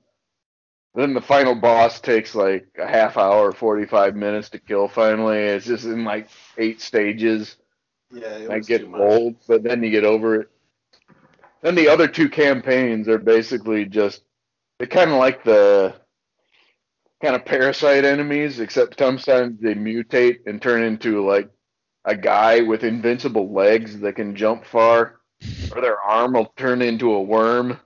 Then 0.95 1.15
the 1.15 1.21
final 1.21 1.55
boss 1.55 2.01
takes 2.01 2.35
like 2.35 2.69
a 2.79 2.87
half 2.87 3.17
hour, 3.17 3.53
forty 3.53 3.87
five 3.87 4.15
minutes 4.15 4.51
to 4.51 4.59
kill. 4.59 4.89
Finally, 4.89 5.39
it's 5.39 5.67
just 5.67 5.85
in 5.85 6.05
like 6.05 6.29
eight 6.59 6.81
stages. 6.81 7.57
Yeah, 8.13 8.37
it 8.37 8.49
was 8.51 8.67
get 8.67 8.83
too 8.83 8.89
much. 8.89 9.01
old, 9.01 9.37
but 9.49 9.63
then 9.63 9.83
you 9.83 9.91
get 9.91 10.05
over 10.05 10.43
it. 10.43 10.51
Then 11.63 11.75
the 11.75 11.89
other 11.89 12.09
two 12.09 12.29
campaigns 12.29 13.09
are 13.09 13.19
basically 13.19 13.87
just 13.87 14.23
they're 14.79 14.87
kind 14.87 15.11
of 15.11 15.19
like 15.19 15.45
the 15.45 15.95
kind 17.23 17.37
of 17.37 17.45
parasite 17.45 18.05
enemies, 18.05 18.59
except 18.59 18.99
sometimes 18.99 19.61
they 19.61 19.75
mutate 19.75 20.41
and 20.47 20.61
turn 20.61 20.83
into 20.83 21.25
like 21.25 21.49
a 22.05 22.17
guy 22.17 22.61
with 22.61 22.83
invincible 22.83 23.53
legs 23.53 24.01
that 24.01 24.17
can 24.17 24.35
jump 24.35 24.67
far, 24.67 25.21
or 25.75 25.81
their 25.81 26.01
arm 26.01 26.33
will 26.33 26.53
turn 26.57 26.83
into 26.83 27.13
a 27.13 27.23
worm 27.23 27.79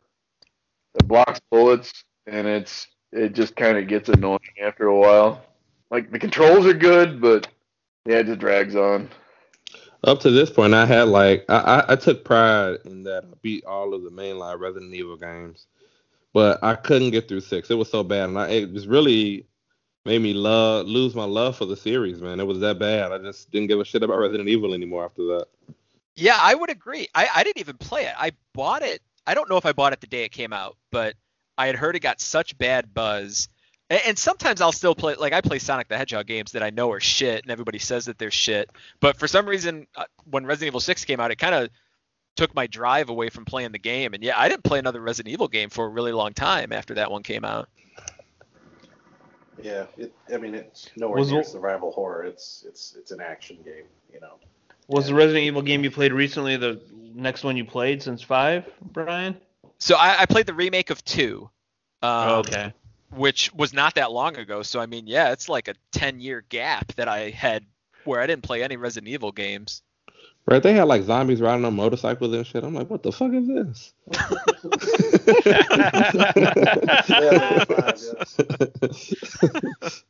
that 0.94 1.06
blocks 1.06 1.40
bullets, 1.50 1.92
and 2.26 2.46
it's 2.46 2.86
it 3.12 3.34
just 3.34 3.54
kind 3.56 3.76
of 3.76 3.88
gets 3.88 4.08
annoying 4.08 4.40
after 4.60 4.86
a 4.86 4.98
while. 4.98 5.44
Like 5.90 6.10
the 6.10 6.18
controls 6.18 6.66
are 6.66 6.74
good, 6.74 7.20
but 7.20 7.46
yeah, 8.06 8.18
it 8.18 8.26
just 8.26 8.40
drags 8.40 8.74
on. 8.74 9.10
Up 10.04 10.20
to 10.20 10.30
this 10.30 10.50
point, 10.50 10.72
I 10.72 10.86
had 10.86 11.08
like 11.08 11.44
I, 11.50 11.56
I, 11.58 11.92
I 11.92 11.96
took 11.96 12.24
pride 12.24 12.78
in 12.86 13.02
that 13.02 13.24
I 13.24 13.34
beat 13.42 13.66
all 13.66 13.92
of 13.92 14.02
the 14.02 14.10
mainline 14.10 14.58
Resident 14.58 14.94
Evil 14.94 15.16
games, 15.16 15.66
but 16.36 16.62
I 16.62 16.74
couldn't 16.74 17.12
get 17.12 17.28
through 17.28 17.40
six. 17.40 17.70
It 17.70 17.76
was 17.76 17.90
so 17.90 18.02
bad, 18.02 18.28
and 18.28 18.38
I, 18.38 18.48
it 18.48 18.70
was 18.70 18.86
really 18.86 19.46
made 20.04 20.20
me 20.20 20.34
love 20.34 20.84
lose 20.84 21.14
my 21.14 21.24
love 21.24 21.56
for 21.56 21.64
the 21.64 21.78
series. 21.78 22.20
Man, 22.20 22.40
it 22.40 22.46
was 22.46 22.60
that 22.60 22.78
bad. 22.78 23.10
I 23.10 23.16
just 23.16 23.50
didn't 23.50 23.68
give 23.68 23.80
a 23.80 23.86
shit 23.86 24.02
about 24.02 24.18
Resident 24.18 24.46
Evil 24.46 24.74
anymore 24.74 25.06
after 25.06 25.22
that. 25.28 25.46
Yeah, 26.14 26.36
I 26.38 26.54
would 26.54 26.68
agree. 26.68 27.08
I, 27.14 27.26
I 27.36 27.42
didn't 27.42 27.60
even 27.60 27.78
play 27.78 28.04
it. 28.04 28.12
I 28.18 28.32
bought 28.52 28.82
it. 28.82 29.00
I 29.26 29.32
don't 29.32 29.48
know 29.48 29.56
if 29.56 29.64
I 29.64 29.72
bought 29.72 29.94
it 29.94 30.02
the 30.02 30.08
day 30.08 30.24
it 30.24 30.30
came 30.30 30.52
out, 30.52 30.76
but 30.92 31.14
I 31.56 31.68
had 31.68 31.74
heard 31.74 31.96
it 31.96 32.00
got 32.00 32.20
such 32.20 32.58
bad 32.58 32.92
buzz. 32.92 33.48
And, 33.88 34.02
and 34.08 34.18
sometimes 34.18 34.60
I'll 34.60 34.72
still 34.72 34.94
play, 34.94 35.14
like 35.14 35.32
I 35.32 35.40
play 35.40 35.58
Sonic 35.58 35.88
the 35.88 35.96
Hedgehog 35.96 36.26
games 36.26 36.52
that 36.52 36.62
I 36.62 36.68
know 36.68 36.92
are 36.92 37.00
shit, 37.00 37.44
and 37.44 37.50
everybody 37.50 37.78
says 37.78 38.04
that 38.04 38.18
they're 38.18 38.30
shit. 38.30 38.68
But 39.00 39.16
for 39.16 39.26
some 39.26 39.46
reason, 39.46 39.86
uh, 39.96 40.04
when 40.28 40.44
Resident 40.44 40.66
Evil 40.66 40.80
6 40.80 41.02
came 41.06 41.18
out, 41.18 41.30
it 41.30 41.36
kind 41.36 41.54
of 41.54 41.70
took 42.36 42.54
my 42.54 42.66
drive 42.66 43.08
away 43.08 43.28
from 43.30 43.44
playing 43.44 43.72
the 43.72 43.78
game. 43.78 44.14
And 44.14 44.22
yeah, 44.22 44.38
I 44.38 44.48
didn't 44.48 44.64
play 44.64 44.78
another 44.78 45.00
Resident 45.00 45.32
Evil 45.32 45.48
game 45.48 45.70
for 45.70 45.84
a 45.86 45.88
really 45.88 46.12
long 46.12 46.32
time 46.34 46.72
after 46.72 46.94
that 46.94 47.10
one 47.10 47.22
came 47.22 47.44
out. 47.44 47.68
Yeah, 49.62 49.86
it, 49.96 50.12
I 50.32 50.36
mean 50.36 50.54
it's 50.54 50.90
nowhere 50.96 51.18
Was 51.18 51.32
near 51.32 51.40
it- 51.40 51.46
survival 51.46 51.90
horror. 51.90 52.24
It's 52.24 52.64
it's 52.68 52.94
it's 52.98 53.10
an 53.10 53.20
action 53.20 53.56
game, 53.64 53.84
you 54.12 54.20
know. 54.20 54.34
Was 54.88 55.08
the 55.08 55.14
Resident 55.14 55.44
Evil 55.44 55.62
game 55.62 55.82
you 55.82 55.90
played 55.90 56.12
recently 56.12 56.56
the 56.56 56.80
next 57.14 57.42
one 57.42 57.56
you 57.56 57.64
played 57.64 58.02
since 58.02 58.22
five, 58.22 58.64
Brian? 58.92 59.36
So 59.78 59.96
I, 59.96 60.20
I 60.22 60.26
played 60.26 60.46
the 60.46 60.54
remake 60.54 60.90
of 60.90 61.04
two. 61.04 61.50
Um, 62.02 62.10
Oh, 62.28 62.34
okay. 62.40 62.72
which 63.10 63.52
was 63.54 63.72
not 63.72 63.94
that 63.96 64.12
long 64.12 64.36
ago. 64.36 64.62
So 64.62 64.78
I 64.78 64.86
mean, 64.86 65.06
yeah, 65.08 65.32
it's 65.32 65.48
like 65.48 65.66
a 65.68 65.74
10 65.92 66.20
year 66.20 66.44
gap 66.48 66.92
that 66.94 67.08
I 67.08 67.30
had 67.30 67.64
where 68.04 68.20
I 68.20 68.26
didn't 68.28 68.42
play 68.44 68.62
any 68.62 68.76
Resident 68.76 69.08
Evil 69.08 69.32
games. 69.32 69.82
Right? 70.46 70.62
They 70.62 70.74
had 70.74 70.84
like 70.84 71.02
zombies 71.02 71.40
riding 71.40 71.64
on 71.64 71.74
motorcycles 71.74 72.32
and 72.32 72.46
shit. 72.46 72.62
I'm 72.62 72.74
like, 72.74 72.88
what 72.88 73.02
the 73.02 73.10
fuck 73.10 73.32
is 73.32 73.48
this? 73.48 73.92
Yeah, 77.08 77.30
there 77.30 77.54
was 77.54 77.64
five, 77.64 77.98
yes. 78.82 80.02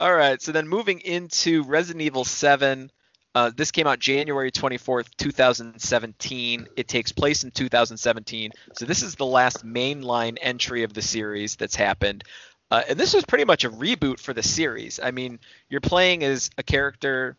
All 0.00 0.14
right, 0.14 0.40
so 0.40 0.52
then 0.52 0.66
moving 0.68 1.00
into 1.00 1.62
Resident 1.64 2.02
Evil 2.02 2.24
7. 2.24 2.90
Uh, 3.34 3.50
this 3.54 3.70
came 3.70 3.86
out 3.86 3.98
January 3.98 4.50
24th, 4.50 5.08
2017. 5.18 6.66
It 6.76 6.88
takes 6.88 7.12
place 7.12 7.44
in 7.44 7.50
2017. 7.50 8.50
So 8.74 8.86
this 8.86 9.02
is 9.02 9.14
the 9.16 9.26
last 9.26 9.64
mainline 9.64 10.38
entry 10.40 10.84
of 10.84 10.94
the 10.94 11.02
series 11.02 11.56
that's 11.56 11.76
happened. 11.76 12.24
Uh, 12.70 12.82
and 12.88 12.98
this 12.98 13.14
was 13.14 13.24
pretty 13.24 13.44
much 13.44 13.64
a 13.64 13.70
reboot 13.70 14.20
for 14.20 14.32
the 14.32 14.42
series. 14.42 15.00
I 15.02 15.10
mean, 15.10 15.38
you're 15.68 15.80
playing 15.80 16.24
as 16.24 16.50
a 16.56 16.62
character 16.62 17.36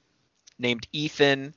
named 0.61 0.87
Ethan, 0.91 1.53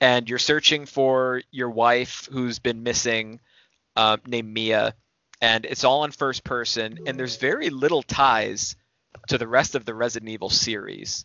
and 0.00 0.28
you're 0.28 0.38
searching 0.38 0.84
for 0.84 1.42
your 1.50 1.70
wife 1.70 2.28
who's 2.30 2.58
been 2.58 2.82
missing, 2.82 3.40
uh, 3.96 4.16
named 4.26 4.52
Mia. 4.52 4.94
And 5.40 5.64
it's 5.64 5.84
all 5.84 6.04
in 6.04 6.12
first 6.12 6.44
person, 6.44 7.00
and 7.06 7.18
there's 7.18 7.36
very 7.36 7.70
little 7.70 8.02
ties 8.02 8.76
to 9.28 9.38
the 9.38 9.48
rest 9.48 9.74
of 9.74 9.84
the 9.84 9.94
Resident 9.94 10.30
Evil 10.30 10.50
series. 10.50 11.24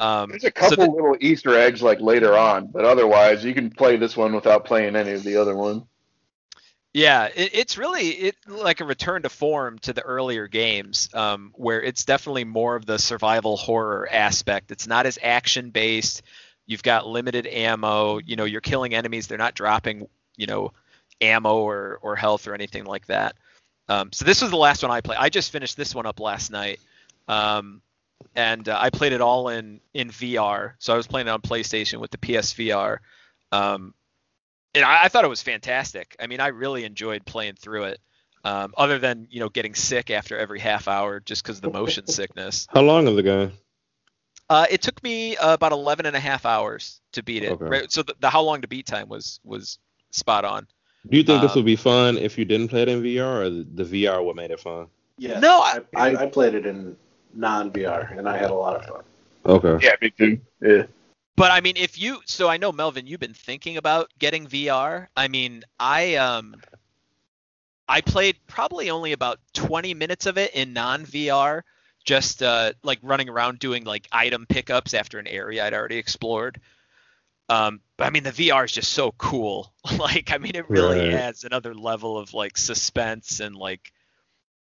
Um, 0.00 0.30
There's 0.30 0.44
a 0.44 0.46
so 0.46 0.50
couple 0.52 0.84
the- 0.86 0.90
little 0.90 1.16
Easter 1.20 1.58
eggs 1.58 1.82
like 1.82 2.00
later 2.00 2.36
on, 2.36 2.68
but 2.68 2.84
otherwise 2.84 3.44
you 3.44 3.52
can 3.52 3.70
play 3.70 3.96
this 3.96 4.16
one 4.16 4.32
without 4.34 4.64
playing 4.64 4.94
any 4.96 5.12
of 5.12 5.24
the 5.24 5.36
other 5.36 5.56
ones. 5.56 5.82
Yeah, 6.94 7.26
it, 7.34 7.50
it's 7.52 7.76
really 7.76 8.08
it 8.08 8.36
like 8.46 8.80
a 8.80 8.84
return 8.84 9.22
to 9.22 9.28
form 9.28 9.78
to 9.80 9.92
the 9.92 10.02
earlier 10.02 10.46
games, 10.48 11.10
um, 11.14 11.52
where 11.54 11.82
it's 11.82 12.04
definitely 12.04 12.44
more 12.44 12.76
of 12.76 12.86
the 12.86 12.98
survival 12.98 13.56
horror 13.56 14.08
aspect. 14.10 14.70
It's 14.70 14.86
not 14.86 15.04
as 15.04 15.18
action 15.22 15.70
based. 15.70 16.22
You've 16.68 16.82
got 16.82 17.08
limited 17.08 17.46
ammo. 17.46 18.18
You 18.18 18.36
know, 18.36 18.44
you're 18.44 18.60
killing 18.60 18.94
enemies. 18.94 19.26
They're 19.26 19.38
not 19.38 19.54
dropping, 19.54 20.06
you 20.36 20.46
know, 20.46 20.72
ammo 21.20 21.56
or 21.56 21.98
or 22.02 22.14
health 22.14 22.46
or 22.46 22.54
anything 22.54 22.84
like 22.84 23.06
that. 23.06 23.36
Um, 23.88 24.12
so 24.12 24.26
this 24.26 24.42
was 24.42 24.50
the 24.50 24.56
last 24.56 24.82
one 24.82 24.92
I 24.92 25.00
played. 25.00 25.18
I 25.18 25.30
just 25.30 25.50
finished 25.50 25.78
this 25.78 25.94
one 25.94 26.04
up 26.04 26.20
last 26.20 26.50
night, 26.52 26.78
um, 27.26 27.80
and 28.36 28.68
uh, 28.68 28.76
I 28.78 28.90
played 28.90 29.14
it 29.14 29.22
all 29.22 29.48
in 29.48 29.80
in 29.94 30.10
VR. 30.10 30.74
So 30.78 30.92
I 30.92 30.96
was 30.98 31.06
playing 31.06 31.26
it 31.26 31.30
on 31.30 31.40
PlayStation 31.40 32.00
with 32.00 32.10
the 32.10 32.18
PSVR. 32.18 32.98
Um, 33.50 33.94
and 34.74 34.84
I, 34.84 35.04
I 35.04 35.08
thought 35.08 35.24
it 35.24 35.28
was 35.28 35.42
fantastic. 35.42 36.16
I 36.20 36.26
mean, 36.26 36.40
I 36.40 36.48
really 36.48 36.84
enjoyed 36.84 37.24
playing 37.24 37.54
through 37.54 37.84
it. 37.84 38.00
Um, 38.44 38.72
other 38.76 38.98
than 38.98 39.26
you 39.30 39.40
know 39.40 39.48
getting 39.48 39.74
sick 39.74 40.10
after 40.10 40.38
every 40.38 40.60
half 40.60 40.86
hour 40.86 41.18
just 41.18 41.42
because 41.42 41.56
of 41.56 41.62
the 41.62 41.70
motion 41.70 42.06
sickness. 42.08 42.66
How 42.70 42.82
long 42.82 43.08
is 43.08 43.16
the 43.16 43.22
game? 43.22 43.52
Uh, 44.50 44.66
it 44.70 44.80
took 44.80 45.02
me 45.02 45.36
uh, 45.36 45.52
about 45.54 45.72
11 45.72 46.06
and 46.06 46.16
a 46.16 46.20
half 46.20 46.46
hours 46.46 47.00
to 47.12 47.22
beat 47.22 47.42
it. 47.42 47.52
Okay. 47.52 47.64
Right, 47.64 47.92
so 47.92 48.02
the, 48.02 48.14
the 48.20 48.30
how 48.30 48.42
long 48.42 48.62
to 48.62 48.68
beat 48.68 48.86
time 48.86 49.08
was 49.08 49.40
was 49.44 49.78
spot 50.10 50.44
on. 50.44 50.66
Do 51.08 51.16
you 51.16 51.22
think 51.22 51.42
this 51.42 51.52
Um, 51.52 51.56
would 51.58 51.66
be 51.66 51.76
fun 51.76 52.18
if 52.18 52.38
you 52.38 52.44
didn't 52.44 52.68
play 52.68 52.82
it 52.82 52.88
in 52.88 53.02
VR, 53.02 53.42
or 53.42 53.50
the, 53.50 53.66
the 53.74 53.84
VR 54.06 54.24
what 54.24 54.36
made 54.36 54.50
it 54.50 54.60
fun? 54.60 54.86
Yeah. 55.18 55.38
No, 55.40 55.60
I- 55.60 55.80
I, 55.94 56.10
I, 56.10 56.22
I 56.22 56.26
played 56.26 56.54
it 56.54 56.66
in 56.66 56.96
non 57.34 57.70
VR 57.70 58.16
and 58.16 58.28
I 58.28 58.36
had 58.36 58.50
a 58.50 58.54
lot 58.54 58.76
of 58.76 58.86
fun. 58.86 59.02
Okay. 59.46 59.86
Yeah, 59.86 59.94
me 60.00 60.10
too. 60.10 60.40
Yeah. 60.60 60.82
But 61.36 61.52
I 61.52 61.60
mean, 61.60 61.76
if 61.76 61.98
you 61.98 62.20
so 62.26 62.48
I 62.48 62.56
know 62.56 62.72
Melvin, 62.72 63.06
you've 63.06 63.20
been 63.20 63.34
thinking 63.34 63.76
about 63.76 64.10
getting 64.18 64.46
VR. 64.46 65.08
I 65.16 65.28
mean, 65.28 65.62
I 65.78 66.16
um 66.16 66.56
I 67.88 68.00
played 68.00 68.36
probably 68.46 68.90
only 68.90 69.12
about 69.12 69.38
20 69.54 69.94
minutes 69.94 70.26
of 70.26 70.36
it 70.36 70.52
in 70.54 70.72
non-VR, 70.72 71.62
just 72.08 72.42
uh 72.42 72.72
like 72.82 72.98
running 73.02 73.28
around 73.28 73.58
doing 73.58 73.84
like 73.84 74.08
item 74.10 74.46
pickups 74.46 74.94
after 74.94 75.18
an 75.18 75.26
area 75.26 75.62
I'd 75.66 75.74
already 75.74 75.98
explored. 75.98 76.58
Um 77.50 77.80
but 77.98 78.06
I 78.06 78.10
mean 78.10 78.22
the 78.22 78.32
VR 78.32 78.64
is 78.64 78.72
just 78.72 78.92
so 78.94 79.12
cool. 79.12 79.70
like 79.98 80.32
I 80.32 80.38
mean 80.38 80.56
it 80.56 80.70
really 80.70 81.00
Right. 81.00 81.12
adds 81.12 81.44
another 81.44 81.74
level 81.74 82.16
of 82.16 82.32
like 82.32 82.56
suspense 82.56 83.40
and 83.40 83.54
like 83.54 83.92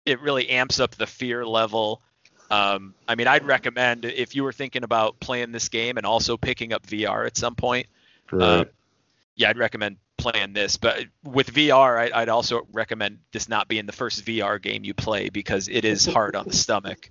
it 0.05 0.19
really 0.21 0.49
amps 0.49 0.81
up 0.81 0.95
the 0.95 1.07
fear 1.07 1.45
level. 1.45 2.01
Um, 2.49 2.93
I 3.09 3.15
mean, 3.15 3.27
I'd 3.27 3.45
recommend 3.45 4.05
if 4.05 4.33
you 4.35 4.43
were 4.45 4.53
thinking 4.53 4.85
about 4.85 5.19
playing 5.19 5.51
this 5.51 5.67
game 5.67 5.97
and 5.97 6.05
also 6.05 6.37
picking 6.37 6.71
up 6.71 6.87
VR 6.87 7.25
at 7.27 7.35
some 7.35 7.55
point. 7.55 7.87
Right. 8.31 8.61
Um, 8.61 8.65
yeah, 9.35 9.49
I'd 9.49 9.57
recommend 9.57 9.97
playing 10.15 10.53
this. 10.53 10.77
But 10.77 11.07
with 11.25 11.53
VR, 11.53 11.99
I, 11.99 12.21
I'd 12.21 12.29
also 12.29 12.65
recommend 12.71 13.19
this 13.33 13.49
not 13.49 13.67
being 13.67 13.85
the 13.85 13.91
first 13.91 14.23
VR 14.23 14.61
game 14.61 14.85
you 14.85 14.93
play 14.93 15.27
because 15.27 15.67
it 15.67 15.83
is 15.83 16.05
hard 16.05 16.37
on 16.37 16.47
the 16.47 16.53
stomach. 16.53 17.09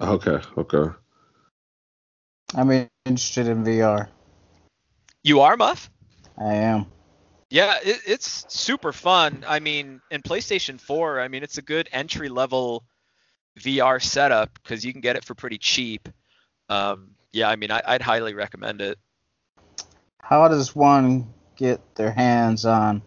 Okay. 0.00 0.40
Okay. 0.56 0.94
I'm 2.54 2.88
interested 3.06 3.46
in 3.46 3.64
VR. 3.64 4.08
You 5.22 5.40
are 5.40 5.56
Muff? 5.56 5.90
I 6.38 6.54
am. 6.54 6.86
Yeah, 7.50 7.78
it, 7.82 8.00
it's 8.06 8.46
super 8.48 8.92
fun. 8.92 9.44
I 9.46 9.60
mean, 9.60 10.00
in 10.10 10.22
PlayStation 10.22 10.80
4, 10.80 11.20
I 11.20 11.28
mean, 11.28 11.42
it's 11.42 11.58
a 11.58 11.62
good 11.62 11.88
entry 11.92 12.28
level 12.28 12.84
VR 13.58 14.02
setup 14.02 14.50
because 14.54 14.84
you 14.84 14.92
can 14.92 15.00
get 15.00 15.16
it 15.16 15.24
for 15.24 15.34
pretty 15.34 15.58
cheap. 15.58 16.08
Um, 16.68 17.10
yeah, 17.32 17.48
I 17.48 17.56
mean, 17.56 17.70
I, 17.70 17.82
I'd 17.84 18.02
highly 18.02 18.34
recommend 18.34 18.80
it. 18.80 18.98
How 20.22 20.46
does 20.48 20.74
one 20.74 21.32
get 21.56 21.80
their 21.96 22.12
hands 22.12 22.64
on 22.64 23.02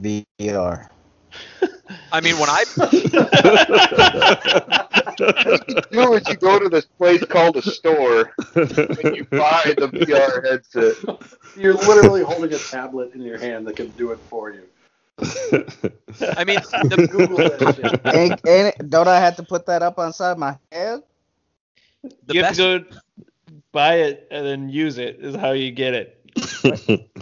VR? 0.00 0.91
I 2.10 2.20
mean, 2.20 2.38
when 2.38 2.50
I 2.50 2.64
do 5.90 6.14
is 6.14 6.26
you 6.28 6.36
go 6.36 6.58
to 6.58 6.68
this 6.68 6.84
place 6.84 7.24
called 7.24 7.56
a 7.56 7.62
store 7.62 8.34
and 8.54 9.16
you 9.16 9.24
buy 9.24 9.74
the 9.76 9.88
VR 9.92 10.44
headset. 10.44 10.96
You're 11.56 11.74
literally 11.74 12.22
holding 12.22 12.52
a 12.52 12.58
tablet 12.58 13.14
in 13.14 13.22
your 13.22 13.38
hand 13.38 13.66
that 13.66 13.76
can 13.76 13.90
do 13.90 14.12
it 14.12 14.20
for 14.28 14.50
you. 14.50 14.64
I 16.36 16.44
mean, 16.44 16.58
the, 16.88 17.08
Google 17.10 17.36
that 17.36 17.76
shit. 17.76 18.14
ain't, 18.14 18.40
ain't 18.46 18.74
it, 18.78 18.90
don't 18.90 19.08
I 19.08 19.18
have 19.18 19.36
to 19.36 19.42
put 19.42 19.66
that 19.66 19.82
up 19.82 19.98
on 19.98 20.12
side 20.12 20.38
my 20.38 20.56
head? 20.70 21.02
the 22.02 22.34
you 22.34 22.40
best 22.40 22.58
have 22.58 22.82
to 22.82 22.84
go 22.84 23.24
buy 23.72 23.96
it 23.96 24.28
and 24.30 24.44
then 24.44 24.68
use 24.68 24.98
it 24.98 25.18
is 25.20 25.36
how 25.36 25.52
you 25.52 25.70
get 25.70 25.94
it. 25.94 27.18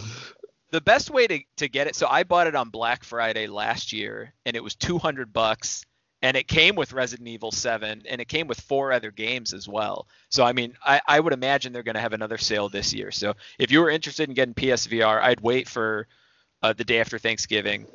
The 0.71 0.81
best 0.81 1.09
way 1.11 1.27
to, 1.27 1.39
to 1.57 1.67
get 1.67 1.87
it 1.87 1.95
so 1.95 2.07
i 2.09 2.23
bought 2.23 2.47
it 2.47 2.55
on 2.55 2.69
black 2.69 3.03
friday 3.03 3.47
last 3.47 3.93
year 3.93 4.33
and 4.45 4.55
it 4.55 4.63
was 4.63 4.75
200 4.75 5.31
bucks 5.31 5.85
and 6.23 6.37
it 6.37 6.47
came 6.47 6.75
with 6.75 6.93
resident 6.93 7.27
evil 7.27 7.51
7 7.51 8.03
and 8.07 8.21
it 8.21 8.27
came 8.27 8.47
with 8.47 8.59
four 8.61 8.91
other 8.91 9.09
games 9.11 9.53
as 9.53 9.67
well. 9.67 10.07
So 10.29 10.43
i 10.43 10.53
mean 10.53 10.75
i, 10.85 11.01
I 11.07 11.19
would 11.19 11.33
imagine 11.33 11.73
they're 11.73 11.83
going 11.83 11.95
to 11.95 12.01
have 12.01 12.13
another 12.13 12.37
sale 12.37 12.69
this 12.69 12.93
year. 12.93 13.11
So 13.11 13.33
if 13.57 13.71
you 13.71 13.79
were 13.81 13.89
interested 13.89 14.29
in 14.29 14.35
getting 14.35 14.53
psvr 14.53 15.21
i'd 15.21 15.41
wait 15.41 15.67
for 15.67 16.07
uh, 16.63 16.73
the 16.73 16.83
day 16.83 16.99
after 16.99 17.17
thanksgiving 17.17 17.87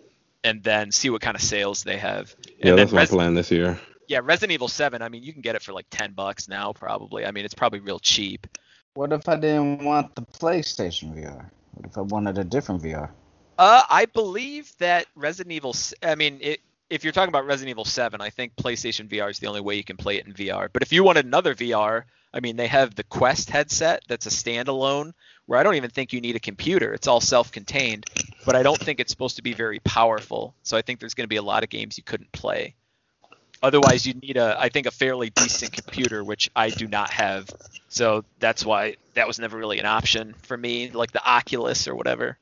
and 0.42 0.62
then 0.62 0.90
see 0.90 1.08
what 1.08 1.20
kind 1.20 1.36
of 1.36 1.42
sales 1.42 1.84
they 1.84 1.98
have. 1.98 2.34
And 2.38 2.46
yeah, 2.58 2.64
then 2.64 2.76
that's 2.76 2.92
my 2.92 3.00
Res- 3.02 3.10
plan 3.10 3.34
this 3.34 3.50
year. 3.50 3.78
yeah 4.08 4.20
resident 4.22 4.52
evil 4.52 4.68
7 4.68 5.02
i 5.02 5.08
mean 5.08 5.22
you 5.22 5.32
can 5.32 5.42
get 5.42 5.54
it 5.54 5.62
for 5.62 5.72
like 5.72 5.86
10 5.90 6.12
bucks 6.12 6.48
now 6.48 6.72
probably. 6.72 7.24
I 7.24 7.30
mean 7.30 7.44
it's 7.44 7.54
probably 7.54 7.80
real 7.80 8.00
cheap. 8.00 8.46
What 8.94 9.12
if 9.12 9.28
I 9.28 9.36
didn't 9.36 9.84
want 9.84 10.14
the 10.14 10.22
PlayStation 10.22 11.14
VR? 11.14 11.50
What 11.76 11.90
if 11.90 11.98
I 11.98 12.00
wanted 12.00 12.38
a 12.38 12.44
different 12.44 12.82
VR? 12.82 13.10
Uh, 13.58 13.82
I 13.88 14.06
believe 14.06 14.72
that 14.78 15.06
Resident 15.14 15.52
Evil. 15.52 15.74
I 16.02 16.14
mean, 16.14 16.38
it, 16.40 16.60
if 16.88 17.04
you're 17.04 17.12
talking 17.12 17.28
about 17.28 17.46
Resident 17.46 17.70
Evil 17.70 17.84
7, 17.84 18.20
I 18.20 18.30
think 18.30 18.56
PlayStation 18.56 19.08
VR 19.08 19.30
is 19.30 19.38
the 19.38 19.46
only 19.46 19.60
way 19.60 19.76
you 19.76 19.84
can 19.84 19.96
play 19.96 20.16
it 20.16 20.26
in 20.26 20.32
VR. 20.32 20.68
But 20.72 20.82
if 20.82 20.92
you 20.92 21.04
wanted 21.04 21.26
another 21.26 21.54
VR, 21.54 22.04
I 22.32 22.40
mean, 22.40 22.56
they 22.56 22.66
have 22.66 22.94
the 22.94 23.04
Quest 23.04 23.50
headset 23.50 24.02
that's 24.08 24.26
a 24.26 24.30
standalone, 24.30 25.12
where 25.46 25.58
I 25.58 25.62
don't 25.62 25.74
even 25.74 25.90
think 25.90 26.12
you 26.12 26.20
need 26.20 26.36
a 26.36 26.40
computer. 26.40 26.92
It's 26.92 27.06
all 27.06 27.20
self-contained, 27.20 28.06
but 28.44 28.56
I 28.56 28.62
don't 28.62 28.80
think 28.80 29.00
it's 29.00 29.10
supposed 29.10 29.36
to 29.36 29.42
be 29.42 29.52
very 29.52 29.80
powerful. 29.80 30.54
So 30.62 30.76
I 30.76 30.82
think 30.82 31.00
there's 31.00 31.14
going 31.14 31.24
to 31.24 31.28
be 31.28 31.36
a 31.36 31.42
lot 31.42 31.62
of 31.62 31.68
games 31.68 31.98
you 31.98 32.04
couldn't 32.04 32.32
play. 32.32 32.74
Otherwise, 33.62 34.06
you'd 34.06 34.22
need 34.22 34.36
a, 34.36 34.56
I 34.60 34.68
think, 34.68 34.86
a 34.86 34.90
fairly 34.90 35.30
decent 35.30 35.72
computer, 35.72 36.22
which 36.22 36.50
I 36.54 36.70
do 36.70 36.86
not 36.86 37.10
have. 37.10 37.48
So 37.88 38.24
that's 38.38 38.64
why 38.64 38.96
that 39.14 39.26
was 39.26 39.38
never 39.38 39.56
really 39.56 39.78
an 39.78 39.86
option 39.86 40.34
for 40.42 40.56
me, 40.56 40.90
like 40.90 41.12
the 41.12 41.24
Oculus 41.24 41.88
or 41.88 41.94
whatever. 41.94 42.38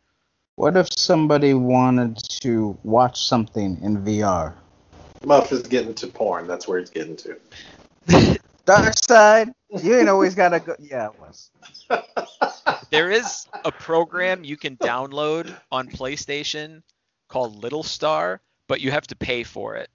What 0.56 0.76
if 0.76 0.88
somebody 0.96 1.54
wanted 1.54 2.16
to 2.42 2.78
watch 2.84 3.26
something 3.26 3.78
in 3.82 4.02
VR? 4.04 4.54
Muff 5.24 5.52
is 5.52 5.62
getting 5.62 5.94
to 5.94 6.06
porn. 6.06 6.46
That's 6.46 6.68
where 6.68 6.78
he's 6.78 6.90
getting 6.90 7.16
to. 7.16 7.36
Dark 8.64 8.94
side, 9.04 9.52
you 9.82 9.98
ain't 9.98 10.08
always 10.08 10.34
gotta 10.34 10.60
go. 10.60 10.74
Yeah, 10.78 11.08
it 11.08 11.20
was. 11.20 11.50
there 12.90 13.10
is 13.10 13.46
a 13.64 13.72
program 13.72 14.44
you 14.44 14.56
can 14.56 14.76
download 14.76 15.54
on 15.70 15.88
PlayStation 15.88 16.82
called 17.28 17.62
Littlstar, 17.62 18.38
but 18.68 18.80
you 18.80 18.90
have 18.90 19.06
to 19.08 19.16
pay 19.16 19.42
for 19.42 19.76
it. 19.76 19.90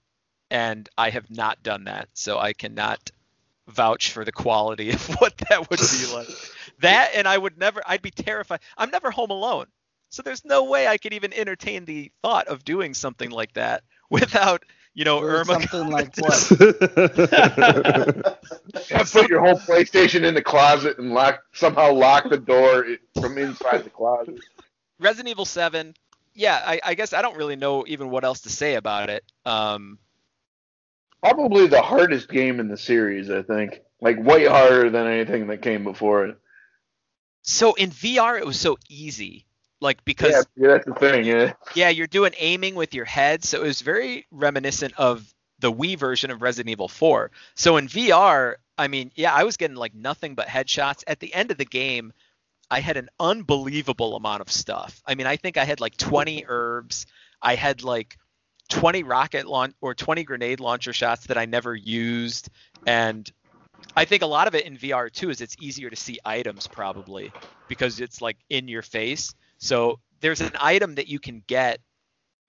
And 0.52 0.90
I 0.98 1.12
have 1.12 1.30
not 1.30 1.62
done 1.64 1.84
that, 1.86 2.10
so 2.14 2.38
I 2.40 2.54
cannot 2.54 3.12
vouch 3.68 4.12
for 4.12 4.26
the 4.26 4.32
quality 4.32 4.90
of 4.92 5.08
what 5.20 5.38
that 5.50 5.70
would 5.70 5.80
be 5.80 6.14
like. 6.14 6.28
that 6.80 7.12
and 7.14 7.28
I 7.28 7.38
would 7.38 7.58
never 7.58 7.82
I'd 7.86 8.02
be 8.02 8.12
terrified. 8.12 8.62
I'm 8.78 8.90
never 8.90 9.12
home 9.12 9.30
alone. 9.30 9.68
So 10.10 10.24
there's 10.24 10.44
no 10.44 10.64
way 10.64 10.88
I 10.88 10.98
could 10.98 11.14
even 11.14 11.34
entertain 11.34 11.86
the 11.86 12.12
thought 12.24 12.48
of 12.48 12.66
doing 12.66 12.96
something 12.96 13.30
like 13.30 13.54
that 13.54 13.84
without, 14.10 14.64
you 14.96 15.06
know, 15.06 15.20
Or 15.20 15.30
Irma 15.42 15.62
something 15.62 15.90
like 15.92 16.18
what? 16.18 16.34
Put 19.12 19.30
your 19.30 19.42
whole 19.42 19.60
PlayStation 19.60 20.24
in 20.24 20.34
the 20.34 20.42
closet 20.42 20.98
and 20.98 21.14
lock 21.14 21.42
somehow 21.54 21.94
lock 21.94 22.28
the 22.30 22.38
door 22.38 22.88
from 23.20 23.38
inside 23.38 23.84
the 23.84 23.90
closet. 23.92 24.40
Resident 25.00 25.30
Evil 25.30 25.46
7. 25.46 25.94
Yeah, 26.34 26.60
I, 26.66 26.80
I 26.84 26.94
guess 26.96 27.14
I 27.14 27.22
don't 27.22 27.38
really 27.38 27.56
know 27.56 27.86
even 27.88 28.10
what 28.10 28.24
else 28.24 28.42
to 28.42 28.50
say 28.50 28.76
about 28.76 29.10
it. 29.10 29.24
Um, 29.46 30.00
Probably 31.22 31.68
the 31.68 31.82
hardest 31.82 32.30
game 32.30 32.60
in 32.60 32.68
the 32.68 32.78
series, 32.78 33.30
I 33.30 33.42
think. 33.42 33.82
Like 34.02 34.18
way 34.24 34.46
harder 34.46 34.90
than 34.90 35.08
anything 35.08 35.48
that 35.48 35.62
came 35.62 35.84
before 35.84 36.26
it. 36.26 36.38
so 37.42 37.74
in 37.74 37.92
VR 37.92 38.38
it 38.40 38.46
was 38.46 38.60
so 38.60 38.78
easy, 38.88 39.46
like 39.82 40.04
because 40.06 40.32
Yeah, 40.32 40.42
yeah, 40.56 40.68
that's 40.74 40.86
the 40.86 40.94
thing. 40.94 41.26
Yeah. 41.26 41.54
yeah, 41.76 41.90
you're 41.90 42.08
doing 42.08 42.34
aiming 42.38 42.76
with 42.76 42.94
your 42.94 43.06
head, 43.06 43.44
so 43.44 43.62
it 43.62 43.68
was 43.68 43.82
very 43.82 44.26
reminiscent 44.32 44.94
of 44.98 45.34
the 45.60 45.72
Wii 45.72 45.98
version 45.98 46.32
of 46.32 46.42
Resident 46.42 46.72
Evil 46.72 46.88
4. 46.88 47.32
So 47.56 47.76
in 47.76 47.88
VR, 47.88 48.56
I 48.78 48.88
mean, 48.88 49.12
yeah, 49.16 49.34
I 49.34 49.44
was 49.44 49.58
getting 49.58 49.76
like 49.76 49.94
nothing 49.94 50.36
but 50.36 50.48
headshots. 50.48 51.04
At 51.06 51.20
the 51.20 51.34
end 51.34 51.52
of 51.52 51.58
the 51.58 51.66
game, 51.66 52.14
I 52.72 52.80
had 52.80 52.96
an 52.96 53.10
unbelievable 53.20 54.16
amount 54.16 54.40
of 54.42 54.50
stuff. 54.52 55.02
I 55.06 55.16
mean, 55.16 55.28
I 55.28 55.36
think 55.36 55.58
I 55.58 55.66
had 55.66 55.82
like 55.82 55.98
20 55.98 56.46
herbs. 56.48 57.06
I 57.42 57.56
had 57.56 57.84
like 57.84 58.18
20 58.70 59.04
rocket 59.04 59.48
launch 59.48 59.76
or 59.82 59.94
20 59.94 60.24
grenade 60.24 60.60
launcher 60.60 60.94
shots 60.94 61.28
that 61.28 61.38
I 61.38 61.46
never 61.46 61.76
used, 61.76 62.50
and 62.86 63.30
I 63.96 64.06
think 64.06 64.24
a 64.24 64.28
lot 64.28 64.48
of 64.48 64.56
it 64.56 64.66
in 64.66 64.78
VR 64.78 65.12
too 65.12 65.30
is 65.30 65.42
it's 65.42 65.56
easier 65.60 65.90
to 65.90 65.96
see 65.96 66.20
items 66.24 66.68
probably 66.68 67.32
because 67.68 68.00
it's 68.00 68.22
like 68.22 68.38
in 68.50 68.68
your 68.68 68.82
face. 68.82 69.34
So 69.58 70.00
there's 70.22 70.42
an 70.42 70.52
item 70.60 70.96
that 70.96 71.08
you 71.08 71.20
can 71.20 71.44
get 71.48 71.80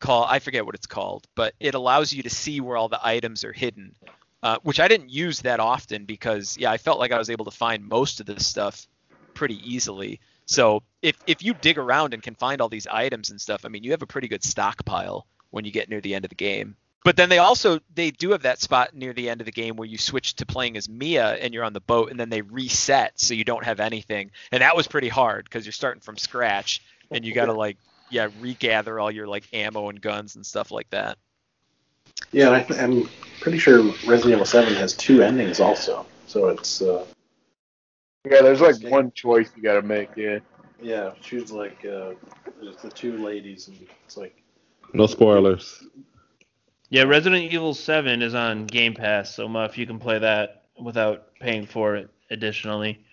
called 0.00 0.26
I 0.30 0.38
forget 0.38 0.64
what 0.64 0.74
it's 0.74 0.86
called, 0.86 1.26
but 1.34 1.54
it 1.60 1.74
allows 1.74 2.12
you 2.12 2.22
to 2.22 2.30
see 2.30 2.60
where 2.60 2.76
all 2.76 2.88
the 2.88 3.04
items 3.04 3.44
are 3.44 3.52
hidden, 3.52 3.94
uh, 4.42 4.58
which 4.62 4.80
I 4.80 4.88
didn't 4.88 5.10
use 5.10 5.42
that 5.42 5.60
often 5.60 6.04
because 6.04 6.56
yeah 6.58 6.70
I 6.70 6.78
felt 6.78 6.98
like 6.98 7.12
I 7.12 7.18
was 7.18 7.30
able 7.30 7.44
to 7.46 7.50
find 7.50 7.86
most 7.86 8.20
of 8.20 8.26
this 8.26 8.46
stuff 8.46 8.86
pretty 9.34 9.60
easily. 9.68 10.20
So 10.46 10.82
if 11.02 11.16
if 11.26 11.42
you 11.42 11.54
dig 11.54 11.78
around 11.78 12.14
and 12.14 12.22
can 12.22 12.34
find 12.34 12.60
all 12.60 12.68
these 12.68 12.86
items 12.86 13.30
and 13.30 13.40
stuff, 13.40 13.64
I 13.64 13.68
mean 13.68 13.84
you 13.84 13.92
have 13.92 14.02
a 14.02 14.06
pretty 14.06 14.28
good 14.28 14.44
stockpile 14.44 15.26
when 15.50 15.64
you 15.64 15.70
get 15.70 15.88
near 15.88 16.00
the 16.00 16.14
end 16.14 16.24
of 16.24 16.28
the 16.28 16.34
game. 16.34 16.76
But 17.02 17.16
then 17.16 17.28
they 17.30 17.38
also 17.38 17.80
they 17.94 18.10
do 18.10 18.30
have 18.32 18.42
that 18.42 18.60
spot 18.60 18.94
near 18.94 19.12
the 19.12 19.30
end 19.30 19.40
of 19.40 19.46
the 19.46 19.52
game 19.52 19.76
where 19.76 19.88
you 19.88 19.96
switch 19.96 20.34
to 20.36 20.46
playing 20.46 20.76
as 20.76 20.88
Mia 20.88 21.34
and 21.34 21.54
you're 21.54 21.64
on 21.64 21.72
the 21.72 21.80
boat 21.80 22.10
and 22.10 22.20
then 22.20 22.28
they 22.28 22.42
reset 22.42 23.18
so 23.18 23.32
you 23.32 23.44
don't 23.44 23.64
have 23.64 23.80
anything. 23.80 24.30
And 24.52 24.62
that 24.62 24.76
was 24.76 24.86
pretty 24.86 25.08
hard 25.08 25.44
because 25.44 25.64
you're 25.64 25.72
starting 25.72 26.02
from 26.02 26.18
scratch 26.18 26.82
and 27.10 27.24
you 27.24 27.32
got 27.32 27.46
to 27.46 27.54
like 27.54 27.78
yeah 28.10 28.28
regather 28.40 29.00
all 29.00 29.10
your 29.10 29.26
like 29.26 29.44
ammo 29.52 29.88
and 29.88 30.00
guns 30.00 30.36
and 30.36 30.44
stuff 30.44 30.70
like 30.70 30.90
that. 30.90 31.16
Yeah, 32.32 32.48
and 32.48 32.56
I 32.56 32.62
th- 32.62 32.80
I'm 32.80 33.08
pretty 33.40 33.58
sure 33.58 33.82
Resident 34.06 34.32
Evil 34.34 34.44
7 34.44 34.74
has 34.74 34.92
two 34.94 35.22
endings 35.22 35.58
also. 35.60 36.06
So 36.26 36.48
it's, 36.48 36.82
uh, 36.82 37.04
Yeah, 38.24 38.42
there's 38.42 38.60
like 38.60 38.76
one 38.82 39.10
choice 39.12 39.50
you 39.56 39.62
gotta 39.62 39.82
make, 39.82 40.10
yeah. 40.16 40.38
yeah, 40.80 41.12
choose 41.22 41.50
like 41.50 41.84
uh, 41.84 42.12
there's 42.60 42.76
the 42.82 42.90
two 42.90 43.18
ladies, 43.18 43.68
and 43.68 43.78
it's 44.04 44.16
like, 44.16 44.39
no 44.92 45.06
spoilers. 45.06 45.84
Yeah, 46.88 47.04
Resident 47.04 47.52
Evil 47.52 47.74
7 47.74 48.20
is 48.20 48.34
on 48.34 48.66
Game 48.66 48.94
Pass, 48.94 49.34
so 49.34 49.46
Muff, 49.48 49.78
you 49.78 49.86
can 49.86 49.98
play 50.00 50.18
that 50.18 50.64
without 50.80 51.34
paying 51.38 51.66
for 51.66 51.94
it 51.96 52.10
additionally. 52.30 53.04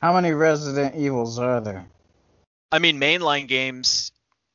How 0.00 0.14
many 0.14 0.32
Resident 0.32 0.94
Evils 0.94 1.38
are 1.38 1.60
there? 1.60 1.86
I 2.72 2.78
mean 2.78 3.00
mainline 3.00 3.48
games 3.48 4.12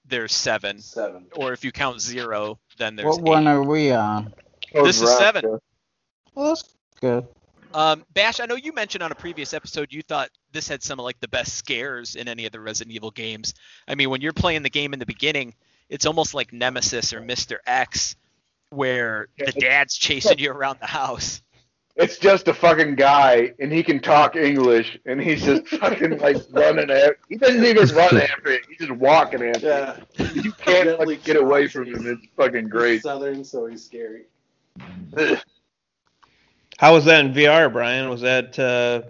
there's 0.07 0.33
7 0.33 0.79
seven. 0.79 1.25
or 1.35 1.51
if 1.51 1.63
you 1.65 1.71
count 1.71 1.99
0 1.99 2.59
then 2.77 2.95
there's 2.95 3.15
What 3.17 3.21
one 3.21 3.47
are 3.47 3.63
we 3.63 3.91
on? 3.91 4.33
This 4.73 5.01
is 5.01 5.17
seven. 5.17 5.59
Well, 6.33 6.47
that's 6.47 6.75
good. 6.99 7.27
Um, 7.73 8.05
Bash, 8.13 8.39
I 8.39 8.45
know 8.45 8.55
you 8.55 8.71
mentioned 8.71 9.03
on 9.03 9.11
a 9.11 9.15
previous 9.15 9.53
episode 9.53 9.91
you 9.91 10.01
thought 10.01 10.29
this 10.51 10.67
had 10.67 10.81
some 10.81 10.99
of 10.99 11.03
like 11.03 11.19
the 11.19 11.27
best 11.27 11.55
scares 11.55 12.15
in 12.15 12.27
any 12.27 12.45
of 12.45 12.51
the 12.51 12.59
Resident 12.59 12.95
Evil 12.95 13.11
games. 13.11 13.53
I 13.87 13.95
mean, 13.95 14.09
when 14.09 14.21
you're 14.21 14.33
playing 14.33 14.63
the 14.63 14.69
game 14.69 14.93
in 14.93 14.99
the 14.99 15.05
beginning, 15.05 15.53
it's 15.89 16.05
almost 16.05 16.33
like 16.33 16.51
Nemesis 16.53 17.13
or 17.13 17.21
Mr. 17.21 17.57
X, 17.65 18.15
where 18.69 19.27
the 19.37 19.51
dad's 19.51 19.95
chasing 19.95 20.39
you 20.39 20.51
around 20.51 20.79
the 20.79 20.87
house. 20.87 21.41
It's 21.95 22.17
just 22.17 22.49
a 22.49 22.53
fucking 22.53 22.95
guy, 22.95 23.53
and 23.57 23.71
he 23.71 23.81
can 23.81 24.01
talk 24.01 24.35
English, 24.35 24.99
and 25.05 25.21
he's 25.21 25.45
just 25.45 25.65
fucking 25.79 26.17
like 26.19 26.37
running 26.51 26.91
after. 26.91 27.17
He 27.29 27.37
doesn't 27.37 27.63
even 27.63 27.87
run 27.95 28.17
after 28.21 28.49
it. 28.49 28.63
He's 28.67 28.79
just 28.79 28.91
walking 28.91 29.41
after 29.43 29.67
Yeah, 29.67 29.97
it. 30.15 30.43
You 30.43 30.51
can't 30.51 30.99
like, 30.99 31.23
get 31.23 31.37
away 31.37 31.67
from 31.69 31.85
him. 31.85 32.05
It's 32.05 32.27
fucking 32.35 32.67
great. 32.67 32.93
He's 32.95 33.03
Southern, 33.03 33.45
so 33.45 33.67
he's 33.67 33.85
scary. 33.85 34.23
How 36.77 36.93
was 36.93 37.05
that 37.05 37.23
in 37.25 37.33
VR, 37.33 37.71
Brian? 37.71 38.09
Was 38.09 38.21
that 38.21 38.59
uh, 38.59 39.03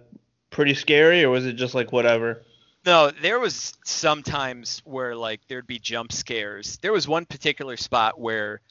pretty 0.51 0.75
scary, 0.75 1.23
or 1.23 1.31
was 1.31 1.47
it 1.47 1.53
just 1.53 1.73
like 1.73 1.91
whatever? 1.91 2.43
No, 2.85 3.09
there 3.09 3.39
was 3.39 3.73
sometimes 3.83 4.81
where 4.85 5.15
like 5.15 5.41
there'd 5.47 5.65
be 5.65 5.79
jump 5.79 6.11
scares. 6.11 6.77
There 6.77 6.93
was 6.93 7.07
one 7.07 7.25
particular 7.25 7.77
spot 7.77 8.19
where 8.19 8.61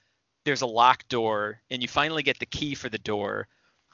there's 0.45 0.63
a 0.63 0.67
locked 0.67 1.09
door 1.09 1.61
and 1.71 1.83
you 1.83 1.89
finally 1.89 2.23
get 2.23 2.39
the 2.39 2.47
key 2.47 2.75
for 2.77 2.89
the 2.89 2.99
door. 2.99 3.49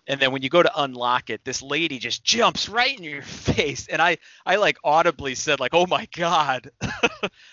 And 0.06 0.20
then 0.20 0.32
when 0.32 0.42
you 0.42 0.50
go 0.50 0.62
to 0.62 0.82
unlock 0.82 1.30
it, 1.30 1.44
this 1.44 1.62
lady 1.62 1.98
just 1.98 2.22
jumps 2.22 2.68
right 2.68 2.96
in 2.96 3.04
your 3.04 3.22
face. 3.54 3.86
And 3.88 4.02
I 4.02 4.18
I 4.44 4.56
like 4.56 4.76
audibly 4.84 5.34
said 5.34 5.58
like, 5.58 5.72
"Oh 5.74 5.86
my 5.86 6.06
god." 6.14 6.70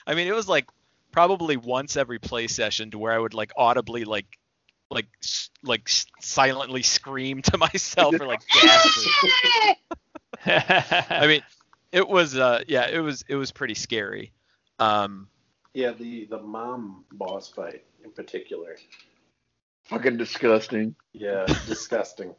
I 0.08 0.16
mean, 0.16 0.28
it 0.28 0.36
was 0.36 0.50
like 0.50 0.66
probably 1.12 1.56
once 1.56 1.96
every 1.96 2.20
play 2.20 2.48
session 2.48 2.92
to 2.92 2.98
where 2.98 3.14
I 3.14 3.20
would 3.20 3.34
like 3.34 3.52
audibly 3.56 4.04
like 4.04 4.38
like 4.90 5.08
like 5.64 5.90
silently 6.20 6.84
scream 6.84 7.42
to 7.44 7.58
myself 7.74 8.20
or 8.20 8.28
like 8.28 8.42
gasp. 8.50 9.10
I 10.46 11.28
mean, 11.28 11.42
it 11.92 12.08
was 12.08 12.36
uh 12.38 12.64
yeah, 12.68 12.88
it 12.90 13.00
was 13.00 13.24
it 13.28 13.36
was 13.36 13.52
pretty 13.52 13.76
scary. 13.76 14.34
Um 14.80 15.30
Yeah, 15.74 15.92
the 15.92 16.26
the 16.26 16.40
mom 16.42 17.06
boss 17.12 17.50
fight 17.50 17.86
in 18.04 18.12
particular. 18.12 18.78
fucking 19.86 20.18
disgusting. 20.18 20.96
Yeah, 21.14 21.50
disgusting. 21.66 22.36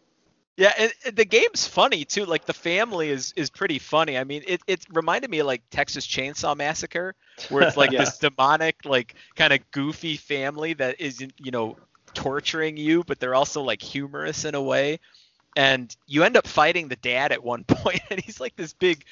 yeah, 0.57 0.73
and, 0.79 0.93
and 1.07 1.17
the 1.17 1.25
game's 1.25 1.67
funny 1.67 2.05
too. 2.05 2.25
Like 2.25 2.45
the 2.45 2.53
family 2.53 3.11
is 3.11 3.33
is 3.37 3.51
pretty 3.51 3.79
funny. 3.79 4.19
I 4.19 4.25
mean, 4.25 4.43
it 4.47 4.61
it 4.67 4.85
reminded 4.91 5.31
me 5.31 5.39
of 5.41 5.47
like 5.47 5.63
Texas 5.71 6.07
Chainsaw 6.07 6.57
Massacre, 6.57 7.15
where 7.49 7.63
it's 7.63 7.77
like 7.77 7.93
Yeah. 7.99 7.99
this 7.99 8.19
demonic, 8.19 8.77
like 8.85 9.15
kind 9.37 9.53
of 9.53 9.61
goofy 9.71 10.17
family 10.17 10.75
that 10.75 11.01
isn't 11.01 11.35
you 11.39 11.51
know 11.53 11.79
torturing 12.15 12.77
you, 12.77 13.05
but 13.05 13.21
they're 13.21 13.35
also 13.35 13.63
like 13.63 13.83
humorous 13.83 14.45
in 14.45 14.55
a 14.55 14.63
way. 14.63 14.99
And 15.57 15.95
you 16.07 16.23
end 16.25 16.37
up 16.37 16.47
fighting 16.47 16.89
the 16.89 16.97
dad 16.97 17.33
at 17.33 17.43
one 17.43 17.65
point, 17.69 18.01
and 18.11 18.21
he's 18.21 18.41
like 18.41 18.57
this 18.57 18.73
big. 18.75 19.05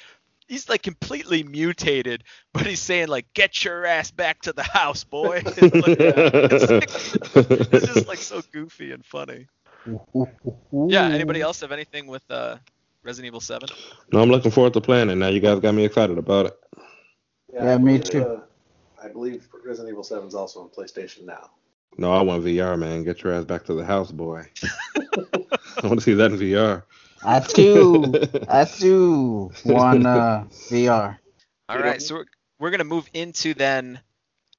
He's 0.47 0.69
like 0.69 0.81
completely 0.81 1.43
mutated, 1.43 2.23
but 2.53 2.65
he's 2.65 2.79
saying 2.79 3.09
like, 3.09 3.25
"Get 3.33 3.65
your 3.65 3.85
ass 3.85 4.11
back 4.11 4.41
to 4.43 4.53
the 4.53 4.63
house, 4.63 5.03
boy." 5.03 5.43
It's, 5.45 5.61
like- 5.61 5.99
it's 7.73 7.93
just 7.93 8.07
like 8.07 8.19
so 8.19 8.41
goofy 8.53 8.91
and 8.91 9.05
funny. 9.05 9.47
Yeah. 10.71 11.07
Anybody 11.09 11.41
else 11.41 11.61
have 11.61 11.71
anything 11.71 12.07
with 12.07 12.23
uh, 12.29 12.57
Resident 13.03 13.27
Evil 13.27 13.39
Seven? 13.41 13.69
no, 14.11 14.21
I'm 14.21 14.29
looking 14.29 14.51
forward 14.51 14.73
to 14.73 14.81
playing 14.81 15.09
it. 15.09 15.15
Now 15.15 15.27
you 15.27 15.39
guys 15.39 15.59
got 15.59 15.73
me 15.73 15.85
excited 15.85 16.17
about 16.17 16.47
it. 16.47 16.59
Yeah, 17.53 17.73
I 17.73 17.77
me 17.77 17.99
too. 17.99 18.23
Uh, 18.23 18.41
I 19.03 19.09
believe 19.09 19.47
Resident 19.65 19.91
Evil 19.91 20.03
7 20.03 20.27
is 20.27 20.35
also 20.35 20.61
on 20.61 20.69
PlayStation 20.69 21.25
now. 21.25 21.51
No, 21.97 22.13
I 22.13 22.21
want 22.21 22.43
VR, 22.43 22.77
man. 22.77 23.03
Get 23.03 23.23
your 23.23 23.33
ass 23.33 23.45
back 23.45 23.63
to 23.65 23.73
the 23.73 23.85
house, 23.85 24.11
boy. 24.11 24.45
I 24.97 25.87
want 25.87 25.99
to 25.99 26.01
see 26.01 26.13
that 26.15 26.31
in 26.31 26.37
VR. 26.37 26.83
I 27.23 27.39
too, 27.47 28.13
I 28.47 28.65
too 28.65 29.51
want 29.65 30.05
uh, 30.05 30.43
VR. 30.69 31.17
All 31.69 31.79
right, 31.79 32.01
so 32.01 32.15
we're, 32.15 32.25
we're 32.59 32.71
gonna 32.71 32.83
move 32.83 33.09
into 33.13 33.53
then 33.53 33.99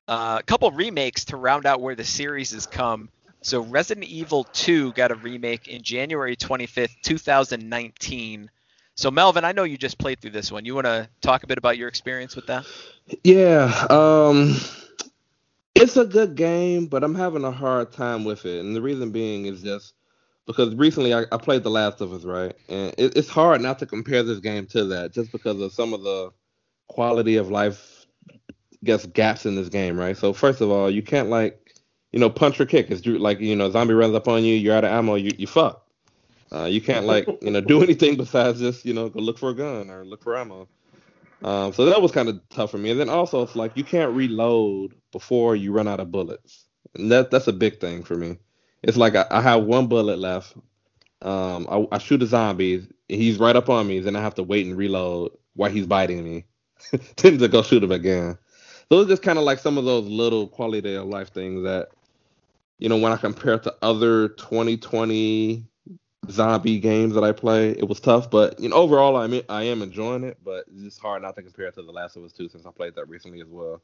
uh, 0.06 0.38
a 0.40 0.42
couple 0.42 0.70
remakes 0.70 1.26
to 1.26 1.36
round 1.36 1.66
out 1.66 1.80
where 1.80 1.94
the 1.94 2.04
series 2.04 2.52
has 2.52 2.66
come. 2.66 3.08
So 3.40 3.60
Resident 3.60 4.06
Evil 4.06 4.44
2 4.44 4.92
got 4.94 5.10
a 5.10 5.14
remake 5.14 5.68
in 5.68 5.82
January 5.82 6.36
25th, 6.36 6.90
2019. 7.02 8.50
So 8.96 9.10
Melvin, 9.12 9.44
I 9.44 9.52
know 9.52 9.62
you 9.62 9.78
just 9.78 9.96
played 9.96 10.20
through 10.20 10.32
this 10.32 10.50
one. 10.50 10.64
You 10.64 10.74
want 10.74 10.86
to 10.86 11.08
talk 11.20 11.44
a 11.44 11.46
bit 11.46 11.56
about 11.56 11.78
your 11.78 11.86
experience 11.86 12.34
with 12.34 12.48
that? 12.48 12.66
Yeah, 13.22 13.86
um, 13.90 14.56
It's 15.74 15.96
a 15.96 16.04
good 16.04 16.34
game, 16.34 16.86
but 16.86 17.04
I'm 17.04 17.14
having 17.14 17.44
a 17.44 17.52
hard 17.52 17.92
time 17.92 18.24
with 18.24 18.44
it, 18.44 18.64
and 18.64 18.74
the 18.74 18.82
reason 18.82 19.12
being 19.12 19.46
is 19.46 19.62
just 19.62 19.94
because 20.48 20.74
recently 20.74 21.12
I, 21.12 21.26
I 21.30 21.36
played 21.36 21.62
The 21.62 21.70
Last 21.70 22.00
of 22.00 22.10
Us, 22.12 22.24
right, 22.24 22.56
and 22.70 22.94
it, 22.96 23.16
it's 23.16 23.28
hard 23.28 23.60
not 23.60 23.78
to 23.80 23.86
compare 23.86 24.22
this 24.22 24.40
game 24.40 24.66
to 24.68 24.82
that, 24.86 25.12
just 25.12 25.30
because 25.30 25.60
of 25.60 25.72
some 25.74 25.92
of 25.92 26.02
the 26.02 26.30
quality 26.88 27.36
of 27.36 27.50
life, 27.50 28.06
guess 28.82 29.04
gaps 29.04 29.44
in 29.44 29.56
this 29.56 29.68
game, 29.68 29.98
right. 29.98 30.16
So 30.16 30.32
first 30.32 30.62
of 30.62 30.70
all, 30.70 30.90
you 30.90 31.02
can't 31.02 31.28
like, 31.28 31.74
you 32.12 32.18
know, 32.18 32.30
punch 32.30 32.58
or 32.58 32.64
kick. 32.64 32.90
It's 32.90 33.06
like 33.06 33.40
you 33.40 33.54
know, 33.54 33.70
zombie 33.70 33.92
runs 33.92 34.14
up 34.14 34.26
on 34.26 34.42
you, 34.42 34.54
you're 34.54 34.74
out 34.74 34.84
of 34.84 34.90
ammo, 34.90 35.16
you 35.16 35.30
you 35.36 35.46
fuck. 35.46 35.84
Uh, 36.50 36.64
you 36.64 36.80
can't 36.80 37.04
like 37.04 37.26
you 37.42 37.50
know 37.50 37.60
do 37.60 37.82
anything 37.82 38.16
besides 38.16 38.58
just 38.58 38.86
you 38.86 38.94
know 38.94 39.10
go 39.10 39.20
look 39.20 39.38
for 39.38 39.50
a 39.50 39.54
gun 39.54 39.90
or 39.90 40.04
look 40.04 40.22
for 40.22 40.36
ammo. 40.36 40.66
Um, 41.42 41.74
so 41.74 41.84
that 41.84 42.00
was 42.00 42.10
kind 42.10 42.30
of 42.30 42.40
tough 42.48 42.70
for 42.70 42.78
me. 42.78 42.90
And 42.90 42.98
then 42.98 43.10
also 43.10 43.42
it's 43.42 43.54
like 43.54 43.76
you 43.76 43.84
can't 43.84 44.12
reload 44.12 44.94
before 45.12 45.54
you 45.54 45.72
run 45.72 45.86
out 45.86 46.00
of 46.00 46.10
bullets. 46.10 46.64
And 46.94 47.12
that 47.12 47.30
that's 47.30 47.48
a 47.48 47.52
big 47.52 47.80
thing 47.80 48.02
for 48.02 48.16
me. 48.16 48.38
It's 48.82 48.96
like 48.96 49.14
I, 49.14 49.26
I 49.30 49.40
have 49.40 49.64
one 49.64 49.86
bullet 49.86 50.18
left. 50.18 50.54
Um, 51.22 51.66
I, 51.70 51.96
I 51.96 51.98
shoot 51.98 52.22
a 52.22 52.26
zombie. 52.26 52.86
He's 53.08 53.38
right 53.38 53.56
up 53.56 53.68
on 53.68 53.86
me. 53.86 54.00
Then 54.00 54.16
I 54.16 54.20
have 54.20 54.34
to 54.36 54.42
wait 54.42 54.66
and 54.66 54.76
reload 54.76 55.32
while 55.54 55.70
he's 55.70 55.86
biting 55.86 56.22
me. 56.24 56.44
then 57.16 57.38
to 57.38 57.48
go 57.48 57.62
shoot 57.62 57.82
him 57.82 57.92
again. 57.92 58.38
Those 58.88 59.02
it's 59.02 59.10
just 59.10 59.22
kind 59.22 59.38
of 59.38 59.44
like 59.44 59.58
some 59.58 59.76
of 59.76 59.84
those 59.84 60.06
little 60.06 60.46
quality 60.46 60.94
of 60.94 61.06
life 61.06 61.32
things 61.32 61.64
that, 61.64 61.88
you 62.78 62.88
know, 62.88 62.96
when 62.96 63.12
I 63.12 63.16
compare 63.16 63.58
to 63.58 63.74
other 63.82 64.28
2020 64.28 65.66
zombie 66.30 66.78
games 66.78 67.14
that 67.14 67.24
I 67.24 67.32
play, 67.32 67.70
it 67.70 67.88
was 67.88 68.00
tough. 68.00 68.30
But 68.30 68.58
you 68.60 68.68
know, 68.68 68.76
overall, 68.76 69.16
I 69.16 69.26
mean, 69.26 69.42
I 69.48 69.64
am 69.64 69.82
enjoying 69.82 70.24
it. 70.24 70.38
But 70.42 70.64
it's 70.72 70.82
just 70.82 71.00
hard 71.00 71.22
not 71.22 71.36
to 71.36 71.42
compare 71.42 71.66
it 71.66 71.74
to 71.74 71.82
The 71.82 71.92
Last 71.92 72.16
of 72.16 72.24
Us 72.24 72.32
2 72.32 72.48
since 72.48 72.64
I 72.64 72.70
played 72.70 72.94
that 72.94 73.08
recently 73.08 73.40
as 73.40 73.48
well. 73.48 73.82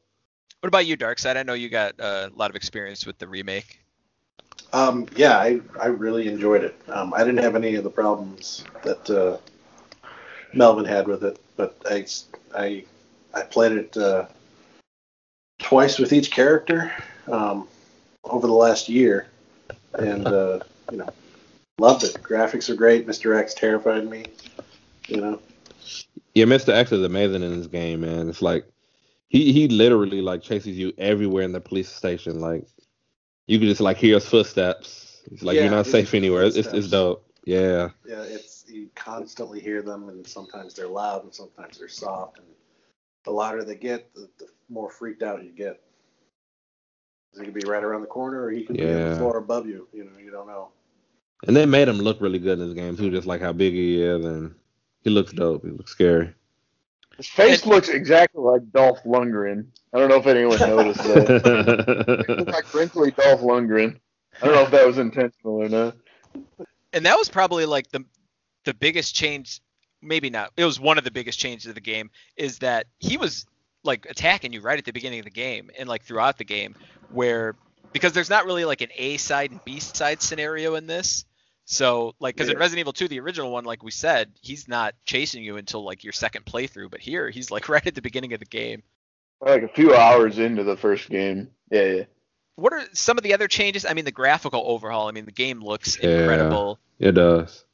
What 0.61 0.67
about 0.67 0.87
you, 0.87 0.97
Darkside? 0.97 1.37
I 1.37 1.43
know 1.43 1.53
you 1.53 1.69
got 1.69 1.99
uh, 1.99 2.29
a 2.33 2.35
lot 2.35 2.49
of 2.49 2.55
experience 2.55 3.05
with 3.05 3.19
the 3.19 3.27
remake. 3.27 3.84
Um, 4.73 5.07
yeah, 5.15 5.37
I, 5.37 5.61
I 5.81 5.87
really 5.87 6.27
enjoyed 6.27 6.63
it. 6.63 6.75
Um, 6.89 7.13
I 7.13 7.19
didn't 7.19 7.43
have 7.43 7.55
any 7.55 7.75
of 7.75 7.83
the 7.83 7.89
problems 7.89 8.65
that 8.83 9.09
uh, 9.09 9.37
Melvin 10.53 10.85
had 10.85 11.07
with 11.07 11.23
it, 11.23 11.39
but 11.55 11.77
I, 11.85 12.05
I, 12.53 12.83
I 13.33 13.41
played 13.43 13.71
it 13.71 13.95
uh, 13.95 14.25
twice 15.59 15.97
with 15.97 16.11
each 16.11 16.29
character 16.31 16.91
um, 17.31 17.67
over 18.25 18.47
the 18.47 18.53
last 18.53 18.89
year, 18.89 19.27
and 19.93 20.27
uh, 20.27 20.59
you 20.91 20.97
know, 20.97 21.09
loved 21.79 22.03
it. 22.03 22.15
Graphics 22.21 22.69
are 22.69 22.75
great. 22.75 23.07
Mr. 23.07 23.37
X 23.37 23.53
terrified 23.53 24.09
me. 24.09 24.25
You 25.07 25.21
know. 25.21 25.41
Yeah, 26.33 26.45
Mr. 26.45 26.73
X 26.73 26.91
is 26.91 27.03
amazing 27.03 27.43
in 27.43 27.57
this 27.57 27.67
game, 27.67 28.01
man. 28.01 28.27
It's 28.27 28.41
like 28.41 28.65
he 29.29 29.53
he 29.53 29.67
literally 29.69 30.21
like 30.21 30.41
chases 30.41 30.77
you 30.77 30.93
everywhere 30.97 31.43
in 31.43 31.53
the 31.53 31.61
police 31.61 31.89
station. 31.89 32.41
Like 32.41 32.65
you 33.47 33.59
can 33.59 33.67
just 33.67 33.81
like 33.81 33.97
hear 33.97 34.15
his 34.15 34.27
footsteps. 34.27 35.21
It's 35.31 35.43
like 35.43 35.55
Yeah, 35.55 35.63
you're 35.63 35.71
not 35.71 35.85
safe 35.85 36.13
anywhere. 36.13 36.43
It's, 36.43 36.55
it's 36.55 36.67
it's 36.69 36.89
dope. 36.89 37.25
Yeah. 37.45 37.89
Yeah, 38.07 38.21
it's 38.21 38.65
you 38.67 38.89
constantly 38.95 39.59
hear 39.59 39.81
them, 39.81 40.09
and 40.09 40.25
sometimes 40.25 40.73
they're 40.73 40.87
loud, 40.87 41.23
and 41.23 41.33
sometimes 41.33 41.77
they're 41.77 41.87
soft. 41.87 42.39
And 42.39 42.47
the 43.23 43.31
louder 43.31 43.63
they 43.63 43.75
get, 43.75 44.13
the, 44.13 44.29
the 44.39 44.47
more 44.69 44.89
freaked 44.89 45.23
out 45.23 45.43
you 45.43 45.51
get. 45.51 45.81
He 47.37 47.43
could 47.43 47.53
be 47.53 47.67
right 47.67 47.83
around 47.83 48.01
the 48.01 48.07
corner, 48.07 48.43
or 48.43 48.51
he 48.51 48.63
could 48.63 48.77
be 48.77 48.83
on 48.83 49.09
the 49.09 49.17
floor 49.17 49.37
above 49.37 49.67
you. 49.67 49.87
You 49.93 50.05
know, 50.05 50.17
you 50.23 50.31
don't 50.31 50.47
know. 50.47 50.69
And 51.47 51.55
they 51.55 51.65
made 51.65 51.87
him 51.87 51.97
look 51.97 52.21
really 52.21 52.39
good 52.39 52.59
in 52.59 52.65
this 52.67 52.75
game 52.75 52.95
too, 52.95 53.11
just 53.11 53.27
like 53.27 53.41
how 53.41 53.51
big 53.51 53.73
he 53.73 54.01
is, 54.01 54.25
and 54.25 54.55
he 55.03 55.09
looks 55.09 55.33
dope. 55.33 55.63
He 55.63 55.71
looks 55.71 55.91
scary. 55.91 56.33
His 57.17 57.27
face 57.27 57.61
And- 57.63 57.71
looks 57.71 57.89
exactly 57.89 58.41
like 58.41 58.71
Dolph 58.71 59.03
Lundgren. 59.03 59.67
I 59.93 59.99
don't 59.99 60.09
know 60.09 60.17
if 60.17 60.27
anyone 60.27 60.59
noticed 60.59 61.03
that. 61.03 62.25
Looks 62.27 62.51
like 62.51 62.73
wrinkly 62.73 63.11
Dolph 63.11 63.41
Lundgren. 63.41 63.99
I 64.41 64.45
don't 64.45 64.55
know 64.55 64.63
if 64.63 64.71
that 64.71 64.85
was 64.85 64.97
intentional 64.97 65.55
or 65.63 65.69
not. 65.69 65.95
and 66.91 67.05
that 67.05 67.17
was 67.17 67.29
probably 67.29 67.65
like 67.65 67.89
the 67.91 68.03
the 68.65 68.73
biggest 68.73 69.15
change 69.15 69.61
maybe 70.01 70.29
not 70.29 70.51
it 70.57 70.65
was 70.65 70.79
one 70.79 70.97
of 70.97 71.03
the 71.03 71.11
biggest 71.11 71.39
changes 71.39 71.67
of 71.67 71.75
the 71.75 71.81
game 71.81 72.09
is 72.35 72.59
that 72.59 72.85
he 72.99 73.15
was 73.17 73.45
like 73.83 74.05
attacking 74.09 74.51
you 74.53 74.59
right 74.61 74.77
at 74.77 74.85
the 74.85 74.91
beginning 74.91 75.19
of 75.19 75.25
the 75.25 75.31
game 75.31 75.69
and 75.79 75.87
like 75.87 76.03
throughout 76.03 76.37
the 76.37 76.43
game 76.43 76.75
where 77.11 77.55
because 77.93 78.11
there's 78.13 78.29
not 78.29 78.45
really 78.45 78.65
like 78.65 78.81
an 78.81 78.89
a 78.97 79.17
side 79.17 79.51
and 79.51 79.63
b 79.65 79.79
side 79.79 80.21
scenario 80.21 80.75
in 80.75 80.85
this 80.87 81.25
so 81.65 82.13
like 82.19 82.35
because 82.35 82.49
in 82.49 82.57
resident 82.57 82.79
evil 82.81 82.93
2 82.93 83.07
the 83.07 83.19
original 83.19 83.51
one 83.51 83.63
like 83.65 83.81
we 83.83 83.91
said 83.91 84.31
he's 84.41 84.67
not 84.67 84.93
chasing 85.05 85.43
you 85.43 85.57
until 85.57 85.83
like 85.83 86.03
your 86.03 86.13
second 86.13 86.45
playthrough 86.45 86.89
but 86.91 86.99
here 86.99 87.29
he's 87.29 87.49
like 87.51 87.67
right 87.75 87.85
at 87.87 87.95
the 87.95 88.01
beginning 88.01 88.33
of 88.33 88.39
the 88.39 88.45
game 88.45 88.83
Like 89.41 89.63
a 89.63 89.67
few 89.67 89.95
hours 89.95 90.37
into 90.39 90.63
the 90.63 90.77
first 90.77 91.09
game. 91.09 91.49
Yeah, 91.71 91.83
yeah. 91.83 92.03
what 92.55 92.71
are 92.73 92.83
some 92.93 93.17
of 93.17 93.23
the 93.23 93.33
other 93.33 93.47
changes 93.47 93.85
i 93.85 93.93
mean 93.93 94.05
the 94.05 94.11
graphical 94.11 94.63
overhaul 94.65 95.07
i 95.07 95.11
mean 95.11 95.25
the 95.25 95.31
game 95.31 95.59
looks 95.61 95.97
Yeah. 96.01 96.19
incredible 96.19 96.79
It 96.99 97.13
does. 97.13 97.65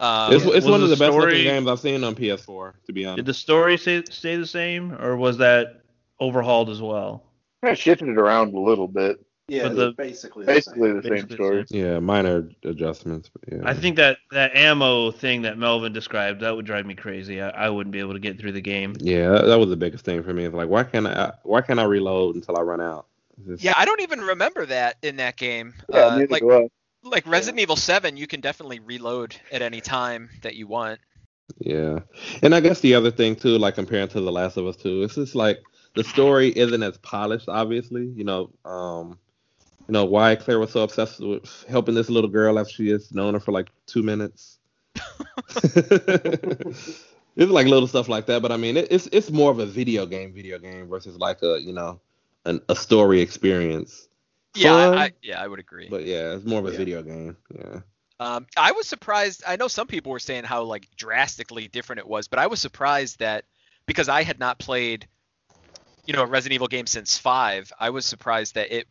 um, 0.00 0.32
it's 0.34 0.44
it's 0.44 0.66
one 0.66 0.82
of 0.82 0.88
the 0.90 0.96
the 0.96 1.00
best 1.00 1.12
story- 1.12 1.30
looking 1.32 1.44
games 1.44 1.68
I've 1.68 1.80
seen 1.80 2.04
on 2.04 2.14
PS4, 2.14 2.72
to 2.86 2.92
be 2.92 3.06
honest. 3.06 3.16
Did 3.16 3.26
the 3.26 3.34
story 3.34 3.78
stay, 3.78 4.02
stay 4.10 4.36
the 4.36 4.46
same, 4.46 4.92
or 4.92 5.16
was 5.16 5.38
that 5.38 5.80
overhauled 6.20 6.68
as 6.68 6.82
well? 6.82 7.22
Kind 7.62 7.72
of 7.72 7.78
shifted 7.78 8.08
it 8.08 8.18
around 8.18 8.52
a 8.52 8.60
little 8.60 8.88
bit. 8.88 9.24
Yeah, 9.48 9.68
But 9.68 9.76
the- 9.76 9.92
basically 9.92 10.44
the 10.44 10.52
Basically 10.52 10.88
same. 10.88 10.96
the 10.96 11.02
same 11.02 11.12
Basically 11.12 11.36
the 11.36 11.66
story. 11.66 11.66
Yeah, 11.70 11.98
minor 12.00 12.48
adjustments, 12.64 13.30
but 13.32 13.42
yeah. 13.52 13.62
I 13.64 13.74
think 13.74 13.96
that 13.96 14.18
that 14.32 14.56
ammo 14.56 15.12
thing 15.12 15.42
that 15.42 15.56
Melvin 15.56 15.92
described 15.92 16.40
that 16.40 16.56
would 16.56 16.66
drive 16.66 16.84
me 16.84 16.94
crazy. 16.96 17.40
I, 17.40 17.50
I 17.50 17.70
wouldn't 17.70 17.92
be 17.92 18.00
able 18.00 18.14
to 18.14 18.18
get 18.18 18.40
through 18.40 18.52
the 18.52 18.60
game. 18.60 18.96
Yeah, 18.98 19.28
that, 19.30 19.46
that 19.46 19.58
was 19.58 19.68
the 19.68 19.76
biggest 19.76 20.04
thing 20.04 20.22
for 20.24 20.34
me. 20.34 20.44
It's 20.46 20.54
like, 20.54 20.68
why 20.68 20.82
can't 20.82 21.06
I? 21.06 21.32
Why 21.44 21.60
can't 21.60 21.78
I 21.78 21.84
reload 21.84 22.34
until 22.34 22.58
I 22.58 22.62
run 22.62 22.80
out? 22.80 23.06
It's 23.38 23.46
just- 23.48 23.62
Yeah, 23.62 23.74
I 23.76 23.84
don't 23.84 24.00
even 24.00 24.20
remember 24.20 24.66
that 24.66 24.96
in 25.02 25.16
that 25.16 25.36
game. 25.36 25.74
Yeah, 25.90 25.98
uh, 26.00 26.26
like 26.28 26.42
do 26.42 26.68
like 27.04 27.26
Resident 27.28 27.60
Evil 27.60 27.76
7, 27.76 28.16
you 28.16 28.26
can 28.26 28.40
definitely 28.40 28.80
reload 28.80 29.36
at 29.52 29.62
any 29.62 29.80
time 29.80 30.28
that 30.42 30.56
you 30.56 30.66
want. 30.66 30.98
Yeah, 31.58 32.00
and 32.42 32.52
I 32.52 32.58
guess 32.60 32.80
the 32.80 32.96
other 32.96 33.12
thing 33.12 33.36
too, 33.36 33.58
like 33.58 33.76
comparing 33.76 34.08
to 34.08 34.20
The 34.20 34.32
Last 34.32 34.56
of 34.56 34.66
Us 34.66 34.74
Two, 34.76 35.04
it's 35.04 35.14
just 35.14 35.36
like 35.36 35.62
the 35.94 36.02
story 36.02 36.48
isn't 36.48 36.82
as 36.82 36.98
polished. 36.98 37.48
Obviously, 37.48 38.06
you 38.06 38.24
know, 38.24 38.50
um, 38.64 39.18
you 39.88 39.92
know 39.92 40.04
why 40.04 40.34
Claire 40.36 40.58
was 40.58 40.70
so 40.72 40.82
obsessed 40.82 41.20
with 41.20 41.64
helping 41.68 41.94
this 41.94 42.10
little 42.10 42.30
girl 42.30 42.58
after 42.58 42.72
she 42.72 42.88
has 42.90 43.12
known 43.12 43.34
her 43.34 43.40
for 43.40 43.52
like 43.52 43.70
two 43.86 44.02
minutes. 44.02 44.58
it's 45.64 47.50
like 47.50 47.66
little 47.66 47.86
stuff 47.86 48.08
like 48.08 48.26
that, 48.26 48.42
but 48.42 48.52
I 48.52 48.56
mean, 48.56 48.76
it, 48.76 48.88
it's 48.90 49.06
it's 49.12 49.30
more 49.30 49.50
of 49.50 49.58
a 49.58 49.66
video 49.66 50.06
game, 50.06 50.32
video 50.32 50.58
game 50.58 50.88
versus 50.88 51.16
like 51.18 51.42
a 51.42 51.60
you 51.60 51.72
know, 51.72 52.00
an, 52.44 52.60
a 52.68 52.76
story 52.76 53.20
experience. 53.20 54.08
Yeah, 54.54 54.72
Fun, 54.72 54.98
I, 54.98 55.04
I, 55.04 55.12
yeah, 55.22 55.40
I 55.42 55.46
would 55.46 55.58
agree. 55.60 55.88
but 55.90 56.04
yeah, 56.04 56.32
it's 56.34 56.44
more 56.44 56.60
of 56.60 56.66
a 56.66 56.72
Yeah. 56.72 56.78
video 56.78 57.02
game. 57.02 57.36
Yeah. 57.54 57.80
Um, 58.18 58.46
I 58.56 58.72
was 58.72 58.86
surprised. 58.88 59.42
I 59.46 59.56
know 59.56 59.68
some 59.68 59.86
people 59.86 60.10
were 60.12 60.18
saying 60.18 60.44
how 60.44 60.62
like 60.62 60.88
drastically 60.96 61.68
different 61.68 62.00
it 62.00 62.06
was, 62.08 62.28
but 62.28 62.38
I 62.38 62.46
was 62.46 62.60
surprised 62.60 63.18
that 63.18 63.44
because 63.86 64.08
I 64.08 64.22
had 64.22 64.38
not 64.38 64.58
played, 64.58 65.06
you 66.06 66.14
know, 66.14 66.22
a 66.22 66.26
Resident 66.26 66.54
Evil 66.54 66.68
game 66.68 66.86
since 66.86 67.18
five. 67.18 67.70
I 67.78 67.90
was 67.90 68.06
surprised 68.06 68.54
that 68.54 68.74
it 68.74 68.86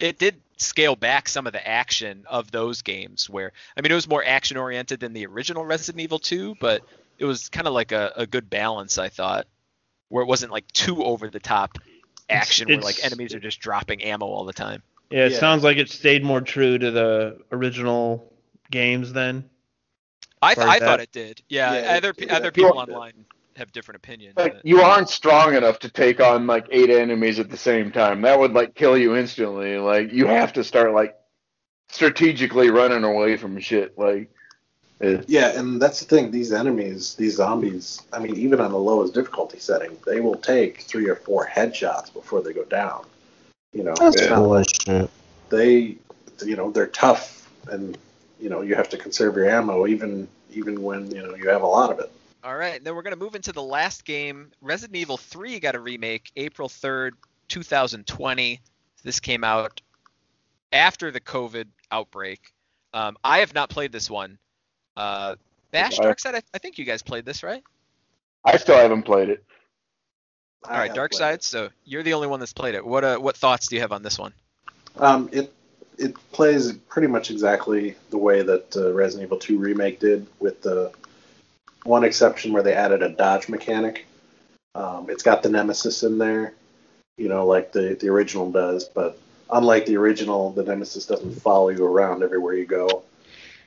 it 0.00 0.18
did 0.18 0.40
scale 0.56 0.96
back 0.96 1.28
some 1.28 1.46
of 1.46 1.52
the 1.52 1.66
action 1.66 2.24
of 2.28 2.50
those 2.50 2.82
games. 2.82 3.28
Where 3.30 3.52
I 3.76 3.80
mean, 3.80 3.90
it 3.92 3.94
was 3.94 4.08
more 4.08 4.24
action 4.24 4.56
oriented 4.56 5.00
than 5.00 5.12
the 5.12 5.26
original 5.26 5.64
Resident 5.64 6.00
Evil 6.00 6.18
2, 6.18 6.56
but 6.60 6.82
it 7.18 7.24
was 7.24 7.48
kind 7.48 7.66
of 7.66 7.72
like 7.74 7.92
a, 7.92 8.12
a 8.16 8.26
good 8.26 8.48
balance. 8.50 8.98
I 8.98 9.08
thought, 9.08 9.46
where 10.08 10.22
it 10.22 10.26
wasn't 10.26 10.52
like 10.52 10.66
too 10.72 11.04
over 11.04 11.28
the 11.30 11.40
top 11.40 11.78
action, 12.28 12.68
where 12.68 12.78
like 12.80 13.04
enemies 13.04 13.34
are 13.34 13.40
just 13.40 13.60
dropping 13.60 14.02
ammo 14.02 14.26
all 14.26 14.44
the 14.44 14.52
time. 14.52 14.82
Yeah, 15.10 15.26
it 15.26 15.32
Yeah. 15.32 15.38
sounds 15.38 15.64
like 15.64 15.76
it 15.76 15.90
stayed 15.90 16.24
more 16.24 16.40
true 16.40 16.78
to 16.78 16.90
the 16.90 17.38
original 17.52 18.32
games 18.70 19.12
then. 19.12 19.48
I, 20.42 20.54
th- 20.54 20.66
I 20.66 20.78
thought 20.78 21.00
it 21.00 21.12
did. 21.12 21.42
Yeah, 21.48 21.72
Yeah, 21.74 21.96
other 21.98 22.14
it- 22.16 22.30
other 22.30 22.50
definitely 22.50 22.50
people 22.50 22.84
did. 22.86 22.94
online 22.94 23.24
have 23.60 23.72
different 23.72 23.96
opinions. 23.96 24.36
Like 24.36 24.54
but- 24.54 24.66
you 24.66 24.80
aren't 24.80 25.08
strong 25.08 25.54
enough 25.54 25.78
to 25.80 25.88
take 25.88 26.20
on 26.20 26.46
like 26.46 26.66
eight 26.70 26.90
enemies 26.90 27.38
at 27.38 27.48
the 27.50 27.56
same 27.56 27.92
time. 27.92 28.22
That 28.22 28.38
would 28.38 28.52
like 28.52 28.74
kill 28.74 28.98
you 28.98 29.16
instantly. 29.16 29.78
Like 29.78 30.12
you 30.12 30.26
have 30.26 30.52
to 30.54 30.64
start 30.64 30.92
like 30.92 31.16
strategically 31.88 32.70
running 32.70 33.04
away 33.04 33.36
from 33.36 33.58
shit. 33.60 33.96
Like 33.98 34.30
eh. 35.00 35.22
Yeah, 35.28 35.58
and 35.58 35.80
that's 35.80 36.00
the 36.00 36.06
thing. 36.06 36.30
These 36.30 36.52
enemies, 36.52 37.14
these 37.14 37.36
zombies. 37.36 38.02
I 38.12 38.18
mean, 38.18 38.36
even 38.36 38.60
on 38.60 38.72
the 38.72 38.78
lowest 38.78 39.14
difficulty 39.14 39.58
setting, 39.58 39.96
they 40.06 40.20
will 40.20 40.36
take 40.36 40.82
three 40.82 41.08
or 41.08 41.16
four 41.16 41.46
headshots 41.46 42.12
before 42.12 42.42
they 42.42 42.52
go 42.52 42.64
down. 42.64 43.06
You 43.72 43.84
know, 43.84 43.94
That's 43.94 44.16
it's 44.16 44.30
not- 44.30 44.38
bullshit. 44.38 45.10
they, 45.48 45.96
you 46.44 46.56
know, 46.56 46.70
they're 46.72 46.88
tough, 46.88 47.48
and 47.70 47.96
you 48.40 48.48
know, 48.48 48.62
you 48.62 48.74
have 48.74 48.88
to 48.88 48.96
conserve 48.96 49.36
your 49.36 49.48
ammo 49.48 49.86
even 49.86 50.26
even 50.52 50.82
when 50.82 51.10
you 51.10 51.22
know 51.22 51.34
you 51.36 51.48
have 51.48 51.62
a 51.62 51.66
lot 51.66 51.92
of 51.92 52.00
it. 52.00 52.10
All 52.42 52.56
right, 52.56 52.82
then 52.82 52.94
we're 52.94 53.02
going 53.02 53.12
to 53.12 53.18
move 53.18 53.34
into 53.34 53.52
the 53.52 53.62
last 53.62 54.04
game. 54.04 54.50
Resident 54.62 54.96
Evil 54.96 55.18
3 55.18 55.60
got 55.60 55.74
a 55.74 55.80
remake 55.80 56.30
April 56.36 56.68
3rd, 56.68 57.12
2020. 57.48 58.60
This 59.02 59.20
came 59.20 59.44
out 59.44 59.80
after 60.72 61.10
the 61.10 61.20
COVID 61.20 61.66
outbreak. 61.92 62.52
Um, 62.94 63.16
I 63.22 63.38
have 63.38 63.54
not 63.54 63.68
played 63.68 63.92
this 63.92 64.08
one. 64.08 64.38
Uh, 64.96 65.36
Bash 65.70 65.98
Okay. 65.98 66.08
Darkseid, 66.08 66.34
I, 66.34 66.42
I 66.54 66.58
think 66.58 66.78
you 66.78 66.84
guys 66.84 67.02
played 67.02 67.24
this, 67.24 67.42
right? 67.42 67.62
I 68.44 68.56
still 68.56 68.76
haven't 68.76 69.02
played 69.02 69.28
it. 69.28 69.44
All 70.64 70.76
right, 70.76 70.92
Dark 70.92 71.14
Side. 71.14 71.42
So 71.42 71.70
you're 71.84 72.02
the 72.02 72.12
only 72.14 72.26
one 72.26 72.40
that's 72.40 72.52
played 72.52 72.74
it. 72.74 72.84
What 72.84 73.02
uh, 73.02 73.16
what 73.16 73.36
thoughts 73.36 73.68
do 73.68 73.76
you 73.76 73.80
have 73.80 73.92
on 73.92 74.02
this 74.02 74.18
one? 74.18 74.32
Um, 74.96 75.30
it 75.32 75.52
it 75.96 76.14
plays 76.32 76.72
pretty 76.72 77.08
much 77.08 77.30
exactly 77.30 77.96
the 78.10 78.18
way 78.18 78.42
that 78.42 78.76
uh, 78.76 78.92
Resident 78.92 79.26
Evil 79.26 79.38
2 79.38 79.58
remake 79.58 80.00
did, 80.00 80.26
with 80.38 80.60
the 80.62 80.92
one 81.84 82.04
exception 82.04 82.52
where 82.52 82.62
they 82.62 82.74
added 82.74 83.02
a 83.02 83.08
dodge 83.08 83.48
mechanic. 83.48 84.06
Um, 84.74 85.08
it's 85.08 85.22
got 85.22 85.42
the 85.42 85.48
Nemesis 85.48 86.02
in 86.02 86.18
there, 86.18 86.54
you 87.16 87.28
know, 87.28 87.46
like 87.46 87.72
the 87.72 87.96
the 88.00 88.08
original 88.08 88.50
does, 88.50 88.84
but 88.84 89.18
unlike 89.50 89.86
the 89.86 89.96
original, 89.96 90.52
the 90.52 90.62
Nemesis 90.62 91.06
doesn't 91.06 91.40
follow 91.40 91.68
you 91.70 91.84
around 91.84 92.22
everywhere 92.22 92.54
you 92.54 92.66
go. 92.66 93.02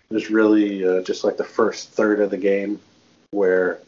There's 0.10 0.30
really 0.30 0.85
uh, 0.85 1.02
just 1.02 1.23
like 1.23 1.38
the 1.38 1.44
first 1.44 1.90
third 1.90 2.19
of 2.19 2.30
the 2.30 2.38
game 2.38 2.80
where 3.31 3.80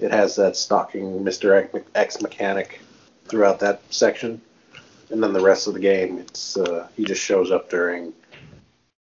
it 0.00 0.10
has 0.10 0.36
that 0.36 0.56
stalking 0.56 1.24
Mr. 1.24 1.84
X 1.94 2.22
mechanic 2.22 2.80
throughout 3.26 3.60
that 3.60 3.82
section, 3.90 4.40
and 5.10 5.22
then 5.22 5.32
the 5.32 5.40
rest 5.40 5.66
of 5.66 5.74
the 5.74 5.80
game, 5.80 6.18
it's 6.18 6.56
uh, 6.56 6.88
he 6.96 7.04
just 7.04 7.22
shows 7.22 7.50
up 7.50 7.68
during, 7.68 8.12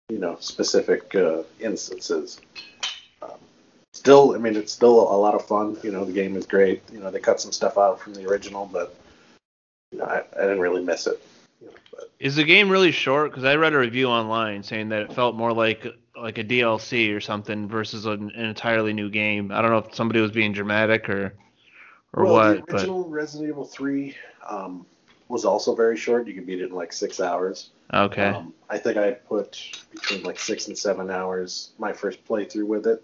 you 0.08 0.18
know, 0.18 0.36
specific 0.40 1.14
uh, 1.14 1.42
instances. 1.60 2.40
Still, 3.92 4.34
I 4.34 4.38
mean, 4.38 4.56
it's 4.56 4.72
still 4.72 5.00
a 5.00 5.16
lot 5.16 5.34
of 5.34 5.44
fun. 5.44 5.76
You 5.82 5.90
know, 5.90 6.04
the 6.04 6.12
game 6.12 6.36
is 6.36 6.46
great. 6.46 6.82
You 6.92 7.00
know, 7.00 7.10
they 7.10 7.18
cut 7.18 7.40
some 7.40 7.52
stuff 7.52 7.76
out 7.76 8.00
from 8.00 8.14
the 8.14 8.26
original, 8.26 8.66
but 8.72 8.94
you 9.90 9.98
know, 9.98 10.04
I, 10.04 10.22
I 10.36 10.42
didn't 10.42 10.60
really 10.60 10.82
miss 10.82 11.06
it. 11.06 11.20
You 11.60 11.66
know, 11.66 11.72
but, 11.90 12.10
Is 12.20 12.36
the 12.36 12.44
game 12.44 12.70
really 12.70 12.92
short? 12.92 13.30
Because 13.30 13.44
I 13.44 13.56
read 13.56 13.74
a 13.74 13.78
review 13.78 14.06
online 14.06 14.62
saying 14.62 14.90
that 14.90 15.02
it 15.02 15.12
felt 15.12 15.34
more 15.34 15.52
like 15.52 15.86
like 16.16 16.38
a 16.38 16.44
DLC 16.44 17.14
or 17.14 17.20
something 17.20 17.68
versus 17.68 18.06
an, 18.06 18.30
an 18.30 18.44
entirely 18.44 18.92
new 18.92 19.10
game. 19.10 19.50
I 19.50 19.60
don't 19.60 19.70
know 19.70 19.78
if 19.78 19.94
somebody 19.94 20.20
was 20.20 20.30
being 20.30 20.52
dramatic 20.52 21.08
or 21.08 21.34
or 22.12 22.24
well, 22.24 22.34
what. 22.34 22.66
the 22.66 22.74
original 22.74 23.08
Resident 23.08 23.50
Evil 23.50 23.64
3 23.64 24.14
um, 24.48 24.86
was 25.28 25.44
also 25.44 25.74
very 25.74 25.96
short. 25.96 26.26
You 26.26 26.34
could 26.34 26.46
beat 26.46 26.60
it 26.60 26.70
in 26.70 26.74
like 26.74 26.92
six 26.92 27.20
hours. 27.20 27.70
okay. 27.92 28.28
Um, 28.28 28.52
I 28.68 28.78
think 28.78 28.96
I 28.96 29.12
put 29.12 29.80
between 29.92 30.22
like 30.22 30.38
six 30.38 30.68
and 30.68 30.76
seven 30.76 31.10
hours 31.10 31.70
my 31.78 31.92
first 31.92 32.24
playthrough 32.24 32.66
with 32.66 32.86
it. 32.86 33.02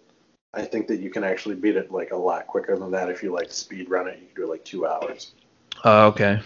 I 0.56 0.64
think 0.64 0.86
that 0.88 1.00
you 1.00 1.10
can 1.10 1.22
actually 1.22 1.54
beat 1.54 1.76
it 1.76 1.92
like 1.92 2.12
a 2.12 2.16
lot 2.16 2.46
quicker 2.46 2.76
than 2.76 2.90
that 2.92 3.10
if 3.10 3.22
you 3.22 3.30
like 3.30 3.52
speed 3.52 3.90
run 3.90 4.08
it. 4.08 4.18
You 4.20 4.26
can 4.26 4.34
do 4.36 4.44
it 4.44 4.50
like 4.50 4.64
two 4.64 4.86
hours. 4.86 5.32
Oh, 5.84 6.06
okay. 6.06 6.40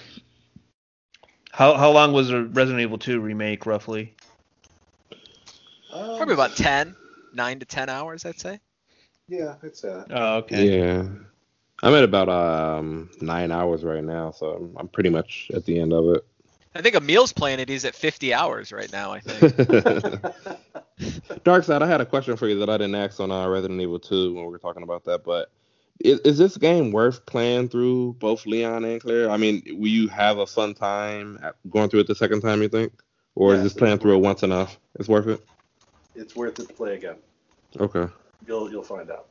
How 1.52 1.74
how 1.74 1.90
long 1.92 2.12
was 2.12 2.28
the 2.28 2.44
Resident 2.44 2.82
Evil 2.82 2.98
2 2.98 3.20
remake 3.20 3.66
roughly? 3.66 4.14
Um, 5.92 6.16
Probably 6.16 6.34
about 6.34 6.56
10, 6.56 6.94
9 7.32 7.58
to 7.60 7.66
10 7.66 7.88
hours, 7.88 8.24
I'd 8.24 8.38
say. 8.38 8.60
Yeah, 9.28 9.54
it's 9.62 9.84
uh. 9.84 10.04
Oh, 10.10 10.36
okay. 10.38 10.78
Yeah. 10.78 11.04
I'm 11.82 11.94
at 11.94 12.04
about 12.04 12.28
um 12.28 13.10
nine 13.20 13.52
hours 13.52 13.84
right 13.84 14.04
now, 14.04 14.32
so 14.32 14.50
I'm, 14.50 14.76
I'm 14.76 14.88
pretty 14.88 15.08
much 15.10 15.50
at 15.54 15.64
the 15.64 15.78
end 15.78 15.92
of 15.92 16.16
it. 16.16 16.26
I 16.74 16.82
think 16.82 16.94
Emil's 16.94 17.32
playing 17.32 17.58
it. 17.58 17.68
He's 17.68 17.84
at 17.84 17.94
50 17.94 18.32
hours 18.32 18.72
right 18.72 18.90
now, 18.92 19.12
I 19.12 19.20
think. 19.20 20.22
Dark 21.44 21.64
Side, 21.64 21.82
I 21.82 21.86
had 21.86 22.00
a 22.00 22.06
question 22.06 22.36
for 22.36 22.46
you 22.46 22.58
that 22.60 22.70
I 22.70 22.76
didn't 22.78 22.94
ask 22.94 23.18
on 23.18 23.30
uh, 23.32 23.48
Resident 23.48 23.80
Evil 23.80 23.98
2 23.98 24.34
when 24.34 24.44
we 24.44 24.50
were 24.50 24.58
talking 24.58 24.82
about 24.82 25.04
that, 25.04 25.24
but 25.24 25.50
is, 25.98 26.20
is 26.20 26.38
this 26.38 26.56
game 26.56 26.92
worth 26.92 27.26
playing 27.26 27.68
through 27.70 28.14
both 28.14 28.46
Leon 28.46 28.84
and 28.84 29.00
Claire? 29.00 29.30
I 29.30 29.36
mean, 29.36 29.62
will 29.70 29.88
you 29.88 30.08
have 30.08 30.38
a 30.38 30.46
fun 30.46 30.74
time 30.74 31.38
going 31.68 31.90
through 31.90 32.00
it 32.00 32.06
the 32.06 32.14
second 32.14 32.40
time, 32.40 32.62
you 32.62 32.68
think? 32.68 32.92
Or 33.34 33.54
is 33.54 33.58
Yes, 33.58 33.66
just 33.66 33.78
playing 33.78 33.98
through 33.98 34.14
it 34.14 34.20
once 34.20 34.42
enough? 34.42 34.78
It's 34.98 35.08
worth 35.08 35.26
it? 35.26 35.44
it's 36.14 36.36
worth 36.36 36.58
it 36.58 36.68
to 36.68 36.74
play 36.74 36.94
again. 36.94 37.16
Okay. 37.78 38.06
You'll 38.46 38.70
you'll 38.70 38.82
find 38.82 39.10
out. 39.10 39.26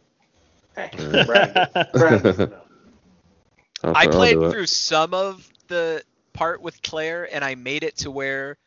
Hey, 0.75 0.89
Yeah. 0.97 1.23
Brad, 1.25 1.53
Brad 1.93 2.23
doesn't. 2.23 2.53
Okay, 2.53 2.61
I 3.83 4.07
played 4.07 4.37
through 4.37 4.65
some 4.65 5.13
of 5.13 5.47
the 5.67 6.03
part 6.39 6.61
with 6.61 6.81
Claire, 6.81 7.27
and 7.35 7.43
I 7.43 7.55
made 7.55 7.83
it 7.83 7.97
to 7.97 8.09
where 8.09 8.57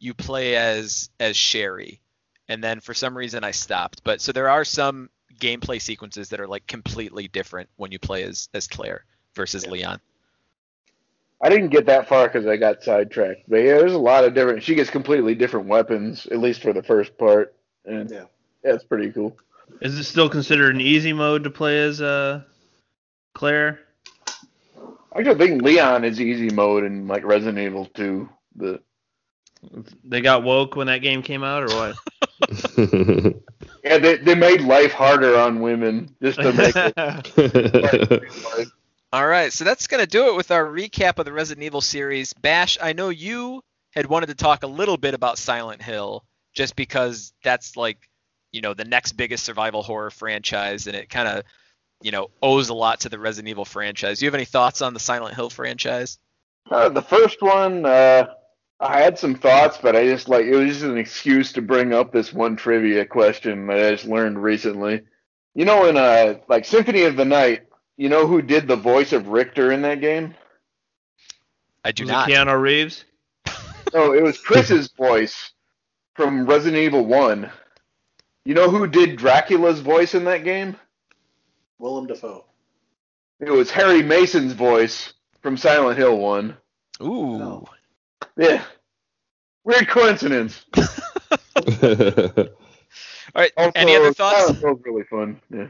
you 0.00 0.14
play 0.14 0.56
as 0.56 1.10
as 1.20 1.36
Sherry, 1.36 2.00
and 2.48 2.62
then 2.62 2.80
for 2.80 2.92
some 2.92 3.16
reason 3.16 3.44
I 3.44 3.52
stopped. 3.52 4.02
But 4.02 4.20
so 4.20 4.32
there 4.32 4.48
are 4.48 4.64
some 4.64 5.08
gameplay 5.38 5.80
sequences 5.80 6.30
that 6.30 6.40
are 6.40 6.48
like 6.48 6.66
completely 6.66 7.28
different 7.28 7.68
when 7.76 7.92
you 7.92 8.00
play 8.00 8.24
as 8.24 8.48
as 8.52 8.66
Claire 8.66 9.04
versus 9.36 9.64
Yeah. 9.64 9.70
Leon. 9.70 10.00
I 11.40 11.48
didn't 11.48 11.68
get 11.68 11.86
that 11.86 12.08
far 12.08 12.26
because 12.26 12.48
I 12.48 12.56
got 12.56 12.82
sidetracked. 12.82 13.48
But 13.48 13.58
yeah, 13.58 13.78
there's 13.78 13.94
a 13.94 13.98
lot 13.98 14.24
of 14.24 14.34
different. 14.34 14.64
She 14.64 14.74
gets 14.74 14.90
completely 14.90 15.36
different 15.36 15.68
weapons, 15.68 16.26
at 16.26 16.38
least 16.38 16.60
for 16.60 16.72
the 16.72 16.82
first 16.82 17.16
part. 17.16 17.54
And 17.84 18.10
Yeah. 18.10 18.24
yeah, 18.64 18.74
it's 18.74 18.84
pretty 18.84 19.12
cool. 19.12 19.36
Is 19.80 19.96
it 19.96 20.04
still 20.04 20.28
considered 20.28 20.74
an 20.74 20.80
easy 20.80 21.12
mode 21.12 21.44
to 21.44 21.50
play 21.50 21.80
as 21.80 22.02
uh 22.02 22.42
Claire? 23.34 23.78
I 25.12 25.20
actually 25.20 25.38
think 25.38 25.62
Leon 25.62 26.04
is 26.04 26.20
easy 26.20 26.50
mode 26.50 26.84
in 26.84 27.08
like 27.08 27.24
Resident 27.24 27.58
Evil 27.58 27.86
2. 27.86 28.28
The 28.56 28.80
They 30.04 30.20
got 30.20 30.42
woke 30.42 30.76
when 30.76 30.86
that 30.86 30.98
game 30.98 31.22
came 31.22 31.42
out, 31.42 31.64
or 31.64 31.68
what? 31.68 31.96
yeah, 33.84 33.98
they 33.98 34.16
they 34.16 34.34
made 34.34 34.60
life 34.60 34.92
harder 34.92 35.36
on 35.36 35.60
women 35.60 36.14
just 36.22 36.40
to 36.40 36.52
make 36.52 36.74
it. 36.76 38.70
All 39.12 39.26
right, 39.26 39.52
so 39.52 39.64
that's 39.64 39.88
gonna 39.88 40.06
do 40.06 40.28
it 40.28 40.36
with 40.36 40.52
our 40.52 40.64
recap 40.64 41.18
of 41.18 41.24
the 41.24 41.32
Resident 41.32 41.64
Evil 41.64 41.80
series. 41.80 42.32
Bash, 42.32 42.78
I 42.80 42.92
know 42.92 43.08
you 43.08 43.62
had 43.90 44.06
wanted 44.06 44.26
to 44.26 44.34
talk 44.34 44.62
a 44.62 44.68
little 44.68 44.96
bit 44.96 45.14
about 45.14 45.38
Silent 45.38 45.82
Hill, 45.82 46.24
just 46.54 46.76
because 46.76 47.32
that's 47.42 47.76
like, 47.76 48.08
you 48.52 48.60
know, 48.60 48.74
the 48.74 48.84
next 48.84 49.12
biggest 49.12 49.44
survival 49.44 49.82
horror 49.82 50.10
franchise, 50.10 50.86
and 50.86 50.94
it 50.94 51.10
kind 51.10 51.26
of, 51.26 51.44
you 52.00 52.10
know, 52.10 52.30
owes 52.42 52.68
a 52.68 52.74
lot 52.74 53.00
to 53.00 53.08
the 53.08 53.18
Resident 53.18 53.48
Evil 53.48 53.64
franchise. 53.64 54.18
Do 54.18 54.24
you 54.24 54.28
have 54.28 54.34
any 54.34 54.44
thoughts 54.44 54.82
on 54.82 54.94
the 54.94 55.00
Silent 55.00 55.34
Hill 55.34 55.50
franchise? 55.50 56.18
Uh, 56.70 56.88
the 56.88 57.02
first 57.02 57.42
one, 57.42 57.84
uh, 57.84 58.26
I 58.78 59.00
had 59.00 59.18
some 59.18 59.34
thoughts, 59.34 59.78
but 59.82 59.96
I 59.96 60.06
just 60.06 60.28
like 60.28 60.46
it 60.46 60.56
was 60.56 60.68
just 60.68 60.84
an 60.84 60.96
excuse 60.96 61.52
to 61.52 61.62
bring 61.62 61.92
up 61.92 62.12
this 62.12 62.32
one 62.32 62.56
trivia 62.56 63.04
question 63.04 63.66
that 63.66 63.78
I 63.78 63.90
just 63.90 64.06
learned 64.06 64.42
recently. 64.42 65.02
You 65.54 65.64
know, 65.64 65.86
in 65.86 65.96
uh, 65.96 66.36
like 66.48 66.64
Symphony 66.64 67.02
of 67.02 67.16
the 67.16 67.24
Night, 67.24 67.62
you 67.96 68.08
know 68.08 68.26
who 68.26 68.40
did 68.40 68.66
the 68.66 68.76
voice 68.76 69.12
of 69.12 69.28
Richter 69.28 69.72
in 69.72 69.82
that 69.82 70.00
game? 70.00 70.34
I 71.84 71.92
do 71.92 72.04
Was 72.04 72.10
not. 72.10 72.30
it 72.30 72.34
Keanu 72.34 72.60
Reeves? 72.60 73.04
No, 73.92 74.12
it 74.12 74.22
was 74.22 74.38
Chris's 74.38 74.88
voice 74.92 75.50
from 76.14 76.46
Resident 76.46 76.80
Evil 76.80 77.04
One. 77.04 77.50
You 78.44 78.54
know 78.54 78.70
who 78.70 78.86
did 78.86 79.16
Dracula's 79.16 79.80
voice 79.80 80.14
in 80.14 80.24
that 80.24 80.44
game? 80.44 80.76
Willem 81.80 82.06
Dafoe. 82.06 82.44
It 83.40 83.50
was 83.50 83.70
Harry 83.70 84.02
Mason's 84.02 84.52
voice 84.52 85.14
from 85.40 85.56
Silent 85.56 85.96
Hill 85.98 86.18
One. 86.18 86.56
Ooh. 87.02 87.38
No. 87.38 87.64
Yeah, 88.36 88.62
weird 89.64 89.88
coincidence. 89.88 90.64
All 90.76 90.84
right. 93.34 93.52
Also, 93.56 93.72
any 93.74 93.96
other 93.96 94.12
thoughts? 94.12 94.38
Silent 94.38 94.58
Hill's 94.58 94.80
really 94.84 95.04
fun. 95.04 95.40
Yeah. 95.50 95.68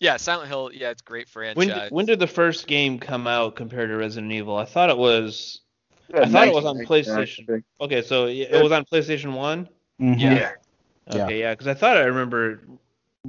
Yeah, 0.00 0.16
Silent 0.16 0.48
Hill. 0.48 0.70
Yeah, 0.72 0.90
it's 0.90 1.02
great 1.02 1.28
franchise. 1.28 1.56
When 1.68 1.88
when 1.90 2.06
did 2.06 2.20
the 2.20 2.26
first 2.26 2.66
game 2.66 2.98
come 2.98 3.26
out 3.26 3.56
compared 3.56 3.90
to 3.90 3.96
Resident 3.96 4.32
Evil? 4.32 4.56
I 4.56 4.64
thought 4.64 4.90
it 4.90 4.96
was 4.96 5.60
Yeah, 6.08 6.20
I 6.20 6.26
thought 6.26 6.48
it 6.48 6.54
was 6.54 6.64
on 6.64 6.78
PlayStation. 6.78 7.46
think. 7.46 7.64
okay. 7.80 8.02
So 8.02 8.26
it 8.26 8.48
it 8.50 8.62
was 8.62 8.72
on 8.72 8.84
PlayStation 8.86 9.34
One. 9.34 9.68
Mhm. 10.00 10.20
Yeah. 10.20 10.34
Yeah. 10.34 10.50
Yeah. 11.10 11.24
Okay, 11.24 11.40
yeah, 11.40 11.52
because 11.52 11.66
I 11.66 11.74
thought 11.74 11.96
I 11.96 12.02
remember 12.02 12.60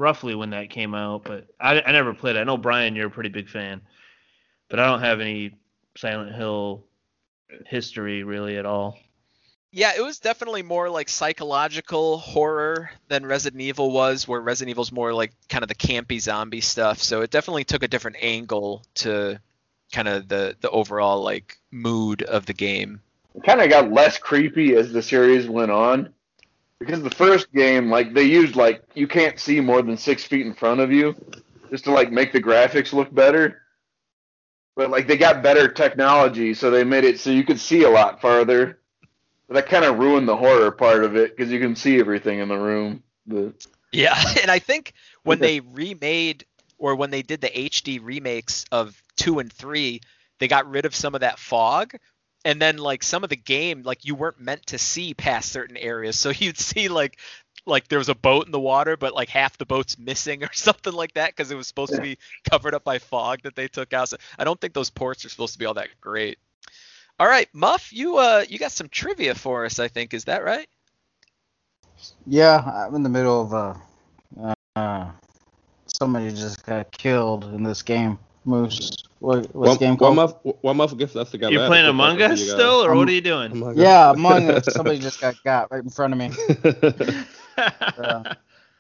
roughly 0.02 0.36
when 0.36 0.52
that 0.52 0.70
came 0.70 0.96
out, 0.96 1.24
but 1.24 1.48
I, 1.60 1.82
I 1.82 1.92
never 1.92 2.14
played 2.14 2.36
it. 2.36 2.40
I 2.40 2.44
know 2.44 2.58
Brian, 2.58 2.96
you're 2.96 3.08
a 3.08 3.12
pretty 3.12 3.30
big 3.30 3.50
fan, 3.50 3.82
but 4.70 4.80
I 4.80 4.86
don't 4.86 5.02
have 5.02 5.20
any 5.20 5.56
Silent 5.98 6.36
Hill 6.36 6.86
history 7.66 8.24
really 8.24 8.58
at 8.58 8.66
all. 8.66 8.98
Yeah, 9.72 9.92
it 9.96 10.02
was 10.02 10.20
definitely 10.20 10.64
more 10.64 10.90
like 10.90 11.10
psychological 11.10 12.18
horror 12.18 12.90
than 13.08 13.26
Resident 13.26 13.62
Evil 13.62 13.92
was, 13.92 14.28
where 14.28 14.42
Resident 14.42 14.72
Evil's 14.72 14.92
more 14.92 15.14
like 15.14 15.32
kind 15.48 15.64
of 15.64 15.68
the 15.68 15.76
campy 15.76 16.20
zombie 16.20 16.62
stuff. 16.62 17.04
So 17.04 17.22
it 17.22 17.30
definitely 17.30 17.66
took 17.66 17.84
a 17.84 17.88
different 17.88 18.18
angle 18.20 18.84
to 18.96 19.40
kind 19.92 20.08
of 20.08 20.28
the 20.28 20.56
the 20.60 20.70
overall 20.72 21.22
like 21.22 21.58
mood 21.70 22.24
of 22.24 22.48
the 22.48 22.54
game. 22.54 23.02
It 23.36 23.44
kind 23.44 23.62
of 23.62 23.70
got 23.70 23.92
less 23.92 24.18
creepy 24.18 24.76
as 24.76 24.92
the 24.92 25.04
series 25.04 25.48
went 25.48 25.72
on. 25.72 26.14
Because 26.80 27.02
the 27.02 27.10
first 27.10 27.52
game, 27.52 27.90
like 27.90 28.14
they 28.14 28.24
used 28.24 28.56
like 28.56 28.84
you 28.94 29.08
can't 29.08 29.40
see 29.40 29.60
more 29.60 29.82
than 29.82 29.98
six 29.98 30.24
feet 30.24 30.46
in 30.46 30.54
front 30.54 30.80
of 30.80 30.92
you, 30.92 31.16
just 31.70 31.84
to 31.86 31.92
like 31.92 32.12
make 32.12 32.32
the 32.32 32.42
graphics 32.42 32.94
look 32.94 33.14
better. 33.14 33.62
But 34.76 34.90
like 34.90 35.08
they 35.08 35.18
got 35.18 35.44
better 35.44 35.68
technology, 35.68 36.54
so 36.54 36.72
they 36.72 36.84
made 36.84 37.04
it 37.04 37.20
so 37.20 37.32
you 37.32 37.44
could 37.44 37.60
see 37.60 37.84
a 37.84 37.90
lot 37.90 38.22
farther. 38.22 38.80
But 39.48 39.56
that 39.56 39.68
kind 39.68 39.84
of 39.84 39.98
ruined 39.98 40.28
the 40.28 40.38
horror 40.38 40.72
part 40.72 41.04
of 41.04 41.16
it 41.16 41.36
because 41.36 41.52
you 41.52 41.60
can 41.60 41.76
see 41.76 42.00
everything 42.00 42.40
in 42.40 42.48
the 42.48 42.58
room. 42.58 43.04
The 43.26 43.54
Yeah, 43.92 44.22
and 44.42 44.50
I 44.50 44.60
think 44.60 44.94
when 45.24 45.40
they 45.40 45.60
remade 45.60 46.46
or 46.78 46.96
when 46.96 47.10
they 47.10 47.22
did 47.22 47.42
the 47.42 47.50
HD 47.50 48.00
remakes 48.02 48.66
of 48.72 49.02
2 49.18 49.40
and 49.40 49.52
3, 49.52 50.00
they 50.40 50.48
got 50.48 50.70
rid 50.70 50.86
of 50.86 50.96
some 50.96 51.14
of 51.14 51.22
that 51.22 51.38
fog. 51.40 51.94
And 52.46 52.62
then 52.62 52.78
like 52.78 53.04
some 53.04 53.24
of 53.24 53.30
the 53.30 53.36
game 53.36 53.84
like 53.84 54.06
you 54.06 54.16
weren't 54.16 54.40
meant 54.40 54.66
to 54.68 54.78
see 54.78 55.14
past 55.14 55.52
certain 55.52 55.78
areas. 55.78 56.18
So 56.18 56.30
you'd 56.36 56.58
see 56.58 56.88
like 56.90 57.18
like 57.66 57.88
there 57.88 58.00
was 58.00 58.10
a 58.10 58.16
boat 58.16 58.46
in 58.46 58.52
the 58.52 58.60
water, 58.60 58.98
but 58.98 59.14
like 59.14 59.30
half 59.30 59.58
the 59.58 59.66
boat's 59.66 59.98
missing 59.98 60.44
or 60.46 60.54
something 60.54 60.94
like 60.94 61.14
that 61.14 61.32
because 61.32 61.52
it 61.52 61.56
was 61.56 61.68
supposed 61.68 61.94
to 61.94 62.02
be 62.02 62.18
covered 62.50 62.74
up 62.74 62.84
by 62.84 63.00
fog 63.00 63.42
that 63.44 63.56
they 63.56 63.68
took 63.68 63.94
out. 63.94 64.10
So 64.10 64.18
I 64.38 64.44
don't 64.44 64.60
think 64.60 64.74
those 64.74 64.90
ports 64.90 65.26
are 65.26 65.30
supposed 65.30 65.54
to 65.54 65.60
be 65.60 65.66
all 65.66 65.76
that 65.76 65.90
great. 66.02 66.38
All 67.20 67.28
right, 67.28 67.50
Muff, 67.54 67.92
you 67.92 68.18
uh 68.18 68.46
you 68.48 68.58
got 68.58 68.72
some 68.72 68.88
trivia 68.90 69.36
for 69.36 69.66
us, 69.66 69.80
I 69.80 69.90
think. 69.90 70.14
Is 70.14 70.26
that 70.26 70.44
right? 70.44 70.68
Yeah, 72.26 72.60
I'm 72.60 72.96
in 72.96 73.04
the 73.04 73.10
middle 73.10 73.42
of 73.42 73.54
uh, 73.54 74.54
uh 74.76 75.12
somebody 75.88 76.30
just 76.30 76.66
got 76.66 76.92
killed 76.92 77.44
in 77.54 77.64
this 77.64 77.82
game. 77.82 78.18
Moose. 78.46 78.96
What, 79.20 79.54
what's 79.54 79.54
One, 79.54 79.74
the 79.74 79.80
game 79.80 79.90
one 79.90 79.98
called? 79.98 80.16
month, 80.16 80.36
one 80.62 80.78
month 80.78 80.98
gets 80.98 81.16
us 81.16 81.30
together. 81.32 81.52
You're 81.54 81.68
playing 81.68 81.86
Among 81.88 82.22
Us 82.22 82.42
still, 82.42 82.84
or 82.86 82.92
Um, 82.92 82.98
what 83.00 83.10
are 83.10 83.12
you 83.12 83.22
doing? 83.22 83.52
Among 83.52 83.78
Yeah, 83.78 84.12
Among 84.12 84.50
Us. 84.50 84.66
Somebody 84.74 85.00
just 85.00 85.20
got 85.20 85.36
got 85.44 85.70
right 85.72 85.84
in 85.84 85.90
front 85.90 86.14
of 86.14 86.20
me. 86.20 86.32
Uh, 87.60 88.24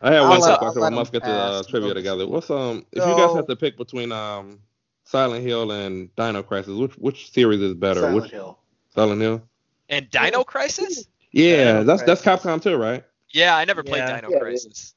I 0.01 0.11
had 0.13 0.19
I'll 0.21 0.29
one 0.29 0.39
let- 0.39 0.59
question. 0.59 0.81
I'll 0.83 0.89
We 0.91 0.95
must 0.95 1.11
get 1.11 1.23
the 1.23 1.29
uh, 1.31 1.63
trivia 1.63 1.93
together. 1.93 2.25
What's 2.25 2.49
um? 2.49 2.85
If 2.93 2.99
you 2.99 3.11
guys 3.15 3.31
So- 3.31 3.35
had 3.35 3.47
to 3.47 3.55
pick 3.57 3.75
between 3.77 4.13
um, 4.13 4.61
Silent 5.03 5.43
Hill 5.45 5.71
and 5.71 6.15
Dino 6.15 6.41
Crisis, 6.43 6.73
which 6.77 6.93
which 6.93 7.31
series 7.33 7.59
is 7.59 7.73
better? 7.73 7.99
Silent 8.01 8.15
which 8.21 8.31
Hill. 8.31 8.57
Silent 8.95 9.19
Hill? 9.21 9.41
And 9.89 10.09
Dino 10.09 10.45
Crisis? 10.45 11.07
Yeah, 11.33 11.73
Dino 11.81 11.83
that's 11.83 12.03
that's 12.03 12.21
Capcom 12.21 12.61
too, 12.61 12.77
right? 12.77 13.03
Yeah, 13.31 13.57
I 13.57 13.65
never 13.65 13.83
played 13.83 13.99
Yeah. 13.99 14.15
Dino 14.21 14.29
Yeah, 14.29 14.35
yeah. 14.37 14.41
Crisis. 14.41 14.93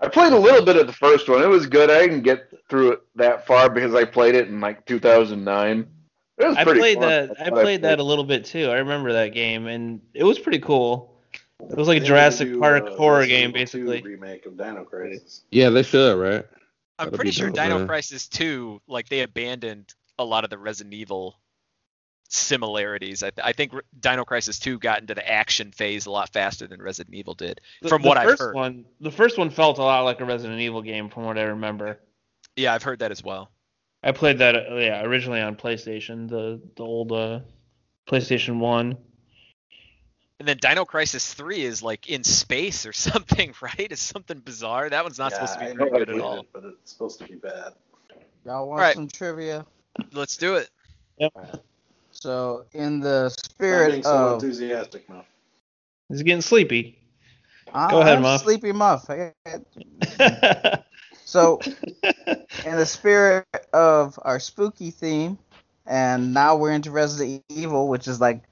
I 0.00 0.08
played 0.08 0.32
a 0.32 0.38
little 0.38 0.64
bit 0.64 0.76
of 0.76 0.86
the 0.86 0.92
first 0.92 1.28
one. 1.28 1.42
It 1.42 1.48
was 1.48 1.66
good. 1.66 1.90
I 1.90 2.00
didn't 2.00 2.22
get 2.22 2.52
through 2.68 2.92
it 2.92 3.00
that 3.16 3.46
far 3.46 3.70
because 3.70 3.94
I 3.94 4.04
played 4.04 4.34
it 4.34 4.48
in 4.48 4.60
like 4.60 4.84
2009. 4.86 5.86
It 6.38 6.46
was 6.46 6.56
I 6.56 6.64
pretty 6.64 6.80
played 6.80 6.98
fun. 6.98 7.08
that. 7.08 7.28
That's 7.28 7.40
I 7.40 7.50
what 7.50 7.62
played 7.62 7.82
that 7.82 7.98
a 7.98 8.02
little 8.02 8.24
bit 8.24 8.44
too. 8.44 8.68
I 8.68 8.74
remember 8.76 9.12
that 9.14 9.28
game, 9.32 9.66
and 9.66 10.00
it 10.12 10.24
was 10.24 10.38
pretty 10.38 10.58
cool. 10.58 11.14
It 11.60 11.76
was 11.76 11.88
like 11.88 11.96
a 11.96 12.00
They 12.00 12.06
Jurassic 12.08 12.48
do, 12.48 12.60
Park 12.60 12.84
uh, 12.86 12.96
horror 12.96 13.26
game, 13.26 13.52
basically. 13.52 14.02
remake 14.02 14.44
of 14.44 14.58
Dino 14.58 14.84
Crisis. 14.84 15.44
Yeah, 15.50 15.70
they 15.70 15.82
should, 15.82 16.16
right? 16.18 16.44
I'm 16.98 17.06
That'd 17.06 17.14
pretty 17.16 17.30
sure 17.30 17.48
dope, 17.48 17.56
Dino 17.56 17.78
man. 17.78 17.86
Crisis 17.86 18.28
2, 18.28 18.82
like 18.86 19.08
they 19.08 19.20
abandoned 19.22 19.94
a 20.18 20.24
lot 20.24 20.44
of 20.44 20.50
the 20.50 20.58
Resident 20.58 20.92
Evil 20.94 21.38
similarities. 22.28 23.22
I, 23.22 23.30
I 23.42 23.52
think 23.52 23.72
Dino 23.98 24.24
Crisis 24.24 24.58
2 24.58 24.78
got 24.78 25.00
into 25.00 25.14
the 25.14 25.28
action 25.28 25.70
phase 25.72 26.06
a 26.06 26.10
lot 26.10 26.32
faster 26.32 26.66
than 26.66 26.80
Resident 26.82 27.14
Evil 27.14 27.34
did, 27.34 27.60
The- 27.82 27.88
from 27.88 28.02
the 28.02 28.08
what 28.08 28.18
I've 28.18 28.28
first 28.30 28.40
heard. 28.42 28.54
One, 28.54 28.84
the 29.00 29.10
first 29.10 29.38
one 29.38 29.50
felt 29.50 29.78
a 29.78 29.82
lot 29.82 30.02
like 30.02 30.20
a 30.20 30.24
Resident 30.24 30.60
Evil 30.60 30.82
game, 30.82 31.08
from 31.08 31.24
what 31.24 31.38
I 31.38 31.42
remember. 31.42 31.98
Yeah, 32.56 32.72
I've 32.74 32.82
heard 32.82 33.00
that 33.00 33.10
as 33.10 33.22
well. 33.22 33.50
I 34.02 34.12
played 34.12 34.38
that, 34.38 34.54
uh, 34.54 34.76
yeah, 34.76 35.02
originally 35.02 35.40
on 35.40 35.56
PlayStation, 35.56 36.28
the 36.28 36.60
the 36.76 36.82
old 36.84 37.12
uh, 37.12 37.40
PlayStation 38.08 38.58
One. 38.58 38.96
And 40.38 40.46
then 40.46 40.58
Dino 40.58 40.84
Crisis 40.84 41.32
3 41.32 41.62
is 41.62 41.82
like 41.82 42.08
in 42.10 42.22
space 42.22 42.84
or 42.86 42.92
something, 42.94 43.54
right? 43.60 43.74
It's 43.90 44.02
something 44.02 44.38
bizarre. 44.38 44.88
That 44.90 45.02
one's 45.02 45.18
not 45.18 45.32
Yeah, 45.32 45.46
supposed 45.46 45.54
to 45.54 45.58
be 45.60 45.66
I 45.66 45.74
very 45.74 45.90
good 45.90 46.10
at 46.10 46.20
all. 46.20 46.40
it, 46.40 46.46
but 46.52 46.64
it's 46.64 46.92
supposed 46.92 47.18
to 47.20 47.24
be 47.26 47.36
bad. 47.36 47.72
Y'all 48.44 48.68
want 48.68 48.80
Right. 48.80 48.94
some 48.94 49.08
trivia? 49.08 49.66
Let's 50.12 50.36
do 50.36 50.56
it. 50.56 50.68
So, 52.20 52.64
in 52.72 53.00
the 53.00 53.24
Not 53.24 53.28
being 53.28 53.34
spirit 54.00 54.04
so 54.04 54.28
of 54.28 54.42
enthusiastic, 54.42 55.08
Mo. 55.08 55.22
It's 56.10 56.22
getting 56.22 56.40
sleepy. 56.40 56.98
I- 57.74 57.90
Go 57.90 58.00
ahead, 58.00 58.16
I'm 58.16 58.22
Muff. 58.22 58.42
Sleepy 58.42 58.72
Muff. 58.72 59.08
So, 61.24 61.60
in 62.64 62.76
the 62.76 62.86
spirit 62.86 63.44
of 63.72 64.16
our 64.22 64.38
spooky 64.38 64.90
theme, 64.92 65.36
and 65.84 66.32
now 66.32 66.54
we're 66.56 66.70
into 66.70 66.92
Resident 66.92 67.42
Evil, 67.48 67.88
which 67.88 68.06
is 68.06 68.20
like 68.20 68.42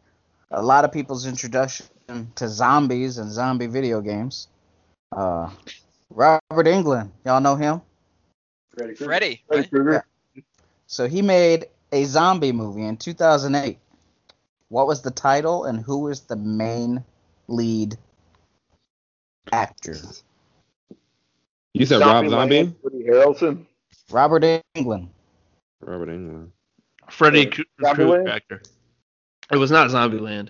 a 0.51 0.61
lot 0.61 0.85
of 0.85 0.91
people's 0.93 1.25
introduction 1.25 1.87
to 2.35 2.49
zombies 2.49 3.19
and 3.19 3.31
zombie 3.31 3.69
video 3.69 4.01
games. 4.01 4.49
Uh, 5.17 5.49
Robert 6.11 6.67
Englund, 6.67 7.11
y'all 7.25 7.41
know 7.41 7.55
him? 7.55 7.81
Freddy. 8.77 8.95
Krueger. 8.95 9.05
Freddy. 9.05 9.43
Freddy 9.47 9.61
right? 9.63 9.71
Krueger. 9.71 10.05
So 10.89 11.07
he 11.09 11.23
made 11.23 11.67
a 11.95 12.05
zombie 12.05 12.53
movie 12.53 12.85
in 12.85 12.97
2008. 12.97 13.79
What 14.69 14.87
was 14.89 15.01
the 15.01 15.13
title 15.13 15.65
and 15.65 15.79
who 15.81 16.01
was 16.01 16.23
the 16.23 16.37
main 16.37 17.05
lead 17.47 17.97
actor? 19.53 19.97
You 21.73 21.87
said 21.87 22.01
Rob 22.01 22.27
Land, 22.27 22.31
Zombie? 22.31 22.75
Woody 22.83 23.05
Harrelson. 23.05 23.67
Robert 24.11 24.43
Englund. 24.77 25.09
Robert 25.81 26.09
Englund. 26.09 26.49
Freddy 27.11 27.47
Uh, 27.47 27.51
Kr- 27.51 27.95
Krueger 27.95 28.29
actor. 28.29 28.63
It 29.53 29.57
was 29.57 29.71
not 29.71 29.91
Zombieland. 29.91 30.49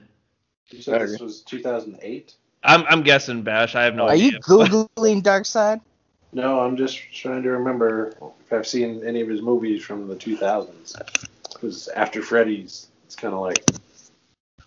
You 0.70 0.80
said 0.80 1.02
this 1.02 1.20
was 1.20 1.42
2008? 1.42 2.34
I'm 2.62 2.84
I'm 2.88 3.02
guessing 3.02 3.42
Bash. 3.42 3.74
I 3.74 3.82
have 3.84 3.94
no 3.94 4.04
Are 4.04 4.10
idea. 4.10 4.28
Are 4.28 4.32
you 4.32 4.38
googling 4.40 5.22
Dark 5.22 5.44
Side? 5.44 5.80
No, 6.32 6.60
I'm 6.60 6.76
just 6.76 6.96
trying 7.12 7.42
to 7.42 7.50
remember 7.50 8.14
if 8.40 8.52
I've 8.52 8.66
seen 8.66 9.06
any 9.06 9.20
of 9.20 9.28
his 9.28 9.42
movies 9.42 9.84
from 9.84 10.08
the 10.08 10.16
2000s. 10.16 10.96
Because 11.54 11.88
after 11.88 12.22
Freddy's, 12.22 12.88
it's 13.06 13.16
kind 13.16 13.34
of 13.34 13.40
like, 13.40 13.64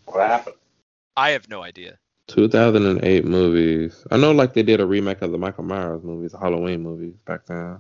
what 0.06 0.28
happened? 0.28 0.56
I 1.16 1.32
have 1.32 1.50
no 1.50 1.64
idea. 1.64 1.98
2008 2.28 3.26
movies. 3.26 4.06
I 4.12 4.18
know, 4.18 4.32
like 4.32 4.54
they 4.54 4.64
did 4.64 4.82
a 4.82 4.86
remake 4.86 5.22
of 5.22 5.32
the 5.32 5.38
Michael 5.38 5.64
Myers 5.64 6.04
movies, 6.04 6.34
the 6.34 6.40
Halloween 6.40 6.82
movies 6.82 7.14
back 7.26 7.46
then, 7.46 7.80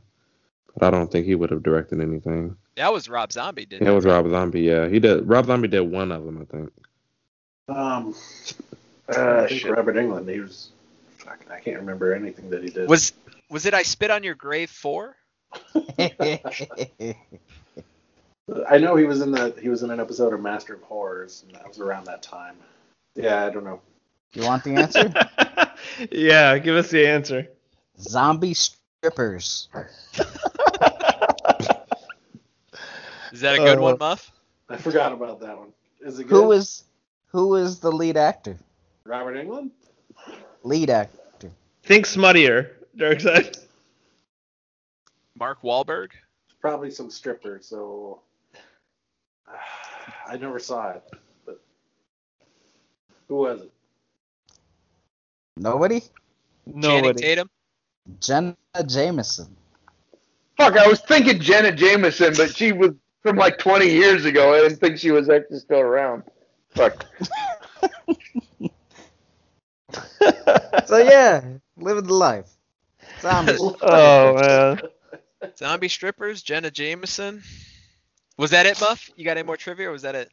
but 0.73 0.87
I 0.87 0.91
don't 0.91 1.11
think 1.11 1.25
he 1.25 1.35
would 1.35 1.51
have 1.51 1.63
directed 1.63 1.99
anything. 2.01 2.55
That 2.75 2.93
was 2.93 3.09
Rob 3.09 3.31
Zombie, 3.31 3.65
didn't 3.65 3.83
It 3.83 3.85
That 3.85 3.95
was 3.95 4.05
Rob 4.05 4.29
Zombie. 4.29 4.61
Yeah, 4.61 4.87
he 4.87 4.99
did. 4.99 5.27
Rob 5.27 5.47
Zombie 5.47 5.67
did 5.67 5.81
one 5.81 6.11
of 6.11 6.23
them, 6.23 6.41
I 6.41 6.45
think. 6.45 6.71
Um, 7.69 8.15
Uh, 9.09 9.43
I 9.43 9.47
think. 9.47 9.65
Robert 9.65 9.95
Englund, 9.95 10.29
he 10.31 10.39
was, 10.39 10.71
fuck, 11.17 11.45
I 11.49 11.59
can't 11.59 11.77
remember 11.77 12.13
anything 12.13 12.49
that 12.49 12.63
he 12.63 12.69
did. 12.69 12.89
Was 12.89 13.13
was 13.49 13.65
it 13.65 13.73
I 13.73 13.83
Spit 13.83 14.11
on 14.11 14.23
Your 14.23 14.35
Grave 14.35 14.69
4? 14.69 15.15
I 18.69 18.77
know 18.77 18.95
he 18.95 19.03
was 19.05 19.21
in 19.21 19.31
the 19.31 19.53
he 19.61 19.69
was 19.69 19.83
in 19.83 19.89
an 19.91 19.99
episode 19.99 20.33
of 20.33 20.41
Master 20.41 20.73
of 20.73 20.81
Horrors, 20.83 21.43
and 21.45 21.55
that 21.55 21.67
was 21.67 21.79
around 21.79 22.05
that 22.05 22.21
time. 22.23 22.55
Yeah, 23.15 23.45
I 23.45 23.49
don't 23.49 23.63
know. 23.65 23.81
you 24.33 24.43
want 24.43 24.63
the 24.63 24.75
answer? 24.75 25.13
yeah, 26.11 26.57
give 26.57 26.75
us 26.75 26.89
the 26.89 27.05
answer. 27.07 27.47
Zombie 27.99 28.53
strippers. 28.53 29.67
Is 33.33 33.41
that 33.41 33.55
a 33.55 33.57
good 33.57 33.79
Uh, 33.79 33.81
one, 33.81 33.97
Muff? 33.99 34.31
I 34.69 34.77
forgot 34.77 35.11
about 35.11 35.39
that 35.41 35.57
one. 35.57 35.73
Is 36.01 36.19
it 36.19 36.23
good? 36.25 36.29
Who 36.35 36.51
is 36.53 36.83
who 37.27 37.55
is 37.55 37.79
the 37.79 37.91
lead 37.91 38.15
actor? 38.17 38.57
Robert 39.03 39.35
Englund? 39.35 39.71
Lead 40.63 40.89
actor. 40.89 41.51
Think 41.83 42.05
smuttier, 42.05 42.71
side. 43.19 43.57
Mark 45.35 45.61
Wahlberg? 45.61 46.09
Probably 46.61 46.91
some 46.91 47.09
stripper. 47.11 47.59
So 47.61 48.21
I 50.27 50.37
never 50.37 50.59
saw 50.59 50.91
it, 50.91 51.03
but 51.45 51.61
who 53.27 53.35
was 53.35 53.61
it? 53.61 53.71
Nobody? 55.55 56.01
Channing 56.01 57.01
Nobody. 57.01 57.21
Tatum? 57.21 57.49
Jenna 58.19 58.55
Jameson. 58.85 59.55
Fuck, 60.57 60.77
I 60.77 60.87
was 60.87 61.01
thinking 61.01 61.39
Jenna 61.39 61.71
Jameson, 61.71 62.33
but 62.35 62.55
she 62.55 62.71
was 62.71 62.91
from 63.21 63.37
like 63.37 63.57
20 63.57 63.87
years 63.87 64.25
ago. 64.25 64.53
I 64.53 64.61
didn't 64.61 64.79
think 64.79 64.97
she 64.97 65.11
was 65.11 65.29
actually 65.29 65.59
still 65.59 65.79
around. 65.79 66.23
Fuck. 66.69 67.05
So 70.87 70.97
yeah, 70.97 71.43
living 71.75 72.05
the 72.05 72.13
life. 72.13 72.49
Zombies. 73.21 73.59
oh 73.81 74.35
man. 74.35 74.81
Zombie 75.57 75.89
strippers? 75.89 76.41
Jenna 76.41 76.71
Jameson? 76.71 77.43
Was 78.37 78.51
that 78.51 78.65
it, 78.65 78.79
Muff? 78.79 79.09
You 79.15 79.25
got 79.25 79.37
any 79.37 79.45
more 79.45 79.57
trivia, 79.57 79.89
or 79.89 79.91
was 79.91 80.03
that 80.03 80.15
it? 80.15 80.31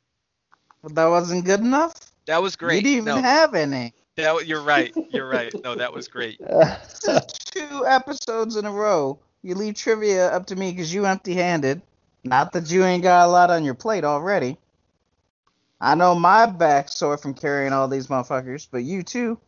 That 0.82 1.06
wasn't 1.06 1.44
good 1.44 1.60
enough. 1.60 1.94
That 2.26 2.42
was 2.42 2.56
great. 2.56 2.76
You 2.76 2.82
didn't 2.82 3.08
even 3.08 3.22
no, 3.22 3.28
have 3.28 3.54
any. 3.54 3.94
that, 4.16 4.46
you're 4.46 4.62
right. 4.62 4.94
You're 5.10 5.28
right. 5.28 5.52
No, 5.64 5.74
that 5.74 5.92
was 5.92 6.08
great. 6.08 6.38
Two 7.46 7.86
episodes 7.86 8.56
in 8.56 8.66
a 8.66 8.70
row. 8.70 9.18
You 9.42 9.54
leave 9.54 9.74
trivia 9.74 10.28
up 10.28 10.46
to 10.46 10.56
me 10.56 10.70
because 10.70 10.92
you 10.92 11.06
empty-handed. 11.06 11.80
Not 12.24 12.52
that 12.52 12.70
you 12.70 12.84
ain't 12.84 13.02
got 13.02 13.26
a 13.26 13.30
lot 13.30 13.50
on 13.50 13.64
your 13.64 13.74
plate 13.74 14.04
already. 14.04 14.58
I 15.80 15.94
know 15.94 16.14
my 16.14 16.46
back's 16.46 16.96
sore 16.96 17.18
from 17.18 17.34
carrying 17.34 17.72
all 17.72 17.88
these 17.88 18.06
motherfuckers, 18.06 18.68
but 18.70 18.84
you 18.84 19.02
too. 19.02 19.38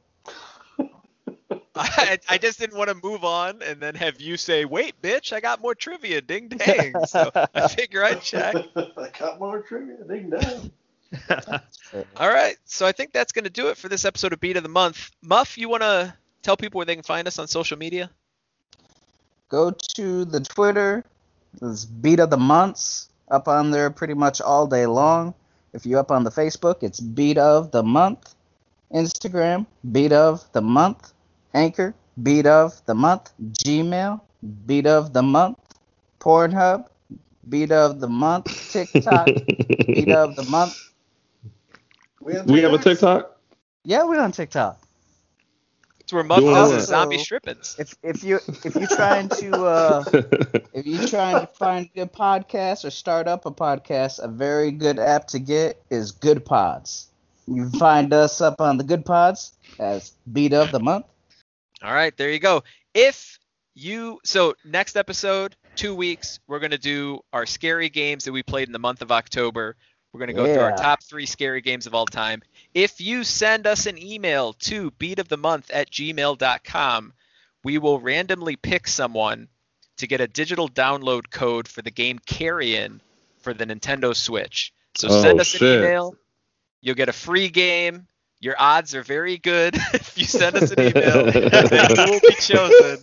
I, 1.78 2.18
I 2.28 2.38
just 2.38 2.58
didn't 2.58 2.76
want 2.76 2.88
to 2.90 2.96
move 3.02 3.24
on 3.24 3.62
and 3.62 3.80
then 3.80 3.94
have 3.94 4.20
you 4.20 4.36
say, 4.36 4.64
"Wait, 4.64 5.00
bitch, 5.02 5.32
I 5.32 5.40
got 5.40 5.60
more 5.60 5.74
trivia." 5.74 6.20
Ding 6.20 6.48
dang. 6.48 6.94
So 7.06 7.30
I 7.34 7.68
figure 7.68 8.02
I'd 8.02 8.22
check. 8.22 8.54
I 8.76 9.10
got 9.18 9.38
more 9.38 9.60
trivia. 9.62 9.96
Ding 10.08 10.30
dong. 10.30 10.70
All 12.16 12.28
right. 12.28 12.56
So 12.64 12.86
I 12.86 12.92
think 12.92 13.12
that's 13.12 13.32
going 13.32 13.44
to 13.44 13.50
do 13.50 13.68
it 13.68 13.76
for 13.76 13.88
this 13.88 14.04
episode 14.04 14.32
of 14.32 14.40
Beat 14.40 14.56
of 14.56 14.62
the 14.62 14.68
Month. 14.68 15.10
Muff, 15.22 15.58
you 15.58 15.68
want 15.68 15.82
to 15.82 16.14
tell 16.42 16.56
people 16.56 16.78
where 16.78 16.86
they 16.86 16.94
can 16.94 17.04
find 17.04 17.28
us 17.28 17.38
on 17.38 17.46
social 17.46 17.76
media? 17.76 18.10
Go 19.48 19.70
to 19.70 20.24
the 20.24 20.40
Twitter. 20.40 21.04
It's 21.62 21.84
Beat 21.84 22.20
of 22.20 22.30
the 22.30 22.36
Months 22.36 23.10
up 23.28 23.48
on 23.48 23.70
there 23.70 23.90
pretty 23.90 24.14
much 24.14 24.40
all 24.40 24.66
day 24.66 24.86
long. 24.86 25.34
If 25.72 25.84
you're 25.84 26.00
up 26.00 26.10
on 26.10 26.24
the 26.24 26.30
Facebook, 26.30 26.82
it's 26.82 27.00
Beat 27.00 27.38
of 27.38 27.70
the 27.70 27.82
Month. 27.82 28.34
Instagram, 28.92 29.66
Beat 29.92 30.12
of 30.12 30.50
the 30.52 30.60
Month. 30.62 31.12
Anchor, 31.56 31.94
Beat 32.22 32.46
of 32.46 32.80
the 32.86 32.94
month, 32.94 33.32
Gmail, 33.64 34.20
beat 34.66 34.86
of 34.86 35.12
the 35.12 35.22
month, 35.22 35.58
Pornhub, 36.20 36.86
beat 37.48 37.72
of 37.72 38.00
the 38.00 38.08
month, 38.08 38.46
TikTok, 38.72 39.26
beat 39.26 40.10
of 40.10 40.34
the 40.36 40.44
month. 40.50 40.74
We 42.20 42.34
have, 42.34 42.46
we 42.46 42.60
have 42.62 42.72
a 42.72 42.78
TikTok. 42.78 43.38
Yeah, 43.84 44.04
we're 44.04 44.20
on 44.20 44.32
TikTok. 44.32 44.80
It's 46.00 46.12
where 46.12 46.22
Muff 46.24 46.38
Doing 46.38 46.54
does 46.54 46.68
what? 46.70 46.76
his 46.78 46.86
zombie 46.88 47.18
So- 47.18 47.24
strippings. 47.24 47.76
If 47.78 47.94
if 48.02 48.22
you 48.24 48.38
if 48.64 48.74
you're 48.74 48.86
trying 48.86 49.28
to 49.28 49.64
uh 49.66 50.04
if 50.72 50.86
you're 50.86 51.06
trying 51.08 51.40
to 51.40 51.46
find 51.48 51.86
a 51.86 51.98
good 51.98 52.12
podcasts 52.12 52.84
or 52.84 52.90
start 52.90 53.26
up 53.28 53.44
a 53.44 53.50
podcast, 53.50 54.20
a 54.22 54.28
very 54.28 54.70
good 54.70 54.98
app 54.98 55.26
to 55.28 55.38
get 55.40 55.82
is 55.90 56.12
Good 56.12 56.44
Pods. 56.44 57.08
You 57.48 57.68
can 57.68 57.78
find 57.78 58.12
us 58.14 58.40
up 58.40 58.60
on 58.60 58.76
the 58.78 58.84
Good 58.84 59.04
Pods 59.04 59.52
as 59.78 60.12
beat 60.32 60.52
of 60.52 60.70
the 60.72 60.80
month. 60.80 61.06
All 61.86 61.94
right, 61.94 62.16
there 62.16 62.30
you 62.30 62.40
go. 62.40 62.64
If 62.94 63.38
you 63.74 64.18
so 64.24 64.54
next 64.64 64.96
episode, 64.96 65.54
two 65.76 65.94
weeks, 65.94 66.40
we're 66.48 66.58
gonna 66.58 66.78
do 66.78 67.20
our 67.32 67.46
scary 67.46 67.88
games 67.88 68.24
that 68.24 68.32
we 68.32 68.42
played 68.42 68.68
in 68.68 68.72
the 68.72 68.78
month 68.80 69.02
of 69.02 69.12
October. 69.12 69.76
We're 70.12 70.20
gonna 70.20 70.32
go 70.32 70.46
through 70.46 70.62
our 70.62 70.76
top 70.76 71.02
three 71.04 71.26
scary 71.26 71.60
games 71.60 71.86
of 71.86 71.94
all 71.94 72.06
time. 72.06 72.42
If 72.74 73.00
you 73.00 73.22
send 73.22 73.66
us 73.68 73.86
an 73.86 73.98
email 73.98 74.54
to 74.54 74.90
beatofthemonth 74.92 75.66
at 75.72 75.90
gmail.com, 75.90 77.12
we 77.62 77.78
will 77.78 78.00
randomly 78.00 78.56
pick 78.56 78.88
someone 78.88 79.46
to 79.98 80.06
get 80.08 80.20
a 80.20 80.26
digital 80.26 80.68
download 80.68 81.30
code 81.30 81.68
for 81.68 81.82
the 81.82 81.90
game 81.90 82.18
Carrion 82.18 83.00
for 83.40 83.54
the 83.54 83.64
Nintendo 83.66 84.14
Switch. 84.16 84.72
So 84.96 85.08
Oh, 85.08 85.22
send 85.22 85.40
us 85.40 85.52
an 85.54 85.58
shit. 85.60 85.78
email. 85.84 86.16
You'll 86.80 86.94
get 86.96 87.08
a 87.08 87.12
free 87.12 87.48
game. 87.48 88.08
Your 88.40 88.54
odds 88.58 88.94
are 88.94 89.02
very 89.02 89.38
good 89.38 89.74
if 89.94 90.16
you 90.16 90.24
send 90.24 90.56
us 90.56 90.70
an 90.70 90.80
email. 90.80 91.24
then 91.30 91.90
you 91.96 92.12
will 92.12 92.20
be 92.20 92.34
chosen 92.38 92.98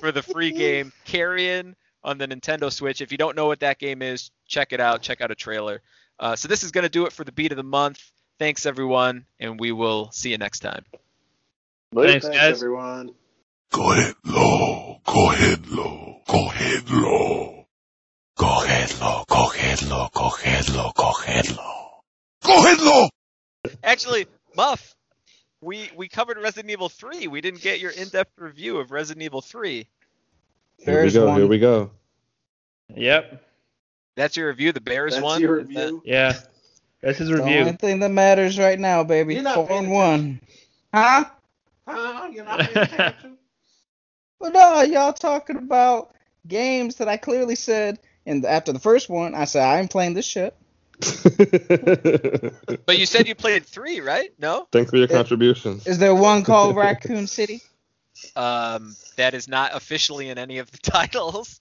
for 0.00 0.12
the 0.12 0.22
free 0.22 0.52
game 0.52 0.92
Carrion 1.04 1.74
on 2.02 2.18
the 2.18 2.28
Nintendo 2.28 2.70
Switch. 2.72 3.00
If 3.00 3.12
you 3.12 3.18
don't 3.18 3.36
know 3.36 3.46
what 3.46 3.60
that 3.60 3.78
game 3.78 4.02
is, 4.02 4.30
check 4.46 4.72
it 4.72 4.80
out. 4.80 5.02
Check 5.02 5.20
out 5.20 5.30
a 5.30 5.34
trailer. 5.34 5.80
Uh, 6.18 6.36
so 6.36 6.48
this 6.48 6.62
is 6.62 6.70
going 6.70 6.82
to 6.84 6.90
do 6.90 7.06
it 7.06 7.12
for 7.12 7.24
the 7.24 7.32
beat 7.32 7.52
of 7.52 7.56
the 7.56 7.64
month. 7.64 8.00
Thanks 8.38 8.66
everyone, 8.66 9.26
and 9.40 9.58
we 9.58 9.72
will 9.72 10.10
see 10.12 10.30
you 10.30 10.38
next 10.38 10.60
time. 10.60 10.84
Later. 11.92 12.12
Thanks, 12.12 12.26
Thanks, 12.26 12.38
guys. 12.38 12.62
everyone. 12.62 13.10
Cogedlo, 13.72 15.02
cogedlo, 15.02 16.24
cogedlo. 16.26 17.64
Cogedlo, 18.36 19.24
cogedlo, 19.26 20.10
cogedlo, 20.10 20.92
cogedlo. 20.92 21.84
Cogedlo! 22.42 23.08
Actually, 23.82 24.26
Muff, 24.56 24.94
we 25.60 25.90
we 25.96 26.08
covered 26.08 26.38
Resident 26.38 26.70
Evil 26.70 26.88
3. 26.88 27.28
We 27.28 27.40
didn't 27.40 27.60
get 27.62 27.80
your 27.80 27.90
in-depth 27.90 28.38
review 28.38 28.78
of 28.78 28.90
Resident 28.90 29.22
Evil 29.22 29.40
3. 29.40 29.86
Here 30.78 31.04
we 31.04 31.10
go. 31.10 31.26
one. 31.28 31.38
Here 31.38 31.46
we 31.48 31.58
go. 31.58 31.90
Yep. 32.94 33.42
That's 34.16 34.36
your 34.36 34.48
review, 34.48 34.72
the 34.72 34.80
Bears 34.80 35.14
That's 35.14 35.24
one. 35.24 35.40
your 35.40 35.60
Is 35.60 35.68
that- 35.68 35.74
review. 35.74 36.02
Yeah. 36.04 36.34
That's 37.00 37.18
his 37.18 37.30
review. 37.30 37.44
The 37.54 37.60
only 37.60 37.72
thing 37.72 38.00
that 38.00 38.10
matters 38.10 38.58
right 38.58 38.78
now, 38.78 39.04
baby. 39.04 39.34
You're 39.34 39.42
not 39.42 39.54
Four 39.68 39.72
and 39.72 39.90
one. 39.90 40.40
Huh? 40.94 41.24
Huh? 41.86 42.28
You're 42.32 42.44
not 42.44 42.60
paying 42.60 42.76
attention? 42.86 43.38
Well, 44.40 44.50
no, 44.52 44.82
y'all 44.82 45.12
talking 45.14 45.56
about 45.56 46.14
games 46.46 46.96
that 46.96 47.08
I 47.08 47.16
clearly 47.16 47.54
said. 47.54 47.98
And 48.26 48.44
after 48.44 48.72
the 48.72 48.78
first 48.78 49.08
one, 49.08 49.34
I 49.34 49.44
said 49.44 49.62
I 49.62 49.80
ain't 49.80 49.90
playing 49.90 50.12
this 50.14 50.26
shit. 50.26 50.54
But 52.86 52.98
you 52.98 53.06
said 53.06 53.26
you 53.26 53.34
played 53.34 53.64
three, 53.64 54.00
right? 54.00 54.32
No. 54.38 54.68
Thanks 54.70 54.90
for 54.90 54.96
your 54.96 55.08
contributions. 55.08 55.86
Is 55.86 55.98
there 55.98 56.14
one 56.14 56.42
called 56.44 56.76
Raccoon 56.76 57.26
City? 57.26 57.62
Um, 58.36 58.94
that 59.16 59.34
is 59.34 59.48
not 59.48 59.74
officially 59.74 60.28
in 60.28 60.38
any 60.38 60.58
of 60.58 60.70
the 60.70 60.78
titles. 60.82 61.60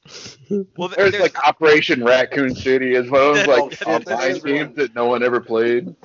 Well, 0.50 0.90
There's 0.90 1.12
there's, 1.12 1.22
like 1.22 1.48
Operation 1.48 2.04
Raccoon 2.04 2.56
City 2.56 2.96
as 2.96 3.10
well 3.10 3.36
as 3.36 3.48
Oh, 3.48 3.52
like 3.52 3.74
shit, 3.74 3.88
online 3.88 4.40
games 4.40 4.76
that 4.76 4.94
no 4.96 5.06
one 5.06 5.24
ever 5.24 5.40
played. 5.40 5.96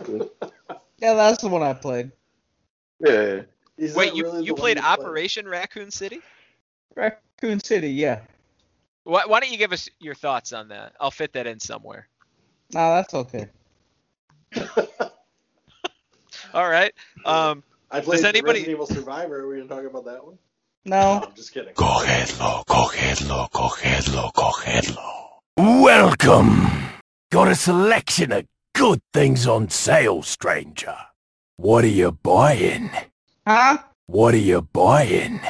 Yeah, 0.98 1.14
that's 1.14 1.42
the 1.42 1.48
one 1.48 1.62
I 1.62 1.74
played. 1.74 2.10
Yeah. 3.00 3.42
Is 3.76 3.94
wait, 3.94 4.14
you 4.14 4.24
really 4.24 4.44
you 4.44 4.54
played 4.54 4.78
one 4.78 4.84
you 4.84 4.90
Operation 4.90 5.46
Raccoon 5.46 5.90
City? 5.90 6.20
Raccoon 6.96 7.60
City, 7.60 7.90
yeah. 7.90 8.20
Why, 9.04 9.24
why 9.26 9.40
don't 9.40 9.52
you 9.52 9.58
give 9.58 9.72
us 9.72 9.88
your 10.00 10.14
thoughts 10.14 10.52
on 10.52 10.68
that? 10.68 10.94
I'll 11.00 11.10
fit 11.10 11.32
that 11.34 11.46
in 11.46 11.60
somewhere. 11.60 12.08
No, 12.74 12.94
that's 12.94 13.14
okay. 13.14 13.48
All 16.54 16.68
right. 16.68 16.92
Um, 17.24 17.62
I 17.90 18.00
played 18.00 18.24
anybody- 18.24 18.60
Resident 18.60 18.68
Evil 18.68 18.86
Survivor. 18.86 19.40
Are 19.40 19.48
we 19.48 19.56
gonna 19.56 19.68
talk 19.68 19.84
about 19.90 20.04
that 20.06 20.24
one? 20.24 20.38
No. 20.84 21.22
I'm 21.26 21.34
just 21.34 21.52
kidding. 21.52 21.74
Cogedlo, 21.74 22.64
cogedlo, 22.66 23.50
cogedlo, 23.50 24.32
cogedlo. 24.32 25.26
Welcome. 25.56 26.68
Got 27.30 27.48
a 27.48 27.54
selection 27.54 28.32
of 28.32 28.46
good 28.74 29.00
things 29.12 29.46
on 29.46 29.68
sale, 29.68 30.22
stranger. 30.22 30.96
What 31.56 31.84
are 31.84 31.88
you 31.88 32.12
buying? 32.12 32.90
Huh? 33.46 33.78
What 34.06 34.32
are 34.34 34.38
you 34.38 34.62
buying? 34.62 35.40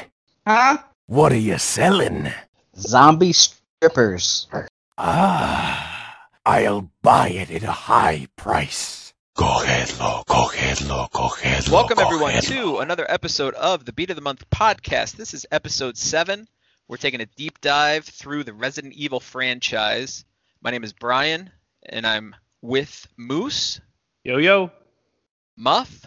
Huh? 0.46 0.78
What 1.06 1.32
are 1.32 1.36
you 1.36 1.58
selling? 1.58 2.32
Zombie 2.76 3.32
strippers. 3.32 4.48
Ah, 4.96 5.87
I'll 6.48 6.90
buy 7.02 7.28
it 7.28 7.50
at 7.50 7.62
a 7.62 7.70
high 7.70 8.26
price. 8.34 9.12
Cogedlo, 9.36 10.24
cogedlo, 10.24 11.10
cogedlo. 11.10 11.70
welcome 11.70 11.98
everyone 11.98 12.40
to 12.40 12.78
another 12.78 13.04
episode 13.06 13.52
of 13.52 13.84
the 13.84 13.92
Beat 13.92 14.08
of 14.08 14.16
the 14.16 14.22
Month 14.22 14.48
podcast. 14.48 15.16
This 15.16 15.34
is 15.34 15.44
episode 15.52 15.98
seven. 15.98 16.48
We're 16.88 16.96
taking 16.96 17.20
a 17.20 17.26
deep 17.26 17.60
dive 17.60 18.06
through 18.06 18.44
the 18.44 18.54
Resident 18.54 18.94
Evil 18.94 19.20
franchise. 19.20 20.24
My 20.62 20.70
name 20.70 20.84
is 20.84 20.94
Brian, 20.94 21.50
and 21.84 22.06
I'm 22.06 22.34
with 22.62 23.06
Moose, 23.18 23.82
Yo 24.24 24.38
yo. 24.38 24.72
Muff, 25.54 26.06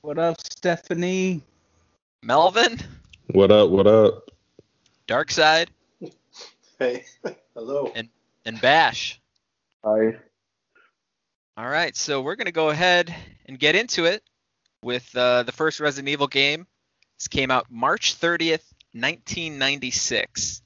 What 0.00 0.16
up, 0.20 0.36
Stephanie? 0.42 1.42
Melvin, 2.22 2.78
What 3.32 3.50
up? 3.50 3.70
What 3.70 3.88
up? 3.88 4.30
Darkside, 5.08 5.70
Hey, 6.78 7.04
hello. 7.54 7.90
And, 7.96 8.08
and 8.44 8.60
Bash. 8.60 9.20
I 9.86 10.16
All 11.56 11.68
right, 11.68 11.94
so 11.96 12.20
we're 12.20 12.34
gonna 12.34 12.50
go 12.50 12.70
ahead 12.70 13.14
and 13.46 13.56
get 13.56 13.76
into 13.76 14.04
it 14.04 14.22
with 14.82 15.08
uh, 15.16 15.44
the 15.44 15.52
first 15.52 15.78
Resident 15.78 16.08
Evil 16.08 16.26
game. 16.26 16.66
This 17.18 17.28
came 17.28 17.52
out 17.52 17.70
March 17.70 18.18
30th, 18.20 18.64
1996. 18.92 20.62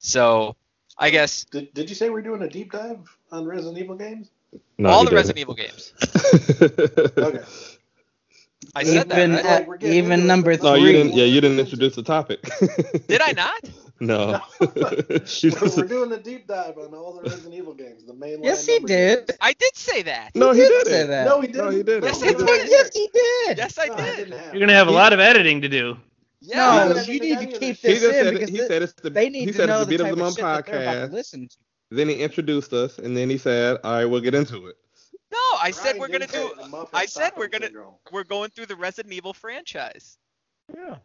So 0.00 0.56
I 0.98 1.10
guess 1.10 1.44
Did, 1.44 1.72
did 1.74 1.88
you 1.88 1.94
say 1.94 2.10
we're 2.10 2.22
doing 2.22 2.42
a 2.42 2.48
deep 2.48 2.72
dive 2.72 2.98
on 3.30 3.44
Resident 3.44 3.78
Evil 3.78 3.96
games? 3.96 4.30
No, 4.78 4.88
all 4.88 5.04
the 5.04 5.14
Resident 5.14 5.36
didn't. 5.36 5.42
Evil 5.42 5.54
games. 5.54 5.92
Okay. 7.16 7.44
I 8.74 8.84
said 8.84 9.06
even 9.06 9.32
that. 9.32 9.44
Right? 9.44 9.60
at, 9.60 9.68
We're 9.68 9.76
even 9.80 10.26
number 10.26 10.56
but 10.56 10.64
no, 10.64 10.74
you 10.74 10.92
didn't. 10.92 11.14
Yeah, 11.14 11.24
you 11.24 11.40
didn't 11.40 11.58
introduce 11.64 11.94
the 11.94 12.02
topic. 12.02 12.42
Did 13.06 13.20
I 13.22 13.32
not? 13.32 13.60
No. 13.98 14.40
we're 14.60 15.84
doing 15.86 16.12
a 16.12 16.18
deep 16.18 16.46
dive 16.46 16.76
on 16.78 16.92
all 16.94 17.14
the 17.14 17.22
Resident 17.30 17.54
Evil 17.54 17.72
games. 17.74 18.04
The 18.04 18.12
main 18.14 18.42
Yes, 18.44 18.66
he 18.66 18.78
did. 18.80 19.26
games. 19.26 19.38
I 19.40 19.52
did 19.54 19.74
say 19.74 20.02
that. 20.02 20.32
no, 20.34 20.52
he 20.52 20.60
did 20.60 20.68
didn't. 20.68 20.86
say 20.86 21.06
that. 21.06 21.26
No, 21.26 21.40
he 21.40 21.46
didn't. 21.48 21.64
No, 21.64 21.70
he 21.70 21.82
didn't. 21.82 22.04
Yes, 22.04 22.22
I 22.22 22.26
He 22.26 22.34
did. 22.34 22.46
didn't. 22.46 22.70
Yes, 22.70 22.90
he 22.94 23.08
did. 23.12 23.58
Yes, 23.58 23.78
I 23.78 23.86
No, 23.86 23.96
did. 23.96 24.16
didn't 24.16 24.52
You're 24.52 24.60
gonna 24.60 24.74
have 24.74 24.88
a 24.88 24.92
lot 24.92 25.12
of 25.12 25.20
editing 25.20 25.62
to 25.62 25.68
do. 25.68 25.96
Yeah. 26.42 26.88
No, 26.94 27.00
you 27.02 27.18
need 27.20 27.38
to 27.38 27.46
keep 27.46 27.76
He 27.78 27.94
this 27.94 28.02
just 28.02 28.04
in 28.04 28.10
said 28.12 28.32
because 28.34 28.50
he 28.50 28.58
thi- 28.58 28.66
said 28.66 28.82
it's 28.82 28.92
the 28.94 29.10
they 29.10 29.24
he 29.24 29.30
need 29.30 29.46
to 29.46 29.52
said 29.54 29.66
know 29.68 29.80
it's 29.80 29.88
the 29.90 29.96
the 29.96 29.98
beat 29.98 30.00
of 30.00 30.06
type 30.06 30.08
the 30.08 30.12
of 30.12 30.18
month 30.18 30.34
shit 30.36 30.44
that 30.44 30.66
they're 30.66 30.82
about 30.82 30.94
podcast. 30.96 31.08
to 31.10 31.14
listen 31.16 31.48
to. 31.48 31.56
Then 31.90 32.08
he 32.08 32.14
introduced 32.22 32.72
us, 32.72 32.98
and 32.98 33.16
then 33.16 33.30
he 33.30 33.38
said, 33.38 33.78
"All 33.82 33.92
right, 33.94 34.04
we'll 34.04 34.20
get 34.20 34.34
into 34.34 34.66
it." 34.66 34.76
No, 35.32 35.38
I 35.60 35.70
said 35.70 35.96
Brian 35.96 36.00
we're 36.00 36.08
gonna 36.08 36.26
do. 36.26 36.32
say 36.32 36.48
the 36.56 36.62
Muppet 36.68 36.88
I 36.92 37.06
said 37.06 37.32
we're 37.36 37.48
gonna. 37.48 37.66
syndrome. 37.66 37.94
We're 38.12 38.24
going 38.24 38.50
through 38.50 38.66
the 38.66 38.76
Resident 38.76 39.14
Evil 39.14 39.32
franchise. 39.32 40.18
Yeah. 40.76 40.96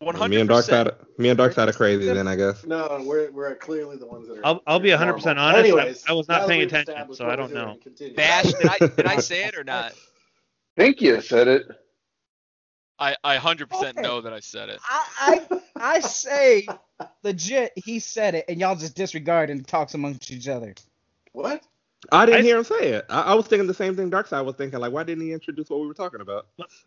One 0.00 0.14
Me 0.14 0.20
hundred 0.20 0.40
and 0.40 0.48
percent. 0.50 0.88
Darkside, 0.88 1.18
me 1.18 1.28
and 1.30 1.38
Darkside 1.38 1.68
are 1.68 1.72
crazy. 1.72 2.04
Then 2.12 2.28
I 2.28 2.36
guess. 2.36 2.66
No, 2.66 3.02
we're 3.04 3.30
we're 3.30 3.54
clearly 3.54 3.96
the 3.96 4.06
ones 4.06 4.28
that 4.28 4.38
are. 4.38 4.44
I'll- 4.46 4.62
I'll 4.66 4.78
be 4.80 4.90
100% 4.90 4.98
honest, 5.14 5.36
I- 5.36 5.58
Anyways, 5.58 6.04
I 6.06 6.12
was 6.12 6.28
not 6.28 6.46
paying 6.46 6.62
attention, 6.62 7.14
so 7.14 7.26
I 7.28 7.34
don't 7.36 7.52
know. 7.54 7.78
Bash, 8.14 8.52
did 8.52 8.66
I 8.66 8.78
did 8.78 9.06
I 9.06 9.16
say 9.20 9.44
it 9.44 9.56
or 9.56 9.64
not? 9.64 9.94
think 10.76 11.00
you 11.00 11.20
said 11.22 11.48
it. 11.48 11.66
I 12.98 13.16
I 13.24 13.36
hundred 13.36 13.70
percent 13.70 13.96
Okay. 13.98 14.02
know 14.06 14.20
that 14.20 14.32
I 14.34 14.40
said 14.40 14.68
it. 14.68 14.80
I, 14.84 15.46
I 15.50 15.60
I 15.76 16.00
say 16.00 16.66
legit 17.22 17.72
he 17.76 17.98
said 17.98 18.34
it 18.34 18.44
and 18.48 18.60
y'all 18.60 18.76
just 18.76 18.94
disregard 18.96 19.48
and 19.50 19.66
talks 19.66 19.94
amongst 19.94 20.30
each 20.30 20.48
other. 20.48 20.74
What? 21.32 21.62
I 22.12 22.26
didn't 22.26 22.40
I- 22.40 22.44
hear 22.44 22.58
him 22.58 22.64
say 22.64 22.88
it. 22.92 23.06
I, 23.10 23.22
I 23.22 23.34
was 23.34 23.46
thinking 23.46 23.66
the 23.66 23.74
same 23.74 23.96
thing 23.96 24.10
Darkside 24.10 24.44
was 24.44 24.54
thinking. 24.56 24.78
Like, 24.80 24.92
why 24.92 25.02
didn't 25.02 25.24
he 25.24 25.32
introduce 25.32 25.68
what 25.70 25.80
we 25.80 25.86
were 25.86 25.94
talking 25.94 26.20
about? 26.20 26.46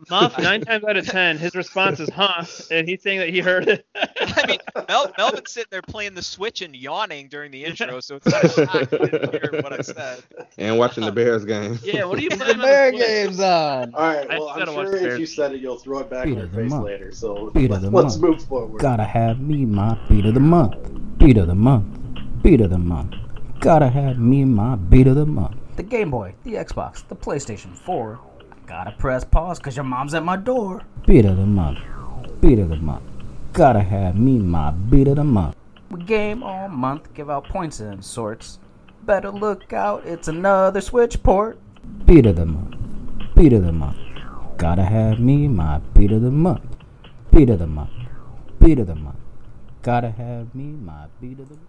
Muff, 0.10 0.38
nine 0.40 0.62
times 0.62 0.84
out 0.86 0.98
of 0.98 1.06
ten, 1.08 1.38
his 1.38 1.56
response 1.56 2.00
is 2.00 2.10
"huh," 2.10 2.46
and 2.72 2.88
he's 2.88 3.02
saying 3.02 3.20
that 3.20 3.30
he 3.30 3.40
heard 3.40 3.68
it. 3.68 3.86
I 3.96 4.46
mean, 4.48 4.60
Mel, 4.88 5.12
Melvin's 5.18 5.52
sitting 5.52 5.68
there 5.72 5.82
playing 5.82 6.14
the 6.16 6.22
Switch 6.22 6.62
and 6.62 6.76
yawning 6.76 7.28
during 7.28 7.52
the 7.52 7.66
intro, 7.66 8.00
so 8.00 8.16
it's 8.16 8.26
not 8.28 8.44
a 8.44 8.50
shock 8.50 8.90
he 8.90 8.98
didn't 8.98 9.32
hear 9.32 9.62
what 9.62 9.74
I 9.74 9.82
said. 9.82 10.24
And 10.58 10.78
watching 10.78 11.06
the 11.06 11.12
Bears 11.12 11.46
game. 11.46 11.78
yeah, 11.84 12.06
what 12.06 12.18
are 12.20 12.22
you 12.22 12.30
The 12.30 12.38
playing 12.38 12.56
on 12.56 12.62
Bear 12.62 12.92
the 12.92 12.98
Switch? 12.98 13.08
game's 13.08 13.40
on. 13.40 13.94
All 13.96 14.02
right. 14.02 14.30
Well, 14.30 14.50
I'm 14.50 14.60
gotta 14.60 14.74
watch 14.74 14.88
sure 14.88 14.96
if 14.98 15.02
Bears 15.04 15.20
you 15.20 15.26
said 15.26 15.54
it, 15.54 15.62
you'll 15.62 15.78
throw 15.78 16.00
it 16.00 16.10
back 16.10 16.26
Beat 16.26 16.34
in 16.34 16.40
your 16.40 16.48
face 16.50 16.70
month. 16.70 16.86
later. 16.86 17.12
So 17.12 17.50
Beat 17.52 17.72
of 17.72 17.82
the 17.82 17.90
let's 17.90 18.18
move 18.18 18.42
forward. 18.44 18.80
Gotta 18.82 19.04
have 19.04 19.40
me 19.40 19.66
my 19.66 19.98
beat 20.10 20.26
of 20.26 20.34
the 20.34 20.40
month. 20.40 20.76
Beat 21.18 21.38
of 21.38 21.48
the 21.48 21.56
month. 21.56 21.98
Beat 22.44 22.62
of 22.62 22.70
the 22.70 22.78
month. 22.78 23.16
Gotta 23.60 23.90
have 23.90 24.18
me 24.18 24.46
my 24.46 24.78
beat 24.78 25.08
of 25.08 25.16
the 25.16 25.26
month. 25.26 25.58
The 25.76 25.84
Game 25.84 26.12
Boy, 26.12 26.34
the 26.46 26.54
Xbox, 26.54 27.06
the 27.06 27.16
PlayStation 27.16 27.76
4. 27.76 28.18
Gotta 28.66 28.92
press 28.92 29.26
pause 29.26 29.60
cause 29.60 29.76
your 29.76 29.84
mom's 29.84 30.14
at 30.14 30.24
my 30.24 30.38
door. 30.38 30.84
Beat 31.06 31.26
of 31.26 31.36
the 31.36 31.46
month. 31.46 31.80
Beat 32.40 32.60
of 32.60 32.70
the 32.70 32.78
month. 32.78 33.04
Gotta 33.52 33.82
have 33.82 34.18
me 34.18 34.38
my 34.38 34.72
beat 34.72 35.10
of 35.10 35.18
the 35.18 35.26
month. 35.26 35.58
We 35.92 36.02
game 36.04 36.42
all 36.42 36.70
month, 36.70 37.14
give 37.14 37.30
out 37.30 37.50
points 37.50 37.82
and 37.82 38.04
sorts. 38.04 38.60
Better 39.04 39.30
look 39.30 39.74
out, 39.74 40.06
it's 40.06 40.30
another 40.30 40.80
switch 40.80 41.22
port. 41.22 41.60
Beat 42.06 42.28
of 42.28 42.38
the 42.38 42.46
month. 42.46 42.76
Beat 43.36 43.52
of 43.52 43.66
the 43.66 43.74
month. 43.74 43.98
Gotta 44.56 44.84
have 44.84 45.20
me 45.20 45.50
my 45.50 45.80
beat 45.94 46.14
of 46.14 46.22
the 46.22 46.32
month. 46.32 46.78
Beat 47.34 47.50
of 47.50 47.60
the 47.60 47.68
month. 47.68 47.92
Beat 48.62 48.80
of 48.80 48.88
the 48.88 48.96
month. 48.96 49.20
Gotta 49.82 50.12
have 50.12 50.56
me 50.56 50.64
my 50.64 51.08
beat 51.20 51.42
of 51.42 51.50
the 51.50 51.56
month. 51.56 51.69